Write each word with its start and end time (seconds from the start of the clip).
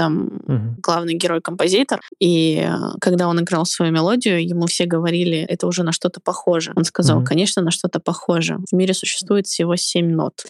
там 0.00 0.40
угу. 0.46 0.76
главный 0.82 1.12
герой-композитор, 1.12 2.00
и 2.20 2.64
э, 2.66 2.74
когда 3.02 3.28
он 3.28 3.38
играл 3.40 3.66
свою 3.66 3.92
мелодию, 3.92 4.42
ему 4.42 4.66
все 4.66 4.86
говорили, 4.86 5.40
это 5.40 5.66
уже 5.66 5.82
на 5.82 5.92
что-то 5.92 6.20
похоже. 6.20 6.72
Он 6.74 6.84
сказал, 6.84 7.18
угу. 7.18 7.26
конечно, 7.26 7.60
на 7.60 7.70
что-то 7.70 8.00
похоже. 8.00 8.56
В 8.70 8.74
мире 8.74 8.94
существует 8.94 9.46
всего 9.46 9.76
семь 9.76 10.10
нот. 10.10 10.46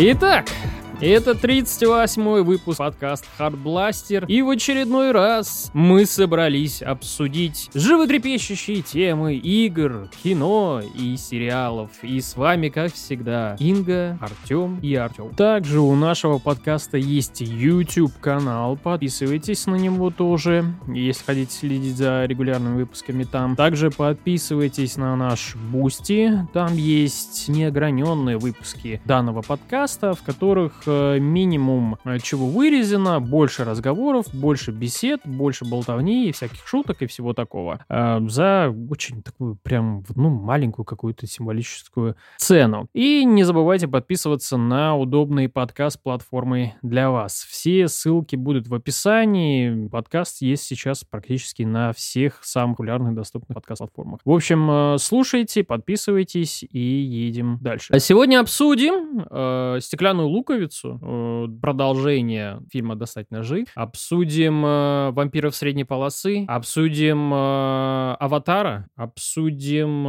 Итак, 0.00 0.48
это 1.00 1.30
38-й 1.32 2.42
выпуск 2.42 2.78
подкаста 2.78 3.26
Hardblaster, 3.38 4.26
и 4.26 4.42
в 4.42 4.50
очередной 4.50 5.12
раз 5.12 5.70
мы 5.72 6.06
собрались 6.06 6.82
обсудить 6.82 7.70
животрепещущие 7.72 8.82
темы 8.82 9.36
игр, 9.36 10.08
кино 10.22 10.82
и 10.96 11.16
сериалов. 11.16 11.90
И 12.02 12.20
с 12.20 12.36
вами, 12.36 12.68
как 12.68 12.92
всегда, 12.92 13.56
Инга, 13.60 14.18
Артем 14.20 14.80
и 14.80 14.94
Артем. 14.94 15.30
Также 15.36 15.80
у 15.80 15.94
нашего 15.94 16.38
подкаста 16.38 16.96
есть 16.96 17.40
YouTube-канал, 17.40 18.76
подписывайтесь 18.76 19.66
на 19.66 19.76
него 19.76 20.10
тоже, 20.10 20.64
если 20.88 21.24
хотите 21.24 21.52
следить 21.52 21.96
за 21.96 22.24
регулярными 22.24 22.78
выпусками 22.78 23.22
там. 23.22 23.54
Также 23.54 23.90
подписывайтесь 23.90 24.96
на 24.96 25.14
наш 25.14 25.54
Бусти, 25.54 26.46
там 26.52 26.74
есть 26.74 27.48
неограненные 27.48 28.38
выпуски 28.38 29.00
данного 29.04 29.42
подкаста, 29.42 30.14
в 30.14 30.22
которых 30.22 30.87
минимум 30.88 31.98
э, 32.04 32.18
чего 32.18 32.46
вырезано, 32.46 33.20
больше 33.20 33.64
разговоров, 33.64 34.26
больше 34.32 34.72
бесед, 34.72 35.20
больше 35.24 35.64
болтовни 35.64 36.28
и 36.28 36.32
всяких 36.32 36.66
шуток 36.66 37.02
и 37.02 37.06
всего 37.06 37.32
такого. 37.32 37.84
Э, 37.88 38.20
за 38.28 38.74
очень 38.90 39.22
такую 39.22 39.56
прям, 39.62 40.04
ну, 40.14 40.30
маленькую 40.30 40.84
какую-то 40.84 41.26
символическую 41.26 42.16
цену. 42.36 42.88
И 42.94 43.24
не 43.24 43.44
забывайте 43.44 43.88
подписываться 43.88 44.56
на 44.56 44.96
удобные 44.96 45.48
подкаст-платформы 45.48 46.74
для 46.82 47.10
вас. 47.10 47.46
Все 47.48 47.88
ссылки 47.88 48.36
будут 48.36 48.68
в 48.68 48.74
описании. 48.74 49.88
Подкаст 49.88 50.42
есть 50.42 50.64
сейчас 50.64 51.04
практически 51.04 51.62
на 51.62 51.92
всех 51.92 52.44
самых 52.44 52.78
популярных 52.78 53.14
доступных 53.14 53.56
подкаст-платформах. 53.56 54.20
В 54.24 54.30
общем, 54.30 54.98
слушайте, 54.98 55.64
подписывайтесь 55.64 56.62
и 56.62 56.78
едем 56.78 57.58
дальше. 57.60 57.92
А 57.92 57.98
сегодня 57.98 58.38
обсудим 58.40 59.26
э, 59.28 59.78
«Стеклянную 59.80 60.28
луковицу», 60.28 60.77
пятницу. 60.78 60.98
Э, 61.02 61.46
продолжение 61.60 62.60
фильма 62.70 62.96
«Достать 62.96 63.30
ножи». 63.30 63.64
Обсудим 63.74 64.64
э, 64.64 65.10
«Вампиров 65.12 65.54
средней 65.54 65.84
полосы». 65.84 66.44
Обсудим 66.48 67.32
э, 67.32 68.16
«Аватара». 68.18 68.88
Обсудим 68.96 70.04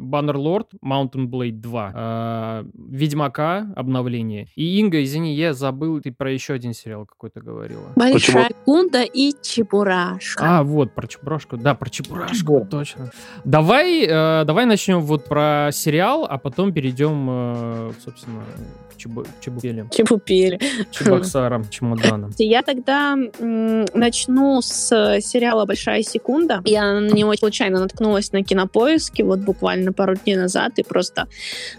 «Баннерлорд», 0.00 0.72
«Mountain 0.84 1.26
Blade 1.26 1.60
2». 1.60 2.70
«Ведьмака» 2.74 3.72
обновление. 3.76 4.48
И, 4.54 4.78
Инга, 4.80 5.02
извини, 5.02 5.34
я 5.34 5.52
забыл, 5.54 6.00
ты 6.00 6.12
про 6.12 6.30
еще 6.30 6.54
один 6.54 6.72
сериал 6.72 7.06
какой-то 7.06 7.40
говорила. 7.40 7.92
Большая 7.96 8.50
Кунда 8.64 9.02
и 9.02 9.32
Чебурашка. 9.42 10.58
А, 10.58 10.62
вот, 10.62 10.94
про 10.94 11.06
Чебурашку. 11.06 11.56
Да, 11.56 11.74
про 11.74 11.90
Чебурашку, 11.90 12.60
да. 12.60 12.66
точно. 12.66 13.10
Давай, 13.44 14.06
давай 14.06 14.66
начнем 14.66 15.00
вот 15.00 15.24
про 15.24 15.70
сериал, 15.72 16.26
а 16.28 16.38
потом 16.38 16.72
перейдем, 16.72 17.92
собственно, 18.04 18.42
к 18.92 18.96
Чебу 18.96 19.24
Чебупелем. 19.40 19.90
Чебупели. 19.90 20.60
Чебоксаром, 20.90 21.68
чемоданом. 21.70 22.32
Я 22.38 22.62
тогда 22.62 23.16
начну 23.38 24.60
с 24.62 24.88
сериала 25.20 25.64
«Большая 25.64 26.02
секунда». 26.02 26.62
Я 26.64 27.00
на 27.00 27.12
него 27.12 27.34
случайно 27.34 27.80
наткнулась 27.80 28.32
на 28.32 28.42
кинопоиске 28.42 29.24
вот 29.24 29.40
буквально 29.40 29.92
пару 29.92 30.16
дней 30.16 30.36
назад 30.36 30.72
и 30.78 30.82
просто 30.82 31.28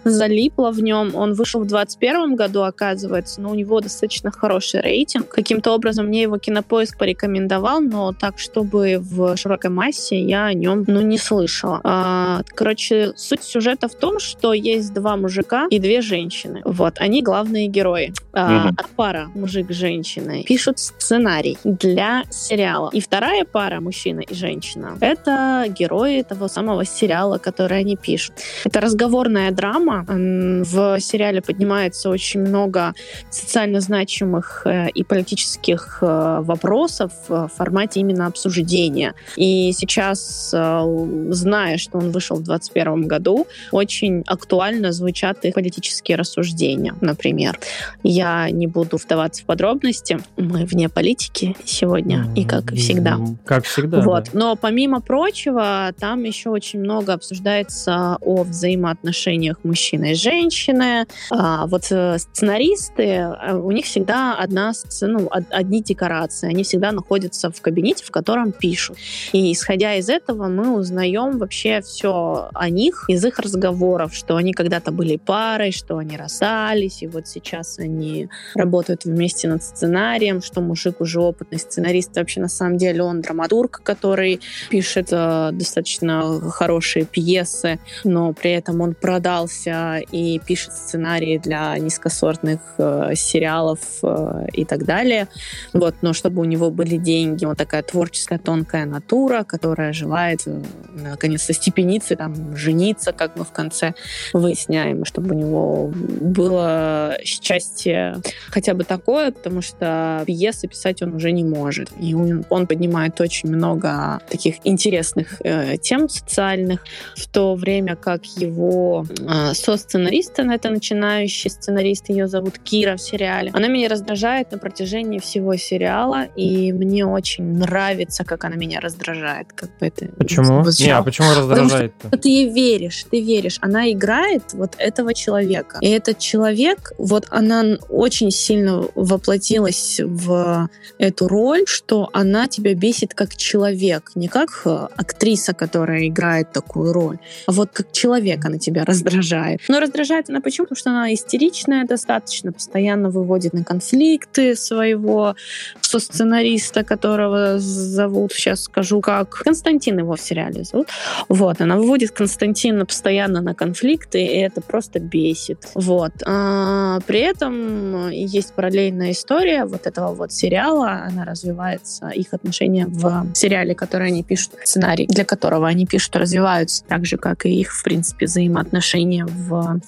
залипла 0.03 0.71
в 0.71 0.81
нем. 0.81 1.15
Он 1.15 1.33
вышел 1.33 1.61
в 1.61 1.67
2021 1.67 2.35
году, 2.35 2.63
оказывается, 2.63 3.41
но 3.41 3.51
у 3.51 3.55
него 3.55 3.79
достаточно 3.81 4.31
хороший 4.31 4.81
рейтинг. 4.81 5.29
Каким-то 5.29 5.73
образом 5.73 6.07
мне 6.07 6.23
его 6.23 6.37
кинопоиск 6.37 6.97
порекомендовал, 6.97 7.81
но 7.81 8.13
так, 8.13 8.39
чтобы 8.39 8.97
в 8.99 9.35
широкой 9.37 9.69
массе 9.69 10.19
я 10.21 10.45
о 10.45 10.53
нем 10.53 10.83
ну, 10.87 11.01
не 11.01 11.17
слышала. 11.17 11.81
А, 11.83 12.41
короче, 12.55 13.13
суть 13.15 13.43
сюжета 13.43 13.87
в 13.87 13.95
том, 13.95 14.19
что 14.19 14.53
есть 14.53 14.93
два 14.93 15.15
мужика 15.17 15.67
и 15.69 15.79
две 15.79 16.01
женщины. 16.01 16.61
Вот, 16.65 16.95
они 16.99 17.21
главные 17.21 17.46
главные 17.47 17.67
герои. 17.67 18.13
А, 18.33 18.71
Пара 18.95 19.29
мужик-женщина 19.33 20.43
пишут 20.43 20.79
сценарий 20.79 21.57
для 21.63 22.23
сериала. 22.29 22.89
И 22.93 22.99
вторая 22.99 23.45
пара, 23.45 23.79
мужчина 23.79 24.19
и 24.19 24.35
женщина, 24.35 24.97
это 25.01 25.65
герои 25.79 26.23
того 26.23 26.47
самого 26.47 26.83
сериала, 26.85 27.37
который 27.37 27.79
они 27.79 27.95
пишут. 27.95 28.35
Это 28.65 28.81
разговорная 28.81 29.51
драма. 29.51 30.05
В 30.07 30.99
сериале 30.99 31.41
поднимается 31.41 32.09
очень 32.09 32.41
много 32.41 32.93
социально 33.31 33.79
значимых 33.79 34.63
э, 34.65 34.89
и 34.89 35.03
политических 35.03 35.99
э, 36.01 36.39
вопросов 36.41 37.11
в 37.27 37.49
формате 37.55 38.01
именно 38.01 38.27
обсуждения. 38.27 39.13
И 39.37 39.71
сейчас, 39.73 40.51
э, 40.53 41.07
зная, 41.29 41.77
что 41.77 41.97
он 41.97 42.11
вышел 42.11 42.35
в 42.37 42.43
2021 42.43 43.07
году, 43.07 43.47
очень 43.71 44.23
актуально 44.27 44.91
звучат 44.91 45.45
их 45.45 45.53
политические 45.53 46.17
рассуждения, 46.17 46.93
например 47.01 47.36
например. 47.37 47.59
Я 48.03 48.49
не 48.49 48.67
буду 48.67 48.97
вдаваться 48.97 49.43
в 49.43 49.45
подробности. 49.45 50.19
Мы 50.37 50.65
вне 50.65 50.89
политики 50.89 51.55
сегодня, 51.65 52.27
и 52.35 52.45
как 52.45 52.71
всегда. 52.73 53.17
Как 53.45 53.65
всегда. 53.65 54.01
Вот. 54.01 54.25
Да. 54.25 54.31
Но 54.33 54.55
помимо 54.55 55.01
прочего, 55.01 55.93
там 55.99 56.23
еще 56.23 56.49
очень 56.49 56.79
много 56.79 57.13
обсуждается 57.13 58.17
о 58.21 58.43
взаимоотношениях 58.43 59.57
мужчины 59.63 60.11
и 60.11 60.15
женщины. 60.15 61.05
А, 61.31 61.67
вот 61.67 61.87
э, 61.91 62.17
сценаристы, 62.17 63.03
э, 63.03 63.53
у 63.53 63.71
них 63.71 63.85
всегда 63.85 64.35
одна 64.35 64.71
ну, 65.01 65.29
одни 65.31 65.81
декорации. 65.81 66.49
Они 66.49 66.63
всегда 66.63 66.91
находятся 66.91 67.51
в 67.51 67.61
кабинете, 67.61 68.03
в 68.05 68.11
котором 68.11 68.51
пишут. 68.51 68.97
И 69.33 69.51
исходя 69.51 69.95
из 69.95 70.09
этого, 70.09 70.47
мы 70.47 70.75
узнаем 70.75 71.37
вообще 71.37 71.81
все 71.81 72.49
о 72.53 72.69
них 72.69 73.05
из 73.07 73.23
их 73.25 73.39
разговоров, 73.39 74.13
что 74.13 74.35
они 74.35 74.53
когда-то 74.53 74.91
были 74.91 75.17
парой, 75.17 75.71
что 75.71 75.97
они 75.97 76.17
расстались, 76.17 77.03
и 77.03 77.07
вот 77.17 77.27
сейчас 77.27 77.79
они 77.79 78.29
работают 78.53 79.05
вместе 79.05 79.47
над 79.47 79.63
сценарием, 79.63 80.41
что 80.41 80.61
мужик 80.61 81.01
уже 81.01 81.19
опытный 81.19 81.57
сценарист. 81.57 82.15
Вообще, 82.15 82.41
на 82.41 82.47
самом 82.47 82.77
деле, 82.77 83.01
он 83.01 83.21
драматург, 83.21 83.81
который 83.83 84.39
пишет 84.69 85.07
э, 85.11 85.49
достаточно 85.51 86.39
хорошие 86.51 87.05
пьесы, 87.05 87.79
но 88.03 88.33
при 88.33 88.51
этом 88.51 88.81
он 88.81 88.93
продался 88.93 89.99
и 90.11 90.39
пишет 90.39 90.73
сценарии 90.73 91.39
для 91.39 91.75
низкосортных 91.79 92.59
э, 92.77 93.15
сериалов 93.15 93.79
э, 94.03 94.45
и 94.53 94.63
так 94.63 94.85
далее. 94.85 95.27
Вот, 95.73 95.95
но 96.01 96.13
чтобы 96.13 96.41
у 96.41 96.45
него 96.45 96.69
были 96.69 96.97
деньги, 96.97 97.45
он 97.45 97.55
такая 97.55 97.81
творческая, 97.81 98.37
тонкая 98.37 98.85
натура, 98.85 99.43
которая 99.43 99.91
желает 99.91 100.41
э, 100.45 100.61
наконец-то 100.93 101.53
степениться, 101.53 102.15
там, 102.15 102.55
жениться, 102.55 103.11
как 103.11 103.35
мы 103.37 103.43
в 103.43 103.51
конце 103.51 103.95
выясняем, 104.33 105.03
чтобы 105.03 105.35
у 105.35 105.37
него 105.37 105.91
было 106.21 107.06
счастье 107.23 108.21
хотя 108.49 108.73
бы 108.73 108.83
такое, 108.83 109.31
потому 109.31 109.61
что 109.61 110.23
пьесы 110.25 110.67
писать 110.67 111.01
он 111.01 111.13
уже 111.15 111.31
не 111.31 111.43
может. 111.43 111.89
И 111.99 112.13
он, 112.13 112.45
он 112.49 112.67
поднимает 112.67 113.19
очень 113.21 113.49
много 113.49 114.19
таких 114.29 114.55
интересных 114.63 115.41
э, 115.43 115.77
тем 115.77 116.09
социальных, 116.09 116.83
в 117.15 117.27
то 117.27 117.55
время 117.55 117.95
как 117.95 118.25
его 118.25 119.05
э, 119.19 119.53
со-сценарист, 119.53 120.39
она 120.39 120.55
это 120.55 120.69
начинающий 120.69 121.49
сценарист, 121.49 122.09
ее 122.09 122.27
зовут 122.27 122.59
Кира 122.59 122.95
в 122.95 123.01
сериале. 123.01 123.51
Она 123.53 123.67
меня 123.67 123.89
раздражает 123.89 124.51
на 124.51 124.57
протяжении 124.57 125.19
всего 125.19 125.55
сериала, 125.55 126.25
и 126.35 126.71
мне 126.71 127.05
очень 127.05 127.45
нравится, 127.57 128.23
как 128.23 128.45
она 128.45 128.55
меня 128.55 128.79
раздражает. 128.79 129.47
Как 129.53 129.69
бы 129.79 129.87
это 129.87 130.07
почему? 130.17 130.63
Не, 130.79 130.91
а 130.91 131.03
почему 131.03 131.29
раздражает? 131.33 131.93
Потому 131.93 132.13
что 132.13 132.21
ты 132.21 132.29
ей 132.29 132.49
веришь, 132.49 133.05
ты 133.09 133.21
веришь. 133.21 133.57
Она 133.61 133.91
играет 133.91 134.53
вот 134.53 134.75
этого 134.77 135.13
человека. 135.13 135.79
И 135.81 135.89
этот 135.89 136.19
человек 136.19 136.91
вот 136.97 137.27
она 137.29 137.77
очень 137.89 138.31
сильно 138.31 138.85
воплотилась 138.95 139.99
в 140.03 140.69
эту 140.97 141.27
роль, 141.27 141.63
что 141.65 142.09
она 142.13 142.47
тебя 142.47 142.73
бесит 142.73 143.13
как 143.13 143.35
человек, 143.35 144.11
не 144.15 144.27
как 144.27 144.61
э, 144.65 144.87
актриса, 144.95 145.53
которая 145.53 146.07
играет 146.07 146.51
такую 146.51 146.93
роль, 146.93 147.19
а 147.45 147.51
вот 147.51 147.69
как 147.71 147.91
человек 147.91 148.45
она 148.45 148.57
тебя 148.57 148.85
раздражает. 148.85 149.61
Но 149.67 149.79
раздражает 149.79 150.29
она 150.29 150.41
почему? 150.41 150.65
Потому 150.65 150.77
что 150.77 150.89
она 150.89 151.13
истеричная 151.13 151.85
достаточно, 151.85 152.51
постоянно 152.51 153.09
выводит 153.09 153.53
на 153.53 153.63
конфликты 153.63 154.55
своего 154.55 155.35
со-сценариста, 155.81 156.83
которого 156.83 157.59
зовут, 157.59 158.33
сейчас 158.33 158.63
скажу 158.63 159.01
как, 159.01 159.29
Константин 159.29 159.99
его 159.99 160.15
в 160.15 160.21
сериале 160.21 160.63
зовут. 160.63 160.87
Вот, 161.29 161.61
она 161.61 161.77
выводит 161.77 162.11
Константина 162.11 162.85
постоянно 162.85 163.41
на 163.41 163.53
конфликты, 163.53 164.23
и 164.23 164.37
это 164.37 164.61
просто 164.61 164.99
бесит. 164.99 165.67
Вот. 165.75 166.11
А, 166.25 166.86
при 167.05 167.19
этом 167.19 168.09
есть 168.09 168.53
параллельная 168.53 169.11
история 169.11 169.65
вот 169.65 169.87
этого 169.87 170.13
вот 170.13 170.31
сериала, 170.31 171.05
она 171.07 171.25
развивается, 171.25 172.09
их 172.09 172.33
отношения 172.33 172.85
в 172.87 173.27
сериале, 173.33 173.75
который 173.75 174.07
они 174.07 174.23
пишут, 174.23 174.53
сценарий, 174.63 175.07
для 175.07 175.25
которого 175.25 175.67
они 175.67 175.85
пишут, 175.85 176.15
развиваются 176.15 176.83
так 176.83 177.05
же, 177.05 177.17
как 177.17 177.45
и 177.45 177.49
их, 177.49 177.73
в 177.73 177.83
принципе, 177.83 178.25
взаимоотношения 178.25 179.25
в 179.25 179.79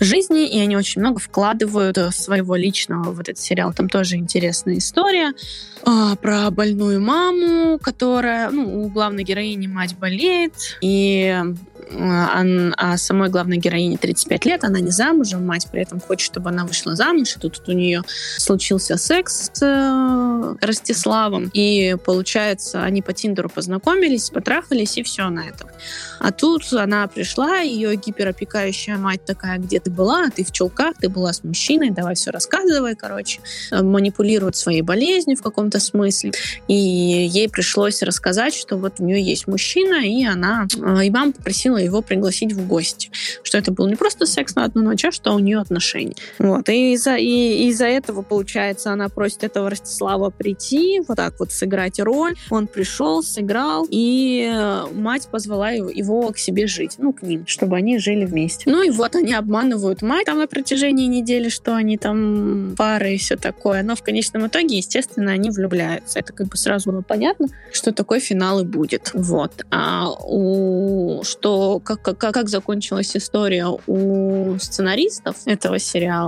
жизни, 0.00 0.46
и 0.48 0.60
они 0.60 0.76
очень 0.76 1.00
много 1.00 1.20
вкладывают 1.20 1.98
своего 2.14 2.56
личного 2.56 3.12
в 3.12 3.20
этот 3.20 3.38
сериал. 3.38 3.72
Там 3.72 3.88
тоже 3.88 4.16
интересная 4.16 4.78
история 4.78 5.32
а, 5.84 6.16
про 6.16 6.50
больную 6.50 7.00
маму, 7.00 7.78
которая, 7.78 8.50
ну, 8.50 8.84
у 8.84 8.88
главной 8.88 9.24
героини 9.24 9.66
мать 9.66 9.96
болеет, 9.96 10.54
и 10.80 11.36
а, 11.92 12.44
а 12.76 12.96
самой 12.96 13.28
главной 13.28 13.58
героине 13.58 13.96
35 13.98 14.44
лет, 14.46 14.64
она 14.64 14.80
не 14.80 14.90
замужем, 14.90 15.46
мать 15.46 15.68
при 15.70 15.82
этом 15.82 16.00
хочет, 16.00 16.26
чтобы 16.26 16.43
она 16.46 16.64
вышла 16.64 16.94
замуж, 16.96 17.36
и 17.36 17.40
тут 17.40 17.60
у 17.66 17.72
нее 17.72 18.02
случился 18.38 18.96
секс 18.96 19.50
с 19.52 19.62
э, 19.62 20.54
Ростиславом, 20.60 21.50
и 21.52 21.96
получается, 22.04 22.82
они 22.82 23.02
по 23.02 23.12
Тиндеру 23.12 23.48
познакомились, 23.48 24.30
потрахались, 24.30 24.96
и 24.98 25.02
все 25.02 25.28
на 25.28 25.40
этом. 25.40 25.68
А 26.20 26.32
тут 26.32 26.72
она 26.72 27.06
пришла, 27.06 27.58
ее 27.58 27.96
гиперопекающая 27.96 28.96
мать 28.96 29.24
такая, 29.24 29.58
где 29.58 29.80
ты 29.80 29.90
была, 29.90 30.30
ты 30.30 30.44
в 30.44 30.52
чулках, 30.52 30.96
ты 31.00 31.08
была 31.08 31.32
с 31.32 31.44
мужчиной, 31.44 31.90
давай 31.90 32.14
все 32.14 32.30
рассказывай, 32.30 32.94
короче, 32.94 33.40
э, 33.70 33.82
манипулирует 33.82 34.56
своей 34.56 34.82
болезнью 34.82 35.36
в 35.36 35.42
каком-то 35.42 35.80
смысле, 35.80 36.32
и 36.68 36.74
ей 36.74 37.48
пришлось 37.48 38.02
рассказать, 38.02 38.54
что 38.54 38.76
вот 38.76 38.94
у 38.98 39.04
нее 39.04 39.22
есть 39.22 39.46
мужчина, 39.46 40.04
и 40.04 40.24
она, 40.24 40.66
э, 40.74 41.06
и 41.06 41.10
мама 41.10 41.32
попросила 41.32 41.76
его 41.76 42.02
пригласить 42.02 42.52
в 42.52 42.66
гости. 42.66 43.10
Что 43.42 43.58
это 43.58 43.72
был 43.72 43.86
не 43.86 43.96
просто 43.96 44.26
секс 44.26 44.54
на 44.54 44.64
одну 44.64 44.82
ночь, 44.82 45.04
а 45.04 45.12
что 45.12 45.32
у 45.32 45.38
нее 45.38 45.58
отношения. 45.58 46.14
Вот. 46.38 46.68
И 46.68 46.94
из-за 46.94 47.16
и, 47.16 47.68
из-за 47.68 47.86
этого, 47.86 48.22
получается, 48.22 48.92
она 48.92 49.08
просит 49.08 49.44
этого 49.44 49.70
Ростислава 49.70 50.30
прийти, 50.30 51.00
вот 51.06 51.16
так 51.16 51.38
вот 51.38 51.52
сыграть 51.52 52.00
роль. 52.00 52.34
Он 52.50 52.66
пришел, 52.66 53.22
сыграл, 53.22 53.86
и 53.90 54.50
э, 54.52 54.86
мать 54.92 55.28
позвала 55.30 55.70
его 55.70 56.30
к 56.30 56.38
себе 56.38 56.66
жить, 56.66 56.96
ну, 56.98 57.12
к 57.12 57.22
ним, 57.22 57.46
чтобы 57.46 57.76
они 57.76 57.98
жили 57.98 58.24
вместе. 58.24 58.70
Ну 58.70 58.82
и 58.82 58.90
вот 58.90 59.14
они 59.14 59.34
обманывают 59.34 60.02
мать 60.02 60.26
там 60.26 60.38
на 60.38 60.46
протяжении 60.46 61.06
недели, 61.06 61.48
что 61.48 61.74
они 61.74 61.96
там 61.98 62.74
пары 62.76 63.14
и 63.14 63.18
все 63.18 63.36
такое. 63.36 63.82
Но 63.82 63.96
в 63.96 64.02
конечном 64.02 64.46
итоге, 64.46 64.78
естественно, 64.78 65.32
они 65.32 65.50
влюбляются. 65.50 66.18
Это 66.18 66.32
как 66.32 66.48
бы 66.48 66.56
сразу 66.56 66.90
было 66.90 67.02
понятно, 67.02 67.48
что 67.72 67.92
такой 67.92 68.20
финал 68.20 68.60
и 68.60 68.64
будет. 68.64 69.10
Вот. 69.14 69.64
А 69.70 70.10
у... 70.10 71.22
что 71.24 71.80
как, 71.80 72.02
как, 72.02 72.18
как 72.18 72.48
закончилась 72.48 73.16
история 73.16 73.66
у 73.86 74.58
сценаристов 74.58 75.36
этого 75.46 75.78
сериала, 75.78 76.23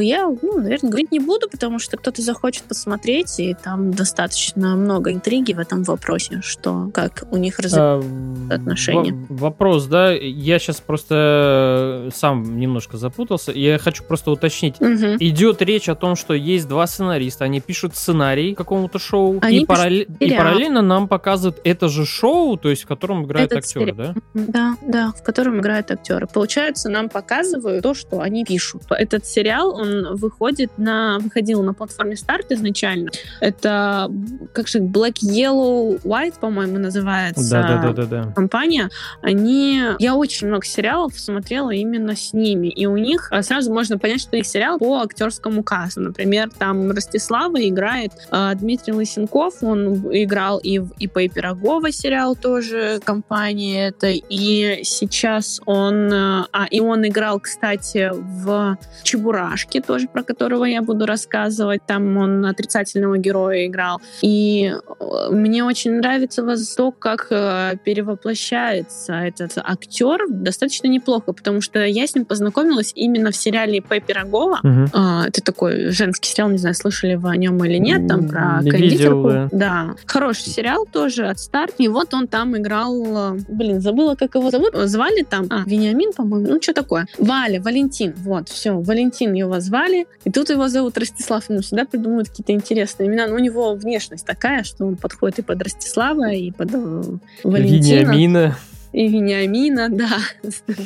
я, 0.00 0.26
ну, 0.42 0.58
наверное, 0.58 0.90
говорить 0.90 1.12
не 1.12 1.20
буду, 1.20 1.48
потому 1.48 1.78
что 1.78 1.96
кто-то 1.96 2.22
захочет 2.22 2.64
посмотреть, 2.64 3.38
и 3.38 3.54
там 3.54 3.92
достаточно 3.92 4.76
много 4.76 5.12
интриги 5.12 5.52
в 5.52 5.58
этом 5.58 5.82
вопросе, 5.82 6.40
что 6.42 6.90
как 6.92 7.24
у 7.30 7.36
них 7.36 7.58
развиваются 7.58 8.08
а, 8.50 8.54
отношения. 8.54 9.26
Вопрос, 9.28 9.86
да, 9.86 10.12
я 10.12 10.58
сейчас 10.58 10.80
просто 10.80 12.08
э, 12.08 12.10
сам 12.14 12.58
немножко 12.58 12.96
запутался, 12.96 13.52
я 13.52 13.78
хочу 13.78 14.04
просто 14.04 14.30
уточнить. 14.30 14.80
Угу. 14.80 15.16
Идет 15.20 15.62
речь 15.62 15.88
о 15.88 15.94
том, 15.94 16.16
что 16.16 16.34
есть 16.34 16.68
два 16.68 16.86
сценариста, 16.86 17.44
они 17.44 17.60
пишут 17.60 17.96
сценарий 17.96 18.54
какому-то 18.54 18.98
шоу, 18.98 19.38
и, 19.38 19.64
параллель... 19.64 20.08
и 20.20 20.32
параллельно 20.32 20.82
нам 20.82 21.08
показывают 21.08 21.60
это 21.64 21.88
же 21.88 22.06
шоу, 22.06 22.56
то 22.56 22.68
есть 22.68 22.84
в 22.84 22.86
котором 22.86 23.24
играют 23.24 23.52
Этот 23.52 23.64
актеры, 23.64 23.92
сериал. 23.92 24.14
да? 24.14 24.14
Да, 24.34 24.76
да, 24.86 25.12
в 25.12 25.22
котором 25.22 25.60
играют 25.60 25.90
актеры. 25.90 26.26
Получается, 26.26 26.88
нам 26.88 27.08
показывают 27.08 27.82
то, 27.82 27.94
что 27.94 28.20
они 28.20 28.44
пишут. 28.44 28.82
Этот 28.90 29.26
сериал, 29.30 29.74
он 29.74 30.14
выходит 30.16 30.70
на, 30.76 31.18
выходил 31.20 31.62
на 31.62 31.74
платформе 31.74 32.16
Старт 32.16 32.52
изначально. 32.52 33.10
Это, 33.40 34.10
как 34.52 34.68
же, 34.68 34.78
Black 34.78 35.16
Yellow 35.22 36.00
White, 36.02 36.38
по-моему, 36.40 36.78
называется 36.78 37.50
да, 37.50 37.62
да, 37.62 37.92
да, 37.92 37.92
да, 37.92 38.24
да. 38.24 38.32
компания. 38.32 38.90
Они, 39.22 39.82
я 39.98 40.14
очень 40.14 40.48
много 40.48 40.64
сериалов 40.64 41.18
смотрела 41.18 41.70
именно 41.70 42.14
с 42.14 42.32
ними, 42.32 42.68
и 42.68 42.86
у 42.86 42.96
них 42.96 43.28
а, 43.30 43.42
сразу 43.42 43.72
можно 43.72 43.98
понять, 43.98 44.20
что 44.20 44.36
их 44.36 44.46
сериал 44.46 44.78
по 44.78 45.00
актерскому 45.00 45.62
касту. 45.62 46.00
Например, 46.00 46.50
там 46.50 46.90
Ростислава 46.90 47.66
играет 47.68 48.12
э, 48.30 48.52
Дмитрий 48.54 48.92
Лысенков, 48.92 49.62
он 49.62 49.94
играл 50.12 50.58
и 50.58 50.78
в 50.78 50.90
и 51.00 51.06
по 51.06 51.26
Пирогова 51.26 51.90
сериал 51.90 52.36
тоже 52.36 53.00
компании 53.02 53.88
это, 53.88 54.08
и 54.08 54.84
сейчас 54.84 55.60
он... 55.64 56.12
А, 56.12 56.46
и 56.70 56.80
он 56.80 57.06
играл, 57.06 57.40
кстати, 57.40 58.10
в 58.12 58.76
Чебурашке, 59.10 59.80
тоже 59.80 60.06
про 60.06 60.22
которого 60.22 60.64
я 60.64 60.82
буду 60.82 61.06
рассказывать. 61.06 61.84
Там 61.86 62.16
он 62.16 62.46
отрицательного 62.46 63.18
героя 63.18 63.66
играл. 63.66 64.00
И 64.22 64.72
э, 64.72 65.30
мне 65.30 65.64
очень 65.64 65.92
нравится 65.96 66.44
то, 66.76 66.92
как 66.92 67.26
э, 67.30 67.72
перевоплощается 67.84 69.14
этот 69.14 69.58
актер 69.58 70.26
достаточно 70.28 70.86
неплохо, 70.86 71.32
потому 71.32 71.60
что 71.60 71.84
я 71.84 72.06
с 72.06 72.14
ним 72.14 72.24
познакомилась 72.24 72.92
именно 72.94 73.30
в 73.30 73.36
сериале 73.36 73.82
П. 73.82 74.00
Пирогова. 74.00 74.60
Угу. 74.62 75.00
Это 75.26 75.42
такой 75.42 75.90
женский 75.90 76.30
сериал, 76.30 76.50
не 76.50 76.58
знаю, 76.58 76.74
слышали 76.74 77.16
вы 77.16 77.30
о 77.30 77.36
нем 77.36 77.62
или 77.64 77.78
нет, 77.78 78.06
там 78.06 78.28
про 78.28 78.60
не 78.62 78.70
кондитерку. 78.70 79.28
Видел, 79.28 79.48
да. 79.48 79.48
да. 79.52 79.94
Хороший 80.06 80.48
сериал 80.50 80.86
тоже 80.90 81.26
от 81.26 81.38
старта. 81.38 81.74
И 81.78 81.88
вот 81.88 82.14
он 82.14 82.28
там 82.28 82.56
играл... 82.56 83.34
Блин, 83.48 83.80
забыла, 83.80 84.14
как 84.14 84.34
его 84.34 84.50
зовут? 84.50 84.74
Звали 84.74 85.22
там? 85.22 85.46
А, 85.50 85.62
Вениамин, 85.66 86.12
по-моему. 86.12 86.48
Ну, 86.48 86.62
что 86.62 86.72
такое? 86.72 87.06
Валя, 87.18 87.60
Валентин. 87.60 88.14
Вот, 88.16 88.48
все. 88.48 88.78
Валентин 88.78 88.99
его 89.38 89.60
звали. 89.60 90.06
И 90.24 90.30
тут 90.30 90.50
его 90.50 90.68
зовут 90.68 90.98
Ростислав. 90.98 91.48
Ему 91.48 91.60
всегда 91.60 91.84
придумывают 91.84 92.28
какие-то 92.28 92.52
интересные 92.52 93.08
имена. 93.08 93.26
Но 93.26 93.36
у 93.36 93.38
него 93.38 93.74
внешность 93.74 94.26
такая, 94.26 94.64
что 94.64 94.86
он 94.86 94.96
подходит 94.96 95.40
и 95.40 95.42
под 95.42 95.62
Ростислава, 95.62 96.32
и 96.32 96.50
под 96.50 96.70
э, 96.74 97.02
Валентина. 97.44 98.10
Вениамина 98.12 98.56
и 98.92 99.08
Вениамина, 99.08 99.88
да, 99.90 100.18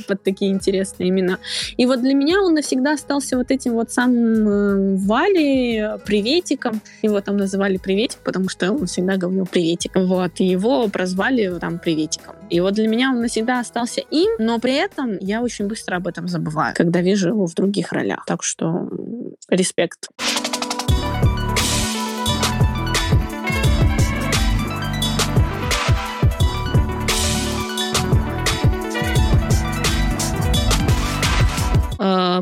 под 0.09 0.23
такие 0.23 0.51
интересные 0.51 1.09
имена. 1.09 1.39
И 1.77 1.87
вот 1.87 2.01
для 2.01 2.15
меня 2.15 2.41
он 2.43 2.55
навсегда 2.55 2.93
остался 2.93 3.37
вот 3.37 3.51
этим 3.51 3.73
вот 3.73 3.91
самым 3.91 4.49
э, 4.49 4.97
Вали, 4.97 5.99
приветиком. 6.05 6.81
Его 7.03 7.21
там 7.21 7.37
называли 7.37 7.77
приветик, 7.77 8.19
потому 8.25 8.49
что 8.49 8.73
он 8.73 8.87
всегда 8.87 9.17
говорил 9.17 9.47
приветик. 9.47 9.93
Вот, 9.95 10.33
и 10.39 10.45
его 10.45 10.89
прозвали 10.89 11.59
там 11.59 11.79
приветиком. 11.79 12.35
И 12.51 12.61
вот 12.61 12.75
для 12.75 12.89
меня 12.89 13.11
он 13.11 13.21
навсегда 13.21 13.61
остался 13.61 14.01
им, 14.01 14.31
но 14.39 14.59
при 14.59 14.75
этом 14.75 15.17
я 15.21 15.43
очень 15.43 15.67
быстро 15.67 15.97
об 15.97 16.07
этом 16.07 16.29
забываю, 16.29 16.75
когда 16.77 17.01
вижу 17.01 17.29
его 17.29 17.47
в 17.47 17.55
других 17.55 17.93
ролях. 17.93 18.25
Так 18.27 18.43
что 18.43 18.89
респект. 19.49 20.09
Э, 20.19 20.44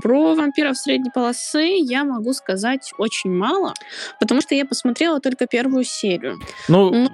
про 0.02 0.35
вампиров 0.35 0.76
средней 0.76 1.11
полосы 1.11 1.76
я 1.78 2.04
могу 2.04 2.33
сказать 2.33 2.92
очень 2.99 3.31
мало, 3.31 3.75
потому 4.19 4.40
что 4.40 4.54
я 4.54 4.64
посмотрела 4.64 5.21
только 5.21 5.47
первую 5.47 5.85
серию. 5.85 6.40
Ну, 6.69 6.90
Но 6.90 7.09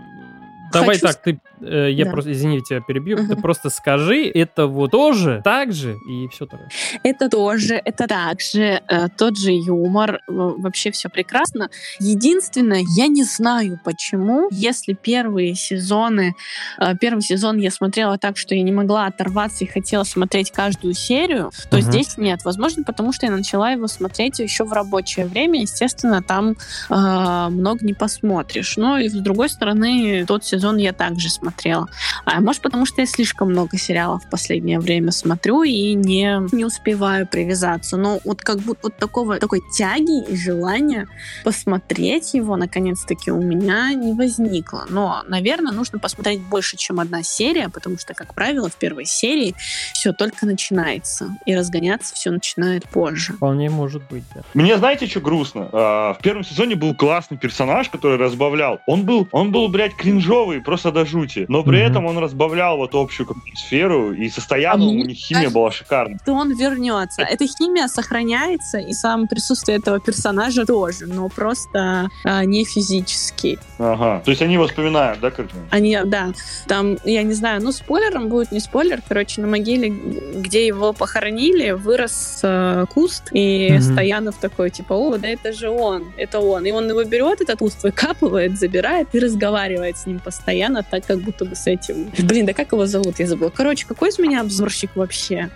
давай 0.73 0.99
хочу... 0.99 1.07
так, 1.07 1.23
ты 1.23 1.41
Э, 1.61 1.91
я 1.91 2.05
да. 2.05 2.11
просто, 2.11 2.33
извините, 2.33 2.65
тебя 2.69 2.81
перебью. 2.81 3.19
Угу. 3.19 3.29
Ты 3.29 3.37
просто 3.37 3.71
скажи, 3.71 4.27
это 4.27 4.67
вот 4.67 4.91
тоже 4.91 5.41
так 5.45 5.73
же 5.73 5.97
и 6.09 6.29
все 6.29 6.47
такое. 6.47 6.69
Это 7.03 7.29
тоже, 7.29 7.81
это 7.85 8.07
так 8.07 8.41
же, 8.41 8.83
э, 8.87 9.09
тот 9.17 9.39
же 9.39 9.53
юмор, 9.53 10.21
вообще 10.27 10.91
все 10.91 11.09
прекрасно. 11.09 11.71
Единственное, 11.99 12.85
я 12.97 13.07
не 13.07 13.25
знаю 13.25 13.81
почему, 13.85 14.49
если 14.51 14.93
первые 14.93 15.55
сезоны, 15.55 16.35
э, 16.79 16.95
первый 17.01 17.23
сезон 17.23 17.59
я 17.59 17.71
смотрела 17.71 18.19
так, 18.19 18.37
что 18.37 18.55
я 18.55 18.63
не 18.63 18.73
могла 18.73 19.07
оторваться 19.07 19.65
и 19.65 19.67
хотела 19.67 20.05
смотреть 20.05 20.51
каждую 20.51 20.95
серию, 20.95 21.51
то 21.71 21.79
угу. 21.79 21.85
здесь 21.85 22.17
нет. 22.17 22.45
Возможно, 22.45 22.85
потому 22.85 23.13
что 23.13 23.27
я 23.27 23.33
начала 23.33 23.71
его 23.71 23.87
смотреть 23.87 24.39
еще 24.39 24.65
в 24.65 24.73
рабочее 24.73 25.27
время. 25.27 25.61
Естественно, 25.61 26.23
там 26.23 26.57
э, 26.91 27.49
много 27.51 27.85
не 27.85 27.95
посмотришь. 27.95 28.77
Но 28.77 28.99
и 28.99 29.09
с 29.09 29.13
другой 29.13 29.49
стороны, 29.49 30.25
тот 30.27 30.45
сезон 30.45 30.77
я 30.77 30.93
также 30.93 31.29
смотрела 31.29 31.48
смотрела. 31.49 31.89
А 32.25 32.41
может, 32.41 32.63
потому 32.63 32.87
что 32.87 33.01
я 33.01 33.07
слишком 33.07 33.51
много 33.51 33.79
сериалов 33.79 34.25
в 34.25 34.31
последнее 34.31 34.79
время 34.81 35.13
смотрю 35.13 35.63
и 35.63 35.95
не, 35.95 36.41
не 36.55 36.65
успеваю 36.65 37.27
привязаться. 37.27 37.97
Но 37.97 38.21
вот 38.25 38.43
как 38.43 38.59
будто 38.59 38.79
вот 38.85 38.97
такого, 38.97 39.39
такой 39.39 39.61
тяги 39.75 40.25
и 40.25 40.37
желания 40.37 41.09
посмотреть 41.45 42.35
его, 42.35 42.57
наконец-таки, 42.57 43.31
у 43.31 43.41
меня 43.41 43.93
не 43.95 44.13
возникло. 44.13 44.87
Но, 44.89 45.23
наверное, 45.27 45.73
нужно 45.73 45.99
посмотреть 45.99 46.41
больше, 46.41 46.77
чем 46.77 47.01
одна 47.01 47.23
серия, 47.23 47.69
потому 47.69 47.99
что, 47.99 48.15
как 48.15 48.35
правило, 48.35 48.69
в 48.69 48.77
первой 48.77 49.07
серии 49.07 49.55
все 49.95 50.13
только 50.13 50.47
начинается. 50.47 51.37
И 51.47 51.57
разгоняться 51.57 52.15
все 52.15 52.31
начинает 52.31 52.89
позже. 52.89 53.35
Вполне 53.35 53.71
может 53.71 54.03
быть, 54.11 54.25
да. 54.35 54.43
Мне, 54.55 54.77
знаете, 54.77 55.07
что 55.07 55.21
грустно? 55.21 55.69
А, 55.73 56.15
в 56.15 56.19
первом 56.19 56.45
сезоне 56.45 56.75
был 56.75 56.95
классный 56.95 57.39
персонаж, 57.39 57.89
который 57.89 58.19
разбавлял. 58.19 58.81
Он 58.87 59.05
был, 59.05 59.29
он 59.33 59.53
был, 59.53 59.69
блядь, 59.69 59.95
кринжовый, 59.95 60.61
просто 60.61 60.93
до 60.93 61.07
жути. 61.07 61.38
Но 61.49 61.63
при 61.63 61.79
mm-hmm. 61.79 61.91
этом 61.91 62.07
он 62.07 62.19
разбавлял 62.19 62.77
вот 62.77 62.95
общую 62.95 63.29
атмосферу, 63.31 64.13
и 64.13 64.29
состояние 64.29 64.89
а 64.89 65.05
у 65.05 65.07
них 65.07 65.17
химия 65.17 65.51
была 65.51 65.71
шикарная. 65.71 66.19
То 66.25 66.33
он 66.33 66.55
вернется. 66.55 67.23
Эта 67.23 67.47
химия 67.47 67.89
сохраняется, 67.89 68.79
и 68.79 68.93
сам 68.93 69.29
присутствие 69.29 69.79
этого 69.79 70.01
персонажа 70.01 70.65
тоже, 70.65 71.07
но 71.07 71.29
просто 71.29 72.09
а, 72.25 72.45
не 72.45 72.65
физически. 72.65 73.59
Ага. 73.79 74.23
То 74.25 74.31
есть 74.31 74.43
они 74.43 74.59
воспоминают, 74.59 75.21
да, 75.21 75.31
картину? 75.31 75.63
Они, 75.71 75.99
да. 76.05 76.33
Там, 76.67 76.99
я 77.05 77.23
не 77.23 77.35
знаю, 77.35 77.63
ну, 77.63 77.73
спойлером 77.73 78.29
будет 78.29 78.53
не 78.53 78.61
спойлер. 78.61 79.01
Короче, 79.07 79.41
на 79.41 79.47
могиле, 79.47 79.89
где 79.89 80.67
его 80.67 80.93
похоронили, 80.93 81.71
вырос 81.71 82.41
э, 82.43 82.87
куст, 82.93 83.31
и 83.33 83.69
mm-hmm. 83.71 83.81
Стоянов 83.81 84.37
такой, 84.37 84.71
типа, 84.71 84.95
о, 84.95 85.17
да 85.19 85.29
это 85.29 85.53
же 85.53 85.69
он, 85.69 86.13
это 86.17 86.41
он. 86.41 86.67
И 86.67 86.71
он 86.71 86.89
его 86.89 87.05
берет, 87.05 87.41
этот 87.41 87.59
куст 87.59 87.83
выкапывает, 87.83 88.59
забирает 88.59 89.09
и 89.13 89.19
разговаривает 89.19 89.99
с 89.99 90.07
ним 90.07 90.19
постоянно, 90.19 90.83
так 90.83 91.07
как 91.07 91.19
будто 91.29 91.45
бы 91.45 91.55
с 91.55 91.67
этим... 91.67 92.11
Блин, 92.19 92.47
да 92.47 92.55
как 92.55 92.73
его 92.73 92.87
зовут? 92.87 93.19
Я 93.19 93.27
забыла. 93.27 93.51
Короче, 93.51 93.87
какой 93.87 94.09
из 94.09 94.19
меня 94.19 94.41
обзорщик 94.41 94.91
вообще? 94.95 95.51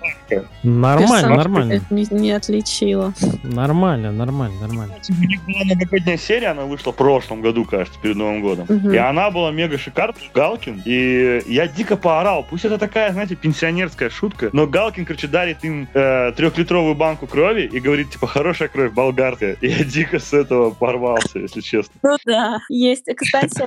Нормально, 0.63 1.07
Персонаж 1.07 1.37
нормально. 1.39 1.81
Не, 1.91 2.07
не 2.11 2.31
отличила. 2.33 3.15
Нормально, 3.43 4.13
нормально, 4.13 4.61
нормально. 4.61 4.95
У 5.09 5.25
них 5.25 5.43
была 5.45 5.65
новогодняя 5.65 6.19
серия, 6.19 6.49
она 6.49 6.65
вышла 6.65 6.93
в 6.93 6.97
прошлом 6.97 7.41
году, 7.41 7.65
кажется, 7.65 7.99
перед 8.01 8.17
Новым 8.17 8.43
годом. 8.43 8.67
Угу. 8.69 8.91
И 8.91 8.97
она 8.99 9.31
была 9.31 9.51
мега 9.51 9.79
шикарная, 9.79 10.21
Галкин. 10.35 10.83
И 10.85 11.43
я 11.47 11.67
дико 11.67 11.97
поорал. 11.97 12.45
Пусть 12.49 12.65
это 12.65 12.77
такая, 12.77 13.13
знаете, 13.13 13.35
пенсионерская 13.35 14.11
шутка, 14.11 14.51
но 14.53 14.67
Галкин, 14.67 15.07
короче, 15.07 15.27
дарит 15.27 15.65
им 15.65 15.89
э, 15.95 16.33
трехлитровую 16.37 16.95
банку 16.95 17.27
крови 17.27 17.63
и 17.73 17.81
говорит, 17.81 18.11
типа, 18.11 18.27
хорошая 18.27 18.69
кровь, 18.69 18.93
болгарская. 18.93 19.57
И 19.61 19.69
я 19.69 19.85
дико 19.85 20.19
с 20.19 20.33
этого 20.33 20.71
порвался, 20.71 21.39
если 21.39 21.61
честно. 21.61 21.95
Ну 22.03 22.17
да, 22.25 22.59
есть. 22.69 23.09
Кстати, 23.17 23.65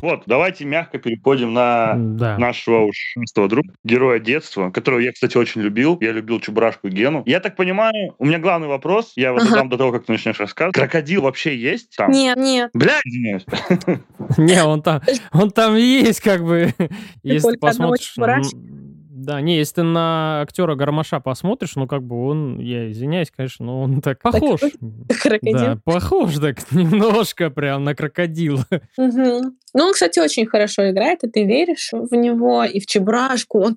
Вот, 0.00 0.22
давайте 0.26 0.64
мягко 0.64 0.98
переходим 0.98 1.52
на 1.52 1.94
да. 1.96 2.38
нашего 2.38 2.80
уж 2.80 3.14
друга, 3.34 3.72
героя 3.84 4.18
детства, 4.18 4.70
которого 4.70 5.00
я, 5.00 5.12
кстати, 5.12 5.36
очень 5.36 5.60
любил. 5.60 5.98
Я 6.00 6.12
любил 6.12 6.40
Чебурашку 6.40 6.88
и 6.88 6.90
Гену. 6.90 7.22
Я 7.26 7.40
так 7.40 7.56
понимаю, 7.56 8.14
у 8.18 8.26
меня 8.26 8.38
главный 8.38 8.68
вопрос, 8.68 9.12
я 9.16 9.28
его 9.28 9.38
ага. 9.38 9.46
задам 9.46 9.68
до 9.68 9.76
того, 9.76 9.92
как 9.92 10.06
ты 10.06 10.12
начнешь 10.12 10.38
рассказывать. 10.38 10.74
Крокодил 10.74 11.22
вообще 11.22 11.56
есть 11.56 11.96
там? 11.96 12.10
Нет, 12.10 12.36
нет. 12.36 12.70
Бля, 12.74 13.00
извиняюсь. 13.04 13.44
Не, 14.38 14.62
он 14.64 14.82
там, 14.82 15.00
он 15.32 15.50
там 15.50 15.76
есть, 15.76 16.20
как 16.20 16.44
бы. 16.44 16.74
Если 17.22 17.56
посмотришь... 17.56 18.14
Да, 19.28 19.42
не, 19.42 19.58
если 19.58 19.74
ты 19.74 19.82
на 19.82 20.40
актера 20.40 20.74
Гармаша 20.74 21.20
посмотришь, 21.20 21.76
ну, 21.76 21.86
как 21.86 22.02
бы 22.02 22.28
он, 22.28 22.58
я 22.60 22.90
извиняюсь, 22.90 23.30
конечно, 23.30 23.66
но 23.66 23.82
он 23.82 24.00
так 24.00 24.22
похож. 24.22 24.58
Крокодил? 25.22 25.58
Да, 25.58 25.78
похож 25.84 26.36
так 26.36 26.56
немножко 26.72 27.50
прям 27.50 27.84
на 27.84 27.94
крокодила. 27.94 28.64
Угу. 28.96 29.42
Ну, 29.74 29.84
он, 29.84 29.92
кстати, 29.92 30.18
очень 30.18 30.46
хорошо 30.46 30.90
играет, 30.90 31.24
и 31.24 31.28
ты 31.28 31.44
веришь 31.44 31.90
в 31.92 32.14
него, 32.14 32.64
и 32.64 32.80
в 32.80 32.86
Чебурашку. 32.86 33.60
Он... 33.60 33.76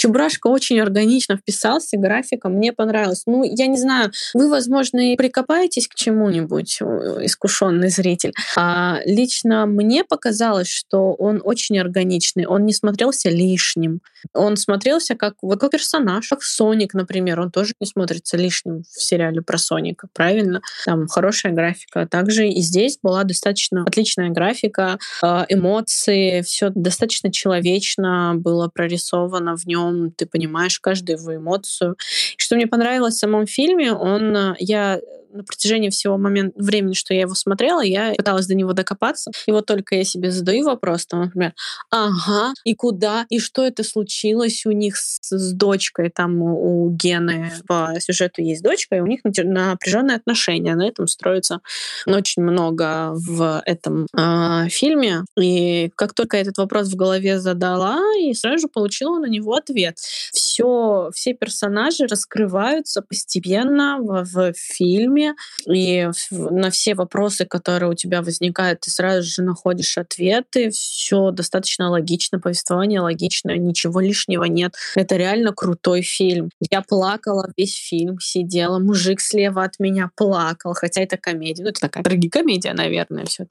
Чебурашка 0.00 0.46
очень 0.46 0.80
органично 0.80 1.36
вписался, 1.36 1.98
графика 1.98 2.48
мне 2.48 2.72
понравилась. 2.72 3.24
Ну, 3.26 3.44
я 3.44 3.66
не 3.66 3.76
знаю, 3.76 4.10
вы, 4.32 4.48
возможно, 4.48 5.12
и 5.12 5.14
прикопаетесь 5.14 5.88
к 5.88 5.94
чему-нибудь, 5.94 6.80
искушенный 6.80 7.90
зритель. 7.90 8.32
А 8.56 9.00
лично 9.04 9.66
мне 9.66 10.02
показалось, 10.04 10.68
что 10.68 11.12
он 11.12 11.42
очень 11.44 11.78
органичный, 11.78 12.46
он 12.46 12.64
не 12.64 12.72
смотрелся 12.72 13.28
лишним. 13.28 14.00
Он 14.32 14.56
смотрелся 14.56 15.16
как, 15.16 15.34
вот 15.42 15.60
как 15.60 15.72
персонаж, 15.72 16.30
как 16.30 16.42
Соник, 16.42 16.94
например. 16.94 17.38
Он 17.38 17.50
тоже 17.50 17.74
не 17.78 17.86
смотрится 17.86 18.38
лишним 18.38 18.84
в 18.90 19.02
сериале 19.02 19.42
про 19.42 19.58
Соника, 19.58 20.08
правильно? 20.14 20.62
Там 20.86 21.08
хорошая 21.08 21.52
графика. 21.52 22.06
Также 22.06 22.48
и 22.48 22.62
здесь 22.62 22.98
была 23.02 23.24
достаточно 23.24 23.82
отличная 23.82 24.30
графика, 24.30 24.98
а, 25.22 25.44
эмоции, 25.50 26.40
все 26.40 26.70
достаточно 26.74 27.30
человечно 27.30 28.32
было 28.34 28.68
прорисовано 28.68 29.58
в 29.58 29.66
нем, 29.66 29.89
ты 30.16 30.26
понимаешь 30.26 30.80
каждую 30.80 31.18
его 31.18 31.36
эмоцию. 31.36 31.96
Что 32.36 32.56
мне 32.56 32.66
понравилось 32.66 33.14
в 33.14 33.18
самом 33.18 33.46
фильме, 33.46 33.92
он, 33.92 34.36
э, 34.36 34.54
я 34.58 35.00
на 35.32 35.44
протяжении 35.44 35.90
всего 35.90 36.18
момента 36.18 36.60
времени, 36.60 36.94
что 36.94 37.14
я 37.14 37.22
его 37.22 37.34
смотрела, 37.34 37.80
я 37.80 38.14
пыталась 38.14 38.46
до 38.46 38.54
него 38.54 38.72
докопаться. 38.72 39.30
И 39.46 39.52
вот 39.52 39.66
только 39.66 39.94
я 39.94 40.04
себе 40.04 40.30
задаю 40.30 40.64
вопрос, 40.64 41.06
там, 41.06 41.22
например, 41.22 41.54
ага, 41.90 42.52
и 42.64 42.74
куда, 42.74 43.26
и 43.28 43.38
что 43.38 43.64
это 43.64 43.84
случилось 43.84 44.66
у 44.66 44.72
них 44.72 44.96
с, 44.96 45.18
с 45.22 45.52
дочкой, 45.52 46.10
там 46.10 46.42
у, 46.42 46.86
у 46.86 46.90
Гены 46.90 47.52
по 47.66 47.94
сюжету 47.98 48.42
есть 48.42 48.62
дочка, 48.62 48.96
и 48.96 49.00
у 49.00 49.06
них 49.06 49.20
напряженные 49.24 50.16
отношения. 50.16 50.74
На 50.74 50.88
этом 50.88 51.06
строится 51.06 51.60
очень 52.06 52.42
много 52.42 53.12
в 53.12 53.62
этом 53.64 54.06
э, 54.16 54.68
фильме. 54.68 55.24
И 55.38 55.90
как 55.96 56.14
только 56.14 56.36
этот 56.36 56.58
вопрос 56.58 56.88
в 56.88 56.96
голове 56.96 57.38
задала, 57.38 58.00
и 58.20 58.34
сразу 58.34 58.58
же 58.58 58.68
получила 58.68 59.18
на 59.18 59.26
него 59.26 59.54
ответ. 59.54 59.96
Все, 60.32 61.10
все 61.14 61.34
персонажи 61.34 62.06
раскрываются 62.06 63.02
постепенно 63.02 63.98
в, 64.00 64.24
в 64.24 64.52
фильме, 64.54 65.19
фильме, 65.20 65.34
и 65.68 66.08
на 66.30 66.70
все 66.70 66.94
вопросы, 66.94 67.44
которые 67.44 67.90
у 67.90 67.94
тебя 67.94 68.22
возникают, 68.22 68.80
ты 68.80 68.90
сразу 68.90 69.22
же 69.22 69.42
находишь 69.42 69.98
ответы. 69.98 70.70
Все 70.70 71.30
достаточно 71.30 71.90
логично, 71.90 72.38
повествование 72.38 73.00
логичное, 73.00 73.56
ничего 73.56 74.00
лишнего 74.00 74.44
нет. 74.44 74.74
Это 74.94 75.16
реально 75.16 75.52
крутой 75.52 76.02
фильм. 76.02 76.50
Я 76.70 76.82
плакала 76.82 77.48
весь 77.56 77.76
фильм, 77.76 78.18
сидела, 78.20 78.78
мужик 78.78 79.20
слева 79.20 79.64
от 79.64 79.78
меня 79.78 80.10
плакал, 80.16 80.74
хотя 80.74 81.02
это 81.02 81.16
комедия. 81.16 81.62
Ну, 81.62 81.70
это 81.70 81.80
такая 81.80 82.02
трагикомедия, 82.02 82.72
наверное, 82.74 83.24
все 83.24 83.46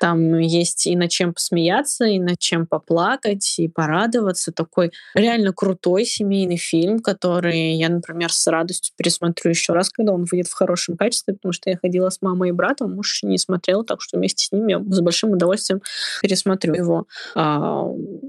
Там 0.00 0.38
есть 0.38 0.86
и 0.86 0.96
над 0.96 1.10
чем 1.10 1.34
посмеяться, 1.34 2.04
и 2.04 2.18
над 2.18 2.38
чем 2.38 2.66
поплакать, 2.66 3.58
и 3.58 3.68
порадоваться. 3.68 4.52
Такой 4.52 4.92
реально 5.14 5.52
крутой 5.52 6.04
семейный 6.04 6.56
фильм, 6.56 7.00
который 7.00 7.74
я, 7.74 7.88
например, 7.88 8.32
с 8.32 8.46
радостью 8.46 8.94
пересмотрю 8.96 9.50
еще 9.50 9.72
раз, 9.72 9.90
когда 9.90 10.12
он 10.12 10.26
выйдет 10.30 10.48
в 10.48 10.54
хорошем 10.54 10.96
качестве 10.96 11.11
качестве, 11.12 11.34
потому 11.34 11.52
что 11.52 11.70
я 11.70 11.76
ходила 11.76 12.08
с 12.08 12.22
мамой 12.22 12.48
и 12.48 12.52
братом, 12.52 12.94
муж 12.94 13.20
не 13.22 13.38
смотрел, 13.38 13.84
так 13.84 14.00
что 14.00 14.16
вместе 14.16 14.46
с 14.46 14.52
ним 14.52 14.66
я 14.66 14.78
с 14.78 15.00
большим 15.00 15.32
удовольствием 15.32 15.82
пересмотрю 16.22 16.74
его. 16.74 17.06
А, 17.34 17.82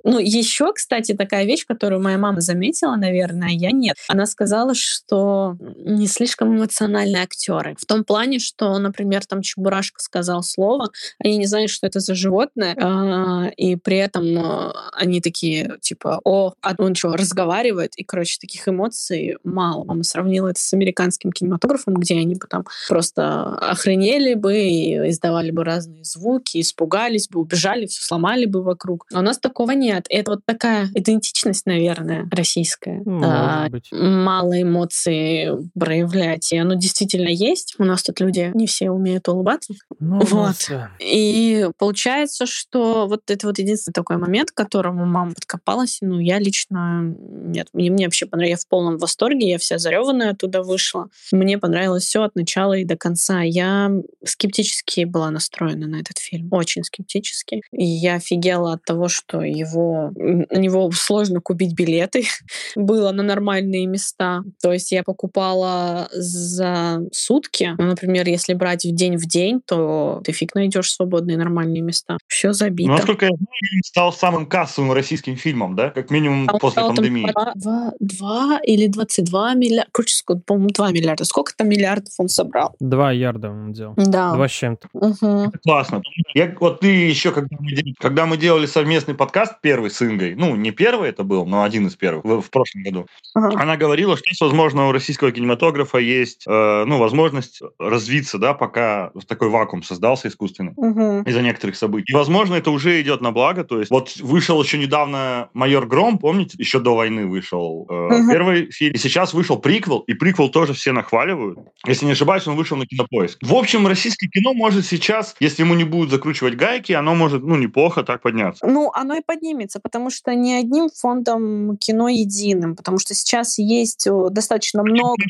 ну, 0.04 0.20
еще, 0.20 0.74
кстати, 0.74 1.14
такая 1.14 1.46
вещь, 1.46 1.66
которую 1.66 2.02
моя 2.02 2.18
мама 2.18 2.42
заметила, 2.42 2.96
наверное, 2.96 3.50
я 3.50 3.72
нет. 3.72 3.96
Она 4.10 4.26
сказала, 4.26 4.76
что 4.76 5.56
не 5.78 6.08
слишком 6.08 6.58
эмоциональные 6.58 7.24
актеры. 7.24 7.76
В 7.80 7.86
том 7.86 8.04
плане, 8.04 8.40
что, 8.40 8.78
например, 8.78 9.26
там 9.26 9.42
Чебурашка 9.42 10.02
сказал 10.02 10.44
слово, 10.44 10.90
они 11.20 11.38
не 11.38 11.46
знают, 11.46 11.72
что 11.72 11.88
это 11.88 12.00
за 12.00 12.16
животное, 12.16 12.76
а, 12.82 13.50
и 13.56 13.76
при 13.78 13.98
этом 13.98 14.38
а, 14.38 14.74
они 14.94 15.22
такие, 15.22 15.78
типа, 15.82 16.20
о, 16.26 16.54
а 16.62 16.76
он 16.78 16.96
что, 16.96 17.14
разговаривает? 17.14 17.94
И, 17.96 18.04
короче, 18.04 18.38
таких 18.40 18.68
эмоций 18.68 19.38
мало. 19.44 19.86
Мама 19.86 20.04
сравнила 20.04 20.50
это 20.50 20.60
с 20.60 20.74
американским 20.74 21.32
кинематографом, 21.32 21.94
где 21.94 22.16
они 22.16 22.36
потом 22.36 22.66
просто 22.88 23.56
охренели 23.58 24.34
бы 24.34 24.58
и 24.58 25.10
издавали 25.10 25.52
бы 25.52 25.64
разные 25.64 26.04
звуки, 26.04 26.62
испугались 26.62 27.28
бы, 27.28 27.40
убежали, 27.40 27.86
все 27.86 28.02
сломали 28.02 28.46
бы 28.46 28.64
вокруг. 28.64 29.06
А 29.14 29.20
у 29.20 29.22
нас 29.22 29.40
такого 29.40 29.72
нет. 29.72 30.06
Это 30.10 30.32
вот 30.32 30.42
такая 30.46 30.90
идентичность, 30.94 31.66
наверное, 31.66 32.28
российская. 32.32 33.02
Может 33.06 33.30
а, 33.30 33.70
быть. 33.70 33.90
Мало 33.92 34.62
эмоций 34.62 35.50
проявлять. 35.78 36.52
И 36.52 36.58
оно 36.58 36.76
действительно 36.76 37.30
есть. 37.30 37.76
У 37.78 37.84
нас 37.84 38.04
тут 38.04 38.20
люди 38.20 38.52
не 38.54 38.68
все 38.68 38.90
умеют 38.90 39.28
улыбаться. 39.28 39.74
Ну, 40.00 40.20
вот. 40.22 40.56
Да. 40.70 40.92
И 41.00 41.68
получается, 41.78 42.46
что 42.46 43.08
вот 43.08 43.22
это 43.30 43.48
вот 43.48 43.60
единственный 43.60 43.94
такой 43.94 44.18
момент, 44.18 44.52
к 44.52 44.56
которому 44.56 45.06
мама 45.06 45.34
подкопалась. 45.34 46.00
Ну, 46.02 46.20
я 46.20 46.40
лично... 46.40 47.16
Нет, 47.20 47.68
мне, 47.74 47.92
мне 47.92 48.06
вообще 48.06 48.26
понравилось. 48.26 48.62
Я 48.62 48.66
в 48.66 48.68
полном 48.68 48.98
восторге. 48.98 49.50
Я 49.50 49.58
вся 49.58 49.78
зареванная 49.78 50.32
оттуда 50.32 50.64
вышла. 50.64 51.10
Мне 51.32 51.58
понравилось 51.58 52.04
все 52.04 52.24
от 52.24 52.36
начала 52.36 52.63
начала 52.64 52.78
и 52.78 52.86
до 52.86 52.96
конца. 52.96 53.42
Я 53.42 53.92
скептически 54.24 55.06
была 55.06 55.32
настроена 55.32 55.88
на 55.88 55.98
этот 55.98 56.18
фильм. 56.18 56.48
Очень 56.52 56.84
скептически. 56.84 57.62
И 57.72 57.84
я 57.84 58.16
офигела 58.16 58.74
от 58.74 58.86
того, 58.86 59.08
что 59.08 59.42
его, 59.42 60.12
на 60.16 60.58
него 60.58 60.92
сложно 60.92 61.42
купить 61.42 61.74
билеты. 61.74 62.26
Было 62.76 63.12
на 63.12 63.24
нормальные 63.24 63.86
места. 63.88 64.44
То 64.62 64.72
есть 64.74 64.92
я 64.92 65.04
покупала 65.04 66.08
за 66.12 67.02
сутки. 67.12 67.76
Ну, 67.78 67.86
например, 67.86 68.28
если 68.28 68.54
брать 68.54 68.86
в 68.86 68.94
день 68.94 69.18
в 69.18 69.26
день, 69.26 69.62
то 69.66 70.22
ты 70.24 70.32
фиг 70.32 70.56
найдешь 70.56 70.92
свободные 70.92 71.38
нормальные 71.38 71.82
места. 71.82 72.18
Все 72.28 72.54
забито. 72.54 72.92
Ну, 72.92 72.98
насколько 72.98 73.26
я 73.26 73.32
знаю, 73.36 73.84
стал 73.84 74.14
самым 74.14 74.46
кассовым 74.46 74.94
российским 74.94 75.36
фильмом, 75.36 75.76
да? 75.76 75.90
Как 75.90 76.12
минимум 76.12 76.50
а 76.50 76.58
после 76.58 76.84
пандемии. 76.84 77.30
2, 77.32 77.52
2, 77.56 77.94
2 78.00 78.60
или 78.64 78.88
22 78.88 79.54
миллиарда. 79.56 79.90
Короче, 79.92 80.16
по-моему, 80.46 80.70
2 80.70 80.92
миллиарда. 80.92 81.26
Сколько 81.26 81.54
там 81.56 81.70
миллиардов 81.70 82.14
он 82.18 82.30
собрал? 82.30 82.53
2 82.80 83.12
ярда 83.12 83.50
он 83.50 83.74
делал. 83.74 83.94
Да. 83.98 84.34
Два 84.34 84.48
с 84.48 84.52
чем-то. 84.52 84.88
Угу. 84.94 85.54
Классно. 85.64 86.02
Я, 86.34 86.56
вот 86.60 86.80
ты 86.80 86.88
еще, 86.88 87.32
когда 87.32 87.56
мы, 87.60 87.72
когда 88.00 88.26
мы 88.26 88.38
делали 88.38 88.66
совместный 88.66 89.16
подкаст 89.16 89.62
первый 89.62 89.90
с 89.90 90.02
Ингой, 90.02 90.36
ну, 90.36 90.56
не 90.56 90.72
первый 90.72 91.10
это 91.10 91.24
был, 91.24 91.46
но 91.46 91.64
один 91.64 91.88
из 91.88 91.96
первых 91.96 92.24
в, 92.24 92.42
в 92.42 92.50
прошлом 92.50 92.84
году, 92.84 93.08
ага. 93.34 93.60
она 93.62 93.78
говорила, 93.78 94.18
что, 94.18 94.46
возможно, 94.46 94.88
у 94.88 94.92
российского 94.92 95.32
кинематографа 95.32 95.98
есть, 95.98 96.46
э, 96.48 96.84
ну, 96.86 96.98
возможность 96.98 97.62
развиться, 97.80 98.38
да, 98.38 98.54
пока 98.54 99.12
такой 99.28 99.50
вакуум 99.50 99.84
создался 99.84 100.28
искусственный 100.28 100.74
угу. 100.76 101.24
из-за 101.28 101.42
некоторых 101.42 101.76
событий. 101.76 102.12
И, 102.12 102.16
возможно, 102.16 102.56
это 102.56 102.72
уже 102.72 103.02
идет 103.02 103.22
на 103.22 103.32
благо, 103.32 103.64
то 103.64 103.80
есть 103.80 103.92
вот 103.92 104.16
вышел 104.18 104.62
еще 104.62 104.78
недавно 104.78 105.50
«Майор 105.54 105.86
Гром», 105.86 106.18
помните, 106.18 106.58
еще 106.58 106.80
до 106.80 106.96
войны 106.96 107.28
вышел 107.28 107.88
э, 107.90 107.94
угу. 107.94 108.32
первый 108.32 108.72
фильм, 108.72 108.94
и 108.94 108.98
сейчас 108.98 109.34
вышел 109.34 109.58
приквел, 109.58 110.00
и 110.00 110.14
приквел 110.14 110.50
тоже 110.50 110.74
все 110.74 110.92
нахваливают. 110.92 111.60
Если 111.86 112.06
не 112.06 112.14
ошибаюсь, 112.14 112.43
он 112.48 112.56
вышел 112.56 112.78
на 112.78 112.86
Кинопоиск. 112.86 113.40
В 113.42 113.54
общем, 113.54 113.88
российское 113.88 114.28
кино 114.28 114.54
может 114.54 114.86
сейчас, 114.86 115.36
если 115.40 115.64
ему 115.64 115.76
не 115.76 115.84
будут 115.84 116.10
закручивать 116.10 116.56
гайки, 116.56 116.94
оно 116.94 117.16
может, 117.16 117.44
ну, 117.44 117.56
неплохо 117.56 118.04
так 118.04 118.22
подняться. 118.22 118.66
Ну, 118.66 118.92
оно 118.94 119.16
и 119.16 119.22
поднимется, 119.22 119.80
потому 119.80 120.10
что 120.10 120.34
не 120.36 120.56
одним 120.56 120.90
фондом 120.90 121.78
кино 121.78 122.10
единым, 122.10 122.76
потому 122.76 123.00
что 123.00 123.14
сейчас 123.14 123.58
есть 123.58 124.08
достаточно 124.32 124.84
много 124.84 125.24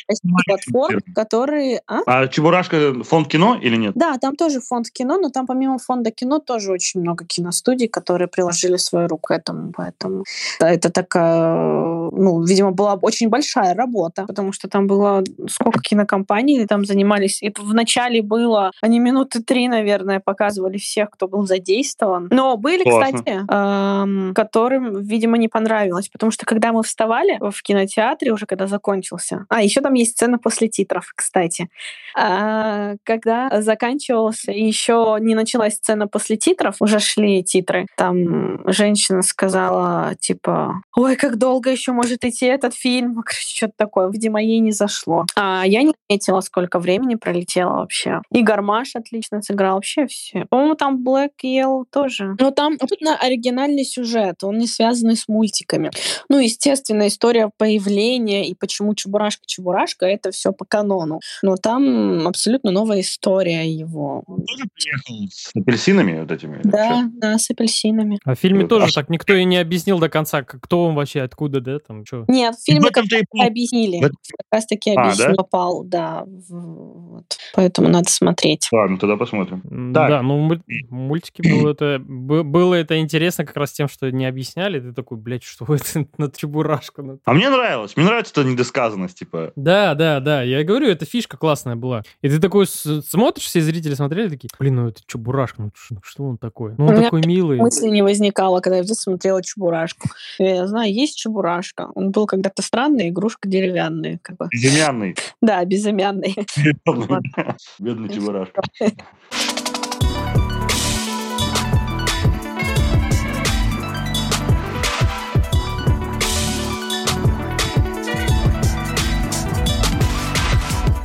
платформ, 0.45 1.01
которые... 1.15 1.81
А? 1.87 2.01
а 2.05 2.27
Чебурашка 2.27 3.03
фонд 3.03 3.27
кино 3.27 3.57
или 3.61 3.75
нет? 3.75 3.93
Да, 3.95 4.17
там 4.17 4.35
тоже 4.35 4.59
фонд 4.59 4.89
кино, 4.89 5.17
но 5.17 5.29
там 5.29 5.45
помимо 5.47 5.77
фонда 5.77 6.11
кино 6.11 6.39
тоже 6.39 6.71
очень 6.71 7.01
много 7.01 7.25
киностудий, 7.25 7.87
которые 7.87 8.27
приложили 8.27 8.77
свою 8.77 9.07
руку 9.07 9.27
к 9.27 9.31
этому, 9.31 9.71
поэтому 9.71 10.25
это 10.59 10.89
такая, 10.89 11.55
ну, 12.11 12.43
видимо, 12.43 12.71
была 12.71 12.95
очень 12.95 13.29
большая 13.29 13.73
работа, 13.73 14.25
потому 14.25 14.51
что 14.51 14.67
там 14.67 14.87
было 14.87 15.23
сколько 15.47 15.79
кинокомпаний 15.79 16.65
там 16.67 16.85
занимались, 16.93 17.41
и 17.41 17.51
в 17.55 17.73
начале 17.73 18.21
было, 18.21 18.71
они 18.81 18.99
минуты 18.99 19.41
три, 19.41 19.67
наверное, 19.67 20.19
показывали 20.19 20.77
всех, 20.77 21.09
кто 21.09 21.27
был 21.27 21.45
задействован, 21.45 22.27
но 22.31 22.55
были, 22.57 22.83
Классно. 22.83 23.17
кстати, 23.17 23.41
эм, 23.49 24.33
которым, 24.33 25.01
видимо, 25.01 25.37
не 25.37 25.47
понравилось, 25.47 26.09
потому 26.09 26.31
что 26.31 26.45
когда 26.45 26.71
мы 26.71 26.83
вставали 26.83 27.39
в 27.39 27.61
кинотеатре, 27.61 28.31
уже 28.31 28.45
когда 28.45 28.67
закончился, 28.67 29.45
а, 29.49 29.61
еще 29.61 29.81
там 29.81 29.93
есть 29.93 30.11
сцена 30.11 30.37
после 30.37 30.67
титров, 30.67 31.11
кстати, 31.15 31.69
а, 32.15 32.95
когда 33.03 33.61
заканчивался, 33.61 34.51
и 34.51 34.63
еще 34.63 35.17
не 35.19 35.35
началась 35.35 35.75
сцена 35.75 36.07
после 36.07 36.37
титров, 36.37 36.75
уже 36.79 36.99
шли 36.99 37.43
титры, 37.43 37.87
там 37.97 38.61
женщина 38.71 39.21
сказала, 39.23 40.15
типа, 40.19 40.83
ой, 40.95 41.15
как 41.15 41.37
долго 41.37 41.71
еще 41.71 41.91
может 41.91 42.23
идти 42.23 42.45
этот 42.45 42.75
фильм, 42.75 43.23
что-то 43.29 43.73
такое, 43.77 44.09
видимо, 44.09 44.41
ей 44.41 44.59
не 44.59 44.71
зашло. 44.71 45.25
А 45.35 45.63
я 45.65 45.81
не 45.81 45.93
заметила, 46.07 46.41
сколько 46.41 46.79
времени 46.83 47.15
пролетело 47.15 47.77
вообще. 47.77 48.21
И 48.31 48.43
Гармаш 48.43 48.95
отлично 48.95 49.41
сыграл, 49.41 49.75
вообще 49.75 50.05
все. 50.05 50.45
По-моему, 50.45 50.75
там 50.75 51.03
Black 51.03 51.31
Yellow 51.43 51.85
тоже. 51.91 52.35
Но 52.39 52.51
там 52.51 52.77
абсолютно 52.79 53.17
оригинальный 53.17 53.83
сюжет, 53.83 54.43
он 54.43 54.57
не 54.57 54.67
связанный 54.67 55.15
с 55.15 55.27
мультиками. 55.27 55.89
Ну, 56.29 56.39
естественно, 56.39 57.07
история 57.07 57.49
появления 57.57 58.47
и 58.47 58.55
почему 58.55 58.93
Чебурашка-Чебурашка, 58.93 60.05
это 60.05 60.31
все 60.31 60.51
по 60.51 60.65
канону. 60.65 61.19
Но 61.41 61.55
там 61.55 62.27
абсолютно 62.27 62.71
новая 62.71 63.01
история 63.01 63.69
его. 63.69 64.23
Он 64.27 64.43
тоже 64.45 64.65
приехал 64.75 65.29
с 65.31 65.51
апельсинами 65.55 66.19
вот 66.19 66.31
этими? 66.31 66.61
Да, 66.63 67.09
да, 67.13 67.37
с 67.37 67.49
апельсинами. 67.49 68.19
А 68.25 68.35
в 68.35 68.39
фильме 68.39 68.67
тоже 68.67 68.93
так 68.93 69.09
никто 69.09 69.33
и 69.33 69.43
не 69.45 69.57
объяснил 69.57 69.99
до 69.99 70.09
конца, 70.09 70.43
кто 70.43 70.85
он 70.85 70.95
вообще, 70.95 71.21
откуда, 71.21 71.61
да, 71.61 71.79
там, 71.79 72.05
что? 72.05 72.25
Нет, 72.27 72.55
в 72.55 72.63
фильме 72.63 72.89
как 72.89 73.05
и 73.05 73.41
объяснили. 73.41 74.01
Как 74.01 74.11
раз 74.51 74.65
таки 74.65 74.91
объяснил, 74.91 75.27
а, 75.27 75.29
да? 75.29 75.35
попал, 75.35 75.83
да. 75.83 76.25
Вот. 76.73 77.37
Поэтому 77.53 77.89
надо 77.89 78.09
смотреть. 78.09 78.67
Ладно, 78.71 78.97
тогда 78.97 79.17
посмотрим. 79.17 79.61
Так. 79.93 80.09
Да, 80.09 80.21
ну 80.21 80.59
мультики 80.89 81.41
было 81.41 81.71
это, 81.71 81.99
было 81.99 82.73
это 82.73 82.99
интересно 82.99 83.45
как 83.45 83.55
раз 83.57 83.71
тем, 83.71 83.87
что 83.87 84.11
не 84.11 84.25
объясняли. 84.25 84.79
Ты 84.79 84.93
такой, 84.93 85.17
блядь, 85.17 85.43
что 85.43 85.65
это 85.73 86.07
на 86.17 86.31
чебурашку? 86.31 87.19
А 87.23 87.33
мне 87.33 87.49
нравилось. 87.49 87.95
Мне 87.95 88.05
нравится 88.05 88.33
эта 88.33 88.49
недосказанность, 88.49 89.19
типа. 89.19 89.51
Да, 89.55 89.93
да, 89.93 90.19
да. 90.19 90.41
Я 90.41 90.63
говорю, 90.63 90.87
эта 90.87 91.05
фишка 91.05 91.37
классная 91.37 91.75
была. 91.75 92.03
И 92.21 92.29
ты 92.29 92.39
такой 92.39 92.65
смотришь, 92.67 93.45
все 93.45 93.61
зрители 93.61 93.93
смотрели 93.93 94.29
такие, 94.29 94.49
блин, 94.59 94.75
ну 94.75 94.87
это 94.87 95.01
чебурашка, 95.05 95.61
ну 95.61 95.71
что 96.03 96.23
он 96.23 96.37
такой? 96.37 96.73
Ну 96.77 96.87
он 96.87 96.95
такой 96.95 97.21
милый. 97.25 97.59
Мысли 97.59 97.89
не 97.89 98.01
возникало, 98.01 98.59
когда 98.59 98.77
я 98.77 98.83
смотрела 98.83 99.43
чебурашку. 99.43 100.09
Я 100.39 100.67
знаю, 100.67 100.93
есть 100.93 101.17
чебурашка. 101.17 101.89
Он 101.95 102.11
был 102.11 102.25
когда-то 102.25 102.61
странный, 102.61 103.09
игрушка 103.09 103.47
деревянная. 103.47 104.19
Как 104.21 104.37
бы. 104.37 104.47
Безымянный. 104.51 105.15
Да, 105.41 105.63
безымянный. 105.65 106.35
Бедный 107.79 108.09
чебурашка. 108.09 108.61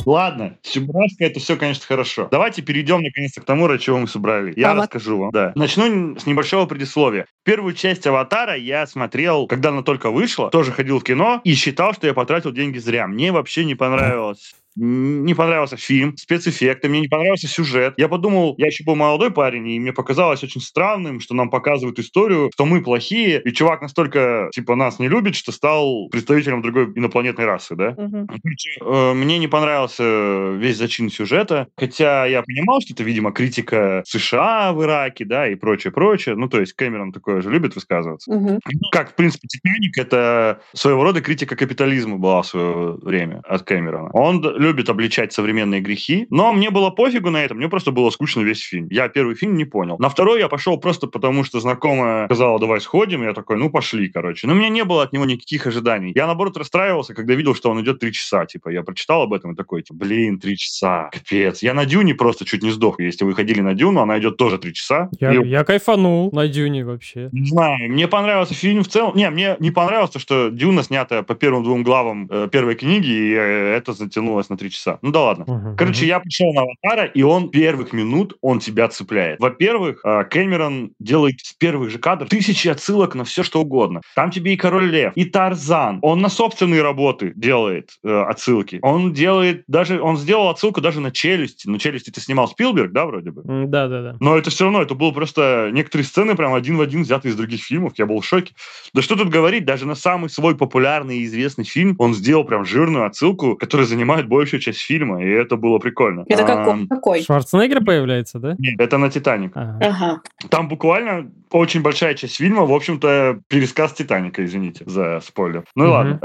Ладно, 0.06 0.56
Чебурашка 0.62 1.26
это 1.26 1.38
все, 1.38 1.56
конечно, 1.56 1.84
хорошо. 1.86 2.28
Давайте 2.30 2.62
перейдем 2.62 3.02
наконец-то 3.02 3.42
к 3.42 3.44
тому, 3.44 3.66
ради 3.66 3.82
чего 3.82 3.98
мы 3.98 4.08
собрали. 4.08 4.54
Я 4.56 4.70
а 4.70 4.74
расскажу 4.74 5.18
вам. 5.18 5.30
Да. 5.32 5.52
Начну 5.54 6.18
с 6.18 6.24
небольшого 6.24 6.64
предисловия. 6.64 7.26
Первую 7.44 7.74
часть 7.74 8.06
«Аватара» 8.06 8.56
я 8.56 8.86
смотрел, 8.86 9.46
когда 9.46 9.68
она 9.68 9.82
только 9.82 10.10
вышла, 10.10 10.48
тоже 10.48 10.72
ходил 10.72 11.00
в 11.00 11.04
кино 11.04 11.42
и 11.44 11.52
считал, 11.52 11.92
что 11.92 12.06
я 12.06 12.14
потратил 12.14 12.52
деньги 12.52 12.78
зря. 12.78 13.06
Мне 13.06 13.32
вообще 13.32 13.66
не 13.66 13.74
понравилось 13.74 14.54
не 14.78 15.34
понравился 15.34 15.76
фильм, 15.76 16.16
спецэффекты, 16.16 16.88
мне 16.88 17.00
не 17.00 17.08
понравился 17.08 17.48
сюжет. 17.48 17.94
Я 17.96 18.08
подумал, 18.08 18.54
я 18.58 18.66
еще 18.66 18.84
был 18.84 18.94
молодой 18.94 19.30
парень, 19.30 19.68
и 19.68 19.80
мне 19.80 19.92
показалось 19.92 20.42
очень 20.44 20.60
странным, 20.60 21.20
что 21.20 21.34
нам 21.34 21.50
показывают 21.50 21.98
историю, 21.98 22.50
что 22.54 22.64
мы 22.64 22.82
плохие, 22.82 23.42
и 23.42 23.52
чувак 23.52 23.82
настолько, 23.82 24.48
типа, 24.52 24.76
нас 24.76 24.98
не 24.98 25.08
любит, 25.08 25.34
что 25.34 25.52
стал 25.52 26.08
представителем 26.10 26.62
другой 26.62 26.92
инопланетной 26.94 27.44
расы, 27.44 27.74
да? 27.74 27.90
Uh-huh. 27.90 29.14
Мне 29.14 29.38
не 29.38 29.48
понравился 29.48 30.52
весь 30.52 30.76
зачин 30.76 31.10
сюжета, 31.10 31.68
хотя 31.76 32.26
я 32.26 32.42
понимал, 32.42 32.80
что 32.80 32.94
это, 32.94 33.02
видимо, 33.02 33.32
критика 33.32 34.02
США 34.06 34.72
в 34.72 34.82
Ираке, 34.84 35.24
да, 35.24 35.48
и 35.48 35.54
прочее, 35.54 35.92
прочее. 35.92 36.36
Ну, 36.36 36.48
то 36.48 36.60
есть 36.60 36.74
Кэмерон 36.74 37.12
такое 37.12 37.42
же 37.42 37.50
любит 37.50 37.74
высказываться. 37.74 38.30
Uh-huh. 38.30 38.58
Как, 38.92 39.10
в 39.10 39.14
принципе, 39.14 39.48
«Титаник»— 39.48 39.98
это 39.98 40.60
своего 40.72 41.02
рода 41.02 41.20
критика 41.20 41.56
капитализма 41.56 42.18
была 42.18 42.42
в 42.42 42.46
свое 42.46 42.98
время 43.02 43.42
от 43.44 43.62
Кэмерона. 43.62 44.10
Он 44.12 44.40
любит 44.68 44.90
обличать 44.90 45.32
современные 45.32 45.80
грехи, 45.80 46.26
но 46.30 46.52
мне 46.52 46.70
было 46.70 46.90
пофигу 46.90 47.30
на 47.30 47.42
это, 47.42 47.54
мне 47.54 47.68
просто 47.68 47.90
было 47.90 48.10
скучно 48.10 48.42
весь 48.42 48.60
фильм. 48.60 48.86
Я 48.90 49.08
первый 49.08 49.34
фильм 49.34 49.56
не 49.56 49.64
понял. 49.64 49.96
На 49.98 50.08
второй 50.10 50.40
я 50.40 50.48
пошел 50.48 50.76
просто 50.78 51.06
потому, 51.06 51.42
что 51.42 51.60
знакомая 51.60 52.26
сказала, 52.26 52.58
давай 52.58 52.80
сходим, 52.80 53.22
я 53.22 53.32
такой, 53.32 53.56
ну 53.56 53.70
пошли, 53.70 54.08
короче. 54.08 54.46
Но 54.46 54.52
у 54.52 54.56
меня 54.56 54.68
не 54.68 54.84
было 54.84 55.02
от 55.02 55.12
него 55.12 55.24
никаких 55.24 55.66
ожиданий. 55.66 56.12
Я, 56.14 56.26
наоборот, 56.26 56.56
расстраивался, 56.56 57.14
когда 57.14 57.34
видел, 57.34 57.54
что 57.54 57.70
он 57.70 57.80
идет 57.82 57.98
три 57.98 58.12
часа, 58.12 58.44
типа, 58.44 58.68
я 58.68 58.82
прочитал 58.82 59.22
об 59.22 59.32
этом 59.32 59.52
и 59.52 59.56
такой, 59.56 59.82
типа, 59.82 59.98
блин, 59.98 60.38
три 60.38 60.56
часа, 60.56 61.08
капец. 61.12 61.62
Я 61.62 61.72
на 61.72 61.86
Дюне 61.86 62.14
просто 62.14 62.44
чуть 62.44 62.62
не 62.62 62.70
сдох. 62.70 63.00
Если 63.00 63.24
вы 63.24 63.34
ходили 63.34 63.60
на 63.60 63.74
Дюну, 63.74 64.00
она 64.00 64.18
идет 64.18 64.36
тоже 64.36 64.58
три 64.58 64.74
часа. 64.74 65.08
Я, 65.18 65.32
и... 65.32 65.48
я 65.48 65.64
кайфанул 65.64 66.30
на 66.32 66.46
Дюне 66.48 66.84
вообще. 66.84 67.30
Не 67.32 67.46
знаю, 67.46 67.90
мне 67.90 68.06
понравился 68.08 68.54
фильм 68.54 68.82
в 68.82 68.88
целом. 68.88 69.16
Не, 69.16 69.30
мне 69.30 69.56
не 69.58 69.70
понравилось, 69.70 70.12
что 70.16 70.50
Дюна 70.50 70.82
снята 70.82 71.22
по 71.22 71.34
первым 71.34 71.62
двум 71.64 71.82
главам 71.82 72.28
э, 72.30 72.48
первой 72.50 72.74
книги, 72.74 73.08
и 73.08 73.32
э, 73.32 73.76
это 73.76 73.92
затянулось 73.92 74.50
на 74.50 74.56
три 74.58 74.70
часа. 74.70 74.98
Ну 75.02 75.10
да 75.10 75.22
ладно. 75.22 75.44
Uh-huh, 75.44 75.76
Короче, 75.76 76.04
uh-huh. 76.04 76.08
я 76.08 76.20
пришел 76.20 76.52
на 76.52 76.62
Аватара, 76.62 77.06
и 77.06 77.22
он 77.22 77.50
первых 77.50 77.92
минут, 77.92 78.36
он 78.40 78.58
тебя 78.58 78.88
цепляет. 78.88 79.40
Во-первых, 79.40 80.00
а, 80.04 80.24
Кэмерон 80.24 80.92
делает 80.98 81.40
с 81.40 81.52
первых 81.54 81.90
же 81.90 81.98
кадров 81.98 82.28
тысячи 82.28 82.68
отсылок 82.68 83.14
на 83.14 83.24
все, 83.24 83.42
что 83.42 83.60
угодно. 83.60 84.00
Там 84.14 84.30
тебе 84.30 84.54
и 84.54 84.56
Король 84.56 84.90
Лев, 84.90 85.12
и 85.14 85.24
Тарзан. 85.24 85.98
Он 86.02 86.20
на 86.20 86.28
собственные 86.28 86.82
работы 86.82 87.32
делает 87.34 87.90
э, 88.04 88.22
отсылки. 88.22 88.78
Он 88.82 89.12
делает 89.12 89.64
даже, 89.66 90.00
он 90.00 90.16
сделал 90.16 90.48
отсылку 90.48 90.80
даже 90.80 91.00
на 91.00 91.10
Челюсти. 91.10 91.68
Ну, 91.68 91.78
Челюсти 91.78 92.10
ты 92.10 92.20
снимал 92.20 92.48
Спилберг, 92.48 92.92
да, 92.92 93.06
вроде 93.06 93.30
бы? 93.30 93.42
Да, 93.44 93.88
да, 93.88 94.02
да. 94.02 94.16
Но 94.20 94.36
это 94.36 94.50
все 94.50 94.64
равно, 94.64 94.82
это 94.82 94.94
было 94.94 95.12
просто 95.12 95.70
некоторые 95.72 96.04
сцены 96.04 96.34
прям 96.34 96.54
один 96.54 96.76
в 96.76 96.80
один 96.80 97.02
взяты 97.02 97.28
из 97.28 97.36
других 97.36 97.62
фильмов. 97.62 97.92
Я 97.96 98.06
был 98.06 98.20
в 98.20 98.24
шоке. 98.26 98.54
Да 98.94 99.02
что 99.02 99.16
тут 99.16 99.28
говорить, 99.28 99.64
даже 99.64 99.86
на 99.86 99.94
самый 99.94 100.30
свой 100.30 100.56
популярный 100.56 101.18
и 101.18 101.24
известный 101.24 101.64
фильм 101.64 101.94
он 101.98 102.14
сделал 102.14 102.44
прям 102.44 102.64
жирную 102.64 103.06
отсылку, 103.06 103.56
которая 103.56 103.86
занимает 103.86 104.26
больше 104.26 104.47
предыдущую 104.48 104.60
часть 104.60 104.80
фильма, 104.80 105.22
и 105.22 105.28
это 105.28 105.56
было 105.56 105.78
прикольно. 105.78 106.24
Это 106.28 106.44
какой? 106.44 106.86
какой? 106.86 107.22
Шварценеггер 107.22 107.84
появляется, 107.84 108.38
да? 108.38 108.56
Нет, 108.58 108.80
это 108.80 108.98
на 108.98 109.10
«Титаник». 109.10 109.52
Ага. 109.54 110.20
Там 110.48 110.68
буквально 110.68 111.30
очень 111.50 111.82
большая 111.82 112.14
часть 112.14 112.36
фильма, 112.36 112.64
в 112.64 112.72
общем-то, 112.72 113.40
пересказ 113.48 113.92
«Титаника», 113.92 114.44
извините 114.44 114.84
за 114.86 115.20
спойлер. 115.20 115.64
Ну 115.74 115.84
и 115.84 115.88
ладно. 115.88 116.20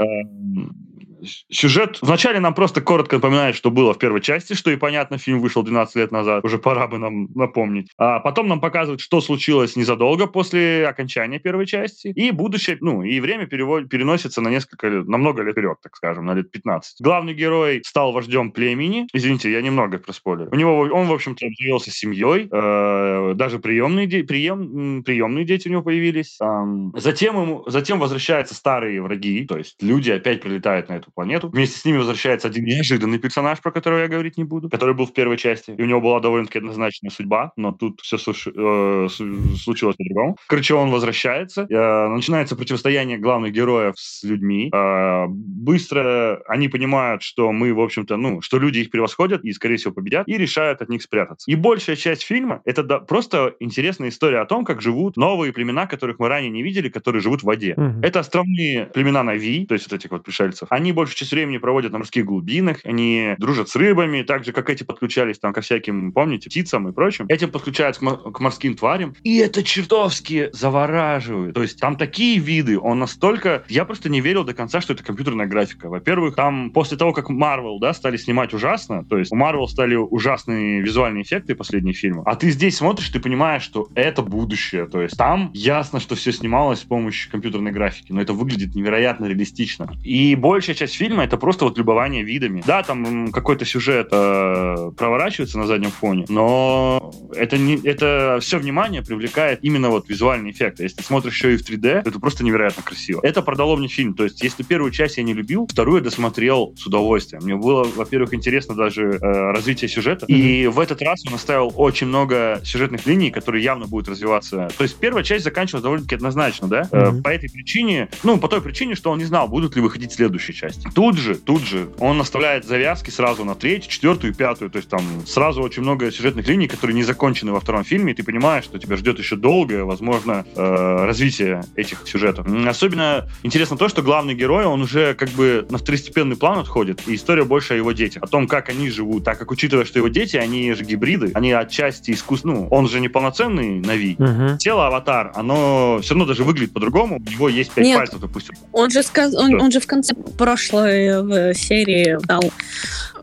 Эм, 1.24 1.30
сюжет 1.50 1.98
вначале 2.02 2.40
нам 2.40 2.54
просто 2.54 2.80
коротко 2.80 3.16
напоминает, 3.16 3.56
что 3.56 3.70
было 3.70 3.94
в 3.94 3.98
первой 3.98 4.20
части, 4.20 4.54
что 4.54 4.70
и 4.70 4.76
понятно, 4.76 5.18
фильм 5.18 5.40
вышел 5.40 5.62
12 5.62 5.96
лет 5.96 6.12
назад, 6.12 6.44
уже 6.44 6.58
пора 6.58 6.86
бы 6.86 6.98
нам 6.98 7.28
напомнить. 7.34 7.90
А 7.98 8.20
потом 8.20 8.48
нам 8.48 8.60
показывают, 8.60 9.00
что 9.00 9.20
случилось 9.20 9.76
незадолго 9.76 10.26
после 10.26 10.86
окончания 10.86 11.38
первой 11.38 11.66
части, 11.66 12.08
и 12.08 12.30
будущее, 12.30 12.78
ну, 12.80 13.02
и 13.02 13.20
время 13.20 13.46
перевод, 13.46 13.88
переносится 13.88 14.40
на 14.40 14.48
несколько 14.48 14.88
лет, 14.88 15.08
на 15.08 15.18
много 15.18 15.42
лет 15.42 15.54
вперед, 15.54 15.78
так 15.82 15.96
скажем, 15.96 16.26
на 16.26 16.34
лет 16.34 16.50
15. 16.50 17.00
Главный 17.00 17.34
герой 17.34 17.82
стал 17.86 18.12
вождем 18.12 18.50
племени, 18.50 19.06
извините, 19.12 19.50
я 19.52 19.62
немного 19.62 19.98
проспойлер. 19.98 20.48
У 20.50 20.56
него, 20.56 20.80
он, 20.80 21.06
в 21.06 21.12
общем-то, 21.12 21.46
обзавелся 21.46 21.90
семьей, 21.90 22.48
э, 22.50 23.34
даже 23.34 23.58
приемные, 23.58 24.06
де, 24.06 24.24
прием, 24.24 25.02
приемные 25.04 25.44
дети 25.44 25.68
у 25.68 25.70
него 25.70 25.82
появились. 25.82 26.38
Э, 26.40 26.64
затем, 26.96 27.40
ему, 27.40 27.64
затем 27.66 27.98
возвращаются 27.98 28.54
старые 28.54 29.00
враги, 29.00 29.46
то 29.46 29.56
есть 29.56 29.76
люди 29.80 30.10
опять 30.10 30.42
прилетают 30.42 30.88
на 30.88 30.94
эту 30.94 31.10
планету. 31.14 31.48
Вместе 31.48 31.78
с 31.78 31.84
ними 31.84 31.98
возвращается 31.98 32.48
один 32.48 32.64
неожиданный 32.64 33.18
персонаж, 33.18 33.60
про 33.60 33.70
которого 33.70 34.00
я 34.00 34.08
говорить 34.08 34.36
не 34.36 34.44
буду, 34.44 34.68
который 34.68 34.94
был 34.94 35.06
в 35.06 35.12
первой 35.12 35.36
части. 35.36 35.74
И 35.76 35.82
у 35.82 35.86
него 35.86 36.00
была 36.00 36.20
довольно-таки 36.20 36.58
однозначная 36.58 37.10
судьба, 37.10 37.52
но 37.56 37.72
тут 37.72 38.00
все 38.00 38.16
э, 38.16 39.08
случилось 39.08 39.96
по-другому. 39.96 40.36
Короче, 40.46 40.74
он 40.74 40.90
возвращается. 40.90 41.66
Э, 41.70 42.08
начинается 42.08 42.56
противостояние 42.56 43.18
главных 43.18 43.52
героев 43.52 43.94
с 43.96 44.22
людьми. 44.24 44.70
Э, 44.72 45.26
быстро 45.28 46.42
они 46.48 46.68
понимают, 46.68 47.22
что 47.22 47.52
мы, 47.52 47.72
в 47.72 47.80
общем-то, 47.80 48.16
ну, 48.16 48.40
что 48.40 48.58
люди 48.58 48.80
их 48.80 48.90
превосходят 48.90 49.44
и, 49.44 49.52
скорее 49.52 49.76
всего, 49.76 49.92
победят, 49.92 50.28
и 50.28 50.36
решают 50.36 50.82
от 50.82 50.88
них 50.88 51.02
спрятаться. 51.02 51.50
И 51.50 51.54
большая 51.54 51.96
часть 51.96 52.22
фильма— 52.22 52.60
это 52.64 52.82
да, 52.82 52.98
просто 52.98 53.54
интересная 53.60 54.08
история 54.08 54.40
о 54.40 54.46
том, 54.46 54.64
как 54.64 54.82
живут 54.82 55.16
новые 55.16 55.52
племена, 55.52 55.86
которых 55.86 56.18
мы 56.18 56.28
ранее 56.28 56.50
не 56.50 56.62
видели, 56.62 56.88
которые 56.88 57.22
живут 57.22 57.40
в 57.40 57.44
воде. 57.44 57.74
Mm-hmm. 57.76 58.00
Это 58.02 58.20
островные 58.20 58.86
племена 58.86 59.22
Нави, 59.22 59.66
то 59.66 59.74
есть 59.74 59.90
вот 59.90 59.98
этих 59.98 60.10
вот 60.10 60.24
пришельцев. 60.24 60.68
Они 60.70 60.92
большую 61.04 61.18
часть 61.18 61.32
времени 61.32 61.58
проводят 61.58 61.92
на 61.92 61.98
морских 61.98 62.24
глубинах, 62.24 62.78
они 62.84 63.34
дружат 63.38 63.68
с 63.68 63.76
рыбами, 63.76 64.22
так 64.22 64.44
же, 64.44 64.52
как 64.52 64.70
эти 64.70 64.84
подключались 64.84 65.38
там 65.38 65.52
ко 65.52 65.60
всяким, 65.60 66.12
помните, 66.12 66.48
птицам 66.48 66.88
и 66.88 66.92
прочим. 66.92 67.26
Этим 67.28 67.50
подключаются 67.50 68.00
к, 68.00 68.32
к 68.32 68.40
морским 68.40 68.74
тварям. 68.74 69.14
И 69.22 69.36
это 69.36 69.62
чертовски 69.62 70.48
завораживает. 70.52 71.54
То 71.54 71.62
есть 71.62 71.78
там 71.78 71.96
такие 71.96 72.38
виды, 72.38 72.78
он 72.78 72.98
настолько... 72.98 73.64
Я 73.68 73.84
просто 73.84 74.08
не 74.08 74.22
верил 74.22 74.44
до 74.44 74.54
конца, 74.54 74.80
что 74.80 74.94
это 74.94 75.04
компьютерная 75.04 75.46
графика. 75.46 75.90
Во-первых, 75.90 76.36
там 76.36 76.70
после 76.70 76.96
того, 76.96 77.12
как 77.12 77.30
Marvel, 77.30 77.78
да, 77.80 77.92
стали 77.92 78.16
снимать 78.16 78.54
ужасно, 78.54 79.04
то 79.04 79.18
есть 79.18 79.30
у 79.32 79.36
Marvel 79.36 79.66
стали 79.66 79.94
ужасные 79.94 80.80
визуальные 80.80 81.22
эффекты 81.22 81.54
последних 81.54 81.98
фильмов, 81.98 82.26
а 82.26 82.34
ты 82.34 82.50
здесь 82.50 82.76
смотришь, 82.76 83.10
ты 83.10 83.20
понимаешь, 83.20 83.62
что 83.62 83.88
это 83.94 84.22
будущее. 84.22 84.86
То 84.86 85.02
есть 85.02 85.16
там 85.16 85.50
ясно, 85.52 86.00
что 86.00 86.14
все 86.14 86.32
снималось 86.32 86.80
с 86.80 86.84
помощью 86.84 87.30
компьютерной 87.30 87.72
графики, 87.72 88.12
но 88.12 88.22
это 88.22 88.32
выглядит 88.32 88.74
невероятно 88.74 89.26
реалистично. 89.26 89.92
И 90.02 90.34
большая 90.34 90.76
часть 90.76 90.83
часть 90.84 90.96
фильма 90.96 91.24
это 91.24 91.38
просто 91.38 91.64
вот 91.64 91.78
любование 91.78 92.22
видами. 92.22 92.62
Да, 92.66 92.82
там 92.82 93.32
какой-то 93.32 93.64
сюжет 93.64 94.08
э, 94.12 94.90
проворачивается 94.96 95.58
на 95.58 95.66
заднем 95.66 95.90
фоне, 95.90 96.26
но 96.28 97.12
это, 97.34 97.56
не, 97.56 97.76
это 97.76 98.38
все 98.40 98.58
внимание 98.58 99.02
привлекает 99.02 99.60
именно 99.62 99.88
вот 99.88 100.08
визуальный 100.08 100.50
эффект. 100.50 100.80
Если 100.80 100.98
ты 100.98 101.02
смотришь 101.02 101.34
еще 101.34 101.54
и 101.54 101.56
в 101.56 101.68
3D, 101.68 102.02
это 102.06 102.20
просто 102.20 102.44
невероятно 102.44 102.82
красиво. 102.82 103.20
Это 103.22 103.40
продало 103.40 103.76
мне 103.76 103.88
фильм. 103.88 104.14
То 104.14 104.24
есть, 104.24 104.42
если 104.42 104.62
первую 104.62 104.90
часть 104.90 105.16
я 105.16 105.22
не 105.22 105.32
любил, 105.32 105.66
вторую 105.70 105.98
я 105.98 106.04
досмотрел 106.04 106.74
с 106.76 106.86
удовольствием. 106.86 107.42
Мне 107.44 107.56
было, 107.56 107.84
во-первых, 107.84 108.34
интересно 108.34 108.74
даже 108.74 109.02
э, 109.02 109.18
развитие 109.20 109.88
сюжета. 109.88 110.26
И 110.26 110.66
в 110.66 110.80
этот 110.80 111.00
раз 111.00 111.24
он 111.26 111.34
оставил 111.34 111.72
очень 111.76 112.08
много 112.08 112.60
сюжетных 112.64 113.06
линий, 113.06 113.30
которые 113.30 113.64
явно 113.64 113.86
будут 113.86 114.08
развиваться. 114.08 114.68
То 114.76 114.84
есть, 114.84 114.96
первая 114.96 115.24
часть 115.24 115.44
заканчивалась 115.44 115.82
довольно-таки 115.82 116.16
однозначно, 116.16 116.68
да? 116.68 116.82
Mm-hmm. 116.82 117.20
Э, 117.20 117.22
по 117.22 117.28
этой 117.28 117.50
причине, 117.50 118.08
ну, 118.22 118.38
по 118.38 118.48
той 118.48 118.60
причине, 118.60 118.94
что 118.94 119.10
он 119.10 119.18
не 119.18 119.24
знал, 119.24 119.48
будут 119.48 119.76
ли 119.76 119.82
выходить 119.82 120.12
следующие 120.12 120.54
части. 120.54 120.73
Тут 120.94 121.16
же, 121.18 121.34
тут 121.34 121.62
же 121.62 121.88
он 121.98 122.20
оставляет 122.20 122.64
завязки 122.64 123.10
сразу 123.10 123.44
на 123.44 123.54
третью, 123.54 123.90
четвертую 123.90 124.32
и 124.32 124.36
пятую. 124.36 124.70
То 124.70 124.78
есть 124.78 124.88
там 124.88 125.02
сразу 125.26 125.62
очень 125.62 125.82
много 125.82 126.10
сюжетных 126.10 126.46
линий, 126.48 126.68
которые 126.68 126.94
не 126.94 127.02
закончены 127.02 127.52
во 127.52 127.60
втором 127.60 127.84
фильме, 127.84 128.12
и 128.12 128.14
ты 128.14 128.22
понимаешь, 128.22 128.64
что 128.64 128.78
тебя 128.78 128.96
ждет 128.96 129.18
еще 129.18 129.36
долгое, 129.36 129.84
возможно, 129.84 130.44
э, 130.54 131.04
развитие 131.06 131.64
этих 131.76 132.06
сюжетов. 132.06 132.46
Особенно 132.66 133.28
интересно 133.42 133.76
то, 133.76 133.88
что 133.88 134.02
главный 134.02 134.34
герой, 134.34 134.64
он 134.64 134.82
уже 134.82 135.14
как 135.14 135.30
бы 135.30 135.66
на 135.70 135.78
второстепенный 135.78 136.36
план 136.36 136.58
отходит, 136.58 137.06
и 137.06 137.14
история 137.14 137.44
больше 137.44 137.74
о 137.74 137.76
его 137.76 137.92
детях, 137.92 138.22
о 138.22 138.26
том, 138.26 138.46
как 138.46 138.68
они 138.68 138.90
живут, 138.90 139.24
так 139.24 139.38
как 139.38 139.50
учитывая, 139.50 139.84
что 139.84 139.98
его 139.98 140.08
дети, 140.08 140.36
они 140.36 140.72
же 140.74 140.84
гибриды, 140.84 141.30
они 141.34 141.52
отчасти 141.52 142.10
искусственные, 142.10 142.56
ну, 142.56 142.68
он 142.68 142.88
же 142.88 143.00
не 143.00 143.08
полноценный 143.08 143.80
Нави. 143.80 144.16
Угу. 144.18 144.58
Тело 144.58 144.86
аватар, 144.86 145.32
оно 145.34 145.98
все 146.02 146.14
равно 146.14 146.26
даже 146.26 146.44
выглядит 146.44 146.72
по-другому, 146.72 147.20
у 147.24 147.30
него 147.30 147.48
есть 147.48 147.72
пять 147.72 147.84
Нет, 147.84 147.98
пальцев, 147.98 148.20
допустим. 148.20 148.54
Он 148.72 148.90
же, 148.90 149.02
сказ... 149.02 149.34
он, 149.34 149.60
он 149.60 149.70
же 149.70 149.80
в 149.80 149.86
конце 149.86 150.14
прошлого 150.14 150.63
прошлой 150.68 151.22
в 151.22 151.54
серии 151.54 152.18
дал 152.26 152.42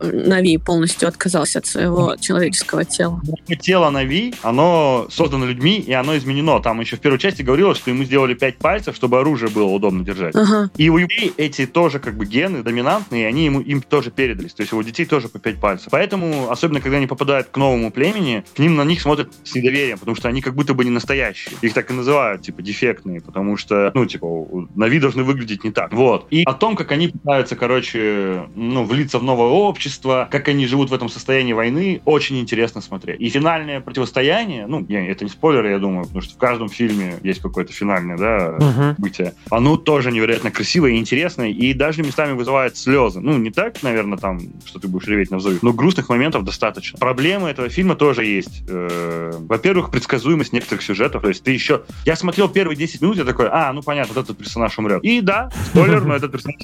Нави 0.01 0.57
полностью 0.57 1.07
отказался 1.07 1.59
от 1.59 1.67
своего 1.67 2.15
человеческого 2.15 2.85
тела. 2.85 3.21
Тело 3.59 3.91
Нави, 3.91 4.33
оно 4.41 5.07
создано 5.11 5.45
людьми, 5.45 5.77
и 5.77 5.93
оно 5.93 6.17
изменено. 6.17 6.59
Там 6.59 6.79
еще 6.79 6.95
в 6.95 6.99
первой 6.99 7.19
части 7.19 7.43
говорилось, 7.43 7.77
что 7.77 7.91
ему 7.91 8.03
сделали 8.03 8.33
пять 8.33 8.57
пальцев, 8.57 8.95
чтобы 8.95 9.19
оружие 9.19 9.51
было 9.51 9.69
удобно 9.69 10.03
держать. 10.03 10.35
Ага. 10.35 10.71
И 10.75 10.89
у 10.89 10.97
людей 10.97 11.31
эти 11.37 11.67
тоже 11.67 11.99
как 11.99 12.15
бы 12.15 12.25
гены 12.25 12.63
доминантные, 12.63 13.23
и 13.23 13.25
они 13.25 13.45
ему, 13.45 13.61
им 13.61 13.81
тоже 13.81 14.09
передались. 14.09 14.53
То 14.53 14.61
есть 14.61 14.73
у 14.73 14.81
детей 14.81 15.05
тоже 15.05 15.29
по 15.29 15.37
пять 15.37 15.59
пальцев. 15.59 15.89
Поэтому, 15.91 16.49
особенно 16.49 16.81
когда 16.81 16.97
они 16.97 17.05
попадают 17.05 17.49
к 17.51 17.57
новому 17.57 17.91
племени, 17.91 18.43
к 18.55 18.59
ним 18.59 18.75
на 18.75 18.83
них 18.83 19.01
смотрят 19.01 19.29
с 19.43 19.53
недоверием, 19.53 19.99
потому 19.99 20.15
что 20.15 20.29
они 20.29 20.41
как 20.41 20.55
будто 20.55 20.73
бы 20.73 20.83
не 20.83 20.89
настоящие. 20.89 21.53
Их 21.61 21.73
так 21.73 21.91
и 21.91 21.93
называют, 21.93 22.41
типа, 22.41 22.63
дефектные, 22.63 23.21
потому 23.21 23.55
что, 23.55 23.91
ну, 23.93 24.05
типа, 24.07 24.27
Нави 24.75 24.99
должны 24.99 25.23
выглядеть 25.23 25.63
не 25.63 25.71
так. 25.71 25.93
Вот. 25.93 26.25
И 26.31 26.43
о 26.43 26.53
том, 26.53 26.75
как 26.75 26.91
они 26.91 27.13
пытаются, 27.31 27.55
короче, 27.55 28.43
ну, 28.55 28.83
влиться 28.83 29.17
в 29.17 29.23
новое 29.23 29.47
общество, 29.47 30.27
как 30.29 30.49
они 30.49 30.67
живут 30.67 30.89
в 30.89 30.93
этом 30.93 31.07
состоянии 31.07 31.53
войны, 31.53 32.01
очень 32.03 32.37
интересно 32.41 32.81
смотреть. 32.81 33.21
И 33.21 33.29
финальное 33.29 33.79
противостояние, 33.79 34.67
ну, 34.67 34.85
я, 34.89 35.09
это 35.09 35.23
не 35.23 35.29
спойлер, 35.29 35.65
я 35.65 35.79
думаю, 35.79 36.03
потому 36.03 36.21
что 36.21 36.33
в 36.33 36.37
каждом 36.37 36.67
фильме 36.67 37.19
есть 37.23 37.41
какое-то 37.41 37.71
финальное, 37.71 38.17
да, 38.17 38.57
uh-huh. 38.59 38.95
бытие. 38.97 39.33
Оно 39.49 39.77
тоже 39.77 40.11
невероятно 40.11 40.51
красивое 40.51 40.91
и 40.91 40.97
интересное, 40.97 41.47
и 41.47 41.73
даже 41.73 42.03
местами 42.03 42.33
вызывает 42.33 42.75
слезы. 42.75 43.21
Ну, 43.21 43.37
не 43.37 43.49
так, 43.49 43.81
наверное, 43.81 44.17
там, 44.17 44.41
что 44.65 44.79
ты 44.79 44.89
будешь 44.89 45.07
реветь 45.07 45.31
на 45.31 45.37
взрыв, 45.37 45.63
но 45.63 45.71
грустных 45.71 46.09
моментов 46.09 46.43
достаточно. 46.43 46.99
Проблемы 46.99 47.47
этого 47.47 47.69
фильма 47.69 47.95
тоже 47.95 48.25
есть. 48.25 48.63
Э, 48.67 49.31
во-первых, 49.47 49.89
предсказуемость 49.89 50.51
некоторых 50.51 50.83
сюжетов. 50.83 51.21
То 51.21 51.29
есть 51.29 51.43
ты 51.45 51.51
еще... 51.51 51.83
Я 52.05 52.17
смотрел 52.17 52.49
первые 52.49 52.75
10 52.75 53.01
минут, 53.01 53.15
я 53.15 53.23
такой, 53.23 53.47
а, 53.49 53.71
ну 53.71 53.81
понятно, 53.81 54.15
вот 54.15 54.25
этот 54.25 54.37
персонаж 54.37 54.77
умрет. 54.77 55.01
И 55.03 55.21
да, 55.21 55.49
спойлер, 55.67 56.03
но 56.03 56.13
этот 56.13 56.33
персонаж. 56.33 56.61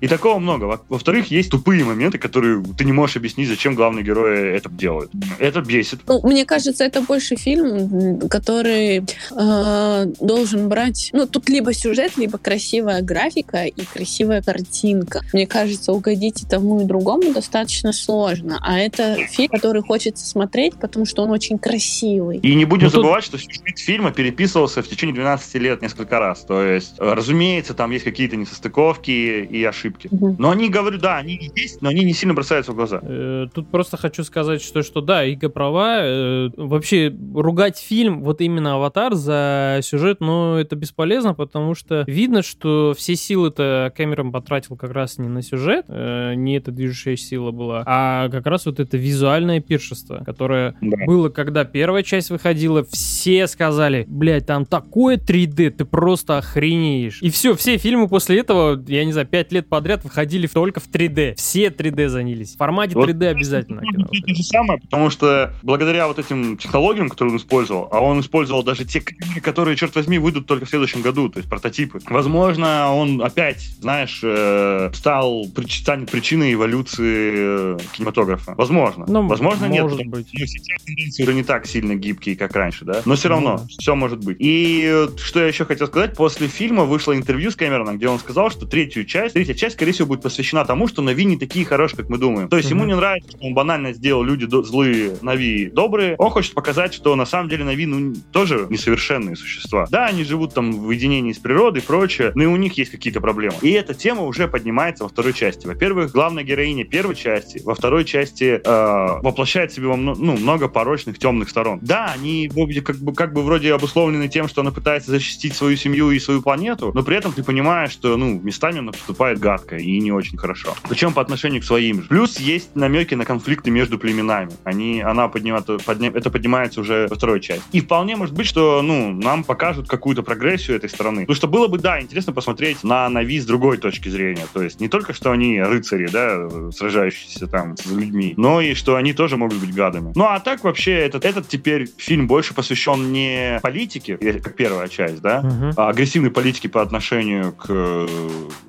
И 0.00 0.08
такого 0.08 0.38
много. 0.38 0.80
Во-вторых, 0.88 1.30
есть 1.30 1.50
тупые 1.50 1.84
моменты, 1.84 2.18
которые 2.18 2.62
ты 2.76 2.84
не 2.84 2.92
можешь 2.92 3.16
объяснить, 3.16 3.48
зачем 3.48 3.74
главные 3.74 4.04
герои 4.04 4.56
это 4.56 4.68
делают. 4.68 5.12
Это 5.38 5.60
бесит. 5.60 6.00
Ну, 6.06 6.20
мне 6.24 6.44
кажется, 6.44 6.84
это 6.84 7.00
больше 7.02 7.36
фильм, 7.36 8.28
который 8.28 9.04
э, 9.30 10.06
должен 10.20 10.68
брать... 10.68 11.10
Ну, 11.12 11.26
тут 11.26 11.48
либо 11.48 11.72
сюжет, 11.72 12.16
либо 12.16 12.38
красивая 12.38 13.00
графика 13.02 13.64
и 13.64 13.84
красивая 13.84 14.42
картинка. 14.42 15.22
Мне 15.32 15.46
кажется, 15.46 15.92
угодить 15.92 16.42
и 16.42 16.46
тому, 16.46 16.80
и 16.80 16.84
другому 16.84 17.32
достаточно 17.32 17.92
сложно. 17.92 18.58
А 18.60 18.78
это 18.78 19.16
фильм, 19.30 19.50
который 19.50 19.82
хочется 19.82 20.26
смотреть, 20.26 20.74
потому 20.80 21.06
что 21.06 21.22
он 21.22 21.30
очень 21.30 21.58
красивый. 21.58 22.38
И 22.38 22.54
не 22.54 22.64
будем 22.64 22.86
ну, 22.86 22.90
забывать, 22.90 23.30
тут... 23.30 23.40
что 23.40 23.52
сюжет 23.52 23.78
фильма 23.78 24.10
переписывался 24.10 24.82
в 24.82 24.88
течение 24.88 25.14
12 25.14 25.54
лет 25.54 25.82
несколько 25.82 26.18
раз. 26.18 26.40
То 26.40 26.62
есть, 26.64 26.94
разумеется, 26.98 27.74
там 27.74 27.90
есть 27.92 28.04
какие-то 28.04 28.36
несостыковки 28.36 29.10
и 29.10 29.64
ошибки. 29.72 30.08
Угу. 30.10 30.36
Но 30.38 30.50
они, 30.50 30.68
говорю, 30.68 30.98
да, 30.98 31.18
они 31.18 31.50
есть, 31.56 31.82
но 31.82 31.88
они 31.88 32.04
не 32.04 32.12
сильно 32.12 32.34
бросаются 32.34 32.52
бросается 32.52 32.72
в 32.72 32.76
глаза. 32.76 33.00
Э, 33.02 33.46
тут 33.52 33.68
просто 33.70 33.96
хочу 33.96 34.24
сказать, 34.24 34.62
что, 34.62 34.82
что 34.82 35.00
да, 35.00 35.24
Ига 35.24 35.48
права. 35.48 36.00
Э, 36.02 36.50
вообще, 36.56 37.14
ругать 37.34 37.78
фильм, 37.78 38.22
вот 38.22 38.40
именно 38.40 38.74
«Аватар» 38.74 39.14
за 39.14 39.80
сюжет, 39.82 40.18
ну, 40.20 40.56
это 40.56 40.76
бесполезно, 40.76 41.34
потому 41.34 41.74
что 41.74 42.04
видно, 42.06 42.42
что 42.42 42.94
все 42.96 43.16
силы-то 43.16 43.92
Кэмерон 43.96 44.32
потратил 44.32 44.76
как 44.76 44.92
раз 44.92 45.18
не 45.18 45.28
на 45.28 45.42
сюжет, 45.42 45.86
э, 45.88 46.34
не 46.34 46.56
эта 46.56 46.70
движущая 46.70 47.16
сила 47.16 47.50
была, 47.50 47.82
а 47.86 48.28
как 48.28 48.46
раз 48.46 48.66
вот 48.66 48.80
это 48.80 48.96
визуальное 48.96 49.60
пиршество, 49.60 50.22
которое 50.24 50.74
да. 50.80 51.06
было, 51.06 51.28
когда 51.28 51.64
первая 51.64 52.02
часть 52.02 52.30
выходила, 52.30 52.84
все 52.84 53.46
сказали, 53.46 54.04
блядь, 54.08 54.46
там 54.46 54.66
такое 54.66 55.16
3D, 55.16 55.70
ты 55.70 55.84
просто 55.84 56.38
охренеешь. 56.38 57.22
И 57.22 57.30
все, 57.30 57.54
все 57.54 57.78
фильмы 57.78 58.08
после 58.08 58.40
этого, 58.40 58.82
я 58.88 59.04
не 59.04 59.12
знаю, 59.12 59.26
5 59.26 59.52
лет 59.52 59.61
лет 59.62 59.68
подряд 59.68 60.04
выходили 60.04 60.46
только 60.46 60.80
в 60.80 60.88
3D. 60.88 61.36
Все 61.36 61.68
3D 61.68 62.08
занялись. 62.08 62.54
В 62.54 62.58
формате 62.58 62.94
вот 62.94 63.08
3D 63.08 63.26
обязательно. 63.28 63.82
Кино. 63.82 64.08
Это 64.12 64.34
же 64.34 64.42
самое, 64.42 64.80
потому 64.80 65.10
что 65.10 65.54
благодаря 65.62 66.08
вот 66.08 66.18
этим 66.18 66.56
технологиям, 66.56 67.08
которые 67.08 67.32
он 67.32 67.38
использовал, 67.38 67.88
а 67.90 68.00
он 68.00 68.20
использовал 68.20 68.62
даже 68.62 68.84
те, 68.84 69.02
которые, 69.42 69.76
черт 69.76 69.94
возьми, 69.94 70.18
выйдут 70.18 70.46
только 70.46 70.66
в 70.66 70.68
следующем 70.68 71.02
году, 71.02 71.28
то 71.28 71.38
есть 71.38 71.48
прототипы. 71.48 72.00
Возможно, 72.08 72.92
он 72.92 73.22
опять, 73.22 73.60
знаешь, 73.80 74.20
э, 74.22 74.90
стал, 74.94 75.46
станет 75.68 76.10
причиной 76.10 76.54
эволюции 76.54 77.32
э, 77.34 77.78
кинематографа. 77.92 78.54
Возможно. 78.56 79.04
Ну, 79.08 79.26
Возможно, 79.28 79.68
может 79.68 79.98
нет. 79.98 80.08
Быть. 80.08 80.28
Ну, 80.32 80.46
сейчас 80.46 80.82
тенденции 80.82 81.22
уже 81.22 81.34
не 81.34 81.44
так 81.44 81.66
сильно 81.66 81.94
гибкие, 81.94 82.36
как 82.36 82.54
раньше, 82.56 82.84
да? 82.84 83.02
Но 83.04 83.14
все 83.14 83.28
равно, 83.28 83.58
ну, 83.58 83.66
все 83.68 83.94
может 83.94 84.24
быть. 84.24 84.36
И 84.40 84.82
э, 84.84 85.08
что 85.16 85.40
я 85.40 85.46
еще 85.46 85.64
хотел 85.64 85.86
сказать, 85.86 86.16
после 86.16 86.48
фильма 86.48 86.84
вышло 86.84 87.16
интервью 87.16 87.50
с 87.50 87.56
Кэмероном, 87.56 87.96
где 87.96 88.08
он 88.08 88.18
сказал, 88.18 88.50
что 88.50 88.66
третью 88.66 89.04
часть, 89.04 89.34
третья 89.34 89.51
часть, 89.54 89.76
скорее 89.76 89.92
всего, 89.92 90.08
будет 90.08 90.22
посвящена 90.22 90.64
тому, 90.64 90.88
что 90.88 91.02
Нави 91.02 91.24
не 91.24 91.36
такие 91.36 91.64
хорошие, 91.64 91.98
как 91.98 92.08
мы 92.08 92.18
думаем. 92.18 92.48
То 92.48 92.56
есть 92.56 92.68
mm-hmm. 92.68 92.74
ему 92.74 92.84
не 92.84 92.96
нравится, 92.96 93.30
что 93.30 93.46
он 93.46 93.54
банально 93.54 93.92
сделал 93.92 94.22
люди 94.22 94.46
злые, 94.64 95.16
Нави 95.22 95.66
добрые. 95.66 96.16
Он 96.18 96.30
хочет 96.30 96.54
показать, 96.54 96.94
что 96.94 97.14
на 97.16 97.26
самом 97.26 97.48
деле 97.48 97.64
Нави 97.64 97.86
ну, 97.86 98.14
тоже 98.32 98.66
несовершенные 98.70 99.36
существа. 99.36 99.86
Да, 99.90 100.06
они 100.06 100.24
живут 100.24 100.54
там 100.54 100.72
в 100.72 100.90
единении 100.90 101.32
с 101.32 101.38
природой 101.38 101.82
и 101.82 101.84
прочее, 101.84 102.32
но 102.34 102.44
и 102.44 102.46
у 102.46 102.56
них 102.56 102.76
есть 102.78 102.90
какие-то 102.90 103.20
проблемы. 103.20 103.54
И 103.62 103.70
эта 103.70 103.94
тема 103.94 104.22
уже 104.22 104.48
поднимается 104.48 105.04
во 105.04 105.08
второй 105.08 105.32
части. 105.32 105.66
Во-первых, 105.66 106.12
главная 106.12 106.44
героиня 106.44 106.84
первой 106.84 107.14
части, 107.14 107.60
во 107.64 107.74
второй 107.74 108.04
части 108.04 108.60
э, 108.64 109.20
воплощает 109.22 109.72
в 109.72 109.74
себе 109.74 109.94
ну, 109.94 110.36
много 110.36 110.68
порочных 110.68 111.18
темных 111.18 111.50
сторон. 111.50 111.78
Да, 111.82 112.12
они 112.14 112.50
как 112.84 112.96
бы, 112.96 113.14
как 113.14 113.32
бы 113.32 113.42
вроде 113.42 113.74
обусловлены 113.74 114.28
тем, 114.28 114.48
что 114.48 114.60
она 114.60 114.70
пытается 114.70 115.10
защитить 115.10 115.54
свою 115.54 115.76
семью 115.76 116.10
и 116.10 116.18
свою 116.18 116.42
планету, 116.42 116.92
но 116.94 117.02
при 117.02 117.16
этом 117.16 117.32
ты 117.32 117.42
понимаешь, 117.42 117.92
что 117.92 118.16
ну, 118.16 118.40
местами 118.40 118.78
она 118.78 118.92
поступает 118.92 119.38
гадко 119.42 119.76
и 119.76 120.00
не 120.00 120.12
очень 120.12 120.38
хорошо. 120.38 120.74
Причем 120.88 121.12
по 121.12 121.20
отношению 121.20 121.60
к 121.60 121.64
своим 121.64 122.02
же. 122.02 122.08
Плюс 122.08 122.38
есть 122.38 122.74
намеки 122.74 123.14
на 123.14 123.24
конфликты 123.24 123.70
между 123.70 123.98
племенами. 123.98 124.52
Они, 124.64 125.02
она 125.02 125.28
поднимает, 125.28 125.66
подня, 125.84 126.10
это 126.14 126.30
поднимается 126.30 126.80
уже 126.80 127.08
во 127.10 127.16
второй 127.16 127.40
части. 127.40 127.64
И 127.72 127.80
вполне 127.80 128.16
может 128.16 128.34
быть, 128.34 128.46
что 128.46 128.80
ну, 128.82 129.12
нам 129.12 129.44
покажут 129.44 129.88
какую-то 129.88 130.22
прогрессию 130.22 130.76
этой 130.76 130.88
страны. 130.88 131.22
Потому 131.22 131.36
что 131.36 131.48
было 131.48 131.66
бы, 131.66 131.78
да, 131.78 132.00
интересно 132.00 132.32
посмотреть 132.32 132.84
на 132.84 133.08
Нави 133.08 133.40
с 133.40 133.44
другой 133.44 133.76
точки 133.76 134.08
зрения. 134.08 134.46
То 134.52 134.62
есть 134.62 134.80
не 134.80 134.88
только, 134.88 135.12
что 135.12 135.32
они 135.32 135.60
рыцари, 135.60 136.06
да, 136.06 136.48
сражающиеся 136.70 137.46
там 137.48 137.76
с 137.76 137.86
людьми, 137.86 138.34
но 138.36 138.60
и 138.60 138.74
что 138.74 138.96
они 138.96 139.12
тоже 139.12 139.36
могут 139.36 139.58
быть 139.58 139.74
гадами. 139.74 140.12
Ну 140.14 140.24
а 140.24 140.38
так 140.40 140.64
вообще 140.64 140.92
этот, 140.92 141.24
этот 141.24 141.48
теперь 141.48 141.88
фильм 141.96 142.26
больше 142.26 142.54
посвящен 142.54 143.12
не 143.12 143.58
политике, 143.62 144.16
как 144.16 144.54
первая 144.54 144.88
часть, 144.88 145.20
да, 145.20 145.40
uh-huh. 145.40 145.74
а 145.76 145.88
агрессивной 145.88 146.30
политике 146.30 146.68
по 146.68 146.82
отношению 146.82 147.52
к 147.52 147.66
э, 147.68 148.06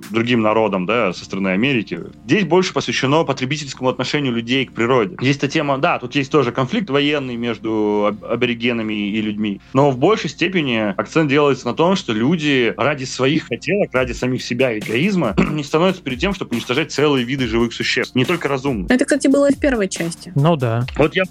другим 0.10 0.42
народам, 0.42 0.62
да, 0.69 1.13
со 1.13 1.26
стороны 1.26 1.49
Америки. 1.49 1.99
Здесь 2.26 2.45
больше 2.45 2.73
посвящено 2.73 3.23
потребительскому 3.23 3.89
отношению 3.89 4.34
людей 4.34 4.65
к 4.65 4.73
природе. 4.73 5.15
Здесь 5.19 5.38
эта 5.38 5.47
тема, 5.47 5.78
да, 5.78 5.99
тут 5.99 6.15
есть 6.15 6.32
тоже 6.32 6.52
конфликт 6.52 6.89
военный 6.89 7.36
между 7.36 8.15
аборигенами 8.21 9.10
и 9.10 9.21
людьми, 9.21 9.62
но 9.73 9.91
в 9.91 9.97
большей 9.97 10.30
степени 10.30 10.93
акцент 10.97 11.30
делается 11.30 11.65
на 11.67 11.73
том, 11.73 11.95
что 11.95 12.13
люди 12.13 12.73
ради 12.78 13.06
своих 13.06 13.47
хотелок, 13.47 13.93
ради 13.93 14.12
самих 14.13 14.43
себя 14.43 14.78
эгоизма 14.78 15.36
не 15.52 15.63
становятся 15.63 16.02
перед 16.02 16.19
тем, 16.19 16.34
чтобы 16.34 16.52
уничтожать 16.54 16.91
целые 16.91 17.26
виды 17.26 17.47
живых 17.47 17.73
существ, 17.73 18.15
не 18.15 18.26
только 18.26 18.47
разумных. 18.47 18.91
Это, 18.91 19.06
кстати, 19.06 19.28
было 19.28 19.49
и 19.49 19.56
в 19.56 19.60
первой 19.60 19.88
части. 19.88 20.32
Ну 20.36 20.56
да. 20.56 20.86
Вот 20.97 21.15
я 21.15 21.23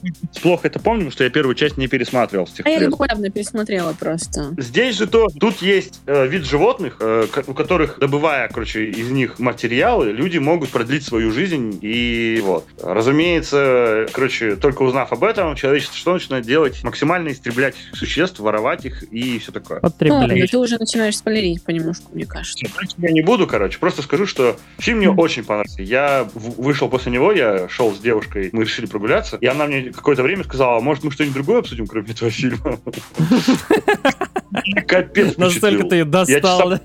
плохо 0.42 0.68
это 0.68 0.78
помню, 0.78 1.00
потому 1.00 1.12
что 1.12 1.24
я 1.24 1.30
первую 1.30 1.54
часть 1.54 1.76
не 1.76 1.86
пересматривал 1.86 2.46
с 2.46 2.52
тех 2.52 2.66
А 2.66 2.68
я 2.68 2.80
недавно 2.80 3.30
пересмотрела 3.30 3.92
просто. 3.92 4.54
Здесь 4.58 4.96
же 4.96 5.06
то, 5.06 5.28
тут 5.28 5.62
есть 5.62 6.00
э, 6.06 6.26
вид 6.26 6.44
животных, 6.44 6.96
э, 7.00 7.26
у 7.46 7.54
которых, 7.54 7.98
добывая, 7.98 8.48
короче, 8.48 8.86
из 8.86 9.10
них 9.10 9.21
материалы, 9.38 10.12
люди 10.12 10.38
могут 10.38 10.70
продлить 10.70 11.04
свою 11.04 11.30
жизнь 11.32 11.78
и 11.82 12.40
вот. 12.42 12.66
Разумеется, 12.82 14.06
короче, 14.12 14.56
только 14.56 14.82
узнав 14.82 15.12
об 15.12 15.24
этом, 15.24 15.56
человечество 15.56 15.96
что 15.96 16.12
начинает 16.14 16.44
делать? 16.44 16.82
Максимально 16.84 17.30
истреблять 17.30 17.74
существ, 17.92 18.40
воровать 18.40 18.84
их 18.84 19.02
и 19.12 19.38
все 19.38 19.52
такое. 19.52 19.80
Потреблять. 19.80 20.38
Ну, 20.38 20.46
ты 20.46 20.58
уже 20.58 20.78
начинаешь 20.78 21.16
спойлерить 21.16 21.62
понемножку, 21.64 22.10
мне 22.12 22.26
кажется. 22.26 22.66
Я 22.98 23.10
не 23.10 23.22
буду, 23.22 23.46
короче, 23.46 23.78
просто 23.78 24.02
скажу, 24.02 24.26
что 24.26 24.56
фильм 24.78 24.98
мне 24.98 25.08
mm. 25.08 25.16
очень 25.16 25.44
понравился. 25.44 25.82
Я 25.82 26.28
вышел 26.34 26.88
после 26.88 27.12
него, 27.12 27.32
я 27.32 27.68
шел 27.68 27.94
с 27.94 27.98
девушкой, 27.98 28.50
мы 28.52 28.64
решили 28.64 28.86
прогуляться, 28.86 29.36
и 29.40 29.46
она 29.46 29.66
мне 29.66 29.92
какое-то 29.92 30.22
время 30.22 30.44
сказала, 30.44 30.80
может, 30.80 31.04
мы 31.04 31.10
что-нибудь 31.10 31.34
другое 31.34 31.58
обсудим, 31.60 31.86
кроме 31.86 32.10
этого 32.10 32.30
фильма? 32.30 32.78
Капец. 34.86 35.36
Настолько 35.36 35.84
ты 35.84 36.04
достал, 36.04 36.70
да? 36.70 36.80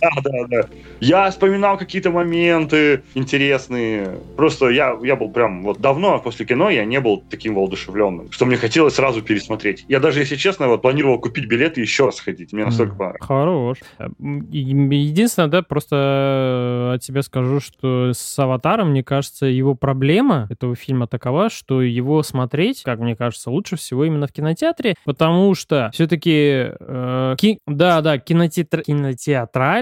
Да, 0.00 0.10
да, 0.22 0.46
да. 0.48 0.68
Я 1.00 1.30
вспоминал 1.30 1.78
какие-то 1.78 2.10
моменты 2.10 3.02
интересные. 3.14 4.18
Просто 4.36 4.68
я, 4.68 4.96
я 5.02 5.16
был 5.16 5.30
прям 5.30 5.62
вот 5.62 5.80
давно 5.80 6.18
после 6.18 6.46
кино 6.46 6.70
я 6.70 6.84
не 6.84 7.00
был 7.00 7.22
таким 7.30 7.54
воодушевленным, 7.54 8.30
что 8.30 8.46
мне 8.46 8.56
хотелось 8.56 8.94
сразу 8.94 9.22
пересмотреть. 9.22 9.84
Я 9.88 10.00
даже, 10.00 10.20
если 10.20 10.36
честно, 10.36 10.68
вот 10.68 10.82
планировал 10.82 11.18
купить 11.18 11.46
билет 11.46 11.78
и 11.78 11.80
еще 11.80 12.06
раз 12.06 12.20
ходить. 12.20 12.52
Мне 12.52 12.64
настолько 12.64 12.94
понравилось. 12.94 13.20
Хорош. 13.26 13.78
Единственное, 14.18 15.48
да, 15.48 15.62
просто 15.62 16.92
от 16.94 17.04
себя 17.04 17.22
скажу, 17.22 17.60
что 17.60 18.12
с 18.12 18.38
«Аватаром», 18.38 18.90
мне 18.90 19.02
кажется, 19.02 19.46
его 19.46 19.74
проблема 19.74 20.46
этого 20.50 20.74
фильма 20.74 21.06
такова, 21.06 21.50
что 21.50 21.82
его 21.82 22.22
смотреть, 22.22 22.82
как 22.82 22.98
мне 23.00 23.16
кажется, 23.16 23.50
лучше 23.50 23.76
всего 23.76 24.04
именно 24.04 24.26
в 24.26 24.32
кинотеатре, 24.32 24.94
потому 25.04 25.54
что 25.54 25.90
все-таки, 25.92 26.72
э, 26.78 27.34
ки... 27.38 27.58
да, 27.66 28.00
да, 28.00 28.18
кинотеатр... 28.18 28.82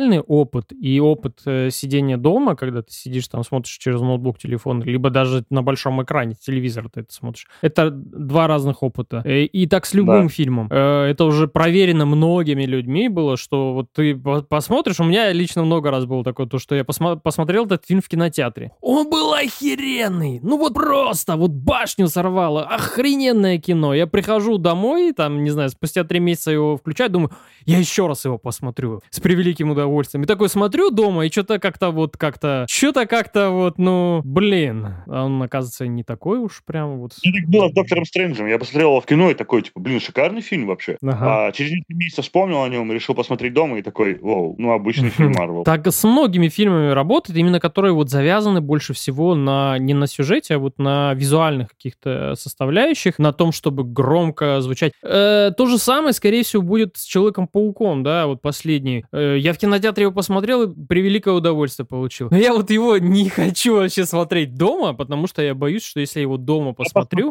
кинотеатральный 0.08 0.20
опыт 0.20 0.72
и 0.72 1.00
опыт 1.00 1.40
э, 1.44 1.70
сидения 1.70 2.16
дома, 2.16 2.56
когда 2.56 2.82
ты 2.82 2.92
сидишь 2.92 3.28
там, 3.28 3.44
смотришь 3.44 3.76
через 3.78 4.00
ноутбук, 4.00 4.38
телефон, 4.38 4.82
либо 4.82 5.10
даже 5.10 5.44
на 5.50 5.62
большом 5.62 6.02
экране 6.02 6.34
телевизор 6.34 6.88
ты 6.88 7.00
это 7.00 7.12
смотришь, 7.12 7.46
это 7.62 7.90
два 7.90 8.46
разных 8.46 8.82
опыта. 8.82 9.22
И, 9.24 9.28
э, 9.28 9.44
и 9.44 9.66
так 9.66 9.86
с 9.86 9.94
любым 9.94 10.26
да. 10.26 10.28
фильмом. 10.28 10.68
Э, 10.70 11.04
это 11.04 11.24
уже 11.24 11.48
проверено 11.48 12.06
многими 12.06 12.64
людьми 12.64 13.08
было, 13.08 13.36
что 13.36 13.74
вот 13.74 13.92
ты 13.92 14.16
посмотришь, 14.16 15.00
у 15.00 15.04
меня 15.04 15.32
лично 15.32 15.64
много 15.64 15.90
раз 15.90 16.04
было 16.04 16.24
такое, 16.24 16.46
то, 16.46 16.58
что 16.58 16.74
я 16.74 16.84
посмо... 16.84 17.16
посмотрел 17.16 17.66
этот 17.66 17.84
фильм 17.86 18.00
в 18.00 18.08
кинотеатре. 18.08 18.72
Он 18.80 19.08
был 19.10 19.32
охеренный! 19.34 20.40
Ну 20.42 20.58
вот 20.58 20.74
просто, 20.74 21.36
вот 21.36 21.50
башню 21.50 22.08
сорвало, 22.08 22.64
охрененное 22.64 23.58
кино. 23.58 23.94
Я 23.94 24.06
прихожу 24.06 24.58
домой, 24.58 25.12
там, 25.12 25.44
не 25.44 25.50
знаю, 25.50 25.70
спустя 25.70 26.04
три 26.04 26.20
месяца 26.20 26.50
его 26.50 26.76
включаю, 26.76 27.10
думаю, 27.10 27.30
я 27.64 27.78
еще 27.78 28.06
раз 28.06 28.24
его 28.24 28.38
посмотрю 28.38 29.02
с 29.10 29.20
превеликим 29.20 29.70
удовольствием. 29.70 29.97
И 30.06 30.26
такой 30.26 30.48
смотрю 30.48 30.90
дома, 30.90 31.26
и 31.26 31.30
что-то 31.30 31.58
как-то 31.58 31.90
вот 31.90 32.16
как-то, 32.16 32.66
что-то 32.68 33.06
как-то 33.06 33.50
вот, 33.50 33.78
ну, 33.78 34.20
блин, 34.24 34.94
он, 35.06 35.42
оказывается, 35.42 35.86
не 35.86 36.04
такой 36.04 36.38
уж 36.38 36.62
прям 36.64 36.98
вот. 36.98 37.12
Ну, 37.24 37.32
так 37.32 37.48
было 37.48 37.68
с 37.68 37.72
Доктором 37.72 38.04
Стрэнджем. 38.04 38.46
Я 38.46 38.58
посмотрел 38.58 38.90
его 38.90 39.00
в 39.00 39.06
кино 39.06 39.30
и 39.30 39.34
такой, 39.34 39.62
типа, 39.62 39.80
блин, 39.80 40.00
шикарный 40.00 40.40
фильм 40.40 40.66
вообще. 40.66 40.96
Ага. 41.02 41.46
А 41.46 41.52
через 41.52 41.72
несколько 41.72 41.94
месяцев 41.94 42.24
вспомнил 42.24 42.62
о 42.62 42.68
нем, 42.68 42.92
решил 42.92 43.14
посмотреть 43.14 43.54
дома 43.54 43.78
и 43.78 43.82
такой, 43.82 44.18
вау, 44.20 44.54
ну, 44.58 44.72
обычный 44.72 45.10
фильм 45.10 45.32
Марвел. 45.32 45.64
Так 45.64 45.86
с 45.86 46.04
многими 46.04 46.48
фильмами 46.48 46.92
работает, 46.92 47.38
именно 47.38 47.60
которые 47.60 47.92
вот 47.92 48.10
завязаны 48.10 48.60
больше 48.60 48.92
всего 48.92 49.34
на, 49.34 49.78
не 49.78 49.94
на 49.94 50.06
сюжете, 50.06 50.54
а 50.54 50.58
вот 50.58 50.78
на 50.78 51.14
визуальных 51.14 51.70
каких-то 51.70 52.34
составляющих, 52.36 53.18
на 53.18 53.32
том, 53.32 53.52
чтобы 53.52 53.84
громко 53.84 54.60
звучать. 54.60 54.92
Э, 55.02 55.50
то 55.56 55.66
же 55.66 55.78
самое, 55.78 56.12
скорее 56.12 56.44
всего, 56.44 56.62
будет 56.62 56.96
с 56.96 57.04
Человеком-пауком, 57.04 58.02
да, 58.02 58.26
вот 58.26 58.42
последний. 58.42 59.04
Э, 59.12 59.36
я 59.38 59.52
в 59.52 59.58
кинотеатре 59.58 59.87
его 59.96 60.12
посмотрел 60.12 60.62
и 60.62 60.86
превеликое 60.86 61.34
удовольствие 61.34 61.86
получил. 61.86 62.28
Но 62.30 62.36
я 62.36 62.52
вот 62.52 62.70
его 62.70 62.98
не 62.98 63.28
хочу 63.28 63.76
вообще 63.76 64.04
смотреть 64.06 64.54
дома, 64.54 64.92
потому 64.94 65.26
что 65.26 65.42
я 65.42 65.54
боюсь, 65.54 65.84
что 65.84 66.00
если 66.00 66.20
я 66.20 66.22
его 66.22 66.36
дома 66.36 66.72
посмотрю... 66.72 67.30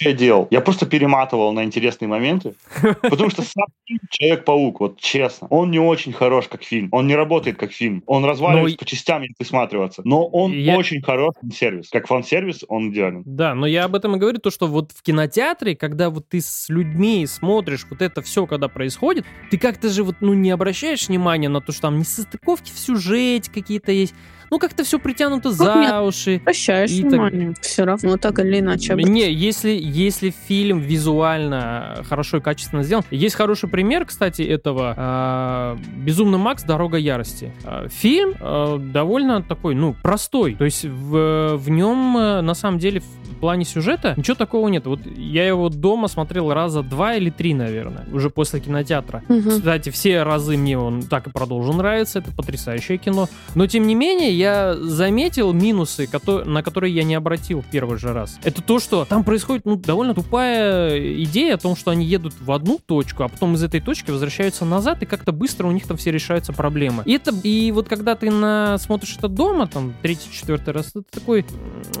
Я, 0.00 0.10
я 0.10 0.12
делал? 0.16 0.48
Я 0.50 0.60
просто 0.60 0.86
перематывал 0.86 1.52
на 1.52 1.64
интересные 1.64 2.08
моменты, 2.08 2.54
потому 3.02 3.30
что 3.30 3.42
сам 3.42 3.66
Человек-паук, 4.10 4.80
вот 4.80 5.00
честно, 5.00 5.48
он 5.48 5.70
не 5.70 5.78
очень 5.78 6.12
хорош 6.12 6.48
как 6.48 6.62
фильм. 6.62 6.88
Он 6.92 7.06
не 7.06 7.14
работает 7.14 7.56
как 7.56 7.72
фильм. 7.72 8.02
Он 8.06 8.24
разваливается 8.24 8.76
но... 8.76 8.78
по 8.78 8.84
частям, 8.84 9.22
если 9.22 9.34
присматриваться. 9.34 10.02
Но 10.04 10.26
он 10.26 10.52
я... 10.52 10.76
очень 10.76 11.00
хорош 11.02 11.34
фан-сервис. 11.40 11.88
Как 11.90 12.06
фан-сервис 12.06 12.64
он 12.68 12.90
идеален. 12.90 13.22
Да, 13.24 13.54
но 13.54 13.66
я 13.66 13.84
об 13.84 13.94
этом 13.94 14.16
и 14.16 14.18
говорю, 14.18 14.38
то, 14.38 14.50
что 14.50 14.66
вот 14.66 14.92
в 14.92 15.02
кинотеатре, 15.02 15.74
когда 15.74 16.10
вот 16.10 16.28
ты 16.28 16.40
с 16.40 16.68
людьми 16.68 17.26
смотришь 17.26 17.86
вот 17.88 18.02
это 18.02 18.20
все, 18.20 18.46
когда 18.46 18.68
происходит, 18.68 19.24
ты 19.50 19.58
как-то 19.58 19.88
же 19.88 20.04
вот, 20.04 20.16
ну, 20.20 20.34
не 20.34 20.50
обращаешь 20.50 21.08
внимания 21.08 21.48
на 21.48 21.60
то, 21.68 21.72
что 21.72 21.82
там 21.82 21.98
несостыковки 21.98 22.72
в 22.72 22.78
сюжете 22.78 23.50
какие-то 23.50 23.92
есть, 23.92 24.14
ну, 24.50 24.58
как-то 24.58 24.84
все 24.84 24.98
притянуто 24.98 25.50
за 25.50 25.74
нет? 25.74 25.94
уши. 26.02 26.40
Прощаешь 26.44 26.90
внимание. 26.90 27.54
Так... 27.54 27.64
Все 27.64 27.84
равно 27.84 28.16
так 28.16 28.38
или 28.38 28.60
иначе. 28.60 28.94
Не, 28.94 29.32
если, 29.32 29.78
если 29.80 30.32
фильм 30.48 30.80
визуально 30.80 32.04
хорошо 32.08 32.38
и 32.38 32.40
качественно 32.40 32.82
сделан. 32.82 33.04
Есть 33.10 33.34
хороший 33.34 33.68
пример, 33.68 34.04
кстати, 34.04 34.42
этого. 34.42 34.94
Э, 34.96 35.76
«Безумный 35.96 36.38
Макс. 36.38 36.62
Дорога 36.62 36.98
ярости». 36.98 37.52
Э, 37.64 37.88
фильм 37.90 38.34
э, 38.40 38.78
довольно 38.92 39.42
такой, 39.42 39.74
ну, 39.74 39.94
простой. 40.02 40.54
То 40.54 40.64
есть 40.64 40.84
в, 40.84 41.56
в 41.56 41.70
нем, 41.70 42.16
э, 42.16 42.40
на 42.40 42.54
самом 42.54 42.78
деле, 42.78 43.00
в 43.00 43.40
плане 43.40 43.64
сюжета 43.64 44.14
ничего 44.16 44.34
такого 44.34 44.68
нет. 44.68 44.86
Вот 44.86 45.00
я 45.16 45.46
его 45.46 45.68
дома 45.68 46.08
смотрел 46.08 46.52
раза 46.52 46.82
два 46.82 47.14
или 47.14 47.30
три, 47.30 47.54
наверное, 47.54 48.06
уже 48.12 48.30
после 48.30 48.60
кинотеатра. 48.60 49.22
Угу. 49.28 49.50
Кстати, 49.50 49.90
все 49.90 50.22
разы 50.22 50.56
мне 50.56 50.78
он 50.78 51.02
так 51.02 51.26
и 51.28 51.30
продолжил 51.30 51.74
нравиться. 51.74 52.18
Это 52.18 52.32
потрясающее 52.32 52.98
кино. 52.98 53.28
Но, 53.54 53.66
тем 53.66 53.86
не 53.86 53.94
менее, 53.94 54.36
я 54.38 54.76
заметил 54.76 55.52
минусы, 55.52 56.08
на 56.44 56.62
которые 56.62 56.94
я 56.94 57.02
не 57.02 57.14
обратил 57.14 57.60
в 57.60 57.66
первый 57.66 57.98
же 57.98 58.12
раз. 58.12 58.38
Это 58.44 58.62
то, 58.62 58.78
что 58.78 59.04
там 59.04 59.24
происходит 59.24 59.64
ну, 59.64 59.76
довольно 59.76 60.14
тупая 60.14 61.22
идея 61.24 61.54
о 61.54 61.58
том, 61.58 61.76
что 61.76 61.90
они 61.90 62.06
едут 62.06 62.34
в 62.40 62.50
одну 62.52 62.78
точку, 62.78 63.24
а 63.24 63.28
потом 63.28 63.54
из 63.54 63.62
этой 63.62 63.80
точки 63.80 64.10
возвращаются 64.10 64.64
назад, 64.64 65.02
и 65.02 65.06
как-то 65.06 65.32
быстро 65.32 65.66
у 65.66 65.72
них 65.72 65.86
там 65.86 65.96
все 65.96 66.12
решаются 66.12 66.52
проблемы. 66.52 67.02
И 67.04 67.12
это, 67.12 67.34
и 67.42 67.72
вот 67.72 67.88
когда 67.88 68.14
ты 68.14 68.30
на, 68.30 68.78
смотришь 68.78 69.16
это 69.18 69.28
дома, 69.28 69.66
там, 69.66 69.94
третий, 70.02 70.30
четвертый 70.32 70.72
раз, 70.72 70.90
это 70.90 71.02
такой, 71.10 71.44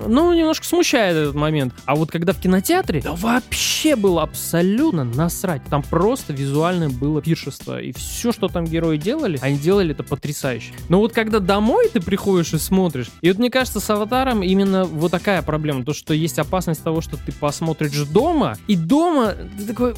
ну, 0.06 0.32
немножко 0.32 0.64
смущает 0.64 1.16
этот 1.16 1.34
момент. 1.34 1.74
А 1.86 1.96
вот 1.96 2.10
когда 2.10 2.32
в 2.32 2.40
кинотеатре, 2.40 3.00
да 3.00 3.14
вообще 3.14 3.96
было 3.96 4.22
абсолютно 4.22 5.04
насрать. 5.04 5.62
Там 5.64 5.82
просто 5.82 6.32
визуально 6.32 6.88
было 6.88 7.20
пиршество. 7.20 7.80
И 7.80 7.92
все, 7.92 8.32
что 8.32 8.48
там 8.48 8.64
герои 8.64 8.96
делали, 8.96 9.38
они 9.42 9.58
делали 9.58 9.90
это 9.90 10.04
потрясающе. 10.04 10.72
Но 10.88 11.00
вот 11.00 11.12
когда 11.12 11.40
домой 11.40 11.88
ты 11.92 12.00
приходишь 12.00 12.27
и 12.36 12.58
смотришь, 12.58 13.08
и 13.20 13.28
вот 13.28 13.38
мне 13.38 13.50
кажется, 13.50 13.80
с 13.80 13.90
Аватаром 13.90 14.42
именно 14.42 14.84
вот 14.84 15.10
такая 15.10 15.42
проблема. 15.42 15.84
То, 15.84 15.92
что 15.92 16.14
есть 16.14 16.38
опасность 16.38 16.82
того, 16.82 17.00
что 17.00 17.16
ты 17.16 17.32
посмотришь 17.32 18.06
дома, 18.06 18.56
и 18.66 18.76
дома 18.76 19.34
ты 19.58 19.64
такой, 19.64 19.94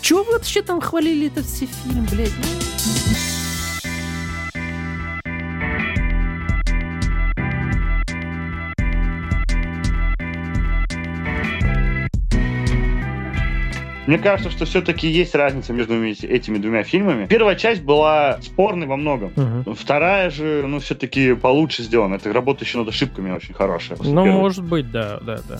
чего 0.00 0.22
вы 0.22 0.32
вообще 0.32 0.62
там 0.62 0.80
хвалили 0.80 1.26
этот 1.26 1.46
все 1.46 1.66
фильм, 1.66 2.06
блядь? 2.10 2.32
Мне 14.08 14.16
кажется, 14.16 14.50
что 14.50 14.64
все-таки 14.64 15.06
есть 15.06 15.34
разница 15.34 15.74
между 15.74 16.02
этими 16.02 16.56
двумя 16.56 16.82
фильмами. 16.82 17.26
Первая 17.26 17.56
часть 17.56 17.82
была 17.82 18.38
спорной 18.40 18.86
во 18.86 18.96
многом. 18.96 19.32
Угу. 19.36 19.74
Вторая 19.74 20.30
же, 20.30 20.64
ну, 20.66 20.80
все-таки 20.80 21.34
получше 21.34 21.82
сделана. 21.82 22.14
Это 22.14 22.32
работа 22.32 22.64
еще 22.64 22.78
над 22.78 22.88
ошибками 22.88 23.30
очень 23.30 23.52
хорошая. 23.52 23.98
Ну, 24.00 24.24
первой. 24.24 24.30
может 24.30 24.64
быть, 24.64 24.90
да, 24.90 25.20
да, 25.20 25.40
да. 25.46 25.58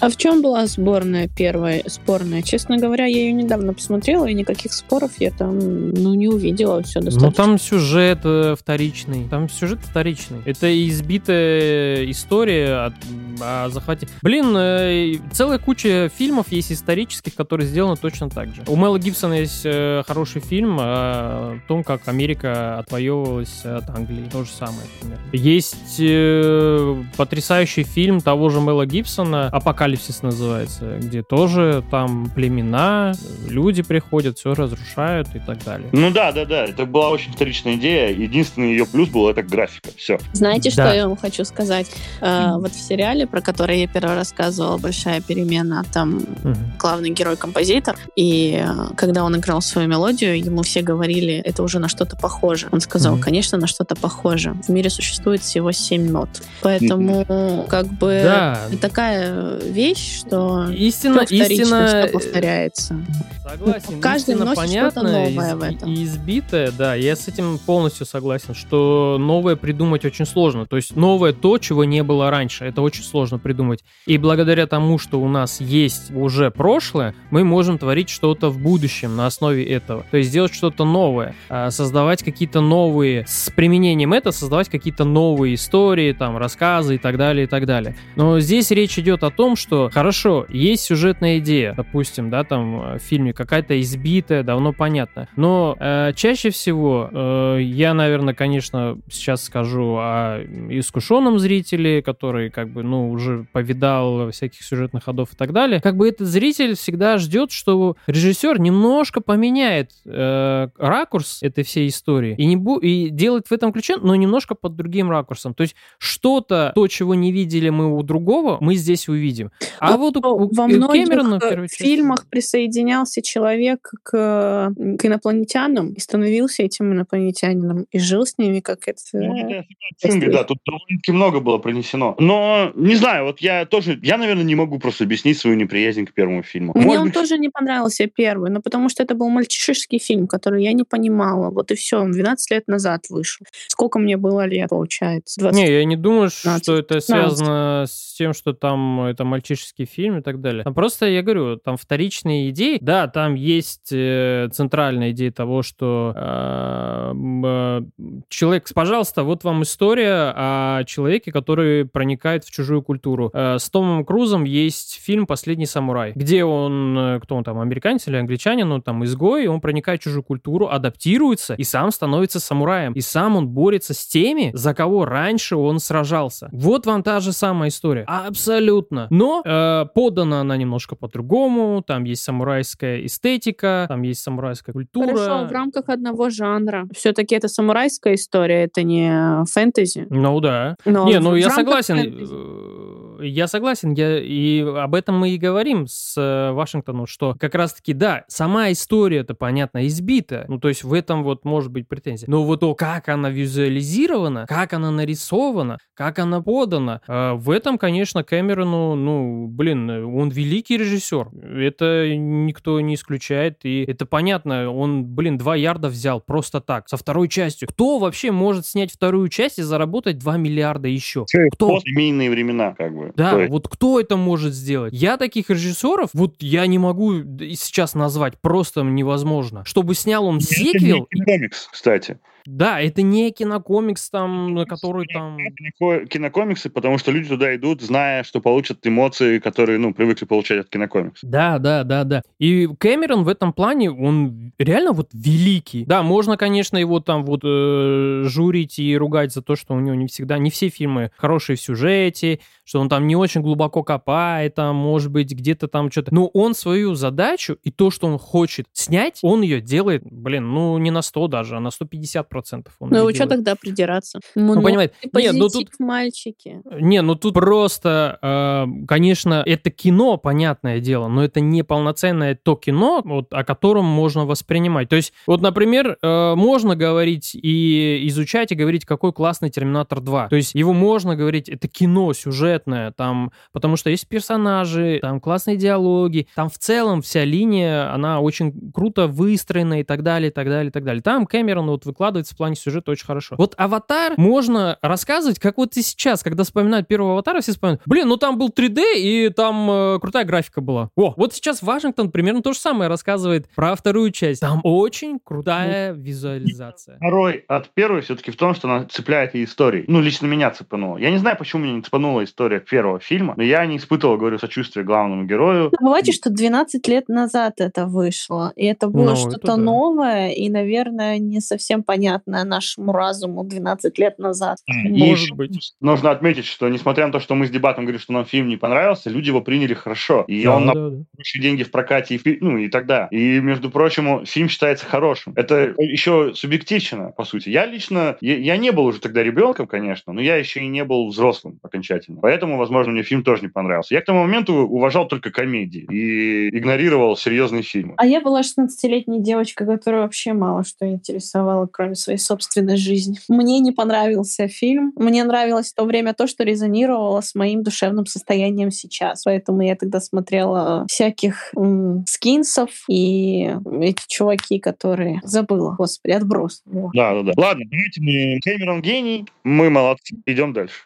А 0.00 0.10
в 0.10 0.16
чем 0.18 0.42
была 0.42 0.66
сборная 0.66 1.26
первая, 1.34 1.82
спорная? 1.86 2.42
Честно 2.42 2.76
говоря, 2.76 3.06
я 3.06 3.16
ее 3.16 3.32
недавно 3.32 3.72
посмотрела, 3.72 4.26
и 4.26 4.34
никаких 4.34 4.74
споров 4.74 5.12
я 5.18 5.30
там, 5.30 5.58
ну, 5.58 6.12
не 6.12 6.28
увидела. 6.28 6.82
Все 6.82 7.00
ну, 7.00 7.06
достаточно. 7.06 7.28
Ну, 7.28 7.32
там 7.32 7.58
сюжет 7.58 8.20
э, 8.24 8.56
вторичный. 8.60 9.26
Там 9.30 9.48
сюжет 9.48 9.78
вторичный. 9.82 10.42
Это 10.44 10.66
избитая 10.86 12.10
история 12.10 12.74
о, 12.74 12.92
о 13.40 13.70
захвате. 13.70 14.06
Блин, 14.20 14.54
э, 14.54 15.14
целая 15.32 15.58
куча 15.58 16.10
фильмов 16.14 16.52
есть 16.52 16.72
исторических, 16.72 17.34
которые 17.34 17.66
сделаны 17.66 17.85
сделано 17.86 17.96
точно 17.96 18.28
так 18.28 18.54
же. 18.54 18.62
У 18.66 18.76
Мэла 18.76 18.98
Гибсона 18.98 19.34
есть 19.34 19.62
э, 19.64 20.02
хороший 20.06 20.40
фильм 20.40 20.78
о 20.80 21.58
том, 21.68 21.84
как 21.84 22.08
Америка 22.08 22.78
отвоевывалась 22.78 23.64
от 23.64 23.88
Англии. 23.90 24.28
То 24.30 24.44
же 24.44 24.50
самое, 24.50 24.82
например. 24.94 25.18
Есть 25.32 25.96
э, 26.00 27.02
потрясающий 27.16 27.84
фильм 27.84 28.20
того 28.20 28.48
же 28.50 28.60
Мэла 28.60 28.86
Гибсона, 28.86 29.48
«Апокалипсис» 29.48 30.22
называется, 30.22 30.98
где 30.98 31.22
тоже 31.22 31.84
там 31.90 32.30
племена, 32.34 33.12
люди 33.48 33.82
приходят, 33.82 34.38
все 34.38 34.54
разрушают 34.54 35.28
и 35.34 35.38
так 35.38 35.62
далее. 35.64 35.88
Ну 35.92 36.10
да, 36.10 36.32
да, 36.32 36.44
да, 36.44 36.64
это 36.64 36.86
была 36.86 37.10
очень 37.10 37.32
вторичная 37.32 37.74
идея. 37.74 38.10
Единственный 38.10 38.70
ее 38.70 38.86
плюс 38.86 39.08
был 39.08 39.28
это 39.28 39.42
графика. 39.42 39.90
Все. 39.96 40.18
Знаете, 40.32 40.70
да. 40.74 40.86
что 40.86 40.94
я 40.94 41.08
вам 41.08 41.16
хочу 41.16 41.44
сказать? 41.44 41.86
Э, 42.20 42.52
вот 42.54 42.72
в 42.72 42.80
сериале, 42.80 43.26
про 43.26 43.40
который 43.40 43.80
я 43.80 43.86
первый 43.86 44.14
рассказывала, 44.14 44.78
«Большая 44.78 45.20
перемена», 45.20 45.84
там 45.92 46.16
угу. 46.16 46.54
главный 46.78 47.10
герой 47.10 47.36
композитор 47.36 47.75
композитор, 47.80 48.12
и 48.16 48.62
э, 48.62 48.94
когда 48.96 49.24
он 49.24 49.36
играл 49.36 49.60
свою 49.60 49.88
мелодию, 49.88 50.38
ему 50.38 50.62
все 50.62 50.82
говорили, 50.82 51.34
это 51.34 51.62
уже 51.62 51.78
на 51.78 51.88
что-то 51.88 52.16
похоже. 52.16 52.68
Он 52.72 52.80
сказал, 52.80 53.16
mm-hmm. 53.16 53.20
конечно, 53.20 53.58
на 53.58 53.66
что-то 53.66 53.94
похоже. 53.96 54.56
В 54.66 54.68
мире 54.70 54.90
существует 54.90 55.42
всего 55.42 55.72
семь 55.72 56.10
нот. 56.10 56.28
Поэтому, 56.62 57.22
mm-hmm. 57.22 57.68
как 57.68 57.86
бы, 57.86 58.20
да. 58.22 58.60
такая 58.80 59.58
вещь, 59.60 60.20
что 60.20 60.68
истина, 60.70 61.20
истина 61.28 61.88
что 61.88 62.08
повторяется. 62.12 62.96
Согласен. 63.42 64.00
Каждый 64.00 64.34
истина 64.34 64.54
носит 64.54 64.70
что-то 64.70 65.02
новое 65.02 65.28
из, 65.28 65.54
в 65.54 65.62
этом. 65.62 65.92
И 65.92 66.04
избитое, 66.04 66.72
да, 66.76 66.94
я 66.94 67.14
с 67.14 67.28
этим 67.28 67.58
полностью 67.58 68.06
согласен, 68.06 68.54
что 68.54 69.16
новое 69.20 69.56
придумать 69.56 70.04
очень 70.04 70.26
сложно. 70.26 70.66
То 70.66 70.76
есть 70.76 70.96
новое 70.96 71.32
то, 71.32 71.58
чего 71.58 71.84
не 71.84 72.02
было 72.02 72.30
раньше. 72.30 72.64
Это 72.64 72.82
очень 72.82 73.04
сложно 73.04 73.38
придумать. 73.38 73.84
И 74.06 74.18
благодаря 74.18 74.66
тому, 74.66 74.98
что 74.98 75.20
у 75.20 75.28
нас 75.28 75.60
есть 75.60 76.10
уже 76.10 76.50
прошлое, 76.50 77.14
мы 77.30 77.44
можем 77.44 77.55
можем 77.56 77.78
творить 77.78 78.10
что-то 78.10 78.50
в 78.50 78.58
будущем 78.58 79.16
на 79.16 79.24
основе 79.24 79.64
этого. 79.64 80.04
То 80.10 80.18
есть 80.18 80.28
сделать 80.28 80.52
что-то 80.52 80.84
новое, 80.84 81.34
а, 81.48 81.70
создавать 81.70 82.22
какие-то 82.22 82.60
новые, 82.60 83.24
с 83.26 83.50
применением 83.50 84.12
этого 84.12 84.34
создавать 84.34 84.68
какие-то 84.68 85.04
новые 85.04 85.54
истории, 85.54 86.12
там, 86.12 86.36
рассказы 86.36 86.96
и 86.96 86.98
так 86.98 87.16
далее, 87.16 87.44
и 87.44 87.46
так 87.46 87.64
далее. 87.64 87.96
Но 88.14 88.40
здесь 88.40 88.70
речь 88.72 88.98
идет 88.98 89.22
о 89.22 89.30
том, 89.30 89.56
что, 89.56 89.88
хорошо, 89.90 90.44
есть 90.50 90.82
сюжетная 90.82 91.38
идея, 91.38 91.72
допустим, 91.74 92.28
да, 92.28 92.44
там 92.44 92.98
в 92.98 92.98
фильме 92.98 93.32
какая-то 93.32 93.80
избитая, 93.80 94.42
давно 94.42 94.74
понятно. 94.74 95.26
Но 95.34 95.78
э, 95.80 96.12
чаще 96.14 96.50
всего 96.50 97.08
э, 97.10 97.60
я, 97.62 97.94
наверное, 97.94 98.34
конечно, 98.34 98.98
сейчас 99.10 99.44
скажу 99.44 99.96
о 99.96 100.42
искушенном 100.68 101.38
зрителе, 101.38 102.02
который, 102.02 102.50
как 102.50 102.68
бы, 102.68 102.82
ну, 102.82 103.10
уже 103.10 103.46
повидал 103.52 104.30
всяких 104.30 104.62
сюжетных 104.62 105.04
ходов 105.04 105.32
и 105.32 105.36
так 105.36 105.54
далее. 105.54 105.80
Как 105.80 105.96
бы 105.96 106.06
этот 106.06 106.28
зритель 106.28 106.74
всегда 106.74 107.16
ждет, 107.16 107.45
что 107.52 107.96
режиссер 108.06 108.60
немножко 108.60 109.20
поменяет 109.20 109.90
э, 110.04 110.68
ракурс 110.78 111.42
этой 111.42 111.64
всей 111.64 111.88
истории 111.88 112.34
и, 112.36 112.46
не 112.46 112.56
бу- 112.56 112.80
и 112.80 113.10
делает 113.10 113.48
в 113.48 113.52
этом 113.52 113.72
ключе, 113.72 113.96
но 113.96 114.14
немножко 114.14 114.54
под 114.54 114.76
другим 114.76 115.10
ракурсом. 115.10 115.54
То 115.54 115.62
есть 115.62 115.76
что-то, 115.98 116.72
то, 116.74 116.88
чего 116.88 117.14
не 117.14 117.32
видели 117.32 117.68
мы 117.68 117.96
у 117.96 118.02
другого, 118.02 118.58
мы 118.60 118.74
здесь 118.74 119.08
увидим. 119.08 119.50
А 119.78 119.92
но 119.92 119.98
вот 119.98 120.16
у, 120.16 120.20
у, 120.20 120.54
во 120.54 120.66
многих 120.66 121.08
Кэмерона, 121.08 121.40
э, 121.42 121.66
фильмах 121.68 122.18
части... 122.18 122.30
присоединялся 122.30 123.22
человек 123.22 123.90
к, 124.02 124.10
к 124.12 125.04
инопланетянам 125.04 125.92
и 125.92 126.00
становился 126.00 126.62
этим 126.62 126.92
инопланетянином 126.92 127.86
и 127.90 127.98
жил 127.98 128.26
с 128.26 128.38
ними 128.38 128.60
как 128.60 128.88
это... 128.88 129.00
Ну, 129.12 129.48
да, 129.48 130.26
да, 130.32 130.44
тут 130.44 130.58
довольно-таки 130.64 131.12
много 131.12 131.40
было 131.40 131.58
принесено. 131.58 132.14
Но, 132.18 132.72
не 132.74 132.94
знаю, 132.96 133.26
вот 133.26 133.40
я 133.40 133.64
тоже, 133.66 133.98
я, 134.02 134.18
наверное, 134.18 134.44
не 134.44 134.54
могу 134.54 134.78
просто 134.78 135.04
объяснить 135.04 135.38
свою 135.38 135.56
неприязнь 135.56 136.06
к 136.06 136.12
первому 136.12 136.42
фильму. 136.42 136.72
Мне 136.74 136.86
Может 136.86 137.00
он 137.00 137.06
быть, 137.06 137.14
тоже 137.14 137.35
не 137.36 137.46
не 137.46 137.50
понравился 137.50 138.06
первый, 138.06 138.50
но 138.50 138.60
потому 138.60 138.88
что 138.88 139.02
это 139.02 139.14
был 139.14 139.28
мальчишеский 139.28 139.98
фильм, 139.98 140.26
который 140.26 140.64
я 140.64 140.72
не 140.72 140.82
понимала. 140.82 141.50
Вот 141.50 141.70
и 141.70 141.74
все, 141.74 142.00
он 142.00 142.12
12 142.12 142.50
лет 142.50 142.68
назад 142.68 143.04
вышел. 143.08 143.46
Сколько 143.68 143.98
мне 143.98 144.16
было 144.16 144.46
лет, 144.46 144.70
получается? 144.70 145.40
20... 145.40 145.56
Не, 145.56 145.72
я 145.72 145.84
не 145.84 145.96
думаю, 145.96 146.30
15, 146.30 146.62
что 146.62 146.76
это 146.76 146.94
15. 146.94 147.06
связано 147.06 147.84
с 147.88 148.15
тем, 148.16 148.32
что 148.32 148.52
там 148.52 149.02
это 149.02 149.24
мальчишеский 149.24 149.84
фильм 149.84 150.18
и 150.18 150.22
так 150.22 150.40
далее. 150.40 150.64
Там 150.64 150.74
просто, 150.74 151.06
я 151.06 151.22
говорю, 151.22 151.56
там 151.56 151.76
вторичные 151.76 152.50
идеи. 152.50 152.78
Да, 152.80 153.08
там 153.08 153.34
есть 153.34 153.92
э, 153.92 154.48
центральная 154.52 155.10
идея 155.10 155.30
того, 155.32 155.62
что 155.62 156.12
э, 156.16 157.12
э, 157.44 157.82
человек, 158.28 158.66
пожалуйста, 158.74 159.22
вот 159.22 159.44
вам 159.44 159.62
история 159.62 160.32
о 160.34 160.84
человеке, 160.84 161.32
который 161.32 161.84
проникает 161.84 162.44
в 162.44 162.50
чужую 162.50 162.82
культуру. 162.82 163.30
Э, 163.32 163.58
с 163.58 163.68
Томом 163.70 164.04
Крузом 164.04 164.44
есть 164.44 165.00
фильм 165.02 165.26
«Последний 165.26 165.66
самурай», 165.66 166.12
где 166.14 166.44
он, 166.44 166.98
э, 166.98 167.20
кто 167.20 167.36
он 167.36 167.44
там, 167.44 167.60
американец 167.60 168.08
или 168.08 168.16
англичанин, 168.16 168.70
он 168.72 168.82
там 168.82 169.04
изгой, 169.04 169.46
он 169.46 169.60
проникает 169.60 170.00
в 170.00 170.04
чужую 170.04 170.22
культуру, 170.22 170.68
адаптируется 170.68 171.54
и 171.54 171.64
сам 171.64 171.90
становится 171.90 172.40
самураем. 172.40 172.92
И 172.94 173.00
сам 173.00 173.36
он 173.36 173.48
борется 173.48 173.94
с 173.94 174.06
теми, 174.06 174.50
за 174.54 174.74
кого 174.74 175.04
раньше 175.04 175.56
он 175.56 175.80
сражался. 175.80 176.48
Вот 176.52 176.86
вам 176.86 177.02
та 177.02 177.20
же 177.20 177.32
самая 177.32 177.68
история. 177.68 178.04
Абсолютно. 178.06 179.06
Но 179.10 179.42
э, 179.44 179.84
подана 179.94 180.40
она 180.40 180.56
немножко 180.56 180.96
по-другому. 180.96 181.82
Там 181.86 182.04
есть 182.04 182.22
самурайская 182.22 183.04
эстетика, 183.04 183.86
там 183.88 184.02
есть 184.02 184.22
самурайская 184.22 184.72
культура. 184.72 185.06
Хорошо, 185.06 185.46
в 185.46 185.52
рамках 185.52 185.88
одного 185.88 186.30
жанра. 186.30 186.86
Все-таки 186.94 187.34
это 187.34 187.48
самурайская 187.48 188.14
история, 188.14 188.64
это 188.64 188.82
не 188.82 189.44
фэнтези. 189.46 190.06
Ну 190.10 190.40
да. 190.40 190.76
Но 190.84 191.06
не, 191.06 191.18
ну 191.20 191.34
я 191.34 191.50
согласен. 191.50 191.96
Фэнтези 191.96 193.05
я 193.20 193.46
согласен, 193.48 193.92
я, 193.92 194.18
и 194.18 194.60
об 194.60 194.94
этом 194.94 195.18
мы 195.18 195.30
и 195.30 195.38
говорим 195.38 195.86
с 195.86 196.16
э, 196.16 196.52
Вашингтоном, 196.52 197.06
что 197.06 197.34
как 197.38 197.54
раз-таки, 197.54 197.92
да, 197.92 198.24
сама 198.28 198.72
история-то, 198.72 199.34
понятно, 199.34 199.86
избита, 199.86 200.44
ну, 200.48 200.58
то 200.58 200.68
есть 200.68 200.84
в 200.84 200.92
этом 200.92 201.22
вот 201.22 201.44
может 201.44 201.70
быть 201.70 201.88
претензия, 201.88 202.28
но 202.28 202.44
вот 202.44 202.60
то, 202.60 202.74
как 202.74 203.08
она 203.08 203.30
визуализирована, 203.30 204.46
как 204.48 204.72
она 204.72 204.90
нарисована, 204.90 205.78
как 205.94 206.18
она 206.18 206.40
подана, 206.40 207.00
э, 207.06 207.32
в 207.34 207.50
этом, 207.50 207.78
конечно, 207.78 208.24
Кэмерону, 208.24 208.94
ну, 208.94 209.46
блин, 209.48 209.88
он 209.90 210.30
великий 210.30 210.76
режиссер, 210.76 211.28
это 211.58 212.14
никто 212.16 212.80
не 212.80 212.94
исключает, 212.94 213.64
и 213.64 213.84
это 213.86 214.06
понятно, 214.06 214.70
он, 214.70 215.04
блин, 215.04 215.38
два 215.38 215.56
ярда 215.56 215.88
взял 215.88 216.20
просто 216.20 216.60
так, 216.60 216.88
со 216.88 216.96
второй 216.96 217.28
частью. 217.28 217.68
Кто 217.68 217.98
вообще 217.98 218.30
может 218.30 218.66
снять 218.66 218.92
вторую 218.92 219.28
часть 219.28 219.58
и 219.58 219.62
заработать 219.62 220.18
2 220.18 220.36
миллиарда 220.36 220.88
еще? 220.88 221.24
Кто? 221.52 221.80
Семейные 221.80 222.30
времена, 222.30 222.74
как 222.74 222.94
бы. 222.94 223.05
Да, 223.14 223.40
есть... 223.40 223.50
вот 223.50 223.68
кто 223.68 224.00
это 224.00 224.16
может 224.16 224.54
сделать? 224.54 224.92
Я 224.92 225.16
таких 225.16 225.50
режиссеров, 225.50 226.10
вот 226.12 226.36
я 226.40 226.66
не 226.66 226.78
могу 226.78 227.14
сейчас 227.54 227.94
назвать, 227.94 228.38
просто 228.40 228.82
невозможно. 228.82 229.64
Чтобы 229.64 229.94
снял 229.94 230.24
он 230.24 230.40
сиквел... 230.40 231.06
Это 231.10 231.18
не 231.18 231.24
комикс, 231.24 231.68
кстати. 231.70 232.18
Да, 232.46 232.80
это 232.80 233.02
не 233.02 233.30
кинокомикс, 233.30 234.10
там, 234.10 234.54
на 234.54 234.64
который 234.64 235.06
там... 235.06 235.36
Кинокомиксы, 235.78 236.70
потому 236.70 236.98
что 236.98 237.10
люди 237.10 237.28
туда 237.28 237.54
идут, 237.56 237.82
зная, 237.82 238.22
что 238.22 238.40
получат 238.40 238.86
эмоции, 238.86 239.38
которые, 239.38 239.78
ну, 239.78 239.92
привыкли 239.92 240.24
получать 240.24 240.60
от 240.60 240.68
кинокомикса. 240.68 241.26
Да, 241.26 241.58
да, 241.58 241.84
да, 241.84 242.04
да. 242.04 242.22
И 242.38 242.68
Кэмерон 242.78 243.24
в 243.24 243.28
этом 243.28 243.52
плане, 243.52 243.90
он 243.90 244.52
реально 244.58 244.92
вот 244.92 245.10
великий. 245.12 245.84
Да, 245.84 246.02
можно, 246.02 246.36
конечно, 246.36 246.76
его 246.76 247.00
там 247.00 247.24
вот 247.24 247.40
э, 247.44 248.22
журить 248.24 248.78
и 248.78 248.96
ругать 248.96 249.32
за 249.32 249.42
то, 249.42 249.56
что 249.56 249.74
у 249.74 249.80
него 249.80 249.94
не 249.94 250.06
всегда, 250.06 250.38
не 250.38 250.50
все 250.50 250.68
фильмы 250.68 251.10
хорошие 251.16 251.56
в 251.56 251.60
сюжете, 251.60 252.40
что 252.64 252.80
он 252.80 252.88
там 252.88 253.06
не 253.06 253.16
очень 253.16 253.42
глубоко 253.42 253.82
копает, 253.82 254.54
там, 254.54 254.76
может 254.76 255.10
быть, 255.10 255.32
где-то 255.32 255.68
там 255.68 255.90
что-то. 255.90 256.14
Но 256.14 256.26
он 256.28 256.54
свою 256.54 256.94
задачу 256.94 257.58
и 257.62 257.70
то, 257.70 257.90
что 257.90 258.06
он 258.06 258.18
хочет 258.18 258.66
снять, 258.72 259.18
он 259.22 259.42
ее 259.42 259.60
делает, 259.60 260.02
блин, 260.04 260.48
ну, 260.52 260.76
не 260.78 260.90
на 260.90 261.02
100 261.02 261.28
даже, 261.28 261.56
а 261.56 261.60
на 261.60 261.70
150 261.70 262.28
процентов. 262.36 262.74
Ну, 262.80 263.14
что 263.14 263.26
тогда 263.26 263.54
придираться? 263.56 264.20
Ну, 264.34 264.60
понимаете, 264.60 264.92
нет, 265.14 265.34
ну 265.34 265.48
тут... 265.48 265.68
мальчики. 265.78 266.60
Не, 266.80 267.00
ну 267.00 267.14
тут 267.14 267.32
просто, 267.32 268.18
э, 268.20 268.86
конечно, 268.86 269.42
это 269.46 269.70
кино, 269.70 270.18
понятное 270.18 270.80
дело, 270.80 271.08
но 271.08 271.24
это 271.24 271.40
не 271.40 271.62
полноценное 271.62 272.34
то 272.34 272.56
кино, 272.56 273.00
вот, 273.02 273.32
о 273.32 273.42
котором 273.42 273.86
можно 273.86 274.26
воспринимать. 274.26 274.90
То 274.90 274.96
есть, 274.96 275.14
вот, 275.26 275.40
например, 275.40 275.96
э, 276.02 276.34
можно 276.34 276.76
говорить 276.76 277.34
и 277.34 278.06
изучать, 278.08 278.52
и 278.52 278.54
говорить, 278.54 278.84
какой 278.84 279.14
классный 279.14 279.48
Терминатор 279.48 280.02
2. 280.02 280.28
То 280.28 280.36
есть, 280.36 280.54
его 280.54 280.74
можно 280.74 281.16
говорить, 281.16 281.48
это 281.48 281.68
кино 281.68 282.12
сюжетное, 282.12 282.92
там, 282.92 283.32
потому 283.52 283.76
что 283.76 283.88
есть 283.88 284.06
персонажи, 284.08 284.98
там 285.00 285.20
классные 285.20 285.56
диалоги, 285.56 286.28
там 286.34 286.50
в 286.50 286.58
целом 286.58 287.00
вся 287.00 287.24
линия, 287.24 287.94
она 287.94 288.20
очень 288.20 288.72
круто 288.72 289.06
выстроена 289.06 289.80
и 289.80 289.84
так 289.84 290.02
далее, 290.02 290.28
и 290.28 290.32
так 290.32 290.46
далее, 290.46 290.68
и 290.68 290.72
так 290.72 290.84
далее. 290.84 291.02
Там 291.02 291.26
Кэмерон 291.26 291.68
вот 291.68 291.86
выкладывает 291.86 292.25
делается 292.26 292.34
в 292.34 292.36
плане 292.36 292.56
сюжета 292.56 292.90
очень 292.90 293.06
хорошо. 293.06 293.36
Вот 293.38 293.54
«Аватар» 293.56 294.14
можно 294.16 294.78
рассказывать, 294.82 295.38
как 295.38 295.58
вот 295.58 295.76
и 295.76 295.82
сейчас, 295.82 296.22
когда 296.22 296.44
вспоминают 296.44 296.88
первого 296.88 297.12
«Аватара», 297.12 297.40
все 297.40 297.52
вспоминают, 297.52 297.82
блин, 297.86 298.08
ну 298.08 298.16
там 298.16 298.38
был 298.38 298.48
3D, 298.48 298.82
и 298.96 299.28
там 299.30 299.70
э, 299.70 299.98
крутая 300.00 300.24
графика 300.24 300.60
была. 300.60 300.90
О, 300.96 301.14
вот 301.16 301.34
сейчас 301.34 301.62
Вашингтон 301.62 302.10
примерно 302.10 302.42
то 302.42 302.52
же 302.52 302.58
самое 302.58 302.88
рассказывает 302.88 303.48
про 303.54 303.74
вторую 303.74 304.10
часть. 304.10 304.40
Там 304.40 304.60
очень 304.64 305.18
крутая 305.22 305.94
ну, 305.94 306.02
визуализация. 306.02 306.96
Второй 306.96 307.44
от 307.48 307.70
первой 307.70 308.00
все-таки 308.00 308.30
в 308.30 308.36
том, 308.36 308.54
что 308.54 308.68
она 308.68 308.84
цепляет 308.84 309.34
и 309.34 309.44
историей. 309.44 309.84
Ну, 309.88 310.00
лично 310.00 310.26
меня 310.26 310.50
цепануло. 310.50 310.98
Я 310.98 311.10
не 311.10 311.18
знаю, 311.18 311.36
почему 311.36 311.62
меня 311.62 311.74
не 311.74 311.82
цепанула 311.82 312.24
история 312.24 312.60
первого 312.60 312.98
фильма, 312.98 313.34
но 313.36 313.42
я 313.42 313.64
не 313.66 313.76
испытывал, 313.76 314.16
говорю, 314.16 314.38
сочувствия 314.38 314.82
главному 314.82 315.24
герою. 315.24 315.70
Забывайте, 315.78 316.12
что 316.12 316.30
12 316.30 316.86
лет 316.88 317.08
назад 317.08 317.54
это 317.58 317.86
вышло, 317.86 318.52
и 318.56 318.64
это 318.66 318.88
было 318.88 319.10
ну, 319.10 319.16
что-то 319.16 319.46
да. 319.46 319.56
новое, 319.56 320.30
и, 320.30 320.48
наверное, 320.48 321.18
не 321.18 321.40
совсем 321.40 321.82
понятно 321.82 322.15
непонятное 322.16 322.44
нашему 322.44 322.92
разуму 322.92 323.44
12 323.44 323.98
лет 323.98 324.18
назад. 324.18 324.58
Может 324.66 325.32
быть. 325.32 325.72
Нужно 325.80 326.10
отметить, 326.10 326.46
что 326.46 326.68
несмотря 326.68 327.06
на 327.06 327.12
то, 327.12 327.20
что 327.20 327.34
мы 327.34 327.46
с 327.46 327.50
дебатом 327.50 327.84
говорили, 327.84 328.02
что 328.02 328.12
нам 328.12 328.24
фильм 328.24 328.48
не 328.48 328.56
понравился, 328.56 329.10
люди 329.10 329.28
его 329.28 329.40
приняли 329.40 329.74
хорошо. 329.74 330.24
И 330.28 330.44
да, 330.44 330.56
он 330.56 330.66
да, 330.66 330.74
на 330.74 331.04
большие 331.14 331.42
деньги 331.42 331.62
в 331.62 331.70
прокате, 331.70 332.16
и, 332.16 332.38
ну 332.40 332.58
и 332.58 332.68
тогда. 332.68 333.08
И, 333.10 333.40
между 333.40 333.70
прочим, 333.70 334.24
фильм 334.26 334.48
считается 334.48 334.86
хорошим. 334.86 335.32
Это 335.36 335.74
еще 335.78 336.32
субъективно, 336.34 337.10
по 337.10 337.24
сути. 337.24 337.48
Я 337.48 337.66
лично, 337.66 338.16
я, 338.20 338.36
я 338.36 338.56
не 338.56 338.72
был 338.72 338.84
уже 338.84 339.00
тогда 339.00 339.22
ребенком, 339.22 339.66
конечно, 339.66 340.12
но 340.12 340.20
я 340.20 340.36
еще 340.36 340.60
и 340.60 340.68
не 340.68 340.84
был 340.84 341.08
взрослым 341.08 341.58
окончательно. 341.62 342.20
Поэтому, 342.20 342.58
возможно, 342.58 342.92
мне 342.92 343.02
фильм 343.02 343.22
тоже 343.22 343.42
не 343.42 343.48
понравился. 343.48 343.94
Я 343.94 344.00
к 344.00 344.04
тому 344.04 344.22
моменту 344.22 344.54
уважал 344.54 345.08
только 345.08 345.30
комедии 345.30 345.86
и 345.90 346.56
игнорировал 346.56 347.16
серьезные 347.16 347.62
фильмы. 347.62 347.94
А 347.96 348.06
я 348.06 348.20
была 348.20 348.40
16-летней 348.40 349.22
девочкой, 349.22 349.66
которая 349.66 350.02
вообще 350.02 350.32
мало 350.32 350.64
что 350.64 350.86
интересовала, 350.86 351.66
кроме 351.66 351.94
своей 351.96 352.18
собственной 352.18 352.76
жизни. 352.76 353.18
Мне 353.28 353.60
не 353.60 353.72
понравился 353.72 354.48
фильм. 354.48 354.92
Мне 354.96 355.24
нравилось 355.24 355.72
в 355.72 355.74
то 355.74 355.84
время 355.84 356.14
то, 356.14 356.26
что 356.26 356.44
резонировало 356.44 357.20
с 357.20 357.34
моим 357.34 357.62
душевным 357.62 358.06
состоянием 358.06 358.70
сейчас. 358.70 359.24
Поэтому 359.24 359.62
я 359.62 359.76
тогда 359.76 360.00
смотрела 360.00 360.86
всяких 360.88 361.52
м, 361.56 362.04
скинсов 362.06 362.70
и 362.88 363.50
эти 363.80 364.02
чуваки, 364.06 364.58
которые... 364.58 365.20
Забыла, 365.22 365.74
господи, 365.76 366.12
отброс. 366.12 366.62
Да, 366.66 367.14
да, 367.14 367.22
да. 367.22 367.32
Ладно, 367.36 367.64
давайте 367.70 368.00
мы 368.00 368.38
Кэмерон 368.42 368.82
гений, 368.82 369.26
мы 369.44 369.70
молодцы, 369.70 370.16
идем 370.26 370.52
дальше. 370.52 370.76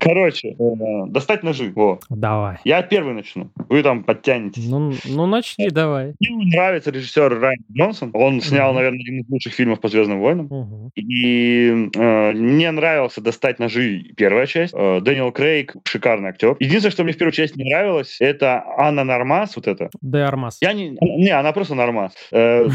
Короче, 0.00 0.56
э, 0.58 1.06
достать 1.08 1.42
ножи. 1.42 1.70
Во. 1.74 2.00
Давай. 2.08 2.56
Я 2.64 2.82
первый 2.82 3.14
начну. 3.14 3.50
Вы 3.68 3.82
там 3.82 4.02
подтянетесь. 4.02 4.66
Ну, 4.66 4.92
ну 5.04 5.26
начни, 5.26 5.68
давай. 5.68 6.14
Мне 6.18 6.46
нравится 6.54 6.90
режиссер 6.90 7.38
Райан 7.38 7.64
Джонсон. 7.72 8.10
Он 8.14 8.40
снял, 8.40 8.72
наверное, 8.72 9.00
один 9.00 9.20
из 9.20 9.28
лучших 9.28 9.52
фильмов 9.52 9.80
по 9.80 9.88
Звездным 9.88 10.20
войнам. 10.20 10.46
uh 10.46 10.90
И 10.96 11.90
э, 11.94 12.32
мне 12.32 12.70
нравился 12.70 13.20
достать 13.20 13.58
ножи 13.58 14.12
первая 14.16 14.46
часть. 14.46 14.72
Э, 14.74 15.00
Дэниел 15.00 15.32
Крейг 15.32 15.76
шикарный 15.84 16.30
актер. 16.30 16.56
Единственное, 16.60 16.92
что 16.92 17.04
мне 17.04 17.12
в 17.12 17.18
первую 17.18 17.32
часть 17.32 17.56
не 17.56 17.64
нравилось, 17.64 18.16
это 18.20 18.64
Анна 18.78 19.04
Нормас, 19.04 19.54
вот 19.56 19.66
это. 19.66 19.90
Де 20.00 20.18
Армас. 20.18 20.58
Я 20.62 20.72
не, 20.72 20.96
не, 21.00 21.30
она 21.30 21.52
просто 21.52 21.74
Нормас. 21.74 22.12
Э, 22.32 22.66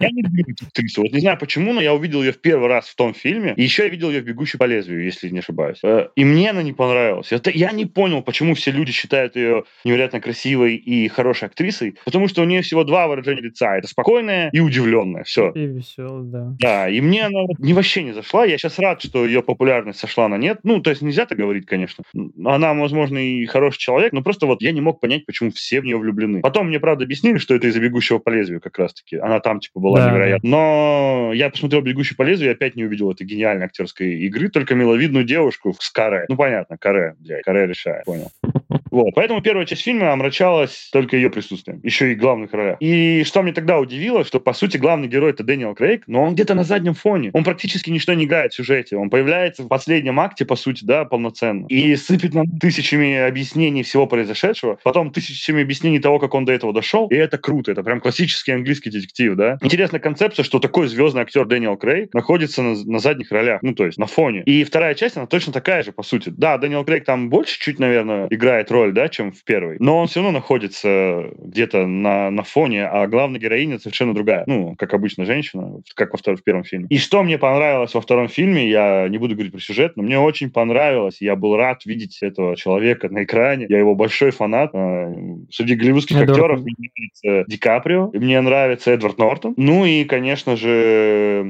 я 0.00 0.10
не 0.10 0.22
люблю 0.22 0.44
актрису. 0.66 1.02
Вот 1.02 1.12
не 1.12 1.20
знаю 1.20 1.38
почему, 1.38 1.74
но 1.74 1.80
я 1.80 1.92
увидел 1.92 2.22
ее 2.22 2.32
в 2.32 2.40
первый 2.40 2.68
раз 2.68 2.88
в 2.88 2.96
том 2.96 3.12
фильме. 3.12 3.52
И 3.56 3.62
еще 3.62 3.84
я 3.84 3.88
видел 3.90 4.10
ее 4.10 4.22
в 4.22 4.24
«Бегущей 4.24 4.58
по 4.58 4.64
лезвию», 4.64 5.04
если 5.04 5.28
не 5.28 5.40
ошибаюсь. 5.40 5.80
И 6.16 6.24
мне 6.24 6.53
она 6.54 6.62
не 6.62 6.72
понравилась. 6.72 7.32
Это, 7.32 7.50
я 7.50 7.72
не 7.72 7.86
понял, 7.86 8.22
почему 8.22 8.54
все 8.54 8.70
люди 8.70 8.92
считают 8.92 9.36
ее 9.36 9.64
невероятно 9.84 10.20
красивой 10.20 10.76
и 10.76 11.08
хорошей 11.08 11.48
актрисой, 11.48 11.96
потому 12.04 12.28
что 12.28 12.42
у 12.42 12.44
нее 12.44 12.62
всего 12.62 12.84
два 12.84 13.08
выражения 13.08 13.42
лица. 13.42 13.76
Это 13.76 13.88
спокойное 13.88 14.50
и 14.52 14.60
удивленное. 14.60 15.24
Все. 15.24 15.50
И 15.50 15.66
веселое, 15.66 16.24
да. 16.24 16.56
Да, 16.60 16.88
и 16.88 17.00
мне 17.00 17.26
она 17.26 17.40
не 17.58 17.72
вообще 17.72 18.02
не 18.02 18.12
зашла. 18.12 18.44
Я 18.44 18.58
сейчас 18.58 18.78
рад, 18.78 19.02
что 19.02 19.26
ее 19.26 19.42
популярность 19.42 19.98
сошла 19.98 20.28
на 20.28 20.36
нет. 20.36 20.60
Ну, 20.62 20.80
то 20.80 20.90
есть 20.90 21.02
нельзя 21.02 21.26
так 21.26 21.38
говорить, 21.38 21.66
конечно. 21.66 22.04
Она, 22.44 22.74
возможно, 22.74 23.18
и 23.18 23.44
хороший 23.46 23.78
человек, 23.78 24.12
но 24.12 24.22
просто 24.22 24.46
вот 24.46 24.62
я 24.62 24.72
не 24.72 24.80
мог 24.80 25.00
понять, 25.00 25.26
почему 25.26 25.50
все 25.50 25.80
в 25.80 25.84
нее 25.84 25.96
влюблены. 25.96 26.40
Потом 26.40 26.68
мне, 26.68 26.80
правда, 26.80 27.04
объяснили, 27.04 27.38
что 27.38 27.54
это 27.54 27.66
из-за 27.68 27.80
«Бегущего 27.80 28.18
по 28.18 28.30
лезвию» 28.30 28.60
как 28.60 28.78
раз-таки. 28.78 29.16
Она 29.16 29.40
там, 29.40 29.60
типа, 29.60 29.80
была 29.80 29.98
да. 29.98 30.10
невероятна. 30.10 30.48
Но 30.48 31.30
я 31.34 31.50
посмотрел 31.50 31.82
«Бегущий 31.82 32.14
по 32.14 32.22
лезвию» 32.22 32.50
и 32.50 32.54
опять 32.54 32.76
не 32.76 32.84
увидел 32.84 33.10
этой 33.10 33.26
гениальной 33.26 33.66
актерской 33.66 34.14
игры, 34.20 34.48
только 34.48 34.74
миловидную 34.74 35.24
девушку 35.24 35.74
с 35.78 35.90
каре. 35.90 36.26
Ну, 36.28 36.36
понятно, 36.44 36.76
каре, 36.76 37.16
блядь, 37.20 37.42
каре 37.42 37.66
решает, 37.66 38.04
понял. 38.04 38.30
Вот. 38.94 39.10
Поэтому 39.16 39.42
первая 39.42 39.66
часть 39.66 39.82
фильма 39.82 40.12
омрачалась 40.12 40.88
только 40.92 41.16
ее 41.16 41.28
присутствием. 41.28 41.80
Еще 41.82 42.12
и 42.12 42.14
главных 42.14 42.52
ролях. 42.52 42.76
И 42.78 43.24
что 43.24 43.42
мне 43.42 43.52
тогда 43.52 43.80
удивило, 43.80 44.24
что, 44.24 44.38
по 44.38 44.52
сути, 44.52 44.76
главный 44.76 45.08
герой 45.08 45.32
это 45.32 45.42
Дэниел 45.42 45.74
Крейг, 45.74 46.04
но 46.06 46.22
он 46.22 46.34
где-то 46.34 46.54
на 46.54 46.62
заднем 46.62 46.94
фоне. 46.94 47.30
Он 47.32 47.42
практически 47.42 47.90
ничто 47.90 48.14
не 48.14 48.24
играет 48.24 48.52
в 48.52 48.56
сюжете. 48.56 48.96
Он 48.96 49.10
появляется 49.10 49.64
в 49.64 49.68
последнем 49.68 50.20
акте, 50.20 50.44
по 50.44 50.54
сути, 50.54 50.84
да, 50.84 51.04
полноценно. 51.04 51.66
И 51.66 51.96
сыпет 51.96 52.34
нам 52.34 52.46
тысячами 52.60 53.16
объяснений 53.16 53.82
всего 53.82 54.06
произошедшего, 54.06 54.78
потом 54.84 55.10
тысячами 55.10 55.62
объяснений 55.62 55.98
того, 55.98 56.20
как 56.20 56.32
он 56.34 56.44
до 56.44 56.52
этого 56.52 56.72
дошел. 56.72 57.08
И 57.08 57.16
это 57.16 57.36
круто. 57.36 57.72
Это 57.72 57.82
прям 57.82 58.00
классический 58.00 58.52
английский 58.52 58.90
детектив, 58.90 59.34
да. 59.34 59.58
Интересная 59.60 60.00
концепция, 60.00 60.44
что 60.44 60.60
такой 60.60 60.86
звездный 60.86 61.22
актер 61.22 61.46
Дэниел 61.46 61.76
Крейг 61.76 62.14
находится 62.14 62.62
на, 62.62 62.76
на 62.84 63.00
задних 63.00 63.32
ролях, 63.32 63.60
ну, 63.62 63.74
то 63.74 63.86
есть 63.86 63.98
на 63.98 64.06
фоне. 64.06 64.44
И 64.44 64.62
вторая 64.62 64.94
часть, 64.94 65.16
она 65.16 65.26
точно 65.26 65.52
такая 65.52 65.82
же, 65.82 65.90
по 65.90 66.04
сути. 66.04 66.32
Да, 66.36 66.58
Дэниел 66.58 66.84
Крейг 66.84 67.04
там 67.04 67.28
больше 67.28 67.58
чуть, 67.58 67.80
наверное, 67.80 68.28
играет 68.30 68.70
роль, 68.70 68.83
роль, 68.84 68.92
да, 68.92 69.08
чем 69.08 69.32
в 69.32 69.42
первой. 69.44 69.76
Но 69.80 69.98
он 69.98 70.06
все 70.06 70.20
равно 70.20 70.38
находится 70.38 71.30
где-то 71.38 71.86
на, 71.86 72.30
на 72.30 72.42
фоне, 72.42 72.86
а 72.86 73.06
главная 73.06 73.40
героиня 73.40 73.78
совершенно 73.78 74.14
другая. 74.14 74.44
Ну, 74.46 74.74
как 74.76 74.94
обычно, 74.94 75.24
женщина, 75.24 75.80
как 75.94 76.12
во 76.12 76.18
втором, 76.18 76.38
в 76.38 76.42
первом 76.42 76.64
фильме. 76.64 76.86
И 76.90 76.98
что 76.98 77.22
мне 77.22 77.38
понравилось 77.38 77.94
во 77.94 78.00
втором 78.00 78.28
фильме, 78.28 78.68
я 78.68 79.08
не 79.08 79.18
буду 79.18 79.34
говорить 79.34 79.52
про 79.52 79.60
сюжет, 79.60 79.96
но 79.96 80.02
мне 80.02 80.18
очень 80.18 80.50
понравилось. 80.50 81.16
Я 81.20 81.36
был 81.36 81.56
рад 81.56 81.84
видеть 81.84 82.18
этого 82.22 82.56
человека 82.56 83.08
на 83.08 83.24
экране. 83.24 83.66
Я 83.68 83.78
его 83.78 83.94
большой 83.94 84.30
фанат. 84.30 84.70
А, 84.74 85.12
среди 85.50 85.74
голливудских 85.74 86.16
Эдвард. 86.16 86.30
актеров 86.30 86.60
мне 86.60 86.74
нравится 86.94 87.50
Ди 87.50 87.58
Каприо, 87.58 88.10
мне 88.12 88.40
нравится 88.40 88.90
Эдвард 88.90 89.18
Нортон. 89.18 89.54
Ну 89.56 89.84
и, 89.84 90.04
конечно 90.04 90.56
же, 90.56 91.42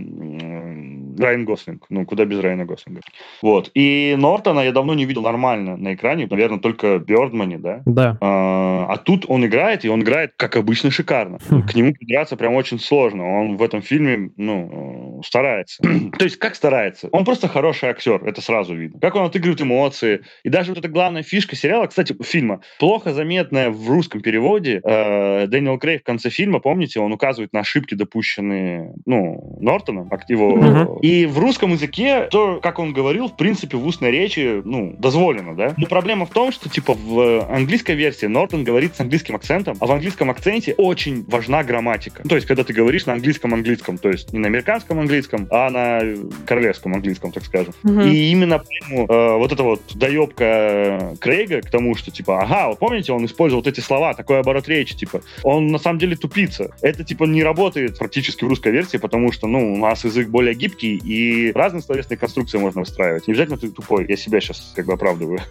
Райан 1.19 1.45
Гослинг. 1.45 1.87
Ну, 1.91 2.05
куда 2.05 2.25
без 2.25 2.41
Райана 2.41 2.65
Гослинга. 2.65 3.01
Вот. 3.43 3.71
И 3.75 4.15
Нортона 4.19 4.61
я 4.61 4.73
давно 4.73 4.95
не 4.95 5.05
видел 5.05 5.23
нормально 5.23 5.77
на 5.77 5.95
экране. 5.95 6.27
Наверное, 6.31 6.59
только 6.59 6.99
Бёрдмане, 6.99 7.59
да? 7.59 7.83
Да. 7.87 8.19
А, 8.21 8.87
а 8.89 8.97
тут 8.97 9.25
он 9.29 9.47
играет, 9.47 9.85
и 9.85 9.89
он 9.89 10.03
играет, 10.03 10.33
как 10.37 10.57
обычно, 10.57 10.91
шикарно. 10.91 11.39
Хм. 11.49 11.63
К 11.63 11.75
нему 11.75 11.93
придраться 11.93 12.37
прям 12.37 12.55
очень 12.55 12.79
сложно. 12.79 13.41
Он 13.41 13.57
в 13.57 13.63
этом 13.63 13.83
фильме, 13.83 14.31
ну, 14.37 15.23
старается. 15.25 15.83
То 16.19 16.25
есть, 16.25 16.37
как 16.37 16.55
старается? 16.55 17.09
Он 17.13 17.25
просто 17.25 17.49
хороший 17.49 17.89
актер, 17.89 18.23
это 18.25 18.41
сразу 18.41 18.75
видно. 18.75 19.01
Как 19.01 19.15
он 19.15 19.25
отыгрывает 19.25 19.61
эмоции. 19.61 20.23
И 20.43 20.49
даже 20.49 20.71
вот 20.71 20.79
эта 20.79 20.89
главная 20.89 21.23
фишка 21.23 21.57
сериала, 21.57 21.87
кстати, 21.87 22.15
фильма, 22.23 22.61
плохо 22.79 23.13
заметная 23.13 23.71
в 23.71 23.89
русском 23.89 24.21
переводе. 24.21 24.81
Э, 24.85 25.47
Дэниел 25.47 25.79
Крей 25.79 25.99
в 25.99 26.03
конце 26.03 26.31
фильма, 26.31 26.61
помните, 26.61 27.01
он 27.01 27.13
указывает 27.13 27.53
на 27.53 27.61
ошибки, 27.61 27.95
допущенные, 27.95 28.93
ну, 29.07 29.59
Нортоном, 29.61 30.09
его. 30.29 30.99
И 31.05 31.27
в 31.27 31.39
русском 31.39 31.73
языке 31.73 32.29
то, 32.31 32.61
как 32.63 32.79
он 32.79 32.95
говорил, 32.95 33.29
в 33.29 33.37
принципе, 33.37 33.77
в 33.77 33.87
устной 33.87 34.11
речи, 34.11 34.63
ну, 34.65 34.97
дозволено, 34.99 35.55
да? 35.55 35.75
Но 35.77 35.87
проблема 35.87 36.25
в 36.25 36.31
том, 36.31 36.51
что, 36.51 36.71
типа, 36.71 36.95
в 36.95 37.47
английской 37.55 37.95
версии 37.95 38.25
Нортон 38.25 38.65
говорит 38.65 38.97
с 38.97 39.01
английским 39.01 39.37
акцентом, 39.37 39.77
а 39.81 39.87
в 39.87 39.93
английском 39.93 40.31
акценте 40.31 40.73
очень 40.79 41.23
важна 41.29 41.63
грамматика. 41.63 42.23
Ну, 42.25 42.31
то 42.31 42.37
есть, 42.37 42.47
когда 42.47 42.65
ты 42.65 42.73
говоришь 42.73 43.05
на 43.05 43.13
английском-английском, 43.13 43.99
то 43.99 44.09
есть 44.09 44.33
не 44.33 44.39
на 44.39 44.47
американском 44.47 44.99
английском, 44.99 45.47
а 45.51 45.69
на 45.69 46.01
королевском 46.47 46.95
английском, 46.95 47.33
так 47.33 47.45
скажем. 47.45 47.75
Угу. 47.83 48.01
И 48.01 48.31
именно 48.31 48.63
поэтому 48.67 49.07
э, 49.07 49.37
вот 49.37 49.53
эта 49.53 49.63
вот 49.63 49.83
доебка 49.95 51.19
Крейга 51.21 51.61
к 51.61 51.71
тому, 51.71 51.97
что, 51.97 52.13
типа, 52.13 52.41
ага, 52.41 52.69
вот 52.69 52.79
помните, 52.79 53.13
он 53.13 53.27
использовал 53.27 53.63
вот 53.63 53.71
эти 53.71 53.81
слова, 53.81 54.15
такой 54.15 54.41
оборот 54.41 54.69
речи, 54.69 54.97
типа, 54.97 55.21
он 55.43 55.67
на 55.67 55.79
самом 55.79 55.99
деле 55.99 56.17
тупица. 56.17 56.75
Это, 56.81 57.05
типа, 57.05 57.25
не 57.25 57.43
работает 57.43 57.99
практически 57.99 58.43
в 58.47 58.49
русской 58.49 58.73
версии, 58.73 58.97
потому 58.97 59.33
что, 59.33 59.47
ну, 59.47 59.75
у 59.75 59.77
нас 59.77 60.03
язык 60.05 60.29
более 60.29 60.55
гибкий, 60.55 60.94
и 60.97 61.53
разные 61.53 61.83
словесные 61.83 62.19
конструкции 62.19 62.59
можно 62.59 62.81
выстраивать. 62.81 63.27
Не 63.27 63.33
обязательно 63.33 63.59
ты 63.59 63.69
тупой, 63.71 64.07
я 64.09 64.17
себя 64.17 64.41
сейчас 64.41 64.73
как 64.75 64.87
бы 64.87 64.93
оправдываю. 64.93 65.41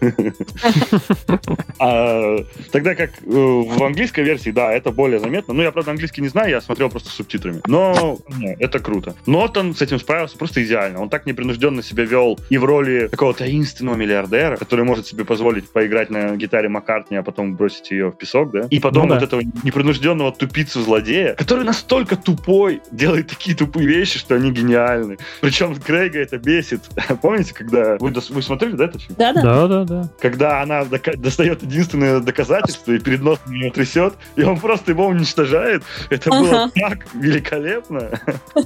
А, 1.80 2.36
тогда 2.70 2.94
как 2.94 3.10
э, 3.10 3.24
в 3.26 3.82
английской 3.82 4.22
версии, 4.22 4.50
да, 4.50 4.72
это 4.72 4.92
более 4.92 5.18
заметно. 5.18 5.54
Ну, 5.54 5.62
я, 5.62 5.72
правда, 5.72 5.90
английский 5.90 6.22
не 6.22 6.28
знаю, 6.28 6.50
я 6.50 6.60
смотрел 6.60 6.88
просто 6.88 7.10
с 7.10 7.14
субтитрами. 7.14 7.60
Но 7.66 8.18
это 8.60 8.78
круто. 8.78 9.16
Нотон 9.26 9.74
с 9.74 9.82
этим 9.82 9.98
справился 9.98 10.38
просто 10.38 10.64
идеально. 10.64 11.00
Он 11.00 11.08
так 11.08 11.26
непринужденно 11.26 11.82
себя 11.82 12.04
вел 12.04 12.38
и 12.48 12.58
в 12.58 12.64
роли 12.64 13.08
такого 13.08 13.34
таинственного 13.34 13.96
миллиардера, 13.96 14.56
который 14.56 14.84
может 14.84 15.06
себе 15.06 15.24
позволить 15.24 15.68
поиграть 15.68 16.10
на 16.10 16.36
гитаре 16.36 16.68
Маккартни, 16.68 17.16
а 17.16 17.22
потом 17.22 17.56
бросить 17.56 17.90
ее 17.90 18.10
в 18.10 18.16
песок, 18.16 18.52
да? 18.52 18.66
И 18.70 18.78
потом 18.78 19.08
ну, 19.08 19.14
вот 19.14 19.22
этого 19.22 19.42
непринужденного 19.62 20.32
тупицу-злодея, 20.32 21.34
который 21.34 21.64
настолько 21.64 22.16
тупой, 22.16 22.80
делает 22.90 23.28
такие 23.28 23.56
тупые 23.56 23.86
вещи, 23.86 24.18
что 24.18 24.34
они 24.34 24.50
гениальны. 24.50 25.18
Причем 25.40 25.74
Крейга 25.76 26.20
это 26.20 26.38
бесит. 26.38 26.82
Помните, 27.22 27.54
когда... 27.54 27.96
Вы, 27.98 28.12
вы 28.30 28.42
смотрели, 28.42 28.76
да, 28.76 28.84
этот 28.86 29.02
фильм? 29.02 29.16
Да, 29.18 29.32
да. 29.32 29.42
Да, 29.42 29.68
да, 29.68 29.84
да. 29.84 30.10
Когда 30.20 30.62
она 30.62 30.84
достает 30.84 31.62
единственное 31.62 32.20
доказательство 32.20 32.92
и 32.92 32.98
перед 32.98 33.22
носом 33.22 33.52
его 33.52 33.70
трясет, 33.70 34.14
и 34.36 34.42
он 34.42 34.58
просто 34.58 34.92
его 34.92 35.06
уничтожает. 35.06 35.82
Это 36.10 36.30
ага. 36.30 36.40
было 36.40 36.70
так 36.74 37.06
великолепно. 37.14 38.10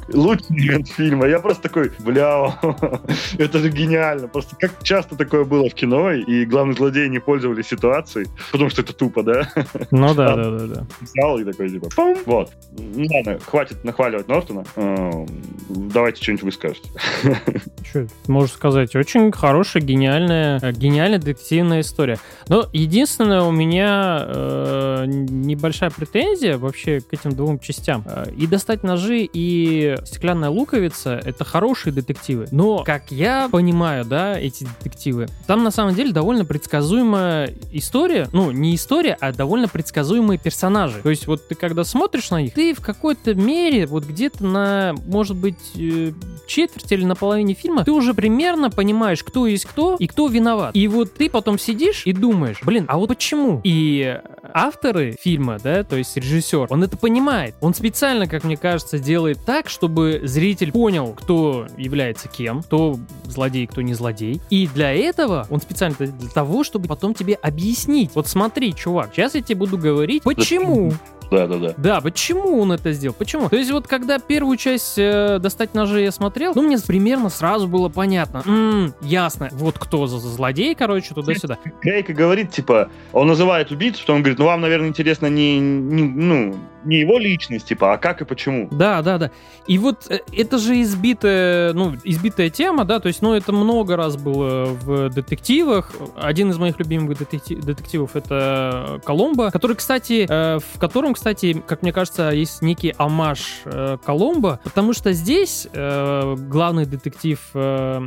Лучший 0.09 0.47
момент 0.51 0.89
фильма. 0.89 1.27
Я 1.27 1.41
просто 1.41 1.64
такой, 1.64 1.93
бля, 1.99 2.59
это 3.39 3.59
же 3.59 3.71
гениально. 3.71 4.29
Просто 4.29 4.57
как 4.57 4.83
часто 4.83 5.16
такое 5.16 5.45
было 5.45 5.69
в 5.69 5.75
кино, 5.75 6.12
и 6.12 6.45
главные 6.45 6.75
злодеи 6.75 7.09
не 7.09 7.19
пользовались 7.19 7.66
ситуацией, 7.69 8.27
потому 8.53 8.71
что 8.71 8.83
это 8.83 8.93
тупо, 8.93 9.23
да? 9.23 9.49
Ну 9.91 10.14
да, 10.14 10.37
да, 10.37 10.51
да, 10.51 10.66
да. 10.66 10.87
Взял 11.01 11.39
и 11.39 11.45
такой, 11.45 11.71
типа, 11.71 11.89
пум, 11.95 12.16
вот. 12.27 12.53
Ну 12.77 13.07
ладно, 13.11 13.39
хватит 13.39 13.85
нахваливать 13.85 14.29
Нортона. 14.29 14.64
Эм, 14.77 15.27
давайте 15.69 16.23
что-нибудь 16.23 16.45
скажете. 16.59 16.91
Что 17.85 18.07
можно 18.27 18.55
сказать? 18.55 18.95
Очень 18.97 19.33
хорошая, 19.33 19.83
гениальная, 19.83 20.59
э, 20.61 20.73
гениальная 20.73 21.19
детективная 21.19 21.81
история. 21.81 22.19
Но 22.49 22.69
единственное, 22.73 23.43
у 23.43 23.51
меня 23.51 24.25
э, 24.27 25.05
небольшая 25.07 25.91
претензия 25.91 26.59
вообще 26.59 27.01
к 27.01 27.13
этим 27.13 27.33
двум 27.33 27.59
частям. 27.59 28.05
Э, 28.07 28.27
и 28.37 28.47
«Достать 28.47 28.83
ножи» 28.83 29.29
и 29.33 29.97
«Стеклянная 30.05 30.51
луковица»— 30.51 31.21
это 31.25 31.45
хорошие 31.45 31.93
детективы. 31.93 32.47
Но, 32.51 32.83
как 32.85 33.11
я 33.11 33.49
понимаю, 33.51 34.05
да, 34.05 34.39
эти 34.39 34.65
детективы, 34.65 35.29
там 35.47 35.63
на 35.63 35.71
самом 35.71 35.95
деле 35.95 36.13
довольно 36.13 36.45
предсказуемая 36.45 37.55
история. 37.73 38.29
Ну, 38.33 38.51
не 38.51 38.75
история, 38.75 39.17
а 39.21 39.33
довольно 39.33 39.69
предсказуемые 39.69 40.39
персонажи. 40.39 41.01
То 41.03 41.11
есть 41.11 41.27
вот 41.27 41.47
ты 41.49 41.55
когда 41.55 41.85
смотришь 41.85 42.31
на 42.31 42.43
них, 42.43 42.55
ты 42.55 42.75
в 42.75 42.81
какой-то 42.81 43.35
мере 43.35 43.87
вот 43.87 44.05
где-то 44.05 44.45
на, 44.45 44.95
может 45.07 45.37
быть, 45.37 45.59
э, 45.77 46.13
четверти 46.49 46.94
или 46.94 47.05
на 47.05 47.14
половине 47.14 47.55
фильма 47.55 47.84
ты 47.84 47.92
уже 47.92 48.14
примерно 48.14 48.70
понимаешь, 48.70 49.22
кто 49.22 49.46
есть 49.46 49.66
кто 49.66 49.96
и 49.99 50.07
кто 50.07 50.26
виноват. 50.28 50.74
И 50.74 50.88
вот 50.88 51.14
ты 51.14 51.30
потом 51.30 51.59
сидишь 51.59 52.03
и 52.05 52.12
думаешь, 52.12 52.61
блин, 52.64 52.86
а 52.88 52.99
вот 52.99 53.09
почему? 53.09 53.61
И 53.62 54.18
авторы 54.53 55.16
фильма, 55.20 55.59
да, 55.62 55.84
то 55.84 55.96
есть 55.96 56.16
режиссер, 56.16 56.66
он 56.70 56.82
это 56.82 56.96
понимает. 56.96 57.55
Он 57.61 57.74
специально, 57.74 58.26
как 58.26 58.44
мне 58.44 58.57
кажется, 58.57 58.99
делает 58.99 59.38
так, 59.44 59.68
чтобы 59.68 60.22
зритель 60.24 60.72
понял, 60.72 61.14
кто 61.14 61.66
является 61.76 62.28
кем, 62.28 62.62
кто 62.62 62.99
злодей, 63.24 63.66
кто 63.66 63.82
не 63.82 63.94
злодей. 63.94 64.40
И 64.51 64.66
для 64.66 64.92
этого 64.92 65.46
он 65.51 65.61
специально 65.61 65.96
для 65.96 66.30
того, 66.30 66.64
чтобы 66.64 66.88
потом 66.88 67.14
тебе 67.14 67.34
объяснить. 67.34 68.11
Вот 68.14 68.26
смотри, 68.26 68.74
чувак, 68.74 69.11
сейчас 69.12 69.34
я 69.34 69.42
тебе 69.42 69.57
буду 69.57 69.78
говорить, 69.78 70.22
почему 70.22 70.92
да, 71.31 71.47
да, 71.47 71.57
да. 71.57 71.74
Да, 71.76 72.01
почему 72.01 72.61
он 72.61 72.72
это 72.72 72.93
сделал? 72.93 73.14
Почему? 73.18 73.49
То 73.49 73.57
есть 73.57 73.70
вот 73.70 73.87
когда 73.87 74.18
первую 74.18 74.57
часть 74.57 74.99
э, 74.99 75.39
«Достать 75.41 75.74
ножи» 75.74 76.03
я 76.03 76.12
смотрел, 76.12 76.53
ну, 76.55 76.62
мне 76.62 76.79
примерно 76.79 77.29
сразу 77.29 77.68
было 77.68 77.89
понятно. 77.89 78.43
М-м, 78.47 78.95
ясно, 79.01 79.49
вот 79.53 79.79
кто 79.79 80.07
за 80.07 80.18
злодей, 80.18 80.74
короче, 80.74 81.14
туда-сюда. 81.14 81.59
Крейка 81.81 82.12
говорит, 82.14 82.51
типа, 82.51 82.91
он 83.12 83.29
называет 83.29 83.70
убийцу, 83.70 84.01
потом 84.01 84.22
говорит, 84.22 84.39
ну, 84.39 84.47
вам, 84.47 84.61
наверное, 84.61 84.89
интересно 84.89 85.26
не, 85.26 85.59
не 85.59 86.03
ну, 86.03 86.57
не 86.85 87.01
его 87.01 87.18
личность, 87.18 87.66
типа, 87.66 87.95
а 87.95 87.99
как 87.99 88.20
и 88.22 88.24
почему. 88.24 88.68
Да, 88.70 89.03
да, 89.03 89.18
да. 89.18 89.31
И 89.66 89.79
вот 89.79 90.07
э, 90.11 90.20
это 90.33 90.59
же 90.59 90.81
избитая, 90.83 91.72
ну, 91.72 91.95
избитая 92.05 92.51
тема, 92.51 92.85
да, 92.85 93.01
то 93.01 93.09
есть, 93.09 93.22
ну, 93.22 93.35
это 93.35 93.53
много 93.53 93.97
раз 93.97 94.16
было 94.16 94.66
в 94.66 95.11
детективах. 95.11 95.93
Один 96.16 96.51
из 96.51 96.59
моих 96.59 96.79
любимых 96.79 97.18
детектив, 97.18 97.61
детективов 97.61 98.16
это 98.16 99.01
Коломбо, 99.05 99.51
который, 99.51 99.76
кстати, 99.76 100.26
э, 100.29 100.59
в 100.59 100.79
котором, 100.79 101.14
кстати, 101.14 101.62
как 101.66 101.83
мне 101.83 101.93
кажется, 101.93 102.31
есть 102.31 102.62
некий 102.62 102.95
амаш 102.97 103.62
э, 103.64 103.99
Коломбо, 104.05 104.61
потому 104.64 104.93
что 104.93 105.12
здесь 105.12 105.68
э, 105.72 106.37
главный 106.37 106.87
детектив, 106.87 107.41
э, 107.55 108.01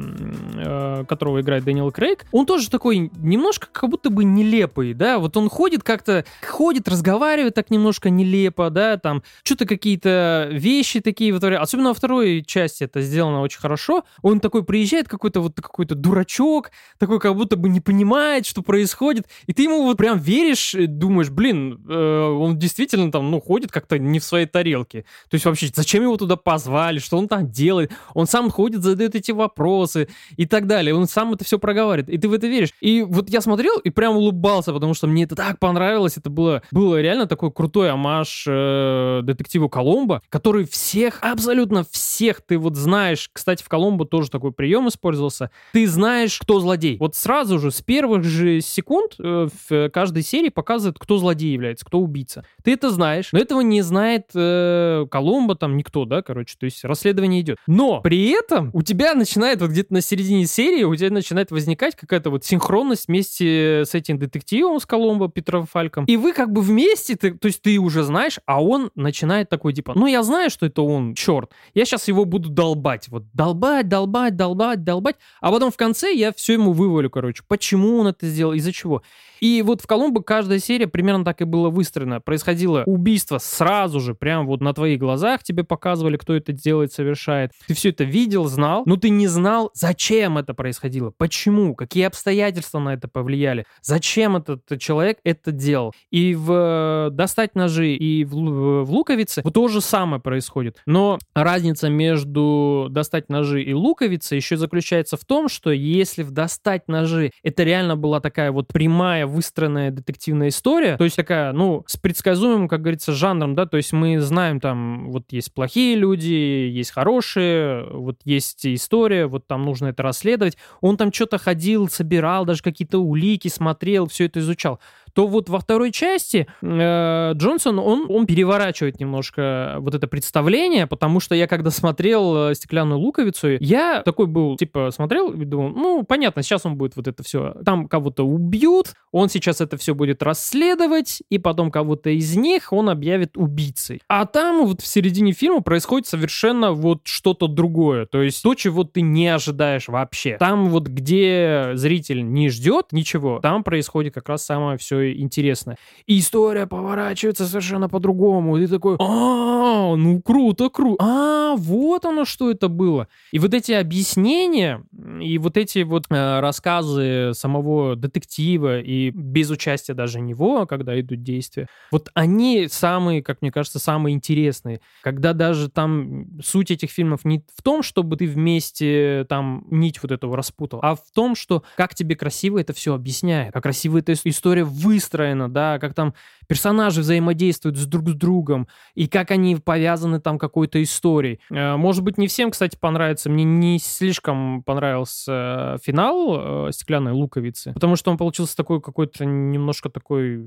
э, 0.55 1.05
которого 1.07 1.41
играет 1.41 1.63
Дэниел 1.63 1.91
Крейг, 1.91 2.25
он 2.31 2.45
тоже 2.45 2.69
такой 2.69 3.11
немножко 3.17 3.67
как 3.71 3.89
будто 3.89 4.09
бы 4.09 4.23
нелепый, 4.23 4.93
да, 4.93 5.19
вот 5.19 5.37
он 5.37 5.49
ходит 5.49 5.83
как-то, 5.83 6.25
ходит, 6.47 6.87
разговаривает 6.87 7.53
так 7.53 7.69
немножко 7.69 8.09
нелепо, 8.09 8.60
да, 8.69 8.97
там 8.97 9.23
что-то 9.43 9.65
какие-то 9.65 10.49
вещи 10.51 10.99
такие 10.99 11.33
вытворяет, 11.33 11.61
особенно 11.61 11.89
во 11.89 11.93
второй 11.93 12.43
части 12.43 12.83
это 12.83 13.01
сделано 13.01 13.41
очень 13.41 13.59
хорошо, 13.59 14.03
он 14.21 14.39
такой 14.39 14.63
приезжает 14.63 15.07
какой-то 15.07 15.41
вот 15.41 15.55
какой-то 15.55 15.95
дурачок, 15.95 16.71
такой 16.97 17.19
как 17.19 17.35
будто 17.35 17.55
бы 17.55 17.69
не 17.69 17.79
понимает, 17.79 18.45
что 18.45 18.61
происходит, 18.61 19.27
и 19.47 19.53
ты 19.53 19.63
ему 19.63 19.83
вот 19.83 19.97
прям 19.97 20.19
веришь, 20.19 20.75
думаешь, 20.77 21.29
блин, 21.29 21.83
э, 21.87 22.21
он 22.21 22.57
действительно 22.57 23.11
там, 23.11 23.31
ну, 23.31 23.39
ходит 23.41 23.71
как-то 23.71 23.97
не 23.97 24.19
в 24.19 24.23
своей 24.23 24.45
тарелке. 24.45 25.05
То 25.29 25.35
есть 25.35 25.45
вообще, 25.45 25.69
зачем 25.73 26.03
его 26.03 26.17
туда 26.17 26.35
позвали, 26.35 26.99
что 26.99 27.17
он 27.17 27.27
там 27.27 27.49
делает? 27.49 27.91
Он 28.13 28.27
сам 28.27 28.49
ходит, 28.49 28.83
задает 28.83 29.15
эти 29.15 29.31
вопросы 29.31 30.07
и 30.37 30.45
так 30.45 30.67
далее. 30.67 30.95
Он 30.95 31.07
сам 31.07 31.33
это 31.33 31.43
все 31.43 31.59
проговаривает, 31.59 32.09
и 32.09 32.17
ты 32.17 32.27
в 32.27 32.33
это 32.33 32.47
веришь. 32.47 32.73
И 32.81 33.01
вот 33.01 33.29
я 33.29 33.41
смотрел 33.41 33.77
и 33.79 33.89
прям 33.89 34.17
улыбался, 34.17 34.73
потому 34.73 34.93
что 34.93 35.07
мне 35.07 35.23
это 35.23 35.35
так 35.35 35.59
понравилось. 35.59 36.17
Это 36.17 36.29
было, 36.29 36.61
было 36.71 37.01
реально 37.01 37.27
такой 37.27 37.51
крутой 37.51 37.91
амаш 37.91 38.47
э, 38.51 39.21
детективу 39.23 39.69
Коломбо, 39.69 40.21
который 40.29 40.65
всех, 40.65 41.19
абсолютно 41.21 41.83
всех, 41.89 42.41
ты 42.41 42.57
вот 42.57 42.75
знаешь, 42.75 43.29
кстати, 43.31 43.63
в 43.63 43.69
Коломбо 43.69 44.05
тоже 44.05 44.29
такой 44.29 44.51
прием 44.51 44.87
использовался, 44.87 45.51
ты 45.73 45.87
знаешь, 45.87 46.39
кто 46.39 46.59
злодей. 46.59 46.97
Вот 46.97 47.15
сразу 47.15 47.59
же, 47.59 47.71
с 47.71 47.81
первых 47.81 48.23
же 48.23 48.61
секунд 48.61 49.15
э, 49.19 49.47
в 49.67 49.89
каждой 49.89 50.23
серии 50.23 50.49
показывает, 50.49 50.97
кто 50.99 51.17
злодей 51.17 51.53
является, 51.53 51.85
кто 51.85 51.99
убийца. 51.99 52.45
Ты 52.63 52.73
это 52.73 52.89
знаешь, 52.89 53.29
но 53.31 53.39
этого 53.39 53.61
не 53.61 53.81
знает 53.81 54.27
э, 54.35 55.05
Коломбо, 55.09 55.55
там 55.55 55.77
никто, 55.77 56.05
да, 56.05 56.21
короче, 56.21 56.55
то 56.59 56.65
есть 56.65 56.83
расследование 56.83 57.41
идет. 57.41 57.57
Но 57.67 58.01
при 58.01 58.29
этом 58.29 58.69
у 58.73 58.81
тебя 58.81 59.13
начинает 59.13 59.61
вот 59.61 59.71
где-то 59.71 59.93
на 59.93 60.01
середине 60.01 60.45
серии, 60.45 60.83
у 60.83 60.95
тебя 60.95 61.09
начинает 61.09 61.51
возникать 61.51 61.95
какая-то 61.95 62.29
вот 62.29 62.45
синхронность 62.45 63.07
вместе 63.07 63.83
с 63.85 63.93
этим 63.93 64.17
детективом, 64.17 64.79
с 64.79 64.85
Коломбо, 64.85 65.29
Петром 65.29 65.65
Фальком, 65.65 66.05
и 66.05 66.17
вы 66.17 66.33
как 66.33 66.51
бы 66.51 66.61
вместе, 66.61 67.15
ты, 67.15 67.31
то 67.31 67.47
есть 67.47 67.61
ты 67.61 67.77
уже 67.77 68.03
знаешь, 68.03 68.39
а 68.45 68.63
он 68.63 68.91
начинает 68.95 69.49
такой, 69.49 69.73
типа, 69.73 69.93
ну 69.95 70.07
я 70.07 70.23
знаю, 70.23 70.49
что 70.49 70.65
это 70.65 70.81
он, 70.81 71.13
черт, 71.13 71.51
я 71.73 71.85
сейчас 71.85 72.07
его 72.07 72.25
буду 72.25 72.49
долбать, 72.49 73.07
вот 73.09 73.23
долбать, 73.33 73.87
долбать, 73.87 74.35
долбать, 74.35 74.83
долбать, 74.83 75.15
а 75.41 75.51
потом 75.51 75.71
в 75.71 75.77
конце 75.77 76.13
я 76.13 76.31
все 76.33 76.53
ему 76.53 76.73
вывалю, 76.73 77.09
короче, 77.09 77.43
почему 77.47 77.97
он 77.97 78.07
это 78.07 78.27
сделал, 78.27 78.53
из-за 78.53 78.71
чего. 78.71 79.03
И 79.41 79.63
вот 79.63 79.81
в 79.81 79.87
Коломбо 79.87 80.21
каждая 80.21 80.59
серия 80.59 80.87
примерно 80.87 81.25
так 81.25 81.41
и 81.41 81.45
было 81.45 81.69
выстроена. 81.69 82.21
Происходило 82.21 82.83
убийство 82.85 83.39
сразу 83.39 83.99
же, 83.99 84.13
прям 84.13 84.45
вот 84.45 84.61
на 84.61 84.71
твоих 84.71 84.99
глазах 84.99 85.41
тебе 85.43 85.63
показывали, 85.63 86.15
кто 86.17 86.35
это 86.35 86.53
делает, 86.53 86.93
совершает. 86.93 87.51
Ты 87.67 87.73
все 87.73 87.89
это 87.89 88.03
видел, 88.03 88.45
знал, 88.45 88.83
но 88.85 88.97
ты 88.97 89.09
не 89.09 89.27
знал, 89.27 89.71
зачем 89.73 90.37
это 90.37 90.53
происходило, 90.53 91.11
почему, 91.17 91.73
какие 91.73 92.03
обстоятельства 92.03 92.77
на 92.77 92.93
это 92.93 93.07
повлияли, 93.07 93.65
зачем 93.81 94.37
этот 94.37 94.79
человек 94.79 95.17
это 95.23 95.51
делал. 95.51 95.93
И 96.11 96.35
в 96.35 97.09
«Достать 97.11 97.55
ножи» 97.55 97.95
и 97.95 98.23
в, 98.23 98.30
в 98.33 98.91
«Луковице» 98.91 99.41
вот 99.43 99.53
то 99.53 99.67
же 99.67 99.81
самое 99.81 100.21
происходит. 100.21 100.77
Но 100.85 101.19
разница 101.33 101.89
между 101.89 102.87
«Достать 102.89 103.29
ножи» 103.29 103.63
и 103.63 103.73
«Луковице» 103.73 104.35
еще 104.35 104.57
заключается 104.57 105.17
в 105.17 105.25
том, 105.25 105.49
что 105.49 105.71
если 105.71 106.23
в 106.23 106.31
«Достать 106.31 106.87
ножи» 106.87 107.31
это 107.43 107.63
реально 107.63 107.95
была 107.95 108.19
такая 108.19 108.51
вот 108.51 108.67
прямая 108.67 109.25
выстроенная 109.25 109.91
детективная 109.91 110.49
история, 110.49 110.97
то 110.97 111.03
есть 111.03 111.15
такая, 111.15 111.51
ну, 111.51 111.83
с 111.87 111.97
предсказуемым, 111.97 112.67
как 112.67 112.81
говорится, 112.81 113.11
жанром, 113.11 113.55
да, 113.55 113.65
то 113.65 113.77
есть 113.77 113.93
мы 113.93 114.19
знаем 114.19 114.59
там, 114.59 115.11
вот 115.11 115.25
есть 115.31 115.53
плохие 115.53 115.95
люди, 115.95 116.31
есть 116.31 116.91
хорошие, 116.91 117.85
вот 117.91 118.17
есть 118.23 118.65
история, 118.65 119.27
вот 119.27 119.47
там 119.47 119.63
нужно 119.63 119.87
это 119.87 120.03
расследовать. 120.03 120.57
Он 120.81 120.97
там 120.97 121.11
что-то 121.11 121.37
ходил, 121.37 121.89
собирал 121.89 122.45
даже 122.45 122.61
какие-то 122.61 122.99
улики, 122.99 123.47
смотрел, 123.47 124.07
все 124.07 124.25
это 124.25 124.39
изучал 124.39 124.79
то 125.13 125.27
вот 125.27 125.49
во 125.49 125.59
второй 125.59 125.91
части 125.91 126.47
э, 126.61 127.31
Джонсон, 127.33 127.79
он, 127.79 128.05
он 128.09 128.25
переворачивает 128.25 128.99
немножко 128.99 129.77
вот 129.79 129.95
это 129.95 130.07
представление, 130.07 130.87
потому 130.87 131.19
что 131.19 131.35
я 131.35 131.47
когда 131.47 131.71
смотрел 131.71 132.49
э, 132.49 132.55
«Стеклянную 132.55 132.99
луковицу», 132.99 133.57
я 133.59 134.01
такой 134.03 134.27
был, 134.27 134.57
типа, 134.57 134.91
смотрел 134.91 135.31
и 135.31 135.45
думал, 135.45 135.69
ну, 135.69 136.03
понятно, 136.03 136.43
сейчас 136.43 136.65
он 136.65 136.75
будет 136.75 136.95
вот 136.95 137.07
это 137.07 137.23
все, 137.23 137.55
там 137.65 137.87
кого-то 137.87 138.23
убьют, 138.23 138.93
он 139.11 139.29
сейчас 139.29 139.61
это 139.61 139.77
все 139.77 139.93
будет 139.93 140.23
расследовать, 140.23 141.21
и 141.29 141.37
потом 141.37 141.71
кого-то 141.71 142.09
из 142.09 142.35
них 142.35 142.71
он 142.73 142.89
объявит 142.89 143.37
убийцей. 143.37 144.01
А 144.07 144.25
там 144.25 144.65
вот 144.65 144.81
в 144.81 144.87
середине 144.87 145.33
фильма 145.33 145.61
происходит 145.61 146.07
совершенно 146.07 146.71
вот 146.71 147.01
что-то 147.03 147.47
другое, 147.47 148.05
то 148.05 148.21
есть 148.21 148.41
то, 148.41 148.55
чего 148.55 148.83
ты 148.83 149.01
не 149.01 149.27
ожидаешь 149.27 149.87
вообще. 149.87 150.37
Там 150.37 150.69
вот 150.69 150.87
где 150.87 151.71
зритель 151.73 152.23
не 152.23 152.49
ждет 152.49 152.87
ничего, 152.91 153.39
там 153.39 153.63
происходит 153.63 154.13
как 154.13 154.29
раз 154.29 154.45
самое 154.45 154.77
все 154.77 155.00
интересно. 155.09 155.75
И 156.05 156.19
история 156.19 156.67
поворачивается 156.67 157.45
совершенно 157.45 157.89
по-другому. 157.89 158.57
Ты 158.57 158.67
такой, 158.67 158.97
а, 158.99 159.95
ну 159.95 160.21
круто, 160.21 160.69
круто. 160.69 161.03
А, 161.03 161.55
вот 161.55 162.05
оно, 162.05 162.25
что 162.25 162.51
это 162.51 162.67
было. 162.67 163.07
И 163.31 163.39
вот 163.39 163.53
эти 163.53 163.71
объяснения, 163.71 164.83
и 165.21 165.37
вот 165.37 165.57
эти 165.57 165.83
вот 165.83 166.05
э, 166.09 166.39
рассказы 166.39 167.31
самого 167.33 167.95
детектива, 167.95 168.79
и 168.79 169.09
без 169.11 169.49
участия 169.49 169.93
даже 169.93 170.19
него, 170.19 170.65
когда 170.65 170.99
идут 170.99 171.23
действия, 171.23 171.67
вот 171.91 172.09
они 172.13 172.67
самые, 172.69 173.23
как 173.23 173.41
мне 173.41 173.51
кажется, 173.51 173.79
самые 173.79 174.15
интересные. 174.15 174.81
Когда 175.01 175.33
даже 175.33 175.69
там 175.69 176.27
суть 176.43 176.71
этих 176.71 176.91
фильмов 176.91 177.25
не 177.25 177.43
в 177.55 177.61
том, 177.61 177.83
чтобы 177.83 178.17
ты 178.17 178.27
вместе 178.27 179.25
там 179.29 179.65
нить 179.69 180.01
вот 180.01 180.11
этого 180.11 180.37
распутал, 180.37 180.79
а 180.83 180.95
в 180.95 181.11
том, 181.13 181.35
что 181.35 181.63
как 181.75 181.95
тебе 181.95 182.15
красиво 182.15 182.59
это 182.59 182.73
все 182.73 182.93
объясняет, 182.93 183.53
как 183.53 183.63
красиво 183.63 183.99
эта 183.99 184.13
история 184.13 184.63
вы 184.63 184.90
выстроено, 184.91 185.49
да, 185.49 185.79
как 185.79 185.93
там 185.93 186.13
персонажи 186.47 186.99
взаимодействуют 186.99 187.77
с 187.77 187.85
друг 187.85 188.09
с 188.09 188.13
другом, 188.13 188.67
и 188.93 189.07
как 189.07 189.31
они 189.31 189.55
повязаны 189.55 190.19
там 190.19 190.37
какой-то 190.37 190.83
историей. 190.83 191.39
Э, 191.49 191.77
может 191.77 192.03
быть, 192.03 192.17
не 192.17 192.27
всем, 192.27 192.51
кстати, 192.51 192.77
понравится. 192.77 193.29
Мне 193.29 193.45
не 193.45 193.79
слишком 193.79 194.61
понравился 194.63 195.77
финал 195.81 196.67
э, 196.67 196.71
«Стеклянной 196.73 197.13
луковицы», 197.13 197.71
потому 197.73 197.95
что 197.95 198.11
он 198.11 198.17
получился 198.17 198.57
такой 198.57 198.81
какой-то 198.81 199.23
немножко 199.23 199.89
такой 199.89 200.45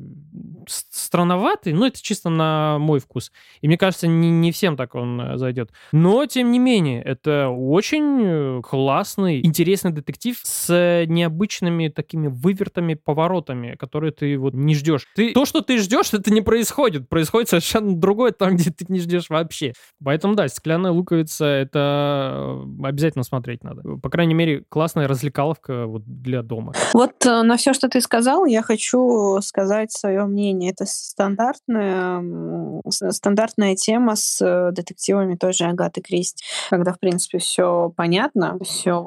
странноватый, 0.68 1.72
но 1.72 1.86
это 1.86 2.03
чисто 2.03 2.28
на 2.28 2.78
мой 2.78 3.01
вкус. 3.01 3.32
И 3.62 3.66
мне 3.66 3.78
кажется, 3.78 4.07
не, 4.07 4.30
не 4.30 4.53
всем 4.53 4.76
так 4.76 4.95
он 4.95 5.18
э, 5.18 5.38
зайдет. 5.38 5.70
Но, 5.92 6.26
тем 6.26 6.53
не 6.53 6.59
менее, 6.59 7.03
это 7.03 7.49
очень 7.49 8.61
классный, 8.61 9.40
интересный 9.40 9.92
детектив 9.92 10.38
с 10.42 11.05
необычными 11.09 11.88
такими 11.88 12.26
вывертами, 12.26 12.92
поворотами, 12.92 13.74
которые 13.76 14.12
ты 14.12 14.34
вот 14.37 14.55
не 14.55 14.74
ждешь. 14.74 15.07
Ты, 15.14 15.32
то, 15.32 15.45
что 15.45 15.61
ты 15.61 15.78
ждешь, 15.78 16.12
это 16.12 16.32
не 16.32 16.41
происходит. 16.41 17.09
Происходит 17.09 17.49
совершенно 17.49 17.95
другое 17.97 18.32
там, 18.32 18.57
где 18.57 18.70
ты 18.70 18.85
не 18.89 19.01
ждешь 19.01 19.30
вообще. 19.30 19.72
Поэтому, 20.03 20.35
да, 20.35 20.49
«Стеклянная 20.49 20.91
луковица»— 20.91 21.45
это 21.47 22.64
э, 22.80 22.87
обязательно 22.87 23.24
смотреть 23.24 23.64
надо. 23.64 23.82
По 24.03 24.11
крайней 24.11 24.35
мере, 24.35 24.64
классная 24.68 25.09
развлекаловка 25.09 25.87
вот 25.87 26.03
для 26.05 26.43
дома. 26.43 26.72
Вот 26.93 27.24
э, 27.26 27.43
на 27.43 27.57
все, 27.57 27.72
что 27.72 27.89
ты 27.89 28.01
сказал, 28.01 28.45
я 28.47 28.62
хочу 28.62 29.39
сказать 29.41 29.93
свое 29.93 30.24
мнение. 30.24 30.72
Это 30.72 30.85
стандартная, 30.87 32.22
стандартная 32.89 33.76
тема 33.76 34.16
с 34.16 34.41
э, 34.41 34.72
детективами 34.72 35.37
той 35.37 35.53
же 35.53 35.64
Агаты 35.64 36.01
Кристи, 36.01 36.45
когда, 36.70 36.93
в 36.93 36.99
принципе, 36.99 37.39
все 37.39 37.93
понятно, 37.97 38.59
все, 38.62 39.03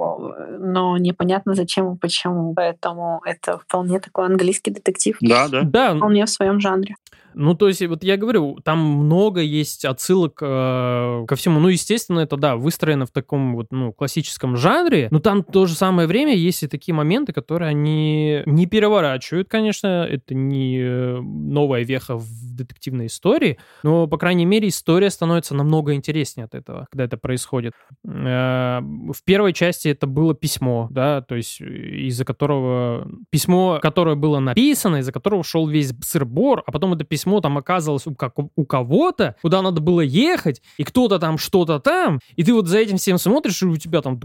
но 0.59 0.97
непонятно 0.97 1.55
зачем 1.55 1.93
и 1.93 1.97
почему. 1.97 2.53
Поэтому 2.53 3.21
это 3.25 3.59
вполне 3.59 3.99
такой 3.99 4.25
английский 4.25 4.71
детектив. 4.71 5.16
Да, 5.22 5.47
да. 5.47 5.63
Да. 5.63 5.95
Вполне 5.95 6.26
в 6.26 6.30
своем 6.30 6.59
жанре 6.59 6.59
жанре. 6.59 6.95
Ну, 7.39 7.53
то 7.53 7.67
есть, 7.67 7.85
вот 7.85 8.03
я 8.03 8.17
говорю, 8.17 8.57
там 8.63 8.79
много 8.79 9.41
есть 9.41 9.85
отсылок 9.85 10.39
э, 10.41 11.25
ко 11.27 11.35
всему. 11.35 11.59
Ну, 11.59 11.67
естественно, 11.67 12.21
это, 12.21 12.35
да, 12.35 12.55
выстроено 12.55 13.05
в 13.05 13.11
таком 13.11 13.55
вот, 13.55 13.67
ну, 13.69 13.93
классическом 13.93 14.57
жанре, 14.57 15.07
но 15.11 15.19
там 15.19 15.43
в 15.43 15.51
то 15.51 15.67
же 15.67 15.75
самое 15.75 16.07
время 16.07 16.33
есть 16.33 16.63
и 16.63 16.67
такие 16.67 16.95
моменты, 16.95 17.33
которые 17.33 17.69
они 17.69 18.41
не 18.47 18.65
переворачивают, 18.65 19.47
конечно, 19.49 20.07
это 20.09 20.33
не 20.33 20.79
э, 20.79 21.19
новая 21.21 21.83
веха 21.83 22.17
в 22.17 22.55
детективной 22.55 23.05
истории, 23.05 23.59
но, 23.83 24.07
по 24.07 24.17
крайней 24.17 24.45
мере, 24.45 24.69
история 24.69 25.11
становится 25.11 25.53
намного 25.53 25.93
интереснее 25.93 26.45
от 26.45 26.55
этого, 26.55 26.88
когда 26.91 27.03
это 27.03 27.17
происходит. 27.17 27.73
Э, 28.03 28.79
в 28.81 29.23
первой 29.23 29.53
части 29.53 29.89
это 29.89 30.07
было 30.07 30.33
письмо, 30.33 30.88
да, 30.89 31.21
то 31.21 31.35
есть 31.35 31.61
из-за 31.61 32.25
которого... 32.25 33.07
Письмо, 33.29 33.79
которое 33.79 34.15
было 34.15 34.39
написано, 34.39 34.97
из-за 34.97 35.11
которого 35.11 35.43
шел 35.43 35.67
весь 35.67 35.93
сыр-бор, 36.01 36.63
а 36.65 36.71
потом 36.71 36.93
это 36.93 37.03
письмо 37.03 37.26
письмо 37.28 37.41
там 37.41 37.57
оказывалось 37.57 38.07
у, 38.07 38.15
как, 38.15 38.34
у 38.38 38.65
кого-то, 38.65 39.36
куда 39.41 39.61
надо 39.61 39.82
было 39.82 39.99
ехать, 39.99 40.61
и 40.78 40.84
кто-то 40.84 41.19
там 41.19 41.38
что-то 41.38 41.80
там, 41.80 42.19
и 42.38 42.43
ты 42.43 42.53
вот 42.53 42.67
за 42.67 42.78
этим 42.78 42.97
всем 42.97 43.17
смотришь, 43.17 43.61
и 43.61 43.65
у 43.65 43.75
тебя 43.75 44.01
там 44.01 44.17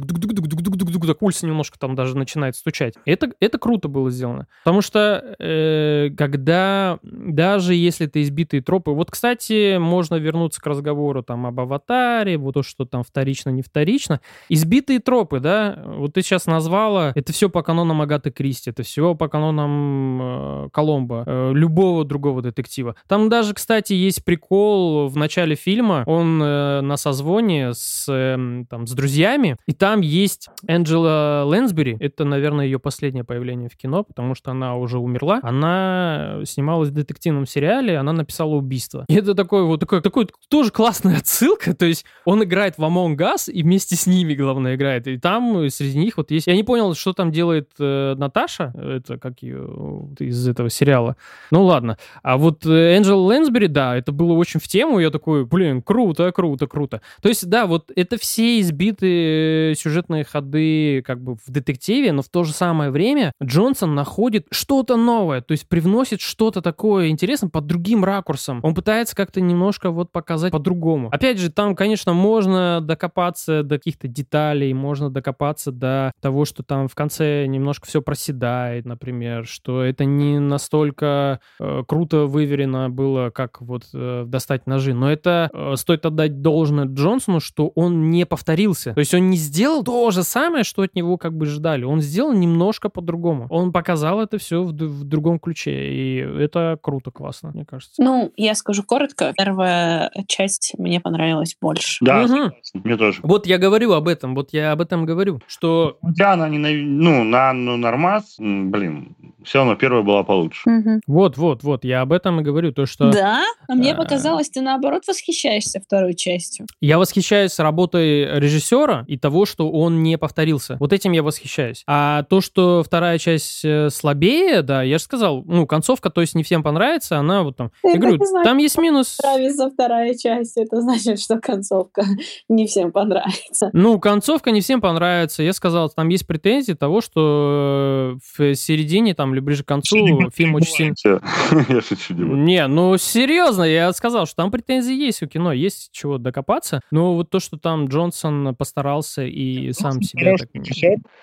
пульс 1.19 1.43
немножко 1.43 1.79
там 1.79 1.97
даже 1.97 2.17
начинает 2.17 2.55
стучать. 2.55 2.95
Это, 3.05 3.33
это 3.41 3.59
круто 3.59 3.89
было 3.89 4.11
сделано. 4.11 4.47
Потому 4.65 4.83
что 4.83 5.35
э, 5.41 6.11
когда 6.17 6.99
даже 7.03 7.75
если 7.75 8.07
ты 8.07 8.23
избитые 8.23 8.63
тропы... 8.63 8.93
Вот, 8.93 9.11
кстати, 9.11 9.79
можно 9.79 10.15
вернуться 10.15 10.61
к 10.61 10.67
разговору 10.67 11.23
там 11.23 11.47
об 11.47 11.59
аватаре, 11.59 12.39
вот 12.39 12.55
то, 12.55 12.63
что 12.63 12.85
там 12.85 13.03
вторично, 13.03 13.51
не 13.51 13.63
вторично. 13.63 14.21
Избитые 14.49 15.01
тропы, 15.01 15.41
да, 15.41 15.83
вот 15.85 16.13
ты 16.13 16.23
сейчас 16.23 16.47
назвала, 16.47 17.13
это 17.17 17.33
все 17.33 17.49
по 17.49 17.63
канонам 17.63 18.01
Агаты 18.01 18.31
Кристи, 18.31 18.71
это 18.71 18.83
все 18.83 19.15
по 19.15 19.29
канонам 19.29 20.21
э, 20.23 20.69
Коломбо, 20.73 21.25
э, 21.27 21.53
любого 21.53 22.05
другого 22.05 22.43
детектива. 22.43 22.92
Там 23.09 23.29
даже, 23.29 23.55
кстати, 23.55 23.93
есть 23.93 24.25
прикол 24.25 25.09
в 25.09 25.17
начале 25.17 25.55
фильма. 25.55 26.05
Он 26.07 26.43
э, 26.43 26.81
на 26.81 26.97
созвоне 26.97 27.73
с, 27.75 28.07
э, 28.09 28.65
там, 28.69 28.87
с 28.87 28.93
друзьями, 28.93 29.57
и 29.67 29.73
там 29.73 30.01
есть 30.01 30.49
Энджела 30.67 31.45
Лэнсбери. 31.45 31.97
Это, 32.01 32.25
наверное, 32.25 32.65
ее 32.65 32.79
последнее 32.79 33.25
появление 33.25 33.69
в 33.69 33.77
кино, 33.77 34.03
потому 34.03 34.35
что 34.35 34.51
она 34.51 34.77
уже 34.77 34.99
умерла. 34.99 35.41
Она 35.43 36.41
снималась 36.45 36.91
в 36.91 36.93
детективном 36.93 37.47
сериале, 37.47 37.99
она 37.99 38.13
написала 38.13 38.55
убийство. 38.55 39.05
И 39.09 39.15
это 39.15 39.35
такой 39.35 39.65
вот 39.65 39.81
такой, 39.81 40.01
такой 40.01 40.29
тоже 40.49 40.71
классная 40.71 41.19
отсылка. 41.19 41.75
То 41.75 41.87
есть 41.87 42.05
он 42.25 42.43
играет 42.43 42.79
в 42.79 42.83
Among 42.83 43.17
Us 43.17 43.51
и 43.51 43.63
вместе 43.63 43.97
с 43.97 44.07
ними, 44.07 44.35
главное, 44.35 44.75
играет. 44.75 45.07
И 45.07 45.19
там 45.19 45.69
среди 45.71 45.99
них 45.99 46.17
вот 46.17 46.31
есть... 46.31 46.47
Я 46.47 46.55
не 46.55 46.65
понял, 46.65 46.95
что 46.95 47.13
там 47.13 47.31
делает 47.31 47.71
э, 47.79 48.15
Наташа, 48.17 48.73
это 48.77 49.19
как 49.19 49.43
ее 49.43 50.09
из 50.19 50.47
этого 50.49 50.71
сериала. 50.71 51.17
Ну 51.51 51.65
ладно. 51.65 51.99
А 52.23 52.37
вот 52.37 52.65
Энджел 52.75 53.25
Лэнсбери, 53.25 53.67
да, 53.67 53.97
это 53.97 54.13
было 54.13 54.33
очень 54.33 54.61
в 54.61 54.69
тему, 54.69 54.99
я 54.99 55.11
такой, 55.11 55.45
блин, 55.45 55.83
круто, 55.83 56.33
круто, 56.33 56.67
круто. 56.67 57.01
То 57.21 57.29
есть, 57.29 57.49
да, 57.49 57.67
вот 57.67 57.91
это 57.95 58.19
все 58.19 58.61
избитые 58.61 59.75
сюжетные 59.75 60.25
ходы 60.25 61.03
как 61.03 61.23
бы 61.23 61.37
в 61.37 61.51
детективе, 61.51 62.13
но 62.13 62.23
в 62.23 62.29
то 62.29 62.45
же 62.45 62.53
самое 62.53 62.91
время 62.91 63.33
Джонсон 63.43 63.95
находит 63.95 64.47
что-то 64.51 64.97
новое, 64.97 65.41
то 65.41 65.53
есть 65.53 65.69
привносит 65.69 66.21
что-то 66.21 66.63
такое 66.63 67.09
интересное 67.09 67.51
под 67.51 67.67
другим 67.67 68.05
ракурсом. 68.05 68.61
Он 68.63 68.75
пытается 68.75 69.15
как-то 69.15 69.41
немножко 69.41 69.91
вот 69.91 70.11
показать 70.13 70.53
по-другому. 70.53 71.09
Опять 71.11 71.39
же, 71.39 71.51
там, 71.51 71.75
конечно, 71.75 72.13
можно 72.13 72.81
докопаться 72.81 73.63
до 73.63 73.77
каких-то 73.77 74.09
деталей, 74.09 74.73
можно 74.73 75.11
докопаться 75.11 75.73
до 75.73 76.13
того, 76.21 76.45
что 76.45 76.63
там 76.63 76.89
в 76.89 76.95
конце 76.95 77.47
немножко 77.47 77.87
все 77.87 78.03
проседает, 78.03 78.85
например, 78.85 79.47
что 79.47 79.83
это 79.83 80.05
не 80.05 80.39
настолько 80.39 81.41
э, 81.61 81.83
круто 81.87 82.27
выверено 82.27 82.62
было, 82.67 83.31
как 83.31 83.61
вот 83.61 83.85
э, 83.95 84.25
достать 84.27 84.67
ножи. 84.67 84.95
Но 84.95 85.11
это 85.11 85.51
э, 85.53 85.75
стоит 85.77 86.07
отдать 86.07 86.43
должное 86.43 86.87
Джонсону, 86.87 87.41
что 87.41 87.69
он 87.75 88.11
не 88.11 88.27
повторился. 88.27 88.95
То 88.95 89.01
есть 89.01 89.15
он 89.15 89.31
не 89.31 89.37
сделал 89.37 89.85
то 89.85 90.11
же 90.11 90.23
самое, 90.23 90.65
что 90.65 90.83
от 90.83 90.95
него 90.95 91.17
как 91.17 91.37
бы 91.37 91.47
ждали. 91.47 91.85
Он 91.85 92.01
сделал 92.01 92.33
немножко 92.33 92.89
по-другому. 92.89 93.47
Он 93.51 93.73
показал 93.73 94.21
это 94.21 94.39
все 94.39 94.63
в, 94.63 94.73
в 94.73 95.05
другом 95.05 95.39
ключе. 95.39 95.93
И 95.93 96.17
это 96.17 96.79
круто, 96.81 97.11
классно, 97.11 97.51
мне 97.55 97.65
кажется. 97.65 98.03
Ну, 98.03 98.33
я 98.37 98.55
скажу 98.55 98.83
коротко. 98.83 99.33
Первая 99.37 100.11
часть 100.27 100.75
мне 100.79 101.01
понравилась 101.01 101.57
больше. 101.61 102.05
Да, 102.05 102.25
угу. 102.25 102.53
мне 102.75 102.97
тоже. 102.97 103.21
Вот 103.23 103.47
я 103.47 103.59
говорю 103.59 103.93
об 103.93 104.09
этом, 104.09 104.35
вот 104.35 104.53
я 104.53 104.73
об 104.73 104.81
этом 104.81 105.07
говорю, 105.07 105.41
что... 105.47 105.99
Да, 106.03 106.33
она 106.33 106.49
не 106.49 106.59
на, 106.59 106.71
ну, 106.71 107.25
на 107.25 107.53
ну, 107.53 107.77
нормас, 107.77 108.37
блин, 108.39 109.17
все 109.45 109.59
равно 109.59 109.75
первая 109.77 110.03
была 110.03 110.23
получше. 110.23 110.69
Угу. 110.69 111.01
Вот, 111.07 111.37
вот, 111.37 111.63
вот, 111.63 111.85
я 111.85 112.03
об 112.03 112.13
этом 112.13 112.41
и 112.41 112.43
говорю, 112.43 112.52
то 112.73 112.87
что... 112.87 113.11
Да? 113.11 113.45
А 113.69 113.75
мне 113.75 113.95
показалось, 113.95 114.51
ты 114.51 114.61
наоборот 114.61 115.03
восхищаешься 115.07 115.81
второй 115.81 116.15
частью. 116.15 116.67
Я 116.81 116.99
восхищаюсь 116.99 117.59
работой 117.59 118.39
режиссера 118.39 119.05
и 119.07 119.17
того, 119.17 119.47
что 119.47 119.71
он 119.71 120.03
не 120.03 120.19
повторился. 120.19 120.77
Вот 120.81 120.93
этим 120.93 121.13
я 121.13 121.23
восхищаюсь. 121.23 121.83
А 121.87 122.25
то, 122.25 122.41
что 122.41 122.83
вторая 122.85 123.19
часть 123.19 123.65
э, 123.65 123.89
слабее, 123.91 124.63
да, 124.63 124.83
я 124.83 124.99
же 124.99 125.05
сказал, 125.05 125.43
ну, 125.45 125.67
концовка, 125.67 126.11
то 126.11 126.21
есть 126.21 126.35
не 126.35 126.43
всем 126.43 126.63
понравится, 126.63 127.19
она 127.19 127.43
вот 127.43 127.57
там... 127.57 127.71
Я, 127.83 127.93
я 127.93 127.99
говорю, 127.99 128.19
там 128.45 128.59
есть 128.59 128.79
минус... 128.79 129.19
Нравится 129.23 129.71
вторая 129.71 130.15
часть, 130.15 130.57
это 130.57 130.81
значит, 130.81 131.21
что 131.21 131.39
концовка 131.39 132.05
не 132.49 132.67
всем 132.67 132.93
понравится. 132.93 133.71
Ну, 133.73 133.99
концовка 133.99 134.51
не 134.51 134.61
всем 134.61 134.81
понравится. 134.81 135.43
Я 135.43 135.53
сказал, 135.53 135.89
там 135.91 136.09
есть 136.09 136.27
претензии 136.27 136.73
того, 136.73 137.01
что 137.01 138.17
э, 138.17 138.19
в 138.37 138.55
середине 138.55 139.15
там 139.15 139.33
или 139.33 139.41
ближе 139.41 139.65
к 139.65 139.69
концу 139.69 139.97
фильм 140.31 140.55
очень 140.55 140.73
сильно... 140.73 140.95
Я 141.69 141.81
шучу, 141.81 142.15
Не, 142.43 142.67
ну 142.67 142.99
серьезно, 142.99 143.63
я 143.63 143.93
сказал, 143.93 144.27
что 144.27 144.35
там 144.37 144.51
претензии 144.51 144.95
есть 144.95 145.23
у 145.23 145.29
кино, 145.29 145.53
есть 145.53 145.93
чего 145.93 146.19
докопаться, 146.19 146.81
но 146.91 147.15
вот 147.15 147.31
то, 147.31 147.39
что 147.39 147.57
там 147.57 147.87
Джонсон 147.87 148.57
постарался 148.57 149.23
и 149.23 149.73
сам 149.73 150.03
себя... 150.03 150.35
Так... 150.37 150.49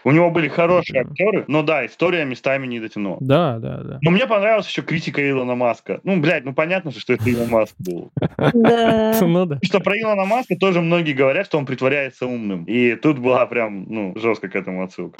У 0.05 0.11
него 0.11 0.31
были 0.31 0.47
хорошие 0.47 1.01
актеры, 1.01 1.43
но 1.49 1.61
да, 1.61 1.85
история 1.85 2.23
местами 2.23 2.67
не 2.67 2.79
дотянула. 2.79 3.17
Да, 3.19 3.59
да, 3.59 3.83
да. 3.83 3.99
Но 4.01 4.11
мне 4.11 4.27
понравилась 4.27 4.67
еще 4.67 4.81
критика 4.81 5.27
Илона 5.29 5.55
Маска. 5.55 5.99
Ну, 6.05 6.21
блядь, 6.21 6.45
ну 6.45 6.53
понятно 6.53 6.91
же, 6.91 7.01
что 7.01 7.11
это 7.11 7.29
Илон 7.29 7.49
Маск 7.49 7.75
был. 7.77 8.11
Да. 8.53 9.15
Ну 9.21 9.45
да. 9.45 9.59
Что 9.63 9.79
про 9.79 9.99
Илона 9.99 10.25
Маска 10.25 10.55
тоже 10.55 10.81
многие 10.81 11.13
говорят, 11.13 11.45
что 11.45 11.57
он 11.57 11.65
притворяется 11.65 12.25
умным. 12.25 12.63
И 12.65 12.95
тут 12.95 13.19
была 13.19 13.45
прям, 13.45 13.85
ну, 13.87 14.13
жестко 14.17 14.47
к 14.47 14.55
этому 14.55 14.83
отсылка. 14.83 15.17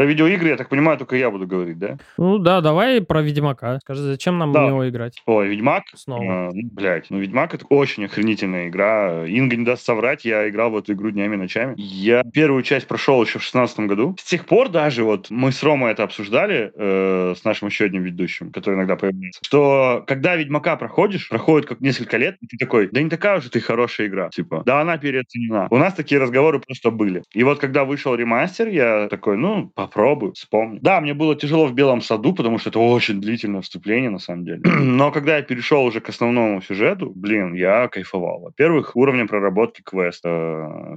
Про 0.00 0.06
видеоигры, 0.06 0.48
я 0.48 0.56
так 0.56 0.70
понимаю, 0.70 0.96
только 0.96 1.14
я 1.14 1.30
буду 1.30 1.46
говорить, 1.46 1.78
да? 1.78 1.98
Ну 2.16 2.38
да, 2.38 2.62
давай 2.62 3.02
про 3.02 3.20
Ведьмака. 3.20 3.80
Скажи, 3.80 4.00
зачем 4.00 4.38
нам 4.38 4.50
да. 4.50 4.64
в 4.64 4.68
него 4.68 4.88
играть? 4.88 5.20
Ой, 5.26 5.48
Ведьмак? 5.48 5.84
Снова. 5.94 6.22
Э, 6.22 6.50
ну, 6.54 6.70
блядь, 6.72 7.10
ну 7.10 7.18
Ведьмак 7.18 7.52
это 7.52 7.66
очень 7.66 8.06
охренительная 8.06 8.68
игра. 8.68 9.26
Инга 9.26 9.56
не 9.56 9.64
даст 9.66 9.84
соврать, 9.84 10.24
я 10.24 10.48
играл 10.48 10.70
в 10.70 10.78
эту 10.78 10.94
игру 10.94 11.10
днями 11.10 11.34
и 11.34 11.36
ночами. 11.36 11.74
Я 11.76 12.22
первую 12.22 12.62
часть 12.62 12.88
прошел 12.88 13.22
еще 13.22 13.40
в 13.40 13.42
шестнадцатом 13.42 13.88
году. 13.88 14.16
С 14.18 14.24
тех 14.24 14.46
пор 14.46 14.70
даже 14.70 15.04
вот 15.04 15.26
мы 15.28 15.52
с 15.52 15.62
Ромой 15.62 15.92
это 15.92 16.04
обсуждали 16.04 16.72
э, 16.74 17.34
с 17.36 17.44
нашим 17.44 17.68
еще 17.68 17.84
одним 17.84 18.02
ведущим, 18.02 18.52
который 18.52 18.76
иногда 18.76 18.96
появляется, 18.96 19.42
что 19.44 20.02
когда 20.06 20.34
Ведьмака 20.34 20.76
проходишь, 20.76 21.28
проходит 21.28 21.68
как 21.68 21.82
несколько 21.82 22.16
лет, 22.16 22.38
и 22.40 22.46
ты 22.46 22.56
такой, 22.56 22.88
да 22.90 23.02
не 23.02 23.10
такая 23.10 23.36
уже 23.36 23.50
ты 23.50 23.60
хорошая 23.60 24.06
игра. 24.06 24.30
Типа, 24.30 24.62
да 24.64 24.80
она 24.80 24.96
переоценена. 24.96 25.68
У 25.68 25.76
нас 25.76 25.92
такие 25.92 26.18
разговоры 26.18 26.58
просто 26.58 26.90
были. 26.90 27.22
И 27.34 27.44
вот 27.44 27.58
когда 27.58 27.84
вышел 27.84 28.14
ремастер, 28.14 28.68
я 28.68 29.06
такой, 29.10 29.36
ну, 29.36 29.70
попробую, 29.90 30.32
вспомню. 30.32 30.78
Да, 30.80 31.00
мне 31.00 31.14
было 31.14 31.34
тяжело 31.34 31.66
в 31.66 31.74
Белом 31.74 32.00
саду, 32.00 32.32
потому 32.32 32.58
что 32.58 32.70
это 32.70 32.78
очень 32.78 33.20
длительное 33.20 33.60
вступление, 33.60 34.10
на 34.10 34.18
самом 34.18 34.44
деле. 34.44 34.60
Но 34.64 35.10
когда 35.10 35.36
я 35.36 35.42
перешел 35.42 35.84
уже 35.84 36.00
к 36.00 36.08
основному 36.08 36.62
сюжету, 36.62 37.12
блин, 37.14 37.54
я 37.54 37.88
кайфовал. 37.88 38.40
Во-первых, 38.40 38.96
уровнем 38.96 39.28
проработки 39.28 39.82
квеста, 39.82 40.94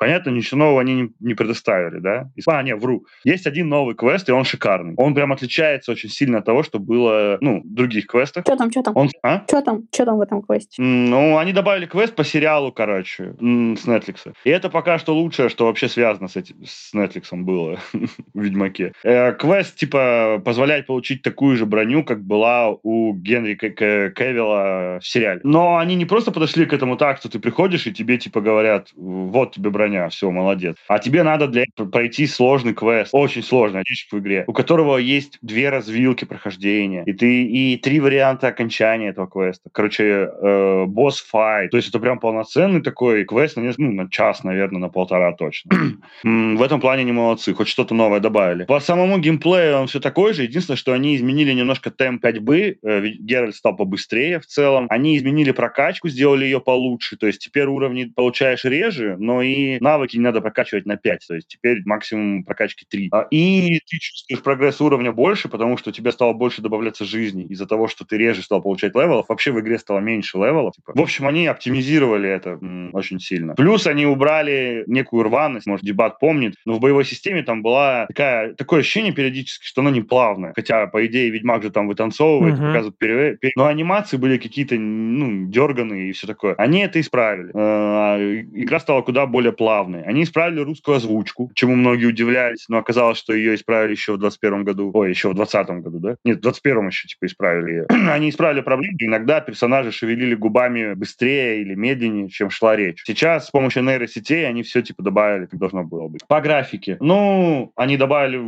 Понятно, 0.00 0.30
ничего 0.30 0.60
нового 0.60 0.80
они 0.80 0.94
не, 0.94 1.10
не 1.20 1.34
предоставили, 1.34 1.98
да? 1.98 2.30
А, 2.46 2.62
не, 2.62 2.74
вру. 2.74 3.04
Есть 3.22 3.46
один 3.46 3.68
новый 3.68 3.94
квест, 3.94 4.26
и 4.30 4.32
он 4.32 4.44
шикарный. 4.44 4.94
Он 4.96 5.14
прям 5.14 5.30
отличается 5.30 5.92
очень 5.92 6.08
сильно 6.08 6.38
от 6.38 6.46
того, 6.46 6.62
что 6.62 6.78
было, 6.78 7.36
ну, 7.42 7.60
в 7.60 7.74
других 7.74 8.06
квестах. 8.06 8.44
Что 8.46 8.56
там, 8.56 8.70
что 8.70 8.82
там? 8.82 8.96
Он... 8.96 9.10
А? 9.22 9.44
Что 9.46 9.60
там? 9.60 9.82
Что 9.92 10.06
там 10.06 10.16
в 10.16 10.22
этом 10.22 10.40
квесте? 10.40 10.80
Ну, 10.80 11.36
они 11.36 11.52
добавили 11.52 11.84
квест 11.84 12.14
по 12.14 12.24
сериалу, 12.24 12.72
короче, 12.72 13.34
с 13.38 13.86
Netflix. 13.86 14.32
И 14.42 14.48
это 14.48 14.70
пока 14.70 14.98
что 14.98 15.14
лучшее, 15.14 15.50
что 15.50 15.66
вообще 15.66 15.86
связано 15.86 16.28
с 16.28 16.36
этим, 16.36 16.64
с 16.64 16.94
Netflix 16.94 17.26
было 17.32 17.78
в 17.92 18.40
Ведьмаке. 18.40 18.94
Э, 19.04 19.34
квест, 19.34 19.76
типа, 19.76 20.40
позволяет 20.42 20.86
получить 20.86 21.20
такую 21.20 21.58
же 21.58 21.66
броню, 21.66 22.04
как 22.04 22.24
была 22.24 22.70
у 22.70 23.12
Генри 23.12 23.54
Кевилла 23.54 24.98
в 25.02 25.06
сериале. 25.06 25.42
Но 25.44 25.76
они 25.76 25.94
не 25.94 26.06
просто 26.06 26.32
подошли 26.32 26.64
к 26.64 26.72
этому 26.72 26.96
так, 26.96 27.18
что 27.18 27.28
ты 27.28 27.38
приходишь, 27.38 27.86
и 27.86 27.92
тебе, 27.92 28.16
типа, 28.16 28.40
говорят, 28.40 28.88
вот 28.96 29.52
тебе 29.52 29.68
броня 29.68 29.89
броня, 29.90 30.08
все, 30.08 30.30
молодец. 30.30 30.76
А 30.88 30.98
тебе 30.98 31.22
надо 31.22 31.48
для 31.48 31.62
этого 31.62 31.88
пройти 31.88 32.26
сложный 32.26 32.74
квест, 32.74 33.10
очень 33.12 33.42
сложный 33.42 33.82
в 34.10 34.18
игре, 34.18 34.44
у 34.46 34.52
которого 34.52 34.98
есть 34.98 35.38
две 35.42 35.70
развилки 35.70 36.24
прохождения, 36.24 37.02
и 37.06 37.12
ты 37.12 37.44
и 37.44 37.76
три 37.76 38.00
варианта 38.00 38.48
окончания 38.48 39.08
этого 39.08 39.26
квеста. 39.26 39.68
Короче, 39.72 40.04
э, 40.04 40.84
босс-файт. 40.86 41.70
То 41.70 41.76
есть 41.76 41.88
это 41.88 41.98
прям 41.98 42.18
полноценный 42.18 42.82
такой 42.82 43.24
квест 43.24 43.56
на, 43.56 43.72
ну, 43.76 43.92
на 43.92 44.10
час, 44.10 44.44
наверное, 44.44 44.80
на 44.80 44.88
полтора 44.88 45.32
точно. 45.32 45.70
в 46.22 46.62
этом 46.62 46.80
плане 46.80 47.04
не 47.04 47.12
молодцы, 47.12 47.54
хоть 47.54 47.68
что-то 47.68 47.94
новое 47.94 48.20
добавили. 48.20 48.64
По 48.64 48.80
самому 48.80 49.18
геймплею 49.18 49.78
он 49.78 49.86
все 49.86 50.00
такой 50.00 50.34
же, 50.34 50.42
единственное, 50.42 50.76
что 50.76 50.92
они 50.92 51.16
изменили 51.16 51.52
немножко 51.52 51.90
темп 51.90 52.22
ходьбы, 52.22 52.78
э, 52.82 53.06
Геральт 53.18 53.56
стал 53.56 53.76
побыстрее 53.76 54.40
в 54.40 54.46
целом. 54.46 54.86
Они 54.88 55.16
изменили 55.16 55.50
прокачку, 55.50 56.08
сделали 56.08 56.44
ее 56.44 56.60
получше, 56.60 57.16
то 57.16 57.26
есть 57.26 57.40
теперь 57.40 57.66
уровни 57.66 58.04
получаешь 58.04 58.64
реже, 58.64 59.16
но 59.18 59.42
и 59.42 59.79
навыки 59.80 60.16
не 60.16 60.22
надо 60.22 60.40
прокачивать 60.40 60.86
на 60.86 60.96
5, 60.96 61.26
то 61.26 61.34
есть 61.34 61.48
теперь 61.48 61.82
максимум 61.84 62.44
прокачки 62.44 62.86
3. 62.88 63.08
А, 63.12 63.26
и 63.30 63.80
ты 63.86 63.98
чувствуешь 63.98 64.42
прогресс 64.42 64.80
уровня 64.80 65.12
больше, 65.12 65.48
потому 65.48 65.76
что 65.76 65.90
у 65.90 65.92
тебя 65.92 66.12
стало 66.12 66.32
больше 66.32 66.62
добавляться 66.62 67.04
жизни 67.04 67.44
из-за 67.44 67.66
того, 67.66 67.88
что 67.88 68.04
ты 68.04 68.16
реже 68.16 68.42
стал 68.42 68.62
получать 68.62 68.94
левелов. 68.94 69.26
Вообще 69.28 69.52
в 69.52 69.60
игре 69.60 69.78
стало 69.78 70.00
меньше 70.00 70.38
левелов. 70.38 70.74
Типа. 70.74 70.92
В 70.94 71.00
общем, 71.00 71.26
они 71.26 71.46
оптимизировали 71.46 72.28
это 72.28 72.50
м, 72.50 72.90
очень 72.94 73.20
сильно. 73.20 73.54
Плюс 73.54 73.86
они 73.86 74.06
убрали 74.06 74.84
некую 74.86 75.24
рваность, 75.24 75.66
может, 75.66 75.84
дебат 75.84 76.18
помнит, 76.18 76.54
но 76.64 76.74
в 76.74 76.80
боевой 76.80 77.04
системе 77.04 77.42
там 77.42 77.62
была 77.62 78.06
такая, 78.06 78.54
такое 78.54 78.80
ощущение 78.80 79.12
периодически, 79.12 79.66
что 79.66 79.80
она 79.80 79.90
не 79.90 80.02
плавная. 80.02 80.52
Хотя, 80.54 80.86
по 80.86 81.04
идее, 81.06 81.30
Ведьмак 81.30 81.62
же 81.62 81.70
там 81.70 81.88
вытанцовывает, 81.88 82.54
uh-huh. 82.54 82.66
показывает 82.66 82.98
пере... 82.98 83.38
Но 83.56 83.66
анимации 83.66 84.16
были 84.16 84.38
какие-то, 84.38 84.76
ну, 84.76 85.46
дерганые 85.48 86.10
и 86.10 86.12
все 86.12 86.26
такое. 86.26 86.54
Они 86.54 86.80
это 86.80 87.00
исправили. 87.00 87.50
А, 87.54 88.18
игра 88.18 88.80
стала 88.80 89.02
куда 89.02 89.26
более 89.26 89.52
плавной 89.52 89.69
плавные. 89.70 90.02
Они 90.02 90.24
исправили 90.24 90.60
русскую 90.60 90.96
озвучку, 90.96 91.50
чему 91.54 91.76
многие 91.76 92.06
удивлялись, 92.06 92.64
но 92.68 92.78
оказалось, 92.78 93.18
что 93.18 93.32
ее 93.32 93.54
исправили 93.54 93.92
еще 93.92 94.14
в 94.14 94.18
21 94.18 94.64
году. 94.64 94.90
Ой, 94.92 95.10
еще 95.10 95.28
в 95.28 95.34
20 95.34 95.68
году, 95.82 95.98
да? 96.00 96.16
Нет, 96.24 96.38
в 96.38 96.40
21 96.40 96.88
еще 96.88 97.06
типа 97.06 97.26
исправили 97.26 97.70
ее. 97.70 97.86
Они 98.10 98.30
исправили 98.30 98.62
проблему. 98.62 98.96
Иногда 98.98 99.40
персонажи 99.40 99.92
шевелили 99.92 100.34
губами 100.34 100.94
быстрее 100.94 101.60
или 101.62 101.74
медленнее, 101.74 102.28
чем 102.28 102.50
шла 102.50 102.74
речь. 102.74 103.02
Сейчас 103.06 103.46
с 103.46 103.50
помощью 103.50 103.84
нейросетей 103.84 104.48
они 104.48 104.62
все 104.62 104.82
типа 104.82 105.02
добавили, 105.02 105.46
как 105.46 105.60
должно 105.60 105.84
было 105.84 106.08
быть. 106.08 106.26
По 106.26 106.40
графике. 106.40 106.96
Ну, 107.00 107.72
они 107.76 107.96
добавили 107.96 108.40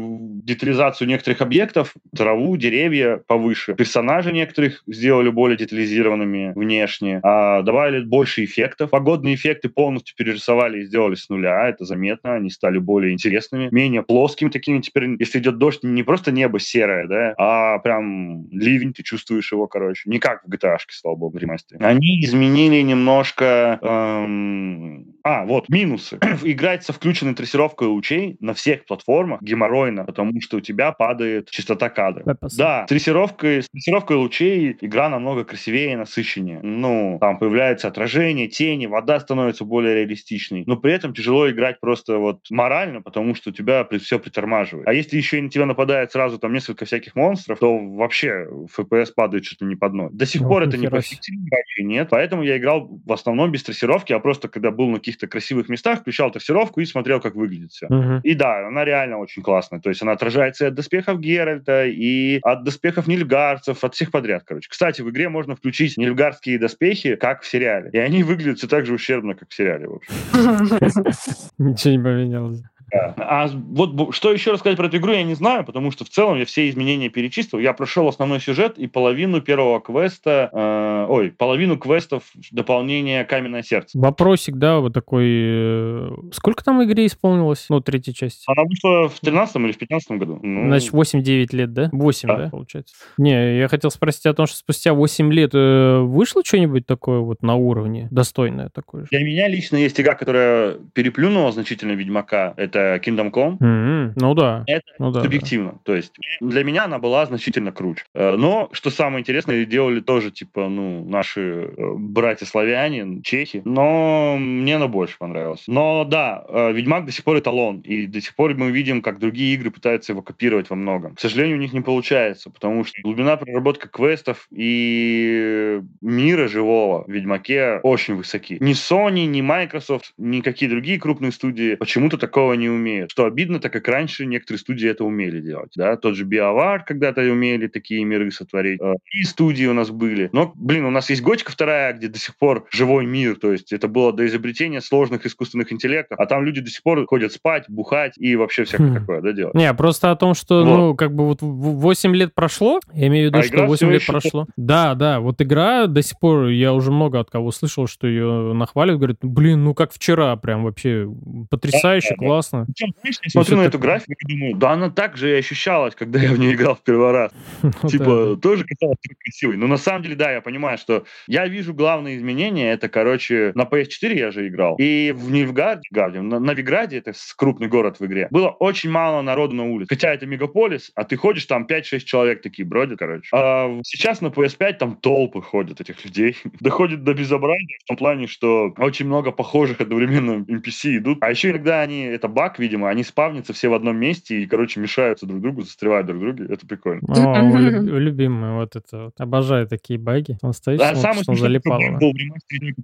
детализацию 0.43 1.07
некоторых 1.07 1.41
объектов, 1.41 1.95
траву, 2.17 2.57
деревья 2.57 3.21
повыше. 3.29 3.75
Персонажи 3.75 4.33
некоторых 4.33 4.83
сделали 4.89 5.31
более 5.31 5.57
детализированными 5.57 6.53
внешне. 6.57 7.21
А 7.23 7.63
добавили 7.63 8.05
больше 8.05 8.45
эффектов. 8.45 8.91
Погодные 8.91 9.37
эффекты 9.37 9.69
полностью 9.69 10.17
перерисовали 10.17 10.81
и 10.81 10.85
сделали 10.85 11.12
сделали 11.13 11.15
с 11.15 11.29
нуля, 11.29 11.69
это 11.69 11.85
заметно, 11.85 12.35
они 12.35 12.51
стали 12.51 12.79
более 12.79 13.13
интересными, 13.13 13.69
менее 13.71 14.03
плоскими 14.03 14.51
такими. 14.51 14.81
Теперь, 14.81 15.17
если 15.19 15.39
идет 15.39 15.59
дождь, 15.59 15.81
не 15.83 16.03
просто 16.03 16.33
небо 16.33 16.59
серое, 16.59 17.07
да, 17.07 17.35
а 17.39 17.79
прям 17.79 18.49
ливень, 18.51 18.93
ты 18.93 19.03
чувствуешь 19.03 19.53
его, 19.53 19.67
короче. 19.67 20.09
Не 20.09 20.19
как 20.19 20.45
в 20.45 20.51
GTA, 20.51 20.77
слава 20.89 21.17
богу, 21.17 21.39
ремастере. 21.39 21.85
Они 21.85 22.25
изменили 22.25 22.83
немножко... 22.83 23.79
Эм... 23.83 25.13
А, 25.25 25.45
вот, 25.45 25.69
минусы. 25.69 26.19
Играть 26.43 26.85
со 26.85 26.93
включенной 26.93 27.35
трассировкой 27.35 27.89
лучей 27.89 28.37
на 28.41 28.55
всех 28.55 28.85
платформах 28.87 29.43
геморройно, 29.43 30.05
потому 30.05 30.41
что 30.41 30.57
у 30.57 30.61
тебя 30.61 30.93
падает 30.93 31.51
частота 31.51 31.89
кадра. 31.89 32.37
Да, 32.57 32.85
с 32.85 32.89
трассировкой, 32.89 33.63
с 33.63 33.69
трассировкой 33.69 34.17
лучей 34.17 34.77
игра 34.81 35.09
намного 35.09 35.45
красивее 35.45 35.93
и 35.93 35.97
насыщеннее. 35.97 36.61
Ну, 36.63 37.19
там 37.21 37.39
появляется 37.39 37.89
отражение, 37.89 38.49
тени, 38.49 38.87
вода 38.87 39.21
становится 39.21 39.65
более 39.65 39.95
реалистичной. 39.95 40.65
Но 40.67 40.77
при 40.77 40.92
этом 40.95 41.15
тяжело 41.15 41.51
играть 41.51 41.81
просто 41.81 42.19
вот 42.19 42.41
морально, 42.51 43.03
потому 43.03 43.35
что 43.35 43.51
у 43.51 43.53
тебя 43.53 43.87
все 44.01 44.19
притормаживает. 44.19 44.87
А 44.89 44.93
если 44.93 45.17
еще 45.17 45.39
и 45.39 45.43
на 45.43 45.51
тебя 45.51 45.67
нападает 45.67 46.13
сразу 46.13 46.39
там 46.39 46.53
несколько 46.53 46.85
всяких 46.85 47.15
монстров, 47.15 47.59
то 47.59 47.79
вообще 47.79 48.47
FPS 48.77 49.13
падает 49.15 49.45
чуть 49.45 49.61
ли 49.61 49.67
не 49.67 49.77
под 49.77 49.93
ноль. 49.95 50.11
До 50.13 50.27
сих 50.27 50.43
ну, 50.43 50.49
пор 50.49 50.63
это 50.65 50.77
не 50.77 50.89
профессионально 50.89 51.43
нет. 51.79 52.09
Поэтому 52.11 52.43
я 52.43 52.57
играл 52.59 52.89
в 53.05 53.13
основном 53.13 53.51
без 53.51 53.63
трассировки, 53.63 54.13
а 54.13 54.19
просто 54.19 54.49
когда 54.49 54.71
был 54.71 54.89
на 54.89 54.99
каких-то 54.99 55.27
красивых 55.27 55.69
местах, 55.69 56.01
включал 56.01 56.31
трассировку 56.31 56.81
и 56.81 56.85
смотрел, 56.85 57.21
как 57.21 57.35
выглядит 57.35 57.73
все. 57.73 57.87
Угу. 57.87 58.21
И 58.25 58.35
да, 58.35 58.67
она 58.67 58.85
реально 58.85 59.19
очень 59.19 59.43
классная. 59.43 59.81
То 59.81 59.89
есть 59.89 60.03
она 60.03 60.13
отражается 60.13 60.65
и 60.65 60.69
от 60.69 60.75
доспехов 60.75 61.21
Геральта, 61.21 61.87
и 61.87 62.41
от 62.43 62.65
доспехов 62.65 63.07
Нильгарцев, 63.07 63.85
от 63.85 63.95
всех 63.95 64.11
подряд, 64.11 64.45
короче. 64.45 64.69
Кстати, 64.69 65.03
в 65.03 65.11
игре 65.11 65.29
можно 65.29 65.57
включить 65.57 65.97
нильгарские 65.97 66.59
доспехи, 66.59 67.17
как 67.17 67.43
в 67.43 67.47
сериале. 67.47 67.91
И 67.93 67.99
они 67.99 68.23
выглядят 68.23 68.59
все 68.59 68.69
так 68.69 68.87
же 68.87 68.95
ущербно, 68.95 69.35
как 69.35 69.51
в 69.51 69.55
сериале, 69.55 69.89
в 69.89 69.95
общем. 69.95 70.79
Ничего 71.59 71.93
не 71.95 72.03
поменялось. 72.03 72.63
А 72.93 73.49
вот 73.49 74.15
что 74.15 74.33
еще 74.33 74.53
рассказать 74.53 74.77
про 74.77 74.87
эту 74.87 74.99
игру, 74.99 75.13
я 75.13 75.23
не 75.23 75.35
знаю, 75.35 75.65
потому 75.65 75.91
что 75.91 76.05
в 76.05 76.11
целом 76.11 76.39
я 76.39 76.45
все 76.45 76.69
изменения 76.69 77.09
перечислил. 77.09 77.59
Я 77.59 77.73
прошел 77.73 78.07
основной 78.09 78.41
сюжет 78.41 78.79
и 78.79 78.87
половину 78.87 79.41
первого 79.41 79.81
квеста, 79.81 80.51
э, 80.53 81.07
ой, 81.09 81.31
половину 81.31 81.79
квестов 81.79 82.25
дополнения 82.51 83.25
«Каменное 83.25 83.63
сердце». 83.63 83.99
Вопросик, 83.99 84.57
да, 84.57 84.81
вот 84.81 84.93
такой. 84.93 85.27
Э, 85.27 86.11
сколько 86.33 86.63
там 86.63 86.83
игре 86.85 87.07
исполнилось? 87.07 87.67
Ну, 87.71 87.81
третья 87.81 88.13
часть. 88.13 88.45
Она 88.47 88.65
вышла 88.65 89.09
в 89.09 89.21
13 89.21 89.57
или 89.57 89.73
в 89.73 89.79
15 89.79 90.11
году. 90.13 90.39
Ну... 90.43 90.67
Значит, 90.67 90.93
8-9 90.93 91.57
лет, 91.57 91.73
да? 91.73 91.89
8, 91.93 92.29
да. 92.29 92.37
да, 92.37 92.49
получается? 92.51 92.95
Не, 93.17 93.59
я 93.59 93.69
хотел 93.69 93.91
спросить 93.91 94.27
о 94.27 94.35
том, 94.35 94.47
что 94.47 94.57
спустя 94.57 94.93
8 94.93 95.33
лет 95.33 95.53
э, 95.55 96.01
вышло 96.01 96.43
что-нибудь 96.45 96.87
такое 96.87 97.21
вот 97.21 97.43
на 97.43 97.55
уровне, 97.55 98.09
достойное 98.11 98.69
такое 98.69 99.03
же? 99.03 99.09
Для 99.11 99.25
меня 99.25 99.49
лично 99.49 99.77
есть 99.77 99.99
игра, 99.99 100.15
которая 100.15 100.75
переплюнула 100.93 101.53
значительно 101.53 101.93
Ведьмака. 101.93 102.53
Это 102.57 102.82
Kingdom 103.05 103.31
Come. 103.31 103.59
Mm-hmm. 103.59 104.13
Ну 104.17 104.35
да. 104.35 104.65
Это 104.67 104.85
ну, 104.99 105.11
да, 105.11 105.23
субъективно. 105.23 105.73
Да. 105.73 105.79
То 105.85 105.95
есть 105.95 106.13
для 106.41 106.65
меня 106.65 106.85
она 106.85 106.99
была 106.99 107.27
значительно 107.27 107.73
круче. 107.73 108.05
Э, 108.15 108.37
но, 108.37 108.69
что 108.73 108.91
самое 108.91 109.21
интересное, 109.21 109.65
делали 109.65 110.01
тоже, 110.01 110.31
типа, 110.31 110.69
ну, 110.69 111.05
наши 111.05 111.73
э, 111.77 111.93
братья-славяне, 111.97 113.23
чехи. 113.23 113.63
Но 113.65 114.37
мне 114.39 114.77
она 114.77 114.89
больше 114.89 115.19
понравилась. 115.19 115.65
Но 115.67 116.05
да, 116.05 116.45
э, 116.49 116.73
Ведьмак 116.73 117.07
до 117.07 117.13
сих 117.13 117.25
пор 117.25 117.39
эталон. 117.39 117.81
И 117.81 118.07
до 118.07 118.21
сих 118.21 118.35
пор 118.35 118.55
мы 118.55 118.71
видим, 118.71 119.03
как 119.03 119.19
другие 119.19 119.55
игры 119.55 119.71
пытаются 119.71 120.13
его 120.13 120.23
копировать 120.23 120.71
во 120.71 120.77
многом. 120.77 121.15
К 121.15 121.21
сожалению, 121.21 121.57
у 121.57 121.61
них 121.61 121.73
не 121.73 121.81
получается, 121.81 122.51
потому 122.51 122.85
что 122.85 123.01
глубина 123.03 123.37
проработки 123.37 123.87
квестов 123.87 124.49
и 124.51 125.81
мира 126.01 126.49
живого 126.49 127.05
в 127.05 127.11
Ведьмаке 127.11 127.81
очень 127.83 128.15
высоки. 128.15 128.59
Ни 128.61 128.73
Sony, 128.73 129.27
ни 129.27 129.41
Microsoft, 129.41 130.13
ни 130.19 130.41
какие 130.41 130.69
другие 130.69 130.99
крупные 130.99 131.33
студии 131.33 131.77
почему-то 131.77 132.19
такого 132.19 132.55
не 132.55 132.69
умеют. 132.73 133.11
Что 133.11 133.25
обидно, 133.25 133.61
так 133.61 133.73
как 133.73 133.89
раньше 133.89 134.27
некоторые 134.27 134.59
студии 134.59 134.89
это 134.89 135.05
умели 135.05 135.41
делать. 135.41 135.73
Да? 135.77 135.97
Тот 135.97 136.17
же 136.17 136.25
BioWare 136.25 136.81
когда-то 136.87 137.23
умели 137.23 137.67
такие 137.67 138.05
миры 138.05 138.31
сотворить. 138.31 138.81
Э, 138.81 138.95
и 139.13 139.23
студии 139.25 139.67
у 139.67 139.73
нас 139.73 139.91
были. 139.91 140.31
Но, 140.33 140.53
блин, 140.55 140.85
у 140.85 140.91
нас 140.91 141.11
есть 141.11 141.23
Готика 141.23 141.53
вторая, 141.53 141.93
где 141.93 142.09
до 142.09 142.19
сих 142.19 142.37
пор 142.37 142.67
живой 142.71 143.07
мир. 143.07 143.37
То 143.37 143.53
есть 143.53 143.73
это 143.73 143.89
было 143.89 144.13
до 144.13 144.27
изобретения 144.27 144.81
сложных 144.81 145.27
искусственных 145.27 145.73
интеллектов. 145.73 146.19
А 146.19 146.27
там 146.27 146.45
люди 146.45 146.61
до 146.61 146.71
сих 146.71 146.83
пор 146.83 147.05
ходят 147.07 147.33
спать, 147.33 147.65
бухать 147.69 148.15
и 148.17 148.37
вообще 148.37 148.65
всякое 148.65 148.91
хм. 148.91 148.95
такое, 148.95 149.21
да, 149.21 149.33
делать. 149.33 149.55
Не, 149.55 149.73
просто 149.75 150.11
о 150.11 150.17
том, 150.17 150.35
что, 150.35 150.65
вот. 150.65 150.77
ну, 150.77 150.95
как 150.95 151.15
бы 151.15 151.27
вот 151.27 151.39
8 151.41 152.15
лет 152.15 152.35
прошло, 152.35 152.81
я 152.93 153.09
имею 153.09 153.31
в 153.31 153.35
виду, 153.35 153.39
а 153.39 153.43
что 153.43 153.67
8 153.67 153.91
лет 153.91 154.07
прошло. 154.07 154.47
Да, 154.57 154.95
да, 154.95 155.21
вот 155.21 155.41
игра 155.41 155.87
до 155.87 156.03
сих 156.03 156.19
пор, 156.19 156.47
я 156.47 156.73
уже 156.73 156.91
много 156.91 157.21
от 157.21 157.31
кого 157.31 157.51
слышал, 157.51 157.87
что 157.87 158.07
ее 158.07 158.53
нахваливают, 158.55 159.01
говорят, 159.01 159.19
блин, 159.23 159.65
ну 159.65 159.75
как 159.75 159.93
вчера, 159.93 160.37
прям 160.37 160.65
вообще 160.65 161.09
потрясающе, 161.51 162.15
да, 162.19 162.27
классно. 162.27 162.52
Да. 162.53 162.65
Причем, 162.67 162.93
знаешь, 163.01 163.19
я 163.23 163.31
смотрю 163.31 163.57
на 163.57 163.63
эту 163.63 163.79
графику 163.79 164.13
и 164.13 164.33
думаю, 164.33 164.57
да 164.57 164.73
она 164.73 164.91
так 164.91 165.17
же 165.17 165.31
и 165.31 165.35
ощущалась, 165.35 165.95
когда 165.95 166.21
я 166.21 166.33
в 166.33 166.39
нее 166.39 166.55
играл 166.55 166.75
в 166.75 166.83
первый 166.83 167.11
раз. 167.11 167.33
Ну 167.83 167.89
типа, 167.89 168.39
тоже 168.41 168.65
казалось 168.65 168.99
красивой. 169.25 169.57
Но 169.57 169.67
на 169.67 169.77
самом 169.77 170.03
деле, 170.03 170.15
да, 170.15 170.31
я 170.31 170.41
понимаю, 170.41 170.79
что 170.79 171.05
я 171.27 171.47
вижу 171.49 171.75
главные 171.75 172.17
изменения. 172.17 172.73
Это, 172.73 172.89
короче, 172.89 173.53
на 173.55 173.63
PS4 173.63 174.15
я 174.15 174.31
же 174.31 174.47
играл. 174.49 174.77
И 174.79 175.13
в 175.13 175.31
Нильфгарде, 175.31 175.89
на 176.21 176.39
Новиграде, 176.39 176.99
это 176.99 177.13
крупный 177.37 177.69
город 177.69 177.99
в 177.99 178.07
игре, 178.07 178.29
было 178.31 178.49
очень 178.49 178.91
мало 178.91 179.23
народу 179.23 179.55
на 179.55 179.65
улице. 179.65 179.89
Хотя 179.89 180.13
это 180.13 180.27
мегаполис, 180.27 180.93
а 180.95 181.05
ты 181.05 181.17
ходишь, 181.17 181.47
там 181.47 181.67
5-6 181.67 182.01
человек 182.01 182.43
такие 182.43 182.67
бродят, 182.67 182.99
короче. 182.99 183.29
А 183.33 183.81
сейчас 183.85 184.21
на 184.21 184.29
PS5 184.29 184.73
там 184.75 184.97
толпы 184.97 185.41
ходят 185.41 185.81
этих 185.81 186.05
людей. 186.05 186.37
Доходит 186.61 187.05
до 187.05 187.15
безобразия 187.15 187.79
в 187.85 187.89
том 187.89 187.97
плане, 187.97 188.27
что 188.27 188.75
очень 188.79 189.07
много 189.07 189.33
похожих 189.33 189.81
одновременно 189.81 190.45
NPC 190.45 190.99
идут. 190.99 191.19
А 191.21 191.31
еще 191.31 191.51
иногда 191.51 191.81
они, 191.81 192.03
это 192.03 192.29
баг, 192.29 192.42
видимо, 192.59 192.89
они 192.89 193.03
спавнятся 193.05 193.53
все 193.53 193.69
в 193.69 193.75
одном 193.75 193.97
месте 193.97 194.43
и, 194.43 194.47
короче, 194.47 194.81
мешаются 194.81 195.27
друг 195.27 195.41
другу, 195.41 195.63
застревают 195.63 196.07
друг 196.07 196.21
друга. 196.21 196.53
Это 196.53 196.67
прикольно. 196.67 197.03
О, 197.09 197.99
любимый 197.99 198.55
вот 198.55 198.77
это 198.77 199.05
вот. 199.05 199.15
Обожаю 199.19 199.67
такие 199.67 199.99
баги. 199.99 200.39
Он 200.43 200.53
стоит, 200.53 200.79
да, 200.79 200.95
самый 200.95 201.23
что 201.23 201.35
залипал. 201.35 201.81
был 202.01 202.15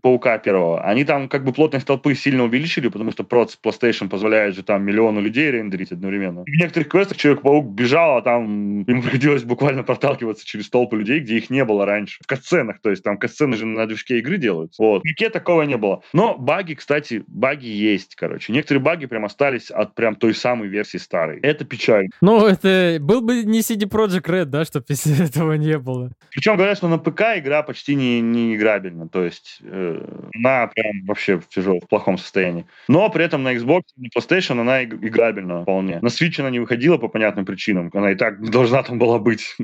Паука 0.02 0.38
первого. 0.38 0.82
Они 0.82 1.04
там 1.04 1.28
как 1.28 1.44
бы 1.44 1.52
плотность 1.52 1.86
толпы 1.86 2.14
сильно 2.14 2.44
увеличили, 2.44 2.88
потому 2.88 3.12
что 3.12 3.24
проц 3.24 3.56
PlayStation 3.62 4.08
позволяет 4.08 4.54
же 4.54 4.62
там 4.62 4.82
миллиону 4.84 5.20
людей 5.20 5.50
рендерить 5.50 5.92
одновременно. 5.92 6.42
В 6.42 6.48
некоторых 6.48 6.88
квестах 6.88 7.16
Человек-паук 7.16 7.66
бежал, 7.70 8.18
а 8.18 8.22
там 8.22 8.82
ему 8.82 9.02
приходилось 9.02 9.44
буквально 9.44 9.82
проталкиваться 9.82 10.46
через 10.46 10.68
толпы 10.70 10.96
людей, 10.96 11.20
где 11.20 11.36
их 11.38 11.50
не 11.50 11.64
было 11.64 11.86
раньше. 11.86 12.18
В 12.22 12.26
катсценах, 12.26 12.80
то 12.80 12.90
есть 12.90 13.02
там 13.02 13.18
катсцены 13.18 13.56
же 13.56 13.66
на 13.66 13.86
движке 13.86 14.18
игры 14.18 14.38
делаются. 14.38 14.82
Вот. 14.82 15.02
В 15.02 15.04
Нике 15.04 15.30
такого 15.30 15.62
не 15.62 15.76
было. 15.76 16.02
Но 16.12 16.36
баги, 16.36 16.74
кстати, 16.74 17.24
баги 17.26 17.66
есть, 17.66 18.14
короче. 18.14 18.52
Некоторые 18.52 18.82
баги 18.82 19.06
прям 19.06 19.24
остались 19.48 19.70
от 19.70 19.94
прям 19.94 20.14
той 20.14 20.34
самой 20.34 20.68
версии 20.68 20.98
старой. 20.98 21.40
Это 21.40 21.64
печально. 21.64 22.10
Ну, 22.20 22.46
это 22.46 22.98
был 23.00 23.20
бы 23.20 23.44
не 23.44 23.60
CD 23.60 23.88
Projekt 23.88 24.26
Red, 24.26 24.46
да, 24.46 24.64
чтобы 24.64 24.86
этого 25.20 25.54
не 25.54 25.78
было. 25.78 26.10
Причем 26.30 26.56
говорят, 26.56 26.78
что 26.78 26.88
на 26.88 26.98
ПК 26.98 27.22
игра 27.36 27.62
почти 27.62 27.94
не, 27.94 28.20
не 28.20 28.54
играбельна. 28.54 29.08
То 29.08 29.24
есть 29.24 29.58
э, 29.62 30.00
она 30.34 30.66
прям 30.68 31.04
вообще 31.06 31.38
в 31.38 31.48
тяжелом, 31.48 31.80
в 31.80 31.88
плохом 31.88 32.18
состоянии. 32.18 32.66
Но 32.88 33.08
при 33.10 33.24
этом 33.24 33.42
на 33.42 33.54
Xbox 33.54 33.82
на 33.96 34.08
PlayStation 34.08 34.60
она 34.60 34.84
играбельна 34.84 35.62
вполне. 35.62 35.98
На 36.00 36.08
Switch 36.08 36.40
она 36.40 36.50
не 36.50 36.60
выходила 36.60 36.98
по 36.98 37.08
понятным 37.08 37.44
причинам. 37.44 37.90
Она 37.94 38.12
и 38.12 38.14
так 38.14 38.40
должна 38.50 38.82
там 38.82 38.98
была 38.98 39.18
быть. 39.18 39.56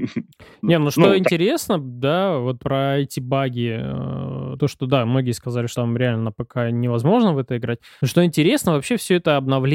Не, 0.63 0.79
ну 0.79 0.91
что 0.91 1.01
ну, 1.01 1.17
интересно, 1.17 1.75
так. 1.75 1.99
да, 1.99 2.39
вот 2.39 2.59
про 2.61 2.99
эти 2.99 3.21
баги, 3.21 3.79
э, 3.81 4.57
то, 4.59 4.69
что, 4.69 4.87
да, 4.87 5.05
многие 5.05 5.33
сказали, 5.33 5.67
что 5.67 5.83
там 5.83 5.97
реально 5.97 6.25
на 6.25 6.33
ПК 6.33 6.71
невозможно 6.71 7.35
в 7.35 7.39
это 7.39 7.57
играть. 7.57 7.81
Но 8.01 8.09
что 8.09 8.25
интересно, 8.25 8.73
вообще 8.73 8.97
все 8.97 9.17
это 9.17 9.37
обновление 9.37 9.74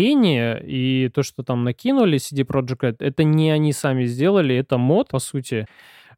и 0.63 1.09
то, 1.13 1.23
что 1.23 1.43
там 1.43 1.63
накинули 1.63 2.17
CD 2.17 2.45
Projekt 2.45 2.97
это 2.99 3.23
не 3.23 3.51
они 3.51 3.73
сами 3.73 4.05
сделали, 4.05 4.55
это 4.55 4.77
мод, 4.77 5.09
по 5.09 5.19
сути 5.19 5.67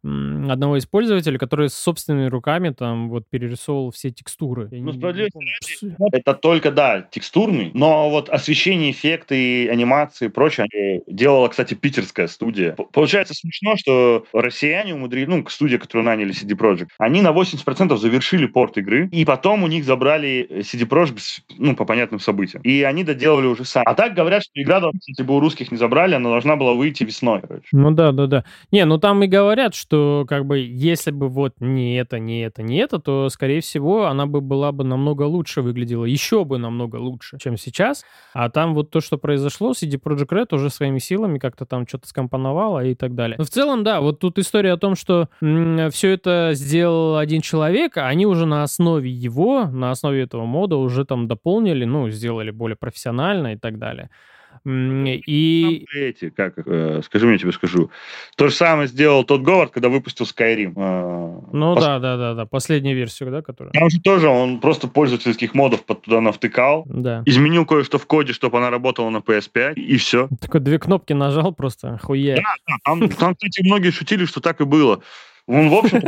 одного 0.04 0.78
из 0.78 0.86
пользователей, 0.86 1.38
который 1.38 1.70
собственными 1.70 2.28
руками 2.28 2.70
там 2.70 3.10
вот 3.10 3.28
перерисовывал 3.30 3.92
все 3.92 4.10
текстуры. 4.10 4.68
ну, 4.72 4.94
справедливости 4.94 5.96
это 6.12 6.34
только, 6.34 6.72
да, 6.72 7.02
текстурный, 7.02 7.72
но 7.74 8.10
вот 8.10 8.30
освещение, 8.30 8.92
эффекты, 8.92 9.70
анимации 9.70 10.26
и 10.26 10.30
прочее 10.30 11.02
делала, 11.08 11.48
кстати, 11.50 11.74
питерская 11.74 12.28
студия. 12.28 12.76
Получается 12.92 13.34
смешно, 13.34 13.76
что 13.78 14.26
россияне 14.34 14.96
умудрились, 14.96 15.28
ну, 15.28 15.46
студия, 15.48 15.78
которую 15.78 16.06
наняли 16.06 16.34
CD 16.34 16.58
Projekt, 16.58 16.90
они 16.98 17.22
на 17.22 17.30
80% 17.32 17.96
завершили 17.98 18.48
порт 18.48 18.78
игры, 18.78 19.08
и 19.12 19.24
потом 19.26 19.64
у 19.64 19.68
них 19.68 19.86
забрали 19.86 20.48
CD 20.62 20.88
Projekt, 20.88 21.42
ну, 21.58 21.76
по 21.76 21.86
понятным 21.86 22.20
событиям. 22.20 22.64
И 22.64 22.82
они 22.82 23.04
доделали 23.04 23.46
уже 23.46 23.66
сами. 23.66 23.86
А 23.86 23.94
так 23.94 24.14
говорят, 24.14 24.44
что 24.44 24.62
игра, 24.62 24.82
если 25.06 25.24
бы 25.24 25.36
у 25.36 25.40
русских 25.40 25.72
не 25.72 25.78
забрали, 25.78 26.16
она 26.16 26.30
должна 26.30 26.56
была 26.56 26.74
выйти 26.74 27.04
весной, 27.04 27.42
короче. 27.42 27.68
Ну 27.72 27.92
да, 27.92 28.12
да, 28.12 28.28
да. 28.28 28.46
Не, 28.72 28.86
ну 28.86 28.98
там 28.98 29.24
и 29.24 29.28
говорят, 29.28 29.76
что 29.76 29.91
что 29.92 30.24
как 30.26 30.46
бы 30.46 30.60
если 30.60 31.12
бы 31.12 31.28
вот 31.28 31.56
не 31.60 31.98
это, 31.98 32.18
не 32.18 32.46
это, 32.46 32.64
не 32.64 32.78
это, 32.78 32.98
то, 32.98 33.28
скорее 33.28 33.60
всего, 33.60 34.06
она 34.06 34.26
бы 34.26 34.40
была 34.40 34.72
бы 34.72 34.86
намного 34.86 35.24
лучше 35.24 35.62
выглядела, 35.62 36.06
еще 36.06 36.46
бы 36.46 36.58
намного 36.58 36.96
лучше, 36.96 37.38
чем 37.40 37.58
сейчас. 37.58 38.06
А 38.34 38.50
там 38.50 38.74
вот 38.74 38.90
то, 38.90 39.02
что 39.02 39.18
произошло, 39.18 39.72
CD 39.72 40.02
Projekt 40.02 40.30
Red 40.30 40.56
уже 40.56 40.70
своими 40.70 41.00
силами 41.00 41.40
как-то 41.40 41.66
там 41.66 41.86
что-то 41.86 42.08
скомпоновала 42.08 42.86
и 42.86 42.96
так 42.96 43.16
далее. 43.16 43.36
Но 43.38 43.44
в 43.44 43.50
целом, 43.50 43.84
да, 43.84 44.00
вот 44.00 44.20
тут 44.20 44.40
история 44.40 44.72
о 44.72 44.78
том, 44.78 44.96
что 44.96 45.28
все 45.42 46.12
это 46.12 46.52
сделал 46.54 47.18
один 47.18 47.42
человек, 47.42 47.98
а 47.98 48.08
они 48.08 48.26
уже 48.26 48.46
на 48.46 48.64
основе 48.64 49.12
его, 49.12 49.66
на 49.66 49.92
основе 49.92 50.22
этого 50.22 50.46
мода 50.46 50.78
уже 50.78 51.04
там 51.04 51.28
дополнили, 51.28 51.84
ну, 51.84 52.10
сделали 52.10 52.52
более 52.52 52.78
профессионально 52.78 53.56
и 53.56 53.58
так 53.58 53.78
далее. 53.78 54.10
И... 54.66 55.86
Эти, 55.94 56.30
как, 56.30 56.54
э, 56.58 57.02
скажи 57.04 57.26
мне, 57.26 57.34
я 57.34 57.40
тебе 57.40 57.52
скажу. 57.52 57.90
То 58.38 58.48
же 58.48 58.56
самое 58.56 58.88
сделал 58.88 59.24
тот 59.24 59.42
Говард, 59.42 59.72
когда 59.72 59.90
выпустил 59.90 60.26
Skyrim. 60.26 60.74
Э, 60.76 61.42
ну 61.52 61.76
пос... 61.76 61.84
да, 61.84 62.00
да, 62.00 62.18
да, 62.18 62.34
да, 62.36 62.46
последнюю 62.46 62.96
версию, 62.96 63.32
да, 63.32 63.42
которая... 63.42 63.74
Там 63.74 63.90
же 63.90 64.00
тоже 64.02 64.28
он 64.28 64.60
просто 64.60 64.88
пользовательских 64.88 65.56
модов 65.56 65.84
под 65.86 66.04
туда 66.04 66.22
навтыкал, 66.22 66.86
да. 66.88 67.24
изменил 67.26 67.66
кое-что 67.66 67.98
в 67.98 68.06
коде, 68.06 68.34
чтобы 68.34 68.60
она 68.60 68.70
работала 68.70 69.10
на 69.10 69.18
PS5, 69.18 69.76
и 69.76 69.98
все. 69.98 70.30
Такой 70.40 70.60
две 70.60 70.78
кнопки 70.78 71.14
нажал 71.14 71.54
просто, 71.54 71.98
хуя. 72.02 72.36
Да, 72.36 72.56
да 72.68 72.76
там, 72.84 73.10
там, 73.10 73.36
кстати, 73.36 73.66
многие 73.66 73.92
шутили, 73.92 74.26
что 74.26 74.42
так 74.42 74.62
и 74.62 74.66
было. 74.66 75.02
Он, 75.52 75.70
в 75.70 75.74
общем, 75.74 76.02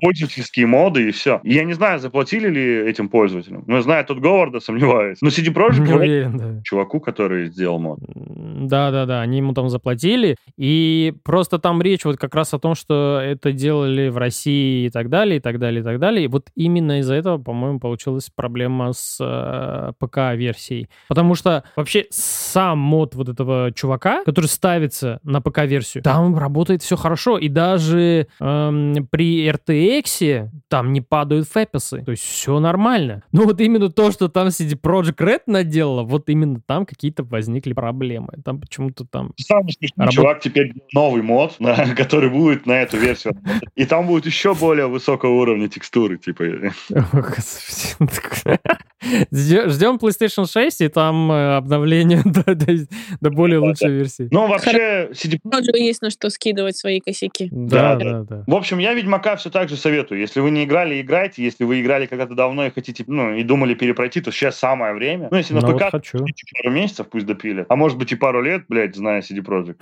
пользовательские 0.00 0.66
моды 0.66 1.08
и 1.08 1.10
все. 1.10 1.40
Я 1.44 1.64
не 1.64 1.72
знаю, 1.72 1.98
заплатили 1.98 2.48
ли 2.48 2.90
этим 2.90 3.08
пользователям. 3.08 3.64
Но 3.66 3.80
знаю, 3.80 4.04
тут 4.04 4.20
Говарда, 4.20 4.60
сомневаюсь. 4.60 5.18
Но 5.22 5.28
CD 5.28 5.52
Projekt 5.52 5.92
уверен, 5.92 6.36
да. 6.36 6.62
чуваку, 6.62 7.00
который 7.00 7.46
сделал 7.46 7.78
мод. 7.78 7.98
Да-да-да, 8.06 9.22
они 9.22 9.38
ему 9.38 9.54
там 9.54 9.68
заплатили. 9.70 10.36
И 10.58 11.14
просто 11.24 11.58
там 11.58 11.80
речь 11.80 12.04
вот 12.04 12.18
как 12.18 12.34
раз 12.34 12.52
о 12.52 12.58
том, 12.58 12.74
что 12.74 13.20
это 13.22 13.52
делали 13.52 14.08
в 14.08 14.18
России 14.18 14.86
и 14.86 14.90
так 14.90 15.08
далее, 15.08 15.38
и 15.38 15.40
так 15.40 15.58
далее, 15.58 15.80
и 15.80 15.84
так 15.84 15.98
далее. 15.98 16.24
И 16.24 16.28
вот 16.28 16.48
именно 16.54 17.00
из-за 17.00 17.14
этого, 17.14 17.38
по-моему, 17.38 17.80
получилась 17.80 18.30
проблема 18.34 18.92
с 18.92 19.18
э, 19.20 19.92
ПК-версией. 19.98 20.88
Потому 21.08 21.34
что 21.34 21.64
вообще 21.76 22.06
сам 22.10 22.78
мод 22.78 23.14
вот 23.14 23.28
этого 23.28 23.72
чувака, 23.74 24.22
который 24.24 24.46
ставится 24.46 25.20
на 25.22 25.40
ПК-версию, 25.40 26.02
там 26.02 26.36
работает 26.36 26.82
все 26.82 26.96
хорошо. 26.96 27.38
И 27.38 27.48
даже 27.48 28.26
э, 28.38 28.65
эм, 28.68 29.06
при 29.06 29.48
RTX 29.48 30.48
там 30.68 30.92
не 30.92 31.00
падают 31.00 31.48
фэписы. 31.48 32.02
То 32.04 32.12
есть 32.12 32.22
все 32.22 32.58
нормально. 32.58 33.22
Но 33.32 33.44
вот 33.44 33.60
именно 33.60 33.90
то, 33.90 34.10
что 34.10 34.28
там 34.28 34.48
CD 34.48 34.78
Project 34.80 35.18
Red 35.18 35.42
наделала, 35.46 36.02
вот 36.02 36.28
именно 36.28 36.60
там 36.64 36.86
какие-то 36.86 37.24
возникли 37.24 37.72
проблемы. 37.72 38.28
Там 38.44 38.60
почему-то 38.60 39.04
там... 39.04 39.32
Самый 39.36 39.72
смешный 39.72 40.04
работ... 40.04 40.14
чувак 40.14 40.40
теперь 40.40 40.72
новый 40.92 41.22
мод, 41.22 41.56
да, 41.58 41.94
который 41.94 42.30
будет 42.30 42.66
на 42.66 42.82
эту 42.82 42.96
версию. 42.96 43.36
И 43.74 43.84
там 43.84 44.06
будет 44.06 44.26
еще 44.26 44.54
более 44.54 44.86
высокого 44.86 45.30
уровня 45.30 45.68
текстуры, 45.68 46.18
типа. 46.18 46.44
Ждем 49.32 49.96
PlayStation 49.96 50.50
6 50.50 50.80
и 50.80 50.88
там 50.88 51.30
э, 51.30 51.56
обновление 51.56 52.22
до, 52.24 52.54
до, 52.54 52.86
до 53.20 53.30
более 53.30 53.58
лучшей 53.58 53.90
версии. 53.90 54.28
Ну, 54.30 54.46
вообще, 54.46 55.10
CD... 55.12 55.38
есть 55.74 56.02
на 56.02 56.10
что 56.10 56.30
скидывать 56.30 56.76
свои 56.76 57.00
косяки. 57.00 57.48
Да, 57.50 57.96
да, 57.96 58.22
да. 58.22 58.44
В 58.46 58.54
общем, 58.54 58.78
я 58.78 58.94
Ведьмака 58.94 59.36
все 59.36 59.50
так 59.50 59.68
же 59.68 59.76
советую. 59.76 60.20
Если 60.20 60.40
вы 60.40 60.50
не 60.50 60.64
играли, 60.64 61.00
играйте. 61.00 61.42
Если 61.42 61.64
вы 61.64 61.80
играли 61.80 62.06
когда-то 62.06 62.34
давно 62.34 62.66
и 62.66 62.70
хотите, 62.70 63.04
ну, 63.06 63.34
и 63.34 63.42
думали 63.42 63.74
перепройти, 63.74 64.20
то 64.20 64.30
сейчас 64.30 64.58
самое 64.58 64.94
время. 64.94 65.28
Ну, 65.30 65.36
если 65.36 65.54
на 65.54 65.60
ну, 65.60 65.74
ПК, 65.74 65.82
вот 65.84 65.90
хочу. 65.92 66.18
пару 66.18 66.74
месяцев 66.74 67.06
пусть 67.08 67.26
допили. 67.26 67.66
А 67.68 67.76
может 67.76 67.98
быть 67.98 68.12
и 68.12 68.16
пару 68.16 68.42
лет, 68.42 68.64
блядь, 68.68 68.96
зная 68.96 69.20
CD 69.20 69.38
Projekt. 69.38 69.76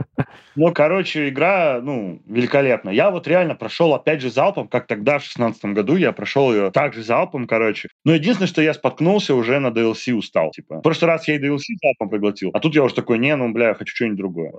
Ну, 0.54 0.72
короче, 0.72 1.28
игра, 1.28 1.80
ну, 1.82 2.20
великолепная. 2.26 2.94
Я 2.94 3.10
вот 3.10 3.28
реально 3.28 3.54
прошел, 3.54 3.94
опять 3.94 4.20
же, 4.20 4.30
залпом, 4.30 4.68
как 4.68 4.86
тогда, 4.86 5.18
в 5.18 5.24
шестнадцатом 5.24 5.74
году, 5.74 5.96
я 5.96 6.12
прошел 6.12 6.52
ее 6.52 6.70
также 6.70 7.02
залпом, 7.02 7.46
короче. 7.46 7.88
Но 8.04 8.14
единственное, 8.14 8.48
что 8.48 8.62
я 8.62 8.74
споткнулся, 8.74 9.34
уже 9.34 9.58
на 9.58 9.68
DLC 9.68 10.12
устал, 10.14 10.50
типа. 10.50 10.78
В 10.78 10.82
прошлый 10.82 11.10
раз 11.10 11.28
я 11.28 11.36
и 11.36 11.38
DLC 11.38 11.60
залпом 11.82 12.08
проглотил, 12.08 12.50
а 12.52 12.60
тут 12.60 12.74
я 12.74 12.82
уже 12.82 12.94
такой, 12.94 13.18
не, 13.18 13.34
ну, 13.36 13.52
бля, 13.52 13.74
хочу 13.74 13.94
что-нибудь 13.94 14.18
другое. 14.18 14.52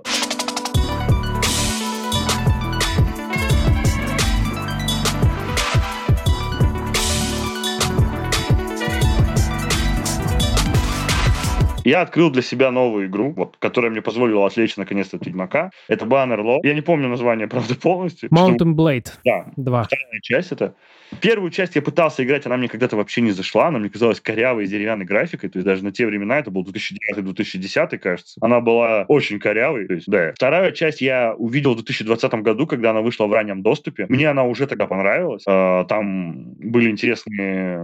Я 11.88 12.02
открыл 12.02 12.30
для 12.30 12.42
себя 12.42 12.70
новую 12.70 13.06
игру, 13.06 13.32
вот, 13.32 13.56
которая 13.58 13.90
мне 13.90 14.02
позволила 14.02 14.46
отвлечь 14.46 14.76
наконец-то 14.76 15.16
от 15.16 15.24
Ведьмака. 15.24 15.70
Это 15.88 16.04
Bannerlord. 16.04 16.58
Я 16.62 16.74
не 16.74 16.82
помню 16.82 17.08
название, 17.08 17.48
правда, 17.48 17.74
полностью. 17.76 18.28
Mountain 18.28 18.74
Blade. 18.74 19.08
Да. 19.24 19.46
Два. 19.56 19.84
Вторая 19.84 20.20
часть 20.20 20.52
это. 20.52 20.74
Первую 21.22 21.50
часть 21.50 21.74
я 21.74 21.80
пытался 21.80 22.22
играть, 22.22 22.44
она 22.44 22.58
мне 22.58 22.68
когда-то 22.68 22.96
вообще 22.96 23.22
не 23.22 23.30
зашла, 23.30 23.68
она 23.68 23.78
мне 23.78 23.88
казалась 23.88 24.20
корявой 24.20 24.66
деревянной 24.66 25.06
графикой, 25.06 25.48
то 25.48 25.58
есть 25.58 25.64
даже 25.64 25.82
на 25.82 25.90
те 25.90 26.06
времена, 26.06 26.38
это 26.38 26.50
был 26.50 26.64
2009-2010, 26.64 27.96
кажется, 27.96 28.38
она 28.42 28.60
была 28.60 29.04
очень 29.08 29.38
корявой, 29.38 29.86
то 29.86 29.94
есть, 29.94 30.06
да. 30.06 30.32
Вторая 30.34 30.72
часть 30.72 31.00
я 31.00 31.34
увидел 31.34 31.72
в 31.72 31.76
2020 31.76 32.34
году, 32.34 32.66
когда 32.66 32.90
она 32.90 33.00
вышла 33.00 33.26
в 33.26 33.32
раннем 33.32 33.62
доступе. 33.62 34.04
Мне 34.10 34.28
она 34.28 34.44
уже 34.44 34.66
тогда 34.66 34.86
понравилась. 34.86 35.44
А, 35.46 35.84
там 35.84 36.52
были 36.56 36.90
интересные 36.90 37.80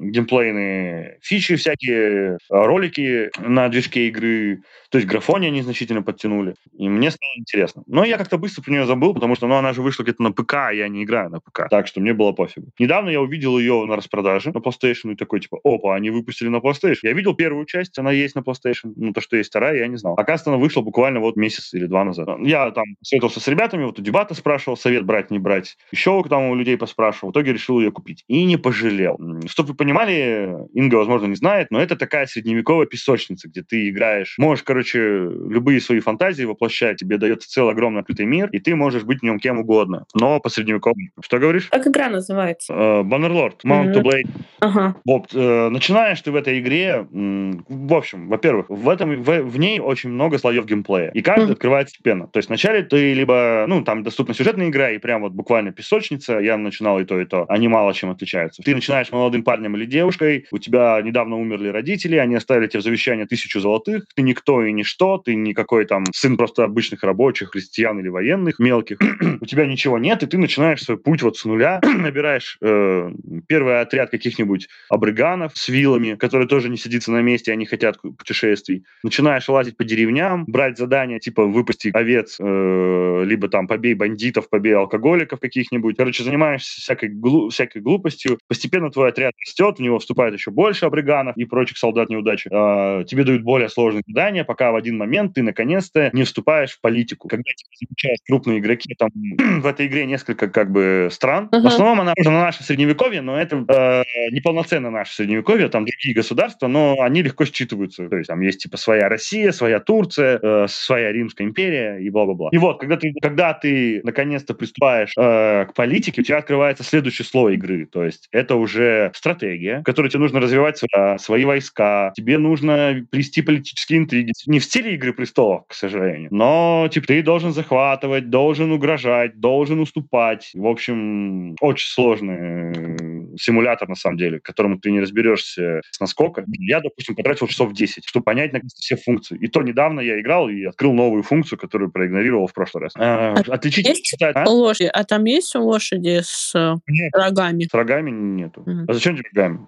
геймплейные 0.00 1.18
фичи 1.20 1.56
всякие, 1.56 2.38
ролики 2.48 3.30
на 3.38 3.68
движке 3.68 4.08
игры, 4.08 4.62
то 4.94 4.98
есть 4.98 5.08
графоне 5.08 5.48
они 5.48 5.60
значительно 5.60 6.02
подтянули. 6.02 6.54
И 6.78 6.88
мне 6.88 7.10
стало 7.10 7.32
интересно. 7.36 7.82
Но 7.88 8.04
я 8.04 8.16
как-то 8.16 8.38
быстро 8.38 8.62
про 8.62 8.70
нее 8.70 8.86
забыл, 8.86 9.12
потому 9.12 9.34
что 9.34 9.48
ну, 9.48 9.56
она 9.56 9.72
же 9.72 9.82
вышла 9.82 10.04
где-то 10.04 10.22
на 10.22 10.30
ПК, 10.30 10.54
а 10.54 10.70
я 10.70 10.86
не 10.86 11.02
играю 11.02 11.30
на 11.30 11.40
ПК. 11.40 11.68
Так 11.68 11.88
что 11.88 12.00
мне 12.00 12.14
было 12.14 12.30
пофигу. 12.30 12.68
Недавно 12.78 13.10
я 13.10 13.20
увидел 13.20 13.58
ее 13.58 13.84
на 13.86 13.96
распродаже 13.96 14.52
на 14.52 14.58
PlayStation 14.58 15.10
и 15.10 15.16
такой, 15.16 15.40
типа, 15.40 15.58
опа, 15.64 15.96
они 15.96 16.10
выпустили 16.10 16.46
на 16.46 16.58
PlayStation. 16.58 16.98
Я 17.02 17.12
видел 17.12 17.34
первую 17.34 17.66
часть, 17.66 17.98
она 17.98 18.12
есть 18.12 18.36
на 18.36 18.42
PlayStation. 18.42 18.92
Ну, 18.94 19.12
то, 19.12 19.20
что 19.20 19.36
есть 19.36 19.50
вторая, 19.50 19.78
я 19.78 19.88
не 19.88 19.96
знал. 19.96 20.14
Оказывается, 20.14 20.50
она 20.50 20.60
вышла 20.60 20.80
буквально 20.80 21.18
вот 21.18 21.34
месяц 21.34 21.74
или 21.74 21.86
два 21.86 22.04
назад. 22.04 22.28
Я 22.38 22.70
там 22.70 22.84
советовался 23.02 23.40
с 23.40 23.48
ребятами, 23.48 23.82
вот 23.82 23.98
у 23.98 24.02
дебата 24.02 24.34
спрашивал, 24.34 24.76
совет 24.76 25.04
брать, 25.04 25.32
не 25.32 25.40
брать. 25.40 25.76
Еще 25.90 26.22
там 26.30 26.50
у 26.50 26.54
людей 26.54 26.76
поспрашивал. 26.76 27.30
В 27.30 27.32
итоге 27.32 27.52
решил 27.52 27.80
ее 27.80 27.90
купить. 27.90 28.22
И 28.28 28.44
не 28.44 28.58
пожалел. 28.58 29.18
Чтобы 29.48 29.70
вы 29.70 29.74
понимали, 29.74 30.54
Инга, 30.72 30.94
возможно, 30.94 31.26
не 31.26 31.34
знает, 31.34 31.72
но 31.72 31.80
это 31.80 31.96
такая 31.96 32.26
средневековая 32.26 32.86
песочница, 32.86 33.48
где 33.48 33.64
ты 33.64 33.88
играешь. 33.88 34.36
Можешь, 34.38 34.62
короче, 34.62 34.83
любые 34.92 35.80
свои 35.80 36.00
фантазии 36.00 36.44
воплощать, 36.44 36.98
тебе 36.98 37.16
дается 37.16 37.48
целый 37.48 37.72
огромный 37.72 38.00
открытый 38.00 38.26
мир, 38.26 38.48
и 38.50 38.58
ты 38.58 38.74
можешь 38.74 39.04
быть 39.04 39.20
в 39.20 39.22
нем 39.22 39.38
кем 39.38 39.60
угодно, 39.60 40.04
но 40.14 40.40
по 40.40 40.48
средневековому. 40.48 41.08
Что 41.22 41.38
говоришь? 41.38 41.68
Как 41.68 41.86
игра 41.86 42.08
называется? 42.08 43.02
Баннерлорд, 43.02 43.64
uh, 43.64 43.68
Mount 43.70 43.94
to 43.94 44.02
Blade. 44.02 44.28
Ага. 44.60 44.96
Вот, 45.04 45.28
э, 45.32 45.68
начинаешь 45.68 46.20
ты 46.20 46.30
в 46.30 46.36
этой 46.36 46.60
игре, 46.60 47.06
в 47.10 47.94
общем, 47.94 48.28
во-первых, 48.28 48.66
в, 48.68 48.88
этом, 48.88 49.22
в, 49.22 49.42
в 49.42 49.58
ней 49.58 49.80
очень 49.80 50.10
много 50.10 50.38
слоев 50.38 50.66
геймплея, 50.66 51.10
и 51.10 51.22
каждый 51.22 51.50
mm-hmm. 51.50 51.52
открывается 51.52 51.94
постепенно. 51.94 52.26
То 52.28 52.38
есть 52.38 52.48
вначале 52.48 52.82
ты 52.82 53.14
либо, 53.14 53.64
ну, 53.68 53.82
там 53.84 54.02
доступна 54.02 54.34
сюжетная 54.34 54.68
игра, 54.68 54.90
и 54.90 54.98
прям 54.98 55.22
вот 55.22 55.32
буквально 55.32 55.72
песочница, 55.72 56.38
я 56.38 56.56
начинал 56.56 56.98
и 57.00 57.04
то, 57.04 57.20
и 57.20 57.24
то, 57.24 57.46
они 57.48 57.68
мало 57.68 57.94
чем 57.94 58.10
отличаются. 58.10 58.62
Ты 58.62 58.74
начинаешь 58.74 59.10
молодым 59.12 59.42
парнем 59.42 59.76
или 59.76 59.86
девушкой, 59.86 60.46
у 60.50 60.58
тебя 60.58 61.00
недавно 61.02 61.36
умерли 61.36 61.68
родители, 61.68 62.16
они 62.16 62.34
оставили 62.34 62.66
тебе 62.66 62.80
в 62.80 62.82
завещание 62.82 63.26
тысячу 63.26 63.60
золотых, 63.60 64.04
ты 64.14 64.22
никто 64.22 64.62
и 64.62 64.72
ничто, 64.74 65.18
ты 65.18 65.34
никакой 65.34 65.84
там 65.86 66.04
сын 66.12 66.36
просто 66.36 66.64
обычных 66.64 67.02
рабочих, 67.02 67.50
крестьян 67.50 67.98
или 67.98 68.08
военных 68.08 68.58
мелких, 68.58 68.98
у 69.40 69.46
тебя 69.46 69.66
ничего 69.66 69.98
нет, 69.98 70.22
и 70.22 70.26
ты 70.26 70.38
начинаешь 70.38 70.82
свой 70.82 70.98
путь 70.98 71.22
вот 71.22 71.36
с 71.36 71.44
нуля, 71.44 71.80
набираешь 71.98 72.58
э, 72.60 73.10
первый 73.48 73.80
отряд 73.80 74.10
каких-нибудь 74.10 74.68
абрыганов 74.88 75.52
с 75.56 75.68
вилами, 75.68 76.14
которые 76.14 76.48
тоже 76.48 76.68
не 76.68 76.76
сидятся 76.76 77.12
на 77.12 77.22
месте, 77.22 77.52
они 77.52 77.66
хотят 77.66 78.00
путешествий. 78.00 78.84
Начинаешь 79.02 79.48
лазить 79.48 79.76
по 79.76 79.84
деревням, 79.84 80.44
брать 80.46 80.78
задания 80.78 81.18
типа 81.18 81.44
выпусти 81.44 81.90
овец, 81.92 82.36
э, 82.40 83.22
либо 83.24 83.48
там 83.48 83.66
побей 83.66 83.94
бандитов, 83.94 84.48
побей 84.48 84.74
алкоголиков 84.74 85.40
каких-нибудь. 85.40 85.96
Короче, 85.96 86.24
занимаешься 86.24 86.80
всякой, 86.80 87.10
глу- 87.10 87.50
всякой 87.50 87.82
глупостью. 87.82 88.38
Постепенно 88.48 88.90
твой 88.90 89.08
отряд 89.08 89.34
растет, 89.40 89.78
в 89.78 89.82
него 89.82 89.98
вступает 89.98 90.34
еще 90.34 90.50
больше 90.50 90.86
абрыганов 90.86 91.36
и 91.36 91.44
прочих 91.44 91.78
солдат 91.78 92.10
неудачи. 92.10 92.48
Э, 92.50 93.04
тебе 93.04 93.24
дают 93.24 93.42
более 93.42 93.68
сложные 93.68 94.02
задания, 94.06 94.44
пока 94.44 94.63
в 94.72 94.76
один 94.76 94.98
момент 94.98 95.34
ты 95.34 95.42
наконец-то 95.42 96.10
не 96.12 96.24
вступаешь 96.24 96.72
в 96.72 96.80
политику. 96.80 97.28
Когда 97.28 97.50
тебя 97.56 97.68
замечают 97.80 98.20
крупные 98.26 98.58
игроки, 98.58 98.94
там 98.98 99.10
в 99.60 99.66
этой 99.66 99.86
игре 99.86 100.06
несколько 100.06 100.48
как 100.48 100.70
бы 100.70 101.08
стран. 101.10 101.48
Uh-huh. 101.52 101.60
В 101.60 101.66
основном 101.66 102.00
она 102.00 102.14
уже 102.16 102.30
на 102.30 102.42
наше 102.42 102.64
средневековье, 102.64 103.20
но 103.20 103.38
это 103.38 103.56
э, 103.56 104.02
неполноценно 104.30 104.90
наше 104.90 105.14
средневековье, 105.14 105.68
там 105.68 105.84
другие 105.84 106.14
государства, 106.14 106.66
но 106.66 107.00
они 107.00 107.22
легко 107.22 107.44
считываются. 107.44 108.08
То 108.08 108.16
есть 108.16 108.28
там 108.28 108.40
есть 108.40 108.62
типа 108.62 108.76
своя 108.76 109.08
Россия, 109.08 109.52
своя 109.52 109.80
Турция, 109.80 110.38
э, 110.42 110.66
своя 110.68 111.12
Римская 111.12 111.46
империя 111.46 111.98
и 111.98 112.10
бла-бла-бла. 112.10 112.50
И 112.52 112.58
вот, 112.58 112.80
когда 112.80 112.96
ты, 112.96 113.12
когда 113.20 113.54
ты 113.54 114.00
наконец-то 114.04 114.54
приступаешь 114.54 115.12
э, 115.16 115.66
к 115.66 115.74
политике, 115.74 116.20
у 116.20 116.24
тебя 116.24 116.38
открывается 116.38 116.84
следующий 116.84 117.24
слой 117.24 117.54
игры. 117.54 117.86
То 117.86 118.04
есть 118.04 118.28
это 118.32 118.56
уже 118.56 119.10
стратегия, 119.14 119.44
стратегия, 119.44 119.80
в 119.80 119.84
которой 119.84 120.08
тебе 120.08 120.20
нужно 120.20 120.40
развивать 120.40 120.78
свои, 120.78 121.18
свои 121.18 121.44
войска, 121.44 122.12
тебе 122.16 122.38
нужно 122.38 123.06
плести 123.10 123.42
политические 123.42 124.00
интриги. 124.00 124.32
Не 124.46 124.58
в 124.58 124.64
стиле 124.64 124.94
«Игры 124.94 125.12
престолов», 125.12 125.64
к 125.68 125.74
сожалению, 125.74 126.28
но 126.30 126.88
типа 126.90 127.06
ты 127.06 127.22
должен 127.22 127.52
захватывать, 127.52 128.30
должен 128.30 128.72
угрожать, 128.72 129.38
должен 129.38 129.80
уступать. 129.80 130.50
В 130.54 130.66
общем, 130.66 131.56
очень 131.60 131.88
сложный 131.88 132.36
э, 132.36 133.36
симулятор, 133.38 133.88
на 133.88 133.94
самом 133.94 134.16
деле, 134.16 134.40
к 134.40 134.44
которому 134.44 134.78
ты 134.78 134.90
не 134.90 135.00
разберешься 135.00 135.80
с 135.90 136.00
насколько. 136.00 136.44
Я, 136.58 136.80
допустим, 136.80 137.14
потратил 137.14 137.46
часов 137.46 137.72
10, 137.72 138.06
чтобы 138.06 138.24
понять 138.24 138.52
наконец 138.52 138.74
все 138.74 138.96
функции. 138.96 139.36
И 139.38 139.48
то 139.48 139.62
недавно 139.62 140.00
я 140.00 140.20
играл 140.20 140.48
и 140.48 140.64
открыл 140.64 140.92
новую 140.92 141.22
функцию, 141.22 141.58
которую 141.58 141.90
проигнорировал 141.90 142.46
в 142.46 142.52
прошлый 142.52 142.84
раз. 142.84 142.92
А, 142.96 143.34
отличить... 143.48 143.86
Есть 143.86 144.16
а? 144.22 144.48
лошади? 144.48 144.90
А 144.92 145.04
там 145.04 145.24
есть 145.24 145.54
лошади 145.54 146.20
с 146.22 146.54
э, 146.54 146.74
Нет. 146.86 147.12
рогами? 147.14 147.64
С 147.64 147.74
рогами 147.74 148.10
нету. 148.10 148.62
Mm. 148.66 148.84
А 148.88 148.92
зачем 148.92 149.16
тебе 149.16 149.28
рогами? 149.34 149.60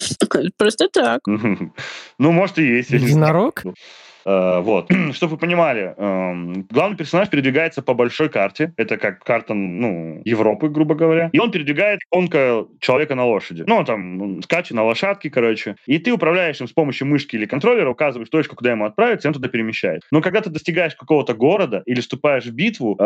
Просто 0.57 0.89
так. 0.89 1.21
Ну, 2.19 2.33
может, 2.33 2.59
и 2.59 2.67
есть. 2.67 2.91
Единорог? 2.91 3.63
Э, 4.27 4.61
вот. 4.61 4.91
Чтобы 5.13 5.33
вы 5.33 5.39
понимали, 5.39 5.95
эм, 5.97 6.67
главный 6.71 6.97
персонаж 6.97 7.31
передвигается 7.31 7.81
по 7.81 7.95
большой 7.95 8.29
карте. 8.29 8.73
Это 8.77 8.97
как 8.99 9.23
карта, 9.23 9.55
ну, 9.55 10.21
Европы, 10.25 10.69
грубо 10.69 10.95
говоря. 10.95 11.31
И 11.33 11.39
он 11.39 11.51
передвигает 11.53 12.01
тонко 12.11 12.67
человека 12.81 13.15
на 13.15 13.25
лошади. 13.25 13.65
Ну, 13.67 13.77
он 13.77 13.85
там 13.85 14.43
скачет 14.43 14.73
на 14.73 14.85
лошадке, 14.85 15.31
короче. 15.31 15.77
И 15.87 15.99
ты 15.99 16.13
управляешь 16.13 16.61
им 16.61 16.67
с 16.67 16.73
помощью 16.73 17.07
мышки 17.07 17.37
или 17.37 17.47
контроллера, 17.47 17.89
указываешь 17.89 18.29
точку, 18.29 18.57
куда 18.57 18.73
ему 18.73 18.85
отправиться, 18.85 19.29
и 19.29 19.31
он 19.31 19.35
туда 19.35 19.49
перемещает. 19.49 20.03
Но 20.11 20.21
когда 20.21 20.41
ты 20.41 20.51
достигаешь 20.51 20.97
какого-то 20.97 21.35
города 21.35 21.83
или 21.87 22.01
вступаешь 22.01 22.45
в 22.45 22.53
битву, 22.53 22.97
э, 22.99 23.05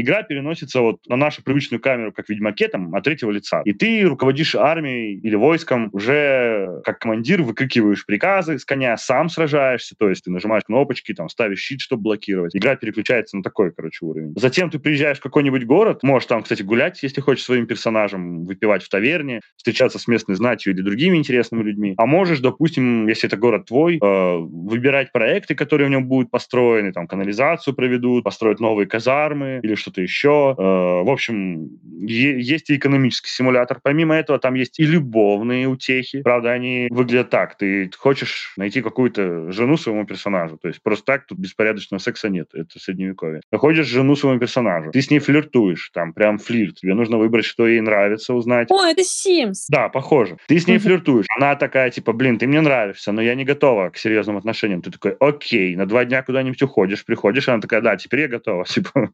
игра 0.00 0.22
переносится 0.22 0.80
вот 0.80 1.00
на 1.08 1.16
нашу 1.16 1.42
привычную 1.42 1.80
камеру, 1.80 2.12
как 2.12 2.26
в 2.26 2.28
Ведьмаке, 2.28 2.68
там, 2.68 2.94
от 2.94 3.04
третьего 3.04 3.30
лица. 3.32 3.62
И 3.64 3.72
ты 3.72 4.02
руководишь 4.02 4.54
армией 4.54 5.18
или 5.18 5.34
войском, 5.34 5.88
уже 5.92 6.80
как 6.84 7.00
командир 7.00 7.42
выкрикиваешь 7.42 8.06
приказы 8.06 8.58
с 8.58 8.64
коня, 8.64 8.96
сам 8.96 9.28
сражаешься, 9.28 9.94
то 9.98 10.08
есть 10.08 10.24
ты 10.24 10.30
нажимаешь 10.30 10.59
нажимаешь 10.60 10.64
кнопочки, 10.64 11.14
там, 11.14 11.28
ставишь 11.28 11.60
щит, 11.60 11.80
чтобы 11.80 12.02
блокировать. 12.02 12.56
Игра 12.56 12.76
переключается 12.76 13.36
на 13.36 13.42
такой, 13.42 13.72
короче, 13.72 14.04
уровень. 14.04 14.32
Затем 14.36 14.70
ты 14.70 14.78
приезжаешь 14.78 15.18
в 15.18 15.22
какой-нибудь 15.22 15.64
город, 15.64 16.02
можешь 16.02 16.26
там, 16.26 16.42
кстати, 16.42 16.62
гулять, 16.62 17.02
если 17.02 17.20
хочешь, 17.20 17.44
своим 17.44 17.66
персонажем, 17.66 18.44
выпивать 18.44 18.82
в 18.82 18.88
таверне, 18.88 19.40
встречаться 19.56 19.98
с 19.98 20.06
местной 20.06 20.36
знатью 20.36 20.72
или 20.72 20.82
другими 20.82 21.16
интересными 21.16 21.62
людьми. 21.62 21.94
А 21.96 22.06
можешь, 22.06 22.40
допустим, 22.40 23.08
если 23.08 23.28
это 23.28 23.36
город 23.36 23.66
твой, 23.66 23.98
э, 24.02 24.36
выбирать 24.38 25.12
проекты, 25.12 25.54
которые 25.54 25.88
в 25.88 25.90
нем 25.90 26.06
будут 26.06 26.30
построены, 26.30 26.92
там, 26.92 27.06
канализацию 27.06 27.74
проведут, 27.74 28.24
построят 28.24 28.60
новые 28.60 28.86
казармы 28.86 29.60
или 29.62 29.74
что-то 29.74 30.02
еще. 30.02 30.54
Э, 30.56 30.62
в 30.62 31.10
общем, 31.10 31.68
есть 32.00 32.70
и 32.70 32.76
экономический 32.76 33.30
симулятор. 33.30 33.80
Помимо 33.82 34.14
этого, 34.14 34.38
там 34.38 34.54
есть 34.54 34.78
и 34.78 34.84
любовные 34.84 35.66
утехи. 35.66 36.22
Правда, 36.22 36.52
они 36.52 36.88
выглядят 36.90 37.30
так. 37.30 37.56
Ты 37.56 37.90
хочешь 37.96 38.52
найти 38.56 38.82
какую-то 38.82 39.50
жену 39.52 39.76
своему 39.76 40.06
персонажу, 40.06 40.49
персонажу. 40.50 40.58
То 40.58 40.68
есть 40.68 40.82
просто 40.82 41.04
так 41.04 41.26
тут 41.26 41.38
беспорядочного 41.38 42.00
секса 42.00 42.28
нет. 42.28 42.48
Это 42.54 42.78
средневековье. 42.78 43.40
Находишь 43.50 43.86
жену 43.86 44.16
своему 44.16 44.40
персонажу. 44.40 44.90
Ты 44.92 45.00
с 45.00 45.10
ней 45.10 45.18
флиртуешь. 45.18 45.90
Там 45.92 46.12
прям 46.12 46.38
флирт. 46.38 46.76
Тебе 46.76 46.94
нужно 46.94 47.18
выбрать, 47.18 47.44
что 47.44 47.66
ей 47.66 47.80
нравится, 47.80 48.34
узнать. 48.34 48.70
О, 48.70 48.84
это 48.84 49.02
Sims. 49.02 49.66
Да, 49.68 49.88
похоже. 49.88 50.36
Ты 50.46 50.58
с 50.58 50.66
ней 50.66 50.78
флиртуешь. 50.78 51.26
Она 51.36 51.56
такая, 51.56 51.90
типа, 51.90 52.12
блин, 52.12 52.38
ты 52.38 52.46
мне 52.46 52.60
нравишься, 52.60 53.12
но 53.12 53.22
я 53.22 53.34
не 53.34 53.44
готова 53.44 53.90
к 53.90 53.96
серьезным 53.96 54.36
отношениям. 54.36 54.82
Ты 54.82 54.90
такой, 54.90 55.16
окей, 55.20 55.76
на 55.76 55.86
два 55.86 56.04
дня 56.04 56.22
куда-нибудь 56.22 56.62
уходишь, 56.62 57.04
приходишь, 57.04 57.48
она 57.48 57.60
такая, 57.60 57.80
да, 57.80 57.96
теперь 57.96 58.20
я 58.20 58.28
готова. 58.28 58.64
Типа, 58.70 59.10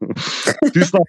ты 0.73 0.83
снова 0.83 1.05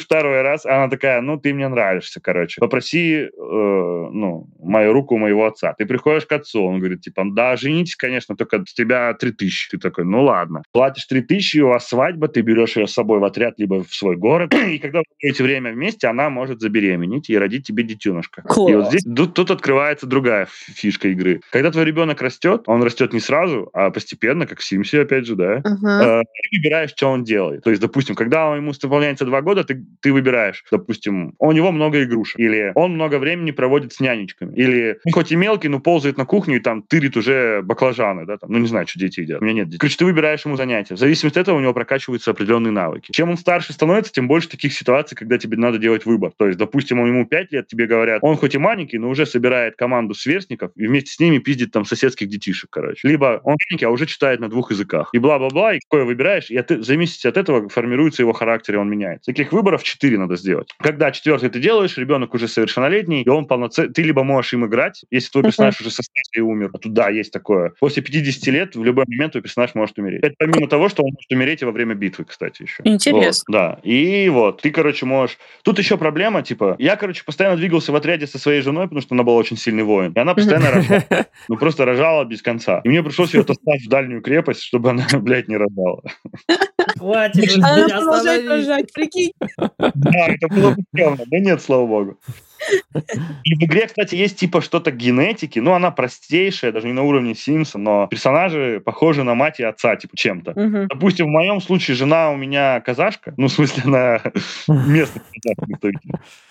второй 0.00 0.42
раз, 0.42 0.66
она 0.66 0.88
такая, 0.88 1.20
ну, 1.20 1.38
ты 1.38 1.54
мне 1.54 1.68
нравишься, 1.68 2.20
короче. 2.20 2.60
Попроси, 2.60 3.14
э, 3.14 3.28
ну, 3.36 4.48
мою 4.58 4.92
руку 4.92 5.18
моего 5.18 5.46
отца. 5.46 5.74
Ты 5.74 5.86
приходишь 5.86 6.26
к 6.26 6.32
отцу, 6.32 6.64
он 6.64 6.78
говорит, 6.78 7.02
типа, 7.02 7.24
да, 7.26 7.56
женитесь, 7.56 7.96
конечно, 7.96 8.36
только 8.36 8.64
с 8.66 8.74
тебя 8.74 9.12
три 9.14 9.32
тысячи 9.44 9.54
тысяч. 9.54 9.68
Ты 9.68 9.78
такой, 9.78 10.04
ну 10.04 10.24
ладно. 10.24 10.62
Платишь 10.72 11.06
3 11.06 11.22
тысячи, 11.22 11.58
у 11.58 11.68
вас 11.68 11.88
свадьба, 11.88 12.28
ты 12.28 12.40
берешь 12.40 12.76
ее 12.76 12.86
с 12.86 12.92
собой 12.92 13.18
в 13.18 13.24
отряд, 13.24 13.54
либо 13.58 13.82
в 13.84 13.94
свой 13.94 14.16
город, 14.16 14.54
и 14.68 14.78
когда 14.78 14.98
вы 14.98 15.04
будете 15.20 15.42
время 15.42 15.72
вместе, 15.72 16.08
она 16.08 16.30
может 16.30 16.60
забеременеть 16.60 17.30
и 17.30 17.38
родить 17.38 17.66
тебе 17.66 17.82
детенышка. 17.84 18.42
Класс. 18.42 18.70
И 18.70 18.74
вот 18.74 18.86
здесь 18.88 19.02
тут, 19.04 19.34
тут 19.34 19.50
открывается 19.50 20.06
другая 20.06 20.46
фишка 20.50 21.08
игры. 21.08 21.40
Когда 21.50 21.70
твой 21.70 21.84
ребенок 21.84 22.20
растет, 22.22 22.62
он 22.66 22.82
растет 22.82 23.12
не 23.12 23.20
сразу, 23.20 23.70
а 23.72 23.90
постепенно, 23.90 24.46
как 24.46 24.58
в 24.58 24.64
Симсе, 24.64 25.02
опять 25.02 25.26
же, 25.26 25.36
да, 25.36 25.58
uh-huh. 25.58 26.22
ты 26.22 26.56
выбираешь, 26.56 26.90
что 26.90 27.08
он 27.08 27.24
делает. 27.24 27.62
То 27.62 27.70
есть, 27.70 27.82
допустим, 27.82 28.14
когда 28.14 28.54
ему 28.54 28.72
исполняется 28.72 29.24
два 29.24 29.40
года, 29.40 29.64
ты, 29.64 29.84
ты 30.00 30.12
выбираешь, 30.12 30.64
допустим, 30.70 31.34
у 31.38 31.52
него 31.52 31.72
много 31.72 32.02
игрушек, 32.04 32.38
или 32.38 32.72
он 32.74 32.92
много 32.92 33.18
времени 33.18 33.50
проводит 33.50 33.92
с 33.92 34.00
нянечками, 34.00 34.54
или 34.54 34.98
хоть 35.12 35.32
и 35.32 35.36
мелкий, 35.36 35.68
но 35.68 35.80
ползает 35.80 36.16
на 36.16 36.24
кухню 36.24 36.56
и 36.56 36.60
там 36.60 36.82
тырит 36.82 37.16
уже 37.16 37.62
баклажаны, 37.62 38.26
да, 38.26 38.38
там, 38.38 38.50
ну 38.52 38.58
не 38.58 38.66
знаю, 38.66 38.86
что 38.86 38.98
дети 38.98 39.20
едят 39.20 39.33
у 39.38 39.44
меня 39.44 39.54
нет 39.54 39.66
детей. 39.66 39.78
Короче, 39.78 39.96
ты 39.96 40.04
выбираешь 40.04 40.44
ему 40.44 40.56
занятия. 40.56 40.94
В 40.94 40.98
зависимости 40.98 41.38
от 41.38 41.42
этого 41.42 41.56
у 41.56 41.60
него 41.60 41.72
прокачиваются 41.72 42.30
определенные 42.30 42.70
навыки. 42.70 43.12
Чем 43.12 43.30
он 43.30 43.36
старше 43.36 43.72
становится, 43.72 44.12
тем 44.12 44.28
больше 44.28 44.48
таких 44.48 44.72
ситуаций, 44.72 45.16
когда 45.16 45.38
тебе 45.38 45.56
надо 45.56 45.78
делать 45.78 46.06
выбор. 46.06 46.32
То 46.36 46.46
есть, 46.46 46.58
допустим, 46.58 47.04
ему 47.04 47.26
5 47.26 47.52
лет, 47.52 47.66
тебе 47.66 47.86
говорят, 47.86 48.20
он 48.22 48.36
хоть 48.36 48.54
и 48.54 48.58
маленький, 48.58 48.98
но 48.98 49.08
уже 49.08 49.26
собирает 49.26 49.76
команду 49.76 50.14
сверстников 50.14 50.70
и 50.76 50.86
вместе 50.86 51.12
с 51.12 51.18
ними 51.18 51.38
пиздит 51.38 51.72
там 51.72 51.84
соседских 51.84 52.28
детишек, 52.28 52.70
короче. 52.70 53.06
Либо 53.06 53.40
он 53.44 53.56
маленький, 53.68 53.84
а 53.84 53.90
уже 53.90 54.06
читает 54.06 54.40
на 54.40 54.48
двух 54.48 54.70
языках. 54.70 55.10
И 55.12 55.18
бла-бла-бла, 55.18 55.74
и 55.74 55.80
какое 55.80 56.04
выбираешь, 56.04 56.50
и 56.50 56.56
от, 56.56 56.70
в 56.70 56.84
зависимости 56.84 57.26
от 57.26 57.36
этого 57.36 57.68
формируется 57.68 58.22
его 58.22 58.32
характер, 58.32 58.74
и 58.74 58.78
он 58.78 58.88
меняется. 58.88 59.32
Таких 59.32 59.52
выборов 59.52 59.82
4 59.82 60.18
надо 60.18 60.36
сделать. 60.36 60.68
Когда 60.78 61.10
четвертый 61.10 61.50
ты 61.50 61.60
делаешь, 61.60 61.96
ребенок 61.96 62.34
уже 62.34 62.48
совершеннолетний, 62.48 63.22
и 63.22 63.28
он 63.28 63.46
полноценный, 63.46 63.92
ты 63.92 64.02
либо 64.02 64.24
можешь 64.24 64.52
им 64.52 64.66
играть, 64.66 65.04
если 65.10 65.30
твой 65.30 65.44
персонаж 65.44 65.80
уже 65.80 65.90
со 65.90 66.02
и 66.32 66.40
умер. 66.40 66.70
А 66.72 66.78
тут 66.78 66.92
да, 66.92 67.08
есть 67.08 67.32
такое. 67.32 67.72
После 67.80 68.02
50 68.02 68.46
лет 68.48 68.76
в 68.76 68.84
любой 68.84 69.04
момент 69.06 69.23
твой 69.30 69.42
персонаж 69.42 69.74
может 69.74 69.98
умереть. 69.98 70.22
Это 70.22 70.34
помимо 70.38 70.68
того, 70.68 70.88
что 70.88 71.02
он 71.02 71.10
может 71.12 71.30
умереть 71.30 71.62
и 71.62 71.64
во 71.64 71.72
время 71.72 71.94
битвы, 71.94 72.24
кстати, 72.24 72.62
еще. 72.62 72.82
Интересно. 72.84 73.44
Вот, 73.46 73.52
да. 73.52 73.78
И 73.82 74.28
вот, 74.28 74.62
ты, 74.62 74.70
короче, 74.70 75.06
можешь... 75.06 75.38
Тут 75.62 75.78
еще 75.78 75.96
проблема, 75.96 76.42
типа, 76.42 76.76
я, 76.78 76.96
короче, 76.96 77.24
постоянно 77.24 77.56
двигался 77.56 77.92
в 77.92 77.96
отряде 77.96 78.26
со 78.26 78.38
своей 78.38 78.60
женой, 78.60 78.84
потому 78.84 79.00
что 79.00 79.14
она 79.14 79.22
была 79.22 79.36
очень 79.36 79.56
сильный 79.56 79.84
воин. 79.84 80.12
И 80.12 80.18
она 80.18 80.34
постоянно 80.34 80.70
рожала. 80.72 81.26
Ну, 81.48 81.56
просто 81.56 81.84
рожала 81.84 82.24
без 82.24 82.42
конца. 82.42 82.80
И 82.84 82.88
мне 82.88 83.02
пришлось 83.02 83.34
ее 83.34 83.44
таскать 83.44 83.82
в 83.82 83.88
дальнюю 83.88 84.22
крепость, 84.22 84.62
чтобы 84.62 84.90
она, 84.90 85.06
блядь, 85.12 85.48
не 85.48 85.56
рожала. 85.56 86.02
Хватит, 86.98 87.56
Она 87.62 87.88
продолжает 87.88 88.48
рожать, 88.48 88.92
прикинь. 88.92 89.32
Да, 89.58 90.26
это 90.28 90.48
было 90.48 90.70
бы. 90.70 90.82
Да 90.92 91.38
нет, 91.38 91.62
слава 91.62 91.86
богу. 91.86 92.18
И 93.44 93.54
в 93.54 93.62
игре, 93.62 93.86
кстати, 93.86 94.14
есть 94.14 94.38
типа 94.38 94.60
что-то 94.60 94.90
генетики, 94.90 95.58
ну, 95.58 95.72
она 95.72 95.90
простейшая, 95.90 96.72
даже 96.72 96.86
не 96.86 96.92
на 96.92 97.02
уровне 97.02 97.34
Симса, 97.34 97.78
но 97.78 98.06
персонажи 98.06 98.80
похожи 98.84 99.22
на 99.24 99.34
мать 99.34 99.60
и 99.60 99.64
отца, 99.64 99.96
типа, 99.96 100.16
чем-то. 100.16 100.52
Угу. 100.52 100.86
Допустим, 100.88 101.26
в 101.26 101.30
моем 101.30 101.60
случае 101.60 101.96
жена 101.96 102.30
у 102.30 102.36
меня 102.36 102.80
казашка, 102.80 103.34
ну, 103.36 103.48
в 103.48 103.52
смысле, 103.52 103.82
она 103.86 104.20
местный 104.68 105.22
казах, 105.42 105.94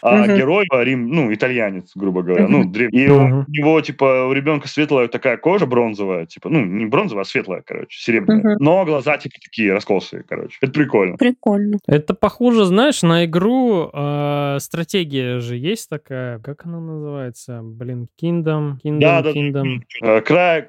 а 0.02 0.24
угу. 0.24 0.36
герой 0.36 0.68
Рим, 0.72 1.10
ну, 1.10 1.34
итальянец, 1.34 1.92
грубо 1.96 2.22
говоря, 2.22 2.48
ну, 2.48 2.66
древ... 2.66 2.92
И 2.92 3.10
у 3.10 3.46
него, 3.48 3.82
типа, 3.82 4.28
у 4.28 4.34
ребенка 4.34 4.68
светлая 4.68 5.08
такая 5.08 5.38
кожа 5.38 5.66
бронзовая, 5.66 6.26
типа, 6.26 6.50
ну, 6.50 6.64
не 6.64 6.86
бронзовая, 6.86 7.24
а 7.24 7.26
светлая, 7.26 7.64
короче, 7.66 7.98
серебряная. 8.00 8.56
Угу. 8.56 8.64
Но 8.64 8.86
глаза, 8.86 9.18
типа, 9.18 9.36
такие 9.42 9.74
раскосые, 9.74 10.24
короче. 10.28 10.58
Это 10.62 10.72
прикольно. 10.72 11.18
Прикольно. 11.18 11.80
Это 11.88 12.14
похоже, 12.14 12.66
знаешь, 12.66 13.02
на 13.02 13.26
игру 13.26 13.90
э, 13.94 14.58
стратегия 14.60 15.40
же 15.40 15.58
есть 15.58 15.90
такая 15.90 16.03
такая, 16.04 16.40
как 16.40 16.66
она 16.66 16.80
называется? 16.80 17.62
Блин, 17.64 18.08
Kingdom, 18.22 18.76
Kingdom, 18.84 19.00
да, 19.00 19.22
да, 19.22 19.32
Kingdom. 19.32 19.82
Да, 20.02 20.22
Край, 20.22 20.68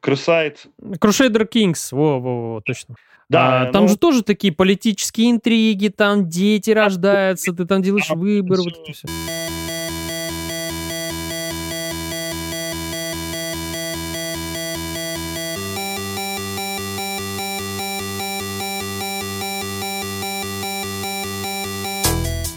Крусайд. 0.00 0.66
Crusader 0.80 1.48
Kings, 1.48 1.88
во-во-во, 1.90 2.60
точно. 2.60 2.94
Да, 3.28 3.62
а, 3.62 3.72
там 3.72 3.82
но... 3.82 3.88
же 3.88 3.98
тоже 3.98 4.22
такие 4.22 4.54
политические 4.54 5.30
интриги, 5.30 5.88
там 5.88 6.28
дети 6.28 6.70
рождаются, 6.70 7.52
ты 7.52 7.66
там 7.66 7.82
делаешь 7.82 8.08
выбор, 8.10 8.58
вот 8.58 8.78
это 8.78 8.92
все. 8.92 9.06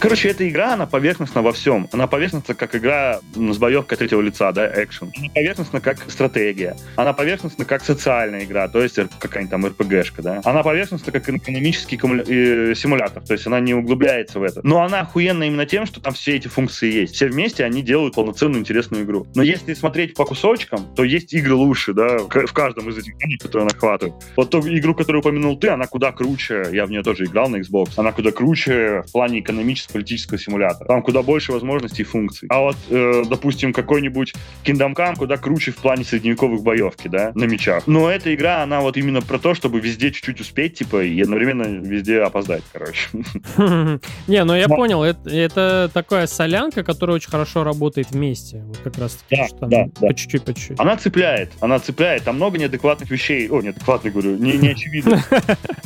Короче, 0.02 0.30
эта 0.30 0.48
игра, 0.48 0.72
она 0.72 0.86
поверхностна 0.86 1.42
во 1.42 1.52
всем. 1.52 1.88
Она 1.92 2.08
поверхностна 2.08 2.54
как 2.54 2.74
игра 2.74 3.20
с 3.36 3.56
боевкой 3.56 3.96
третьего 3.96 4.20
лица, 4.20 4.50
да, 4.50 4.66
экшен. 4.82 5.12
Она 5.16 5.28
поверхностна 5.32 5.80
как 5.80 6.10
стратегия. 6.10 6.76
Она 6.96 7.12
поверхностна 7.12 7.64
как 7.64 7.84
социальная 7.84 8.42
игра, 8.42 8.66
то 8.66 8.82
есть 8.82 8.98
какая-нибудь 9.20 9.50
там 9.52 9.64
РПГшка, 9.64 10.22
да. 10.22 10.40
Она 10.42 10.64
поверхностна 10.64 11.12
как 11.12 11.28
экономический 11.28 12.00
э, 12.02 12.74
симулятор, 12.74 13.22
то 13.22 13.32
есть 13.32 13.46
она 13.46 13.60
не 13.60 13.74
углубляется 13.74 14.40
в 14.40 14.42
это. 14.42 14.60
Но 14.64 14.82
она 14.82 15.02
охуенна 15.02 15.44
именно 15.44 15.66
тем, 15.66 15.86
что 15.86 16.00
там 16.00 16.14
все 16.14 16.34
эти 16.34 16.48
функции 16.48 16.90
есть. 16.90 17.14
Все 17.14 17.28
вместе 17.28 17.64
они 17.64 17.80
делают 17.80 18.16
полноценную 18.16 18.58
интересную 18.58 19.04
игру. 19.04 19.28
Но 19.36 19.42
если 19.44 19.72
смотреть 19.72 20.14
по 20.14 20.24
кусочкам, 20.24 20.84
то 20.96 21.04
есть 21.04 21.32
игры 21.32 21.54
лучше, 21.54 21.92
да, 21.92 22.18
в 22.18 22.52
каждом 22.52 22.88
из 22.88 22.98
этих 22.98 23.14
игр, 23.20 23.38
которые 23.40 23.68
она 23.68 23.78
хватает. 23.78 24.14
Вот 24.34 24.50
ту 24.50 24.58
игру, 24.66 24.96
которую 24.96 25.20
упомянул 25.20 25.56
ты, 25.56 25.68
она 25.68 25.86
куда 25.86 26.10
круче, 26.10 26.66
я 26.72 26.86
в 26.86 26.90
нее 26.90 27.04
тоже 27.04 27.26
играл 27.26 27.48
на 27.48 27.58
Xbox, 27.58 27.90
она 27.98 28.10
куда 28.10 28.32
круче 28.32 29.04
в 29.06 29.12
плане 29.12 29.38
экономического 29.38 29.91
политического 29.92 30.38
симулятора. 30.38 30.86
Там 30.88 31.02
куда 31.02 31.22
больше 31.22 31.52
возможностей 31.52 32.02
и 32.02 32.04
функций. 32.04 32.48
А 32.50 32.60
вот, 32.60 32.76
э, 32.90 33.22
допустим, 33.28 33.72
какой-нибудь 33.72 34.34
Kingdom 34.64 34.94
Come 34.94 35.16
куда 35.16 35.36
круче 35.36 35.72
в 35.72 35.76
плане 35.76 36.04
средневековых 36.04 36.62
боевки, 36.62 37.08
да, 37.08 37.32
на 37.34 37.44
мечах. 37.44 37.86
Но 37.86 38.10
эта 38.10 38.34
игра, 38.34 38.62
она 38.62 38.80
вот 38.80 38.96
именно 38.96 39.20
про 39.20 39.38
то, 39.38 39.54
чтобы 39.54 39.80
везде 39.80 40.10
чуть-чуть 40.10 40.40
успеть, 40.40 40.78
типа, 40.78 41.04
и 41.04 41.20
одновременно 41.20 41.64
везде 41.64 42.20
опоздать, 42.20 42.62
короче. 42.72 43.08
Не, 44.26 44.44
ну 44.44 44.54
я 44.54 44.68
понял, 44.68 45.02
это 45.02 45.90
такая 45.92 46.26
солянка, 46.26 46.82
которая 46.82 47.16
очень 47.16 47.30
хорошо 47.30 47.64
работает 47.64 48.10
вместе. 48.10 48.62
Вот 48.66 48.78
как 48.78 48.98
раз 48.98 49.18
таки, 49.28 49.42
да, 49.60 49.86
по 50.00 50.14
чуть-чуть, 50.14 50.44
по 50.44 50.54
чуть-чуть. 50.54 50.80
Она 50.80 50.96
цепляет, 50.96 51.52
она 51.60 51.78
цепляет. 51.78 52.24
Там 52.24 52.36
много 52.36 52.58
неадекватных 52.58 53.10
вещей. 53.10 53.48
О, 53.48 53.60
неадекватных, 53.60 54.12
говорю, 54.12 54.36
не, 54.36 54.68
очевидно. 54.68 55.22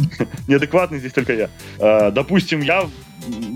Неадекватный 0.49 0.99
здесь 0.99 1.13
только 1.13 1.35
я. 1.35 1.51
А, 1.79 2.11
допустим, 2.11 2.61
я 2.61 2.87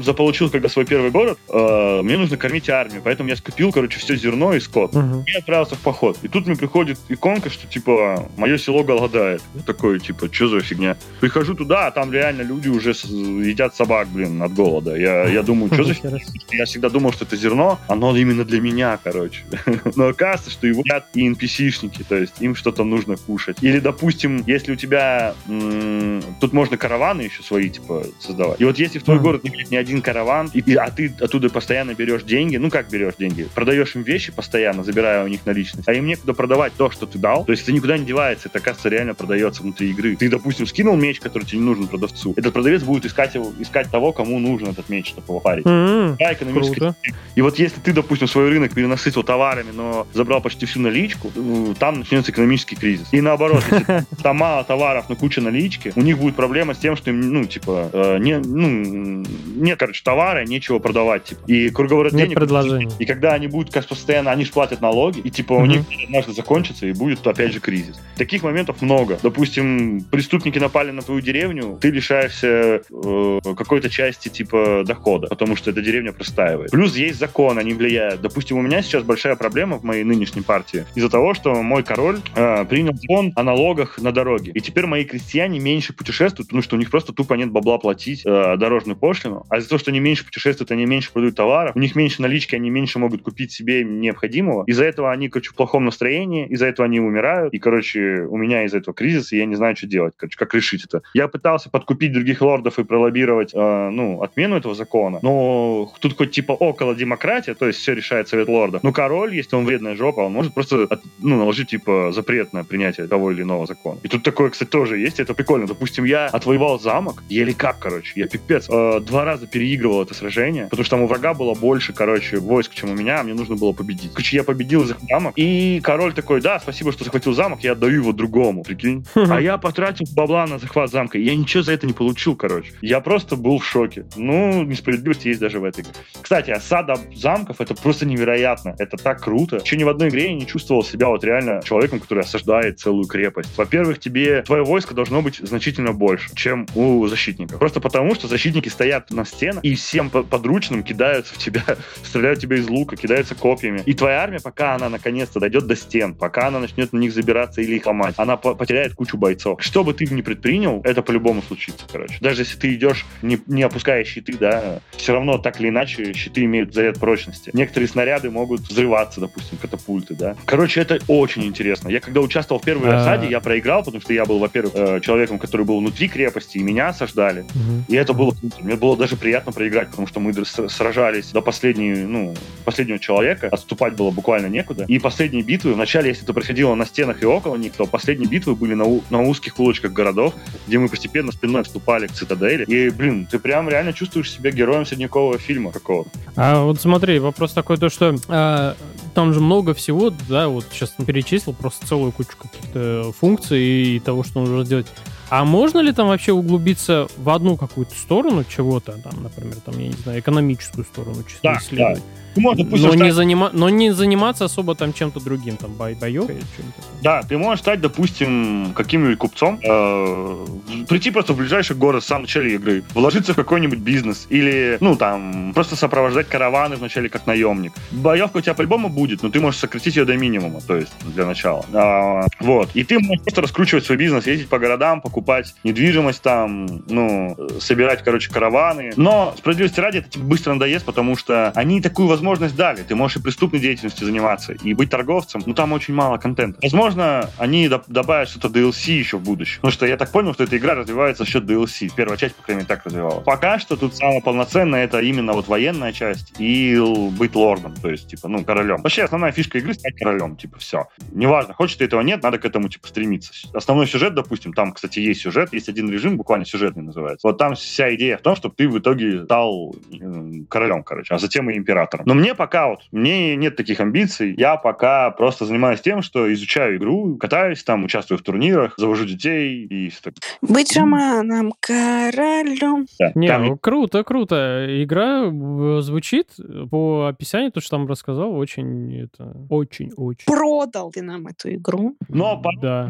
заполучил 0.02 0.50
когда 0.50 0.68
свой 0.68 0.84
первый 0.84 1.10
город, 1.10 1.38
э, 1.48 2.00
мне 2.02 2.16
нужно 2.16 2.36
кормить 2.36 2.68
армию, 2.68 3.02
поэтому 3.04 3.28
я 3.28 3.36
скупил, 3.36 3.72
короче, 3.72 3.98
все 3.98 4.16
зерно 4.16 4.54
и 4.54 4.60
скот. 4.60 4.92
Uh-huh. 4.92 5.22
И 5.26 5.36
отправился 5.36 5.74
в 5.74 5.80
поход. 5.80 6.18
И 6.22 6.28
тут 6.28 6.46
мне 6.46 6.56
приходит 6.56 6.98
иконка, 7.08 7.50
что, 7.50 7.66
типа, 7.66 8.28
мое 8.36 8.58
село 8.58 8.82
голодает. 8.82 9.42
Я 9.54 9.62
такой, 9.62 10.00
типа, 10.00 10.28
что 10.32 10.48
за 10.48 10.60
фигня? 10.60 10.96
Прихожу 11.20 11.54
туда, 11.54 11.86
а 11.86 11.90
там 11.90 12.12
реально 12.12 12.42
люди 12.42 12.68
уже 12.68 12.90
едят 12.90 13.74
собак, 13.74 14.08
блин, 14.08 14.42
от 14.42 14.54
голода. 14.54 14.96
Я, 14.96 15.26
я 15.26 15.42
думаю, 15.42 15.72
что 15.72 15.84
за 15.84 15.94
фигня? 15.94 16.18
Я 16.50 16.64
всегда 16.64 16.88
думал, 16.88 17.12
что 17.12 17.24
это 17.24 17.36
зерно, 17.36 17.78
оно 17.88 18.16
именно 18.16 18.44
для 18.44 18.60
меня, 18.60 18.98
короче. 19.02 19.44
Но 19.96 20.08
оказывается, 20.08 20.50
что 20.50 20.66
его 20.66 20.82
едят 20.84 21.06
и 21.14 21.28
NPC-шники, 21.28 22.04
то 22.08 22.16
есть 22.16 22.34
им 22.40 22.54
что-то 22.54 22.84
нужно 22.84 23.16
кушать. 23.16 23.58
Или, 23.60 23.78
допустим, 23.78 24.42
если 24.46 24.72
у 24.72 24.76
тебя... 24.76 25.34
М- 25.48 26.22
тут 26.40 26.52
можно 26.52 26.76
караваны 26.76 27.22
еще 27.22 27.42
свои, 27.42 27.70
типа, 27.70 28.04
создавать. 28.18 28.60
И 28.60 28.64
вот 28.64 28.78
если 28.78 28.98
в 28.98 29.02
твой 29.04 29.18
город 29.18 29.44
не 29.44 29.49
не 29.70 29.76
один 29.76 30.02
караван, 30.02 30.50
и, 30.52 30.74
а 30.74 30.90
ты 30.90 31.12
оттуда 31.20 31.50
постоянно 31.50 31.94
берешь 31.94 32.22
деньги, 32.22 32.56
ну 32.56 32.70
как 32.70 32.88
берешь 32.90 33.14
деньги? 33.18 33.48
Продаешь 33.54 33.94
им 33.94 34.02
вещи 34.02 34.32
постоянно, 34.32 34.84
забирая 34.84 35.24
у 35.24 35.28
них 35.28 35.46
наличность, 35.46 35.88
а 35.88 35.92
им 35.92 36.06
некуда 36.06 36.34
продавать 36.34 36.72
то, 36.76 36.90
что 36.90 37.06
ты 37.06 37.18
дал, 37.18 37.44
то 37.44 37.52
есть 37.52 37.64
это 37.64 37.72
никуда 37.72 37.98
не 37.98 38.04
девается, 38.04 38.48
это, 38.48 38.58
оказывается, 38.58 38.88
реально 38.88 39.14
продается 39.14 39.62
внутри 39.62 39.90
игры. 39.90 40.16
Ты, 40.16 40.28
допустим, 40.28 40.66
скинул 40.66 40.96
меч, 40.96 41.20
который 41.20 41.44
тебе 41.44 41.58
не 41.58 41.64
нужен 41.64 41.86
продавцу, 41.86 42.34
этот 42.36 42.52
продавец 42.52 42.82
будет 42.82 43.04
искать 43.06 43.34
его, 43.34 43.52
искать 43.58 43.90
того, 43.90 44.12
кому 44.12 44.38
нужен 44.38 44.68
этот 44.68 44.88
меч, 44.88 45.08
чтобы 45.08 45.26
его 45.28 45.40
парить. 45.40 45.66
Mm-hmm. 45.66 46.16
Да, 46.18 46.32
экономическая. 46.32 46.94
И 47.34 47.42
вот 47.42 47.58
если 47.58 47.80
ты, 47.80 47.92
допустим, 47.92 48.28
свой 48.28 48.48
рынок 48.48 48.74
перенасытил 48.74 49.22
товарами, 49.22 49.70
но 49.72 50.06
забрал 50.12 50.40
почти 50.40 50.66
всю 50.66 50.80
наличку, 50.80 51.30
ну, 51.34 51.74
там 51.74 52.00
начнется 52.00 52.32
экономический 52.32 52.76
кризис. 52.76 53.08
И 53.12 53.20
наоборот, 53.20 53.62
если 53.70 54.04
там 54.22 54.36
мало 54.36 54.64
товаров, 54.64 55.06
но 55.08 55.16
куча 55.16 55.40
налички, 55.40 55.92
у 55.96 56.02
них 56.02 56.18
будет 56.18 56.36
проблема 56.36 56.74
с 56.74 56.78
тем, 56.78 56.96
что 56.96 57.10
им, 57.10 57.20
ну, 57.20 57.44
типа, 57.44 57.90
э, 57.92 58.18
не, 58.18 58.38
ну, 58.38 59.24
нет, 59.44 59.78
короче, 59.78 60.02
товара, 60.04 60.44
нечего 60.44 60.78
продавать, 60.78 61.24
типа. 61.24 61.40
И 61.46 61.70
круговорот 61.70 62.12
нет 62.12 62.28
денег... 62.28 62.38
предложений. 62.38 62.92
И 62.98 63.04
когда 63.04 63.32
они 63.34 63.46
будут 63.46 63.72
постоянно, 63.88 64.30
они 64.30 64.44
же 64.44 64.52
платят 64.52 64.80
налоги, 64.80 65.20
и 65.20 65.30
типа 65.30 65.54
у 65.54 65.66
них 65.66 65.82
однажды 66.04 66.32
закончится, 66.32 66.86
и 66.86 66.92
будет 66.92 67.26
опять 67.26 67.52
же 67.52 67.60
кризис. 67.60 68.00
Таких 68.16 68.42
моментов 68.42 68.82
много. 68.82 69.18
Допустим, 69.22 70.04
преступники 70.10 70.58
напали 70.58 70.90
на 70.90 71.02
твою 71.02 71.20
деревню, 71.20 71.78
ты 71.80 71.90
лишаешься 71.90 72.82
э, 72.90 73.40
какой-то 73.56 73.88
части 73.88 74.28
типа 74.28 74.84
дохода, 74.86 75.28
потому 75.28 75.56
что 75.56 75.70
эта 75.70 75.82
деревня 75.82 76.12
простаивает. 76.12 76.70
Плюс 76.70 76.96
есть 76.96 77.18
закон, 77.18 77.58
они 77.58 77.72
влияют. 77.72 78.20
Допустим, 78.20 78.58
у 78.58 78.62
меня 78.62 78.82
сейчас 78.82 79.02
большая 79.02 79.36
проблема 79.36 79.78
в 79.78 79.84
моей 79.84 80.04
нынешней 80.04 80.42
партии 80.42 80.84
из-за 80.94 81.08
того, 81.08 81.34
что 81.34 81.54
мой 81.62 81.82
король 81.82 82.20
э, 82.34 82.64
принял 82.64 82.94
закон 82.94 83.32
о 83.36 83.42
налогах 83.42 83.98
на 83.98 84.12
дороге. 84.12 84.52
И 84.54 84.60
теперь 84.60 84.86
мои 84.86 85.04
крестьяне 85.04 85.58
меньше 85.58 85.92
путешествуют, 85.92 86.48
потому 86.48 86.62
что 86.62 86.76
у 86.76 86.78
них 86.78 86.90
просто 86.90 87.12
тупо 87.12 87.34
нет 87.34 87.50
бабла 87.50 87.78
платить 87.78 88.22
э, 88.24 88.56
дорожную 88.56 88.96
пошлину. 88.96 89.29
А 89.48 89.58
из-за 89.58 89.68
того, 89.68 89.78
что 89.78 89.90
они 89.90 90.00
меньше 90.00 90.24
путешествуют, 90.24 90.70
они 90.70 90.86
меньше 90.86 91.12
продают 91.12 91.36
товаров, 91.36 91.76
у 91.76 91.78
них 91.78 91.94
меньше 91.94 92.22
налички, 92.22 92.54
они 92.54 92.70
меньше 92.70 92.98
могут 92.98 93.22
купить 93.22 93.52
себе 93.52 93.84
необходимого. 93.84 94.64
Из-за 94.66 94.84
этого 94.84 95.10
они, 95.10 95.28
короче, 95.28 95.50
в 95.50 95.54
плохом 95.54 95.84
настроении, 95.84 96.46
из-за 96.48 96.66
этого 96.66 96.86
они 96.86 97.00
умирают. 97.00 97.52
И, 97.54 97.58
короче, 97.58 98.26
у 98.28 98.36
меня 98.36 98.64
из-за 98.64 98.78
этого 98.78 98.94
кризис, 98.94 99.32
и 99.32 99.38
я 99.38 99.46
не 99.46 99.54
знаю, 99.54 99.76
что 99.76 99.86
делать, 99.86 100.14
короче, 100.16 100.36
как 100.38 100.54
решить 100.54 100.84
это. 100.84 101.02
Я 101.14 101.28
пытался 101.28 101.70
подкупить 101.70 102.12
других 102.12 102.40
лордов 102.40 102.78
и 102.78 102.84
пролоббировать, 102.84 103.52
э, 103.54 103.90
ну, 103.90 104.22
отмену 104.22 104.56
этого 104.56 104.74
закона, 104.74 105.18
но 105.22 105.92
тут 106.00 106.16
хоть 106.16 106.30
типа 106.30 106.52
около 106.52 106.94
демократия, 106.94 107.54
то 107.54 107.66
есть 107.66 107.78
все 107.78 107.94
решает 107.94 108.28
совет 108.28 108.48
лордов. 108.48 108.82
Но 108.82 108.92
король, 108.92 109.34
если 109.34 109.56
он 109.56 109.64
вредная 109.64 109.96
жопа, 109.96 110.20
он 110.20 110.32
может 110.32 110.54
просто 110.54 110.84
от, 110.84 111.02
ну, 111.18 111.36
наложить 111.36 111.70
типа 111.70 112.10
запрет 112.12 112.52
на 112.52 112.64
принятие 112.64 113.06
того 113.06 113.30
или 113.30 113.42
иного 113.42 113.66
закона. 113.66 113.98
И 114.02 114.08
тут 114.08 114.22
такое, 114.22 114.50
кстати, 114.50 114.68
тоже 114.68 114.98
есть, 114.98 115.20
это 115.20 115.34
прикольно. 115.34 115.66
Допустим, 115.66 116.04
я 116.04 116.26
отвоевал 116.26 116.78
замок, 116.80 117.22
еле 117.28 117.54
как, 117.54 117.78
короче, 117.78 118.12
я 118.16 118.26
пипец, 118.26 118.68
э, 118.68 119.00
два 119.00 119.19
раза 119.24 119.46
переигрывал 119.46 120.02
это 120.02 120.14
сражение, 120.14 120.64
потому 120.64 120.84
что 120.84 120.96
там 120.96 121.04
у 121.04 121.06
врага 121.06 121.34
было 121.34 121.54
больше, 121.54 121.92
короче, 121.92 122.38
войск, 122.38 122.74
чем 122.74 122.90
у 122.90 122.94
меня, 122.94 123.20
а 123.20 123.22
мне 123.22 123.34
нужно 123.34 123.56
было 123.56 123.72
победить. 123.72 124.12
Короче, 124.12 124.36
я 124.36 124.44
победил 124.44 124.84
за 124.84 124.96
замок, 125.08 125.34
и 125.36 125.80
король 125.82 126.12
такой, 126.12 126.40
да, 126.40 126.60
спасибо, 126.60 126.92
что 126.92 127.04
захватил 127.04 127.32
замок, 127.32 127.60
я 127.62 127.72
отдаю 127.72 128.00
его 128.02 128.12
другому, 128.12 128.62
прикинь. 128.62 129.04
А 129.14 129.40
я 129.40 129.58
потратил 129.58 130.06
бабла 130.14 130.46
на 130.46 130.58
захват 130.58 130.90
замка, 130.90 131.18
и 131.18 131.22
я 131.22 131.34
ничего 131.34 131.62
за 131.62 131.72
это 131.72 131.86
не 131.86 131.92
получил, 131.92 132.36
короче. 132.36 132.72
Я 132.80 133.00
просто 133.00 133.36
был 133.36 133.58
в 133.58 133.64
шоке. 133.64 134.06
Ну, 134.16 134.64
несправедливость 134.64 135.24
есть 135.24 135.40
даже 135.40 135.60
в 135.60 135.64
этой 135.64 135.82
игре. 135.82 135.92
Кстати, 136.20 136.50
осада 136.50 136.98
замков— 137.14 137.56
это 137.60 137.74
просто 137.74 138.06
невероятно. 138.06 138.74
Это 138.78 138.96
так 138.96 139.22
круто. 139.22 139.56
Еще 139.64 139.76
ни 139.76 139.84
в 139.84 139.88
одной 139.88 140.08
игре 140.08 140.28
я 140.28 140.34
не 140.34 140.46
чувствовал 140.46 140.82
себя 140.82 141.08
вот 141.08 141.24
реально 141.24 141.62
человеком, 141.64 142.00
который 142.00 142.20
осаждает 142.24 142.78
целую 142.78 143.06
крепость. 143.06 143.50
Во-первых, 143.56 143.98
тебе 143.98 144.42
твое 144.42 144.64
войско 144.64 144.94
должно 144.94 145.22
быть 145.22 145.36
значительно 145.42 145.92
больше, 145.92 146.34
чем 146.34 146.66
у 146.74 147.06
защитников. 147.06 147.58
Просто 147.58 147.80
потому, 147.80 148.14
что 148.14 148.28
защитники 148.28 148.68
стоят 148.68 149.09
на 149.10 149.24
стенах, 149.24 149.64
и 149.64 149.74
всем 149.74 150.10
подручным 150.10 150.82
кидаются 150.82 151.34
в 151.34 151.38
тебя, 151.38 151.64
стреляют 152.02 152.40
тебя 152.40 152.56
из 152.56 152.68
лука, 152.68 152.96
кидаются 152.96 153.34
копьями. 153.34 153.82
И 153.86 153.94
твоя 153.94 154.22
армия, 154.22 154.40
пока 154.40 154.74
она 154.74 154.88
наконец-то 154.88 155.40
дойдет 155.40 155.66
до 155.66 155.76
стен, 155.76 156.14
пока 156.14 156.48
она 156.48 156.60
начнет 156.60 156.92
на 156.92 156.98
них 156.98 157.12
забираться 157.12 157.60
или 157.60 157.76
их 157.76 157.86
ломать, 157.86 158.14
она 158.16 158.36
потеряет 158.36 158.94
кучу 158.94 159.16
бойцов. 159.16 159.62
Что 159.62 159.84
бы 159.84 159.94
ты 159.94 160.06
ни 160.06 160.22
предпринял, 160.22 160.80
это 160.84 161.02
по-любому 161.02 161.42
случится, 161.42 161.86
короче. 161.90 162.16
Даже 162.20 162.42
если 162.42 162.58
ты 162.58 162.74
идешь, 162.74 163.06
не, 163.22 163.38
не 163.46 163.62
опуская 163.62 164.04
щиты, 164.04 164.36
да, 164.38 164.80
все 164.92 165.12
равно 165.12 165.38
так 165.38 165.60
или 165.60 165.68
иначе 165.68 166.12
щиты 166.12 166.44
имеют 166.44 166.74
заряд 166.74 166.98
прочности. 166.98 167.50
Некоторые 167.52 167.88
снаряды 167.88 168.30
могут 168.30 168.60
взрываться, 168.60 169.20
допустим, 169.20 169.58
катапульты, 169.58 170.14
да. 170.14 170.36
Короче, 170.44 170.80
это 170.80 170.98
очень 171.08 171.44
интересно. 171.44 171.88
Я 171.88 172.00
когда 172.00 172.20
участвовал 172.20 172.60
в 172.60 172.64
первой 172.64 172.90
а. 172.90 173.00
осаде, 173.00 173.28
я 173.28 173.40
проиграл, 173.40 173.82
потому 173.84 174.00
что 174.00 174.12
я 174.12 174.24
был, 174.24 174.38
во-первых, 174.38 174.72
э, 174.74 175.00
человеком, 175.00 175.38
который 175.38 175.66
был 175.66 175.80
внутри 175.80 176.08
крепости, 176.08 176.58
и 176.58 176.62
меня 176.62 176.88
осаждали. 176.88 177.44
И 177.88 177.96
это 177.96 178.12
было 178.12 178.34
Мне 178.60 178.76
было 178.76 178.96
даже 179.00 179.16
приятно 179.16 179.50
проиграть, 179.50 179.88
потому 179.88 180.06
что 180.06 180.20
мы 180.20 180.32
сражались 180.44 181.32
до 181.32 181.40
последней, 181.40 181.94
ну, 181.94 182.34
последнего 182.64 182.98
человека, 182.98 183.48
отступать 183.48 183.96
было 183.96 184.10
буквально 184.10 184.46
некуда. 184.46 184.84
И 184.86 184.98
последние 184.98 185.42
битвы, 185.42 185.72
вначале, 185.72 186.10
если 186.10 186.24
это 186.24 186.34
происходило 186.34 186.74
на 186.74 186.84
стенах 186.84 187.22
и 187.22 187.26
около 187.26 187.56
них, 187.56 187.72
то 187.72 187.86
последние 187.86 188.28
битвы 188.28 188.54
были 188.54 188.74
на, 188.74 188.84
на 189.08 189.22
узких 189.22 189.58
улочках 189.58 189.92
городов, 189.92 190.34
где 190.66 190.78
мы 190.78 190.88
постепенно 190.88 191.32
спиной 191.32 191.64
вступали 191.64 192.06
к 192.08 192.12
цитадели. 192.12 192.64
И, 192.64 192.90
блин, 192.90 193.26
ты 193.26 193.38
прям 193.38 193.68
реально 193.70 193.94
чувствуешь 193.94 194.30
себя 194.30 194.50
героем 194.50 194.84
средневекового 194.84 195.38
фильма 195.38 195.72
какого-то. 195.72 196.10
А 196.36 196.62
вот 196.62 196.78
смотри, 196.80 197.18
вопрос 197.18 197.52
такой, 197.52 197.78
то 197.78 197.88
что 197.88 198.14
а, 198.28 198.76
там 199.14 199.32
же 199.32 199.40
много 199.40 199.72
всего, 199.72 200.12
да, 200.28 200.48
вот 200.48 200.66
сейчас 200.70 200.90
перечислил 200.90 201.54
просто 201.54 201.86
целую 201.86 202.12
кучу 202.12 202.36
каких-то 202.36 203.12
функций 203.18 203.96
и 203.96 204.00
того, 204.00 204.24
что 204.24 204.40
нужно 204.40 204.64
сделать. 204.64 204.86
А 205.30 205.44
можно 205.44 205.78
ли 205.78 205.92
там 205.92 206.08
вообще 206.08 206.32
углубиться 206.32 207.06
в 207.16 207.30
одну 207.30 207.56
какую-то 207.56 207.94
сторону 207.94 208.44
чего-то, 208.44 208.98
там, 208.98 209.22
например, 209.22 209.56
там, 209.64 209.78
я 209.78 209.86
не 209.86 209.94
знаю, 209.94 210.20
экономическую 210.20 210.84
сторону 210.84 211.22
чисто 211.22 211.38
да, 211.42 211.58
исследовать? 211.58 211.98
Да. 211.98 212.19
Ты 212.34 212.40
можешь, 212.40 212.64
но, 212.70 212.76
стать... 212.76 213.00
не 213.00 213.10
занима... 213.10 213.50
но 213.52 213.68
не 213.68 213.92
заниматься 213.92 214.44
особо 214.44 214.74
там 214.74 214.92
чем-то 214.92 215.20
другим, 215.20 215.56
там, 215.56 215.72
бой 215.72 215.94
боевкой 215.94 216.36
или 216.36 216.44
чем-то. 216.56 216.82
Да, 217.02 217.22
ты 217.22 217.36
можешь 217.38 217.60
стать, 217.60 217.80
допустим, 217.80 218.72
каким-нибудь 218.74 219.18
купцом, 219.18 219.58
э, 219.62 220.46
прийти 220.88 221.10
просто 221.10 221.32
в 221.32 221.36
ближайший 221.36 221.76
город 221.76 222.04
в 222.04 222.06
самом 222.06 222.22
начале 222.22 222.54
игры, 222.54 222.84
вложиться 222.94 223.32
в 223.32 223.36
какой-нибудь 223.36 223.78
бизнес 223.78 224.26
или, 224.30 224.78
ну, 224.80 224.96
там, 224.96 225.52
просто 225.54 225.76
сопровождать 225.76 226.28
караваны 226.28 226.76
вначале 226.76 227.08
как 227.08 227.26
наемник. 227.26 227.72
Боевка 227.90 228.38
у 228.38 228.40
тебя 228.40 228.54
по-любому 228.54 228.88
будет, 228.88 229.22
но 229.22 229.30
ты 229.30 229.40
можешь 229.40 229.60
сократить 229.60 229.96
ее 229.96 230.04
до 230.04 230.16
минимума, 230.16 230.60
то 230.60 230.76
есть 230.76 230.92
для 231.02 231.26
начала. 231.26 231.64
А, 231.72 232.26
вот. 232.38 232.70
И 232.74 232.84
ты 232.84 232.98
можешь 232.98 233.22
просто 233.24 233.42
раскручивать 233.42 233.84
свой 233.84 233.98
бизнес, 233.98 234.26
ездить 234.26 234.48
по 234.48 234.58
городам, 234.58 235.00
покупать 235.00 235.54
недвижимость 235.64 236.22
там, 236.22 236.82
ну, 236.88 237.36
собирать, 237.60 238.02
короче, 238.04 238.30
караваны. 238.30 238.92
Но, 238.96 239.34
справедливости 239.36 239.80
ради, 239.80 239.98
это 239.98 240.10
тебе 240.10 240.24
быстро 240.24 240.54
надоест, 240.54 240.84
потому 240.84 241.16
что 241.16 241.50
они 241.54 241.80
такую 241.80 242.06
возможность 242.06 242.19
возможность 242.20 242.54
дали. 242.54 242.82
Ты 242.82 242.94
можешь 242.94 243.16
и 243.16 243.20
преступной 243.20 243.60
деятельностью 243.60 244.06
заниматься, 244.06 244.52
и 244.52 244.74
быть 244.74 244.90
торговцем, 244.90 245.42
но 245.46 245.54
там 245.54 245.72
очень 245.72 245.94
мало 245.94 246.18
контента. 246.18 246.58
Возможно, 246.62 247.30
они 247.38 247.68
добавят 247.68 248.28
что-то 248.28 248.48
DLC 248.48 248.92
еще 248.92 249.16
в 249.16 249.22
будущем. 249.22 249.56
Потому 249.56 249.72
что 249.72 249.86
я 249.86 249.96
так 249.96 250.12
понял, 250.12 250.34
что 250.34 250.44
эта 250.44 250.56
игра 250.58 250.74
развивается 250.74 251.24
за 251.24 251.30
счет 251.30 251.44
DLC. 251.44 251.90
Первая 251.96 252.18
часть, 252.18 252.34
по 252.36 252.42
крайней 252.42 252.60
мере, 252.60 252.68
так 252.68 252.84
развивалась. 252.84 253.24
Пока 253.24 253.58
что 253.58 253.76
тут 253.76 253.96
самое 253.96 254.20
полноценное 254.22 254.84
это 254.84 255.00
именно 255.00 255.32
вот 255.32 255.48
военная 255.48 255.92
часть 255.92 256.34
и 256.38 256.78
быть 257.18 257.34
лордом, 257.34 257.74
то 257.74 257.90
есть, 257.90 258.08
типа, 258.08 258.28
ну, 258.28 258.44
королем. 258.44 258.82
Вообще, 258.82 259.04
основная 259.04 259.32
фишка 259.32 259.58
игры 259.58 259.74
стать 259.74 259.96
королем, 259.96 260.36
типа, 260.36 260.58
все. 260.58 260.88
Неважно, 261.12 261.54
хочешь 261.54 261.76
ты 261.76 261.84
этого 261.84 262.02
нет, 262.02 262.22
надо 262.22 262.38
к 262.38 262.44
этому, 262.44 262.68
типа, 262.68 262.86
стремиться. 262.88 263.32
Основной 263.54 263.86
сюжет, 263.86 264.14
допустим, 264.14 264.52
там, 264.52 264.72
кстати, 264.72 264.98
есть 264.98 265.22
сюжет, 265.22 265.52
есть 265.52 265.68
один 265.68 265.90
режим, 265.90 266.16
буквально 266.16 266.44
сюжетный 266.44 266.82
называется. 266.82 267.26
Вот 267.26 267.38
там 267.38 267.54
вся 267.54 267.94
идея 267.94 268.18
в 268.18 268.22
том, 268.22 268.36
чтобы 268.36 268.54
ты 268.54 268.68
в 268.68 268.78
итоге 268.78 269.24
стал 269.24 269.74
э, 269.92 270.44
королем, 270.48 270.82
короче, 270.82 271.14
а 271.14 271.18
затем 271.18 271.48
и 271.50 271.56
императором. 271.56 272.04
Но 272.10 272.14
мне 272.16 272.34
пока 272.34 272.68
вот, 272.68 272.80
мне 272.90 273.36
нет 273.36 273.54
таких 273.54 273.78
амбиций, 273.78 274.34
я 274.36 274.56
пока 274.56 275.12
просто 275.12 275.44
занимаюсь 275.44 275.80
тем, 275.80 276.02
что 276.02 276.32
изучаю 276.32 276.76
игру, 276.76 277.16
катаюсь 277.16 277.62
там, 277.62 277.84
участвую 277.84 278.18
в 278.18 278.22
турнирах, 278.22 278.74
завожу 278.76 279.04
детей 279.04 279.64
и 279.64 279.90
все 279.90 280.00
такое. 280.02 280.20
Быть 280.42 280.72
шаманом, 280.72 281.52
королем. 281.60 282.86
Да, 282.98 283.12
Не, 283.14 283.28
там... 283.28 283.46
ну, 283.46 283.56
круто, 283.56 284.02
круто. 284.02 284.66
Игра 284.82 285.22
э, 285.24 285.80
звучит 285.82 286.30
по 286.68 287.06
описанию, 287.06 287.52
то, 287.52 287.60
что 287.60 287.76
там 287.76 287.86
рассказал, 287.86 288.34
очень, 288.34 289.04
это, 289.04 289.36
очень-очень. 289.48 290.26
Продал 290.26 290.90
ты 290.90 291.02
нам 291.02 291.28
эту 291.28 291.54
игру. 291.54 291.96
Но 292.08 292.36
по 292.36 292.50
да. 292.60 292.88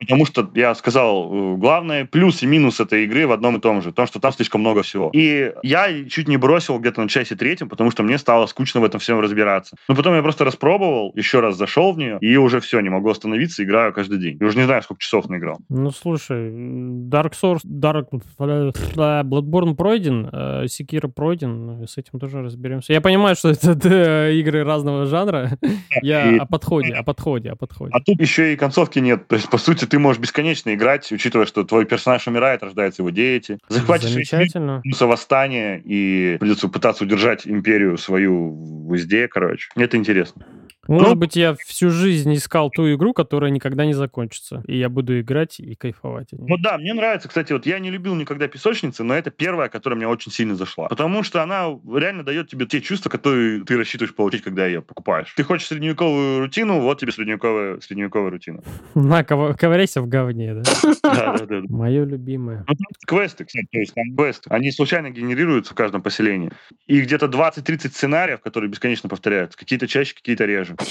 потому 0.00 0.24
что 0.24 0.50
я 0.54 0.74
сказал, 0.74 1.30
э, 1.32 1.56
главное 1.56 2.06
плюс 2.06 2.42
и 2.42 2.46
минус 2.46 2.80
этой 2.80 3.04
игры 3.04 3.26
в 3.26 3.32
одном 3.32 3.58
и 3.58 3.60
том 3.60 3.82
же, 3.82 3.92
то, 3.92 4.06
что 4.06 4.20
там 4.20 4.32
слишком 4.32 4.62
много 4.62 4.82
всего. 4.82 5.10
И 5.12 5.52
я 5.62 6.08
чуть 6.08 6.28
не 6.28 6.38
бросил 6.38 6.78
где-то 6.78 7.02
на 7.02 7.08
часе 7.10 7.36
третьем, 7.36 7.68
потому 7.68 7.90
что 7.90 8.02
мне 8.02 8.18
стало 8.22 8.46
скучно 8.46 8.80
в 8.80 8.84
этом 8.84 9.00
всем 9.00 9.20
разбираться. 9.20 9.76
Но 9.88 9.94
потом 9.94 10.14
я 10.14 10.22
просто 10.22 10.44
распробовал, 10.44 11.12
еще 11.14 11.40
раз 11.40 11.56
зашел 11.56 11.92
в 11.92 11.98
нее, 11.98 12.18
и 12.20 12.36
уже 12.36 12.60
все, 12.60 12.80
не 12.80 12.88
могу 12.88 13.10
остановиться, 13.10 13.62
играю 13.62 13.92
каждый 13.92 14.18
день. 14.18 14.38
И 14.40 14.44
уже 14.44 14.56
не 14.56 14.64
знаю, 14.64 14.82
сколько 14.82 15.02
часов 15.02 15.28
наиграл. 15.28 15.58
Ну, 15.68 15.90
слушай, 15.90 16.50
Dark 16.50 17.32
Source, 17.40 17.60
Dark... 17.64 18.06
Bloodborne 18.38 19.74
пройден, 19.74 20.28
э, 20.32 20.64
Sekiro 20.66 21.08
пройден, 21.08 21.66
ну, 21.66 21.86
с 21.86 21.98
этим 21.98 22.18
тоже 22.18 22.42
разберемся. 22.42 22.92
Я 22.92 23.00
понимаю, 23.00 23.36
что 23.36 23.48
это 23.62 24.30
игры 24.30 24.64
разного 24.64 25.06
жанра. 25.06 25.58
Я 26.02 26.42
о 26.42 26.46
подходе, 26.46 26.94
о 26.94 27.02
подходе, 27.02 27.50
о 27.50 27.56
подходе. 27.56 27.92
А 27.92 28.00
тут 28.00 28.20
еще 28.20 28.52
и 28.52 28.56
концовки 28.56 28.98
нет. 28.98 29.28
То 29.28 29.36
есть, 29.36 29.50
по 29.50 29.58
сути, 29.58 29.84
ты 29.84 29.98
можешь 29.98 30.20
бесконечно 30.20 30.74
играть, 30.74 31.10
учитывая, 31.12 31.46
что 31.46 31.64
твой 31.64 31.84
персонаж 31.84 32.26
умирает, 32.26 32.62
рождается 32.62 33.02
его 33.02 33.10
дети. 33.10 33.58
Захватишь 33.68 34.10
Замечательно. 34.10 34.82
восстание 35.00 35.80
и 35.84 36.36
придется 36.38 36.68
пытаться 36.68 37.04
удержать 37.04 37.46
империю 37.46 37.96
свою 38.12 38.50
в 38.50 38.90
узде, 38.90 39.26
короче. 39.26 39.70
Это 39.74 39.96
интересно. 39.96 40.44
Может 40.88 41.08
ну, 41.10 41.14
быть, 41.14 41.36
я 41.36 41.54
всю 41.54 41.90
жизнь 41.90 42.34
искал 42.34 42.68
ту 42.68 42.92
игру, 42.92 43.12
которая 43.12 43.52
никогда 43.52 43.86
не 43.86 43.92
закончится. 43.94 44.64
И 44.66 44.76
я 44.76 44.88
буду 44.88 45.20
играть 45.20 45.60
и 45.60 45.76
кайфовать. 45.76 46.28
Ну 46.32 46.56
да, 46.58 46.76
мне 46.76 46.92
нравится, 46.92 47.28
кстати, 47.28 47.52
вот 47.52 47.66
я 47.66 47.78
не 47.78 47.88
любил 47.88 48.16
никогда 48.16 48.48
песочницы, 48.48 49.04
но 49.04 49.14
это 49.14 49.30
первая, 49.30 49.68
которая 49.68 49.96
мне 49.96 50.08
очень 50.08 50.32
сильно 50.32 50.56
зашла. 50.56 50.88
Потому 50.88 51.22
что 51.22 51.40
она 51.40 51.68
реально 51.94 52.24
дает 52.24 52.48
тебе 52.48 52.66
те 52.66 52.80
чувства, 52.80 53.10
которые 53.10 53.62
ты 53.64 53.76
рассчитываешь 53.76 54.12
получить, 54.12 54.42
когда 54.42 54.66
ее 54.66 54.82
покупаешь. 54.82 55.32
Ты 55.36 55.44
хочешь 55.44 55.68
средневековую 55.68 56.40
рутину, 56.40 56.80
вот 56.80 56.98
тебе 56.98 57.12
средневековая, 57.12 57.78
средневековая 57.78 58.30
рутина. 58.32 58.62
На, 58.96 59.22
ковыряйся 59.22 60.02
в 60.02 60.08
говне, 60.08 60.54
да? 60.54 60.62
Да, 61.02 61.36
да, 61.36 61.46
да. 61.46 61.62
Мое 61.68 62.04
любимое. 62.04 62.64
Ну, 62.66 62.74
квесты, 63.06 63.44
кстати, 63.44 63.66
то 63.70 63.78
есть 63.78 63.94
там 63.94 64.16
квесты. 64.16 64.48
Они 64.50 64.70
случайно 64.70 65.10
генерируются 65.10 65.72
в 65.72 65.76
каждом 65.76 66.00
поселении. 66.00 66.50
И 66.86 67.00
где-то 67.00 67.26
20-30 67.26 67.88
сценариев, 67.88 68.40
которые 68.40 68.70
бесконечно 68.70 69.08
повторяются. 69.08 69.58
Какие-то 69.58 69.86
чаще, 69.86 70.14
какие-то 70.14 70.44
реже 70.46 70.71
тоже. 70.76 70.90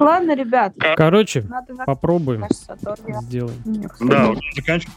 Ладно, 0.00 0.34
ребят. 0.34 0.74
Короче, 0.96 1.44
попробуем. 1.86 2.42
Кажется, 2.42 2.76
Сделаем. 3.22 3.56
Да, 4.00 4.32
заканчиваем. 4.54 4.96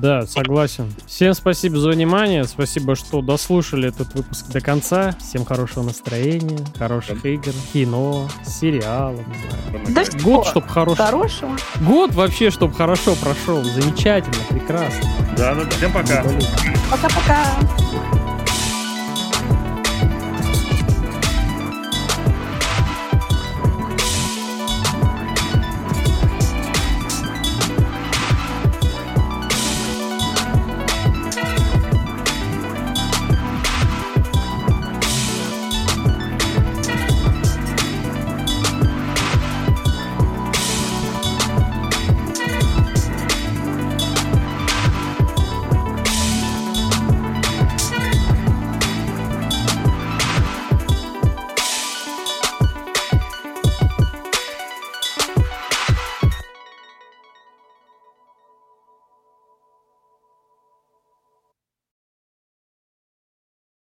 Да, 0.00 0.26
согласен. 0.26 0.92
Всем 1.06 1.34
спасибо 1.34 1.78
за 1.78 1.90
внимание. 1.90 2.44
Спасибо, 2.44 2.96
что 2.96 3.22
дослушали 3.22 3.88
этот 3.88 4.14
выпуск 4.14 4.48
до 4.48 4.60
конца. 4.60 5.12
Всем 5.18 5.44
хорошего 5.44 5.84
настроения, 5.84 6.58
хороших 6.78 7.24
игр, 7.24 7.52
кино, 7.72 8.28
сериалов. 8.44 9.24
Да 9.88 10.04
Год, 10.22 10.46
чтобы 10.46 10.68
хорошо. 10.68 10.96
Хорошего. 10.96 11.56
Год 11.80 12.14
вообще, 12.14 12.50
чтобы 12.50 12.74
хорошо 12.74 13.14
прошел. 13.14 13.62
Замечательно, 13.62 14.36
прекрасно. 14.48 15.08
Да, 15.36 15.54
ну 15.54 15.68
всем 15.70 15.92
пока. 15.92 16.22
Пока-пока. 16.90 18.15